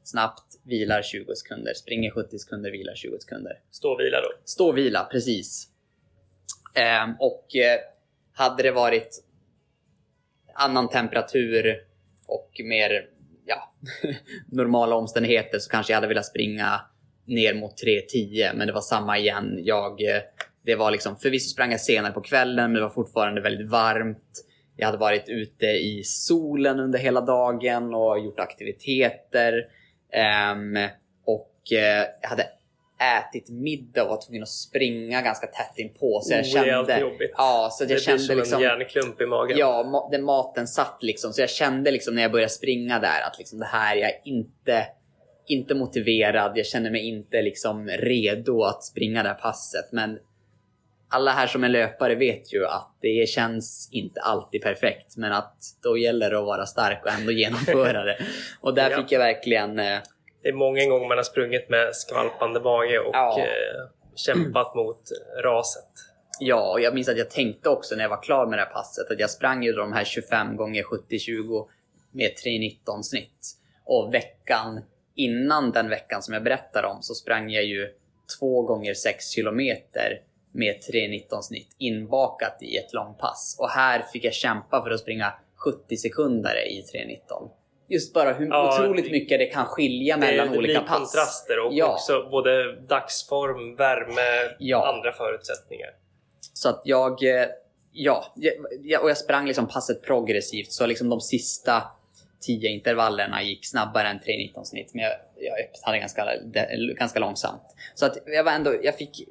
snabbt, 0.03 0.61
vilar 0.63 1.01
20 1.01 1.35
sekunder. 1.35 1.73
Springer 1.73 2.11
70 2.11 2.39
sekunder, 2.39 2.71
vilar 2.71 2.95
20 2.95 3.19
sekunder. 3.19 3.59
Stå 3.71 3.89
och 3.91 3.99
vila 3.99 4.21
då. 4.21 4.30
Stå 4.45 4.67
och 4.67 4.77
vila, 4.77 5.07
precis. 5.11 5.67
Ehm, 6.76 7.15
och 7.19 7.55
eh, 7.55 7.80
hade 8.34 8.63
det 8.63 8.71
varit 8.71 9.23
annan 10.53 10.89
temperatur 10.89 11.84
och 12.27 12.61
mer 12.63 13.09
ja, 13.45 13.73
normala 14.47 14.95
omständigheter 14.95 15.59
så 15.59 15.69
kanske 15.69 15.93
jag 15.93 15.97
hade 15.97 16.07
velat 16.07 16.26
springa 16.26 16.81
ner 17.30 17.53
mot 17.53 17.84
3.10 17.84 18.53
men 18.56 18.68
det 18.68 18.73
var 18.73 18.81
samma 18.81 19.18
igen. 19.18 19.60
Jag, 19.64 20.01
eh, 20.01 20.22
det 20.65 20.76
var 20.76 20.91
liksom, 20.91 21.15
förvisso 21.15 21.49
sprang 21.49 21.72
jag 21.72 21.81
senare 21.81 22.14
på 22.14 22.22
kvällen 22.22 22.72
men 22.72 22.73
det 22.73 22.81
var 22.81 22.89
fortfarande 22.89 23.41
väldigt 23.41 23.69
varmt. 23.69 24.45
Jag 24.76 24.85
hade 24.85 24.97
varit 24.97 25.30
ute 25.30 25.65
i 25.65 26.03
solen 26.03 26.80
under 26.80 26.99
hela 26.99 27.22
dagen 27.22 27.93
och 27.93 28.19
gjort 28.19 28.39
aktiviteter. 28.39 29.65
Ehm, 30.14 30.77
och 31.26 31.72
eh, 31.72 32.06
jag 32.22 32.30
hade 32.30 32.47
ätit 32.99 33.49
middag 33.49 34.03
och 34.03 34.10
var 34.10 34.22
tvungen 34.22 34.43
att 34.43 34.49
springa 34.49 35.22
ganska 35.22 35.47
tätt 35.47 35.73
inpå. 35.77 36.22
Så 36.23 36.34
jag 36.34 36.39
Oh, 36.39 36.53
det 36.53 36.60
är 36.60 36.64
kände... 36.65 36.99
jobbigt. 36.99 37.31
Ja, 37.38 37.69
så 37.72 37.84
att 37.84 37.88
det 37.88 37.93
jag 37.93 37.97
blir 37.97 38.06
kände 38.06 38.23
som 38.23 38.38
liksom... 38.38 38.57
en 38.57 38.64
järnklump 38.64 39.22
i 39.22 39.26
magen. 39.26 39.57
Ja, 39.57 39.84
ma- 39.84 40.11
den 40.11 40.23
maten 40.23 40.68
satt 40.68 40.97
liksom. 41.01 41.34
Så 41.34 41.41
jag 41.41 41.49
kände 41.49 41.91
liksom 41.91 42.15
när 42.15 42.22
jag 42.22 42.31
började 42.31 42.49
springa 42.49 42.99
där 42.99 43.22
att 43.22 43.38
liksom 43.38 43.60
det 43.60 43.65
här, 43.65 43.95
jag 43.95 44.10
är 44.10 44.22
inte, 44.23 44.85
inte 45.49 45.76
motiverad. 45.76 46.51
Jag 46.57 46.65
känner 46.65 46.91
mig 46.91 47.07
inte 47.07 47.41
liksom 47.41 47.88
redo 47.89 48.63
att 48.63 48.84
springa 48.84 49.23
det 49.23 49.30
här 49.30 49.35
passet. 49.35 49.91
Men 49.91 50.19
alla 51.11 51.31
här 51.31 51.47
som 51.47 51.63
är 51.63 51.69
löpare 51.69 52.15
vet 52.15 52.53
ju 52.53 52.65
att 52.65 52.95
det 53.01 53.30
känns 53.30 53.89
inte 53.91 54.21
alltid 54.21 54.61
perfekt. 54.61 55.17
Men 55.17 55.31
att 55.34 55.55
då 55.84 55.97
gäller 55.97 56.30
det 56.30 56.38
att 56.39 56.45
vara 56.45 56.65
stark 56.65 57.05
och 57.05 57.11
ändå 57.11 57.31
genomföra 57.31 58.03
det. 58.03 58.17
Och 58.61 58.73
där 58.76 58.91
Ja. 58.91 58.97
fick 58.97 59.11
jag 59.11 59.19
verkligen... 59.19 59.80
eh, 59.80 59.99
Det 60.43 60.49
är 60.49 60.53
många 60.53 60.85
gånger 60.85 61.07
man 61.07 61.17
har 61.17 61.23
sprungit 61.23 61.69
med 61.69 61.95
skvalpande 61.95 62.59
mage 62.59 62.99
och 62.99 63.15
Ja. 63.15 63.39
eh, 63.39 63.89
kämpat 64.15 64.76
mot 64.76 65.01
raset. 65.43 65.89
Ja, 66.39 66.71
och 66.71 66.81
jag 66.81 66.93
minns 66.93 67.09
att 67.09 67.17
jag 67.17 67.30
tänkte 67.30 67.69
också 67.69 67.95
när 67.95 68.03
jag 68.03 68.09
var 68.09 68.21
klar 68.23 68.45
med 68.47 68.59
det 68.59 68.63
här 68.63 68.71
passet 68.71 69.11
att 69.11 69.19
jag 69.19 69.30
sprang 69.30 69.63
ju 69.63 69.71
de 69.73 69.93
här 69.93 70.03
25 70.03 70.55
gånger 70.55 70.84
70-20 70.84 71.67
med 72.11 72.31
3.19 72.45 73.01
snitt. 73.03 73.47
Och 73.85 74.13
veckan 74.13 74.81
innan 75.20 75.72
den 75.72 75.90
veckan 75.90 76.22
som 76.24 76.34
jag 76.34 76.44
berättar 76.44 76.84
om 76.84 76.98
så 77.02 77.14
sprang 77.14 77.50
jag 77.50 77.64
ju 77.64 77.88
2 78.40 78.62
gånger 78.62 78.94
6 78.94 79.30
kilometer 79.32 80.22
med 80.52 80.76
3.19 80.94 81.41
snitt 81.41 81.76
inbakat 81.78 82.58
i 82.62 82.78
ett 82.78 82.94
långpass. 82.94 83.56
Och 83.60 83.70
här 83.70 84.02
fick 84.14 84.24
jag 84.24 84.34
kämpa 84.34 84.84
för 84.84 84.91
att 84.91 85.00
springa 85.00 85.34
70 85.56 85.98
sekunder 85.98 86.68
i 86.68 86.82
3.19. 86.94 87.50
Just 87.88 88.14
bara 88.14 88.34
hur 88.34 88.48
Ja, 88.48 88.76
otroligt 88.80 89.06
det- 89.06 89.12
mycket 89.12 89.40
det 89.40 89.46
kan 89.46 89.66
skilja 89.66 90.16
Det, 90.18 90.20
mellan 90.26 90.52
det 90.52 90.58
olika 90.58 90.82
pass. 90.82 90.98
kontraster 90.98 91.60
och 91.66 91.74
Ja. 91.74 91.94
också 91.94 92.28
både 92.32 92.76
dagsform, 92.82 93.76
värme, 93.76 94.56
Ja. 94.60 94.94
andra 94.96 95.12
förutsättningar. 95.12 95.90
Så 96.54 96.70
att 96.70 96.82
jag, 96.86 97.24
eh, 97.24 97.46
ja, 97.91 98.34
jag- 98.84 99.04
och 99.04 99.10
jag 99.10 99.18
sprang 99.18 99.48
liksom 99.48 99.68
passet 99.68 100.02
progressivt 100.04 100.72
så 100.72 100.86
liksom 100.86 101.10
de 101.10 101.22
sista 101.22 101.84
10 102.40 102.70
intervallerna 102.70 103.44
gick 103.44 103.66
snabbare 103.68 104.07
än 104.07 104.20
3.19 104.20 104.64
snitt. 104.64 104.94
Men 104.94 105.03
jag, 105.03 105.14
jag 105.40 105.53
hade 105.82 105.99
ganska, 105.99 106.26
ganska 106.98 107.20
långsamt. 107.20 107.76
Så 107.95 108.06
att 108.06 108.18
jag 108.26 108.44
var 108.44 108.52
ändå, 108.52 108.76
jag 108.84 108.98
fick, 108.98 109.28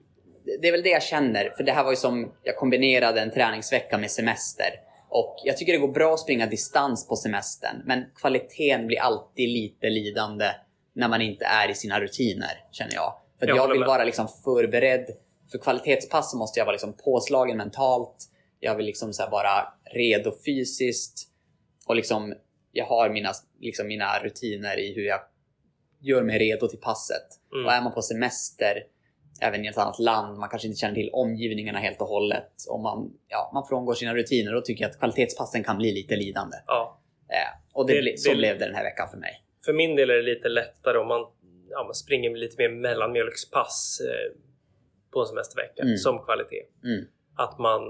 det 0.60 0.68
är 0.68 0.72
väl 0.72 0.82
det 0.82 0.90
jag 0.90 1.02
känner. 1.02 1.52
För 1.56 1.64
det 1.64 1.72
här 1.72 1.84
var 1.84 1.90
ju 1.90 1.96
som, 1.96 2.32
jag 2.42 2.56
kombinerade 2.56 3.20
en 3.20 3.30
träningsvecka 3.30 3.98
med 3.98 4.10
semester. 4.10 4.68
Och 5.08 5.36
jag 5.44 5.56
tycker 5.56 5.72
det 5.72 5.78
går 5.78 5.92
bra 5.92 6.14
att 6.14 6.20
springa 6.20 6.46
distans 6.46 7.08
på 7.08 7.16
semestern. 7.16 7.82
Men 7.84 8.04
kvaliteten 8.14 8.86
blir 8.86 9.00
alltid 9.00 9.48
lite 9.48 9.90
lidande 9.90 10.46
när 10.94 11.08
man 11.08 11.22
inte 11.22 11.44
är 11.44 11.70
i 11.70 11.74
sina 11.74 12.00
rutiner, 12.00 12.64
känner 12.72 12.94
jag. 12.94 13.14
För 13.38 13.46
Jag 13.46 13.56
jag, 13.56 13.68
vill 13.72 13.84
vara 13.84 14.04
liksom 14.04 14.28
förberedd. 14.44 15.06
För 15.50 15.58
kvalitetspass 15.58 16.34
måste 16.34 16.60
jag 16.60 16.64
vara 16.64 16.72
liksom 16.72 16.92
påslagen 17.04 17.56
mentalt. 17.56 18.16
Jag 18.60 18.74
vill 18.74 18.86
liksom 18.86 19.12
så 19.12 19.28
vara 19.30 19.68
redo 19.94 20.32
fysiskt. 20.46 21.28
Och 21.86 21.96
liksom, 21.96 22.34
jag 22.78 22.86
har 22.86 23.10
mina, 23.10 23.32
liksom 23.60 23.86
mina 23.86 24.18
rutiner 24.22 24.78
i 24.78 24.94
hur 24.94 25.02
jag 25.02 25.20
gör 26.00 26.22
mig 26.22 26.38
redo 26.38 26.68
till 26.68 26.80
passet. 26.80 27.26
Mm. 27.54 27.66
Och 27.66 27.72
är 27.72 27.82
man 27.82 27.92
på 27.94 28.02
semester, 28.02 28.82
även 29.40 29.64
i 29.64 29.68
ett 29.68 29.78
annat 29.78 29.98
land, 29.98 30.38
man 30.38 30.48
kanske 30.48 30.68
inte 30.68 30.78
känner 30.80 30.94
till 30.94 31.10
omgivningarna 31.12 31.78
helt 31.78 32.00
och 32.00 32.06
hållet. 32.08 32.52
Och 32.70 32.80
man, 32.80 33.12
ja, 33.28 33.50
man 33.54 33.66
frångår 33.68 33.94
sina 33.94 34.14
rutiner. 34.14 34.52
Då 34.52 34.60
tycker 34.60 34.84
jag 34.84 34.90
att 34.90 34.98
kvalitetspassen 34.98 35.64
kan 35.64 35.76
bli 35.78 35.92
lite 35.92 36.16
lidande. 36.16 36.56
Ja. 36.66 37.00
Eh, 37.28 37.60
och 37.72 37.86
det, 37.86 38.00
Det- 38.02 38.18
så 38.18 38.30
det- 38.30 38.36
blev 38.36 38.58
det 38.58 38.64
den 38.64 38.74
här 38.74 38.84
veckan 38.84 39.08
för 39.10 39.18
mig. 39.18 39.44
För 39.64 39.72
min 39.72 39.96
del 39.96 40.10
är 40.10 40.14
det 40.14 40.22
lite 40.22 40.48
lättare 40.48 40.98
om 40.98 41.08
man, 41.08 41.20
ja, 41.70 41.84
man 41.84 41.94
springer 41.94 42.30
lite 42.36 42.56
mer 42.58 42.68
mellanmjölkspass 42.68 44.00
eh, 44.00 44.36
på 45.12 45.20
en 45.20 45.26
semestervecka 45.26 45.82
Mm. 45.82 45.96
som 45.96 46.18
kvalitet. 46.24 46.62
Mm. 46.84 47.04
Att 47.36 47.58
man, 47.58 47.82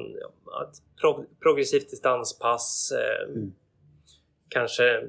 ja, 0.47 0.71
ett 0.71 1.01
pro, 1.01 1.25
progressivt 1.43 1.91
distanspass, 1.91 2.93
eh, 2.93 3.33
Mm. 3.33 3.55
Kanske 4.49 5.01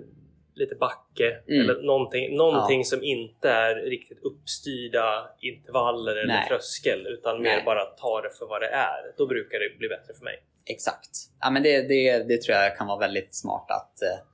lite 0.56 0.76
backe 0.76 1.42
Mm. 1.48 1.62
eller 1.70 1.82
någonting, 1.84 2.38
någonting 2.38 2.80
Ja. 2.80 2.84
som 2.84 3.04
inte 3.04 3.50
är 3.50 3.76
riktigt 3.76 4.20
uppstyrda 4.24 5.30
intervaller 5.42 6.16
eller 6.16 6.34
Nej. 6.34 6.48
tröskel 6.48 7.08
utan 7.08 7.42
mer 7.42 7.56
Nej. 7.56 7.64
bara 7.66 7.86
ta 7.86 8.22
det 8.22 8.30
för 8.40 8.46
vad 8.46 8.62
det 8.62 8.68
är. 8.68 9.14
Då 9.18 9.28
brukar 9.28 9.60
det 9.60 9.78
bli 9.78 9.88
bättre 9.88 10.14
för 10.14 10.24
mig. 10.24 10.44
Exakt. 10.66 11.10
Ja, 11.42 11.50
men 11.50 11.64
det, 11.64 11.82
det, 11.82 12.24
det 12.24 12.42
tror 12.42 12.58
jag 12.58 12.78
kan 12.78 12.88
vara 12.88 13.00
väldigt 13.00 13.36
smart 13.36 13.66
att 13.72 14.02
eh, 14.02 14.26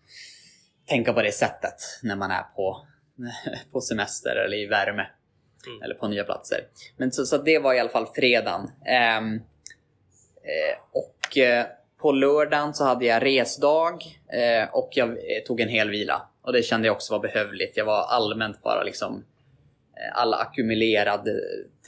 tänka 0.85 1.13
på 1.13 1.21
det 1.21 1.31
sättet 1.31 1.75
när 2.03 2.15
man 2.15 2.31
är 2.31 2.43
på, 2.55 2.87
på 3.71 3.81
semester 3.81 4.35
eller 4.35 4.57
i 4.57 4.65
värme. 4.65 5.07
Mm. 5.67 5.81
Eller 5.81 5.95
på 5.95 6.07
nya 6.07 6.23
platser. 6.23 6.59
Men 6.97 7.11
så, 7.11 7.25
så 7.25 7.37
det 7.37 7.59
var 7.59 7.73
i 7.73 7.79
alla 7.79 7.89
fall 7.89 8.07
fredagen. 8.15 8.71
Ehm, 8.85 9.35
eh, 10.43 10.77
och 10.91 11.37
eh, 11.37 11.65
på 12.05 12.11
lördagen 12.11 12.73
så 12.73 12.83
hade 12.83 13.05
jag 13.05 13.25
resdag 13.25 13.99
eh, 14.33 14.69
och 14.73 14.89
jag 14.91 15.09
eh, 15.09 15.43
tog 15.47 15.59
en 15.61 15.69
hel 15.69 15.89
vila. 15.89 16.21
Och 16.41 16.53
det 16.53 16.63
kände 16.63 16.87
jag 16.87 16.95
också 16.95 17.13
var 17.13 17.19
behövligt. 17.19 17.77
Jag 17.77 17.85
var 17.85 18.01
allmänt 18.03 18.63
bara 18.63 18.83
liksom 18.83 19.23
eh, 19.97 20.19
all 20.21 20.33
ackumulerad 20.33 21.29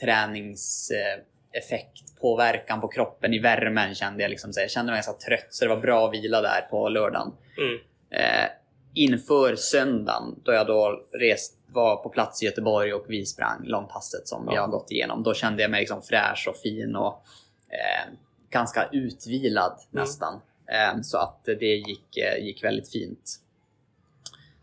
träningseffekt, 0.00 2.20
påverkan 2.20 2.80
på 2.80 2.88
kroppen 2.88 3.34
i 3.34 3.38
värmen 3.38 3.94
kände 3.94 4.22
jag 4.22 4.30
liksom. 4.30 4.52
Så 4.52 4.60
jag 4.60 4.70
kände 4.70 4.92
mig 4.92 4.96
ganska 4.96 5.12
trött 5.12 5.46
så 5.50 5.64
det 5.64 5.68
var 5.68 5.80
bra 5.80 6.08
vila 6.10 6.40
där 6.40 6.60
på 6.70 6.88
lördagen. 6.88 7.32
Mm. 7.58 7.78
Eh, 8.10 8.48
inför 8.94 9.56
söndagen 9.56 10.40
då 10.44 10.52
jag 10.52 10.66
då 10.66 11.00
rest, 11.12 11.54
var 11.72 11.96
på 11.96 12.08
plats 12.08 12.42
i 12.42 12.46
Göteborg 12.46 12.94
och 12.94 13.04
vi 13.08 13.26
sprang 13.26 13.60
långpasset 13.64 14.28
som 14.28 14.46
vi 14.46 14.54
Ja. 14.54 14.60
har 14.60 14.68
gått 14.68 14.90
igenom. 14.90 15.22
Då 15.22 15.34
kände 15.34 15.62
jag 15.62 15.70
mig 15.70 15.80
liksom 15.80 16.02
fräsch 16.02 16.46
och 16.48 16.56
fin 16.56 16.96
och 16.96 17.22
eh, 17.68 18.12
ganska 18.50 18.88
utvilad 18.92 19.78
nästan. 19.90 20.40
Eh, 20.66 21.00
så 21.02 21.18
att 21.18 21.44
det 21.44 21.66
gick, 21.76 22.16
eh, 22.16 22.44
gick 22.44 22.64
väldigt 22.64 22.92
fint. 22.92 23.40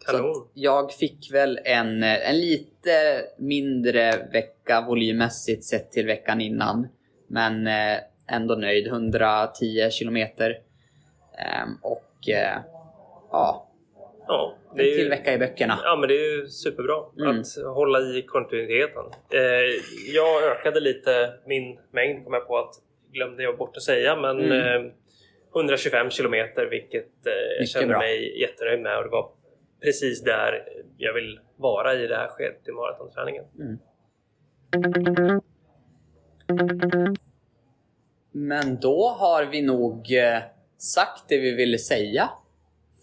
Så 0.08 0.48
jag 0.54 0.94
fick 0.94 1.34
väl 1.34 1.60
en, 1.66 2.04
eh, 2.04 2.30
en 2.30 2.40
lite 2.40 3.22
mindre 3.38 4.28
vecka 4.34 4.82
volymmässigt 4.88 5.64
sett 5.64 5.92
till 5.92 6.06
veckan 6.06 6.42
innan. 6.42 6.88
Men 7.28 7.68
ändå 8.28 8.56
nöjd. 8.56 8.88
110 8.88 9.90
kilometer. 9.92 10.60
Ehm, 11.38 11.78
och 11.82 12.12
ja, 13.32 13.68
Ja, 14.28 14.56
en 14.72 14.78
det 14.78 14.84
är 14.84 14.96
till 14.96 15.04
ju, 15.04 15.10
vecka 15.10 15.34
i 15.34 15.38
böckerna. 15.38 15.80
ja, 15.84 15.96
men 16.00 16.10
det 16.10 16.16
är 16.16 16.36
ju 16.38 16.48
superbra 16.48 16.96
Mm. 17.20 17.40
att 17.40 17.76
hålla 17.76 18.00
i 18.00 18.22
kontinuiteten. 18.28 19.04
Eh, 19.30 19.40
jag 20.16 20.44
ökade 20.44 20.80
lite 20.80 21.34
min 21.46 21.80
mängd 21.92 22.24
kom 22.24 22.34
jag 22.34 22.48
på 22.48 22.58
att 22.58 22.74
glömde 23.16 23.44
jag 23.44 23.58
bort 23.58 23.78
att 23.78 23.84
säga 23.84 24.16
men 24.16 24.40
Mm. 24.40 24.86
eh, 24.86 24.92
125 25.56 26.10
kilometer 26.10 26.66
vilket 26.66 27.28
eh, 27.28 27.34
jag 27.60 27.68
kände 27.68 27.88
bra. 27.88 27.98
mig 28.00 28.42
jättenöjd 28.42 28.82
med 28.82 28.98
och 28.98 29.04
det 29.04 29.10
var 29.10 29.30
precis 29.82 30.24
där 30.24 30.64
jag 30.98 31.14
vill 31.14 31.40
vara 31.56 31.94
i 31.94 32.08
det 32.08 32.16
här 32.16 32.28
skedet 32.28 32.68
i 32.68 32.72
maratonträningen. 32.72 33.46
Men 38.32 38.80
då 38.80 39.08
har 39.10 39.46
vi 39.46 39.62
nog 39.62 40.14
eh, 40.14 40.38
sagt 40.78 41.24
det 41.28 41.38
vi 41.38 41.52
ville 41.56 41.78
säga 41.78 42.30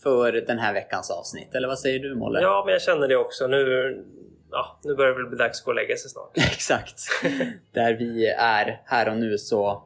för 0.03 0.33
den 0.33 0.59
här 0.59 0.75
veckans 0.75 1.11
avsnitt. 1.11 1.55
Eller 1.55 1.69
vad 1.69 1.79
säger 1.79 1.99
du 1.99 2.15
Molle? 2.15 2.41
Ja, 2.41 2.63
men 2.67 2.73
jag 2.73 2.83
känner 2.83 3.09
det 3.09 3.17
också. 3.17 3.47
Nu, 3.47 4.05
ja, 4.51 4.81
nu 4.85 4.95
börjar 4.95 5.13
det 5.13 5.19
väl 5.19 5.27
bli 5.29 5.39
dags 5.39 5.61
att 5.61 5.65
gå 5.65 5.71
och 5.71 5.75
lägga 5.75 5.97
sig 5.97 6.11
snart. 6.11 6.31
Exakt. 6.37 6.99
Där 7.73 7.95
vi 7.95 8.27
är 8.39 8.81
här 8.85 9.09
och 9.11 9.17
nu 9.17 9.39
så, 9.39 9.85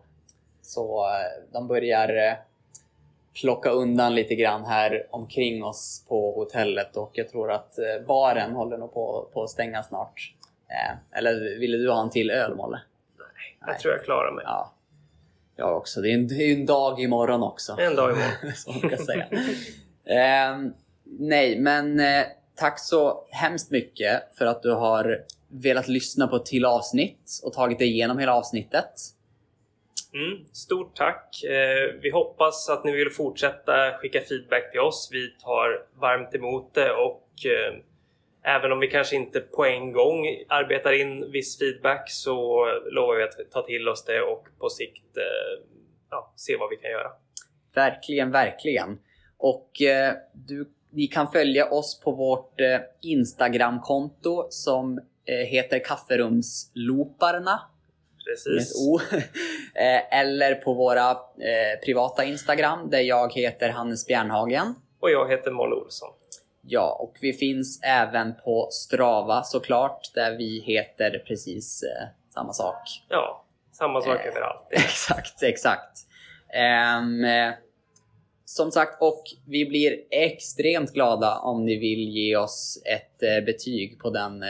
så 0.67 1.07
eh, 1.07 1.53
de 1.53 1.69
börjar 1.69 2.29
eh, 2.29 2.35
plocka 3.41 3.71
undan 3.71 4.15
lite 4.15 4.35
grann 4.35 4.65
här 4.65 5.07
omkring 5.11 5.65
oss 5.65 6.05
på 6.09 6.33
hotellet 6.33 6.97
och 6.97 7.11
jag 7.13 7.29
tror 7.29 7.53
att 7.53 7.79
eh, 7.79 8.07
baren 8.07 8.53
håller 8.53 8.79
nog 8.79 8.95
på, 8.95 9.29
på 9.33 9.43
att 9.43 9.51
stänga 9.51 9.83
snart. 9.83 10.35
Eh, 10.69 11.19
Eller 11.19 11.59
ville 11.59 11.77
du 11.77 11.91
ha 11.91 12.03
en 12.03 12.11
till 12.11 12.31
öl 12.31 12.55
Molle? 12.55 12.81
Jag 13.61 13.69
Nej. 13.69 13.79
tror 13.79 13.95
jag 13.95 14.05
klarar 14.05 14.33
mig. 14.33 14.45
Ja. 14.47 14.73
Jag 15.57 15.77
också. 15.77 16.01
Det 16.01 16.11
är 16.11 16.15
en, 16.15 16.29
det 16.29 16.35
är 16.35 16.53
en 16.53 16.67
dag 16.67 17.01
imorgon 17.01 17.43
också. 17.43 17.77
En 17.79 17.97
dag 17.97 18.11
imorgon. 18.11 18.53
man 18.83 18.91
kan 18.91 18.99
säga. 18.99 19.27
Ehm, 20.05 20.75
nej, 21.05 21.59
men 21.59 22.01
eh, 22.01 22.25
tack 22.55 22.81
så 22.81 23.25
hemskt 23.31 23.71
mycket 23.71 24.23
för 24.35 24.47
att 24.47 24.63
du 24.63 24.73
har 24.73 25.25
velat 25.49 25.89
lyssna 25.89 26.27
på 26.27 26.37
ett 26.37 26.47
till 26.47 26.65
avsnitt 26.65 27.41
och 27.45 27.53
tagit 27.53 27.79
dig 27.79 27.89
igenom 27.89 28.19
hela 28.19 28.35
avsnittet. 28.35 28.93
Mm, 30.17 30.45
stort 30.53 30.97
tack! 30.97 31.45
Eh, 31.45 32.01
vi 32.01 32.11
hoppas 32.11 32.69
att 32.69 32.85
ni 32.85 32.93
vill 32.93 33.11
fortsätta 33.11 33.99
skicka 33.99 34.21
feedback 34.21 34.71
till 34.71 34.81
oss. 34.81 35.09
Vi 35.13 35.29
tar 35.29 35.87
varmt 36.01 36.35
emot 36.35 36.75
det 36.75 36.93
och 36.93 37.31
eh, 37.47 37.75
även 38.43 38.73
om 38.73 38.81
vi 38.81 38.89
kanske 38.89 39.17
inte 39.17 39.41
på 39.41 39.65
en 39.65 39.93
gång 39.93 40.27
arbetar 40.49 40.93
in 40.93 41.33
viss 41.33 41.59
feedback 41.59 42.11
så 42.11 42.67
lovar 42.91 43.17
vi 43.17 43.23
att 43.23 43.51
ta 43.51 43.63
till 43.63 43.89
oss 43.89 44.05
det 44.05 44.23
och 44.23 44.47
på 44.59 44.69
sikt 44.69 45.17
eh, 45.17 45.65
ja, 46.11 46.33
se 46.37 46.57
vad 46.57 46.71
vi 46.71 46.77
kan 46.77 46.91
göra. 46.91 47.11
Verkligen, 47.75 48.31
verkligen. 48.31 48.99
Och 49.39 49.83
eh, 49.83 50.15
du, 50.33 50.71
ni 50.91 51.07
kan 51.07 51.33
följa 51.33 51.71
oss 51.71 52.01
på 52.01 52.13
vårt 52.13 52.61
eh, 52.61 52.81
Instagramkonto 53.03 54.47
som 54.51 54.99
eh, 55.25 55.47
heter 55.47 55.85
Kafferumslooparna. 55.85 57.61
Precis. 58.27 58.75
O. 58.89 59.01
Eh, 59.75 60.19
Eller 60.21 60.55
på 60.55 60.75
våra 60.75 61.11
eh, 61.11 61.81
privata 61.85 62.25
Instagram 62.25 62.91
där 62.91 63.01
jag 63.01 63.33
heter 63.35 63.69
Hannes 63.69 64.07
Bjärnhagen. 64.07 64.75
Och 65.01 65.11
jag 65.11 65.31
heter 65.31 65.51
Molle 65.51 65.75
Olsson. 65.75 66.09
Ja, 66.63 66.97
och 67.01 67.17
vi 67.21 67.33
finns 67.33 67.81
även 67.83 68.35
på 68.45 68.69
Strava 68.71 69.43
såklart, 69.43 70.01
där 70.15 70.37
vi 70.37 70.61
heter 70.61 71.23
precis 71.27 71.83
eh, 71.83 72.07
samma 72.35 72.53
sak. 72.53 73.05
Ja, 73.09 73.45
samma 73.73 74.01
sak 74.01 74.21
Eh. 74.21 74.27
överallt. 74.27 74.67
exakt, 74.71 75.43
exakt. 75.43 75.99
Eh, 76.55 77.55
som 78.45 78.71
sagt, 78.73 79.03
och 79.03 79.23
vi 79.47 79.65
blir 79.67 79.97
extremt 80.11 80.93
glada 80.93 81.39
om 81.39 81.65
ni 81.65 81.77
vill 81.79 82.09
ge 82.09 82.37
oss 82.37 82.83
ett 82.85 83.45
betyg 83.47 83.99
på 84.01 84.11
den 84.11 84.45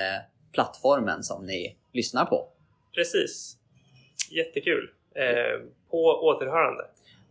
plattformen 0.52 1.22
som 1.22 1.46
ni 1.46 1.76
lyssnar 1.92 2.24
på. 2.24 2.48
Precis. 2.94 3.55
Jättekul. 4.30 4.90
Eh, 5.14 5.60
på 5.90 5.98
återhörande. 6.04 6.84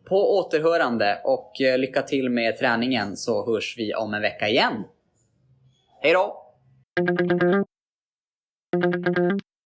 På 0.06 0.38
återhörande 0.38 1.22
och 1.24 1.62
eh, 1.62 1.78
lycka 1.78 2.02
till 2.02 2.30
med 2.30 2.58
träningen 2.58 3.18
så 3.18 3.46
hörs 3.46 3.76
vi 3.78 3.96
om 3.96 4.14
en 4.14 4.22
vecka 4.22 4.48
igen. 4.48 4.84
Hej 6.02 6.14
då! 6.14 6.42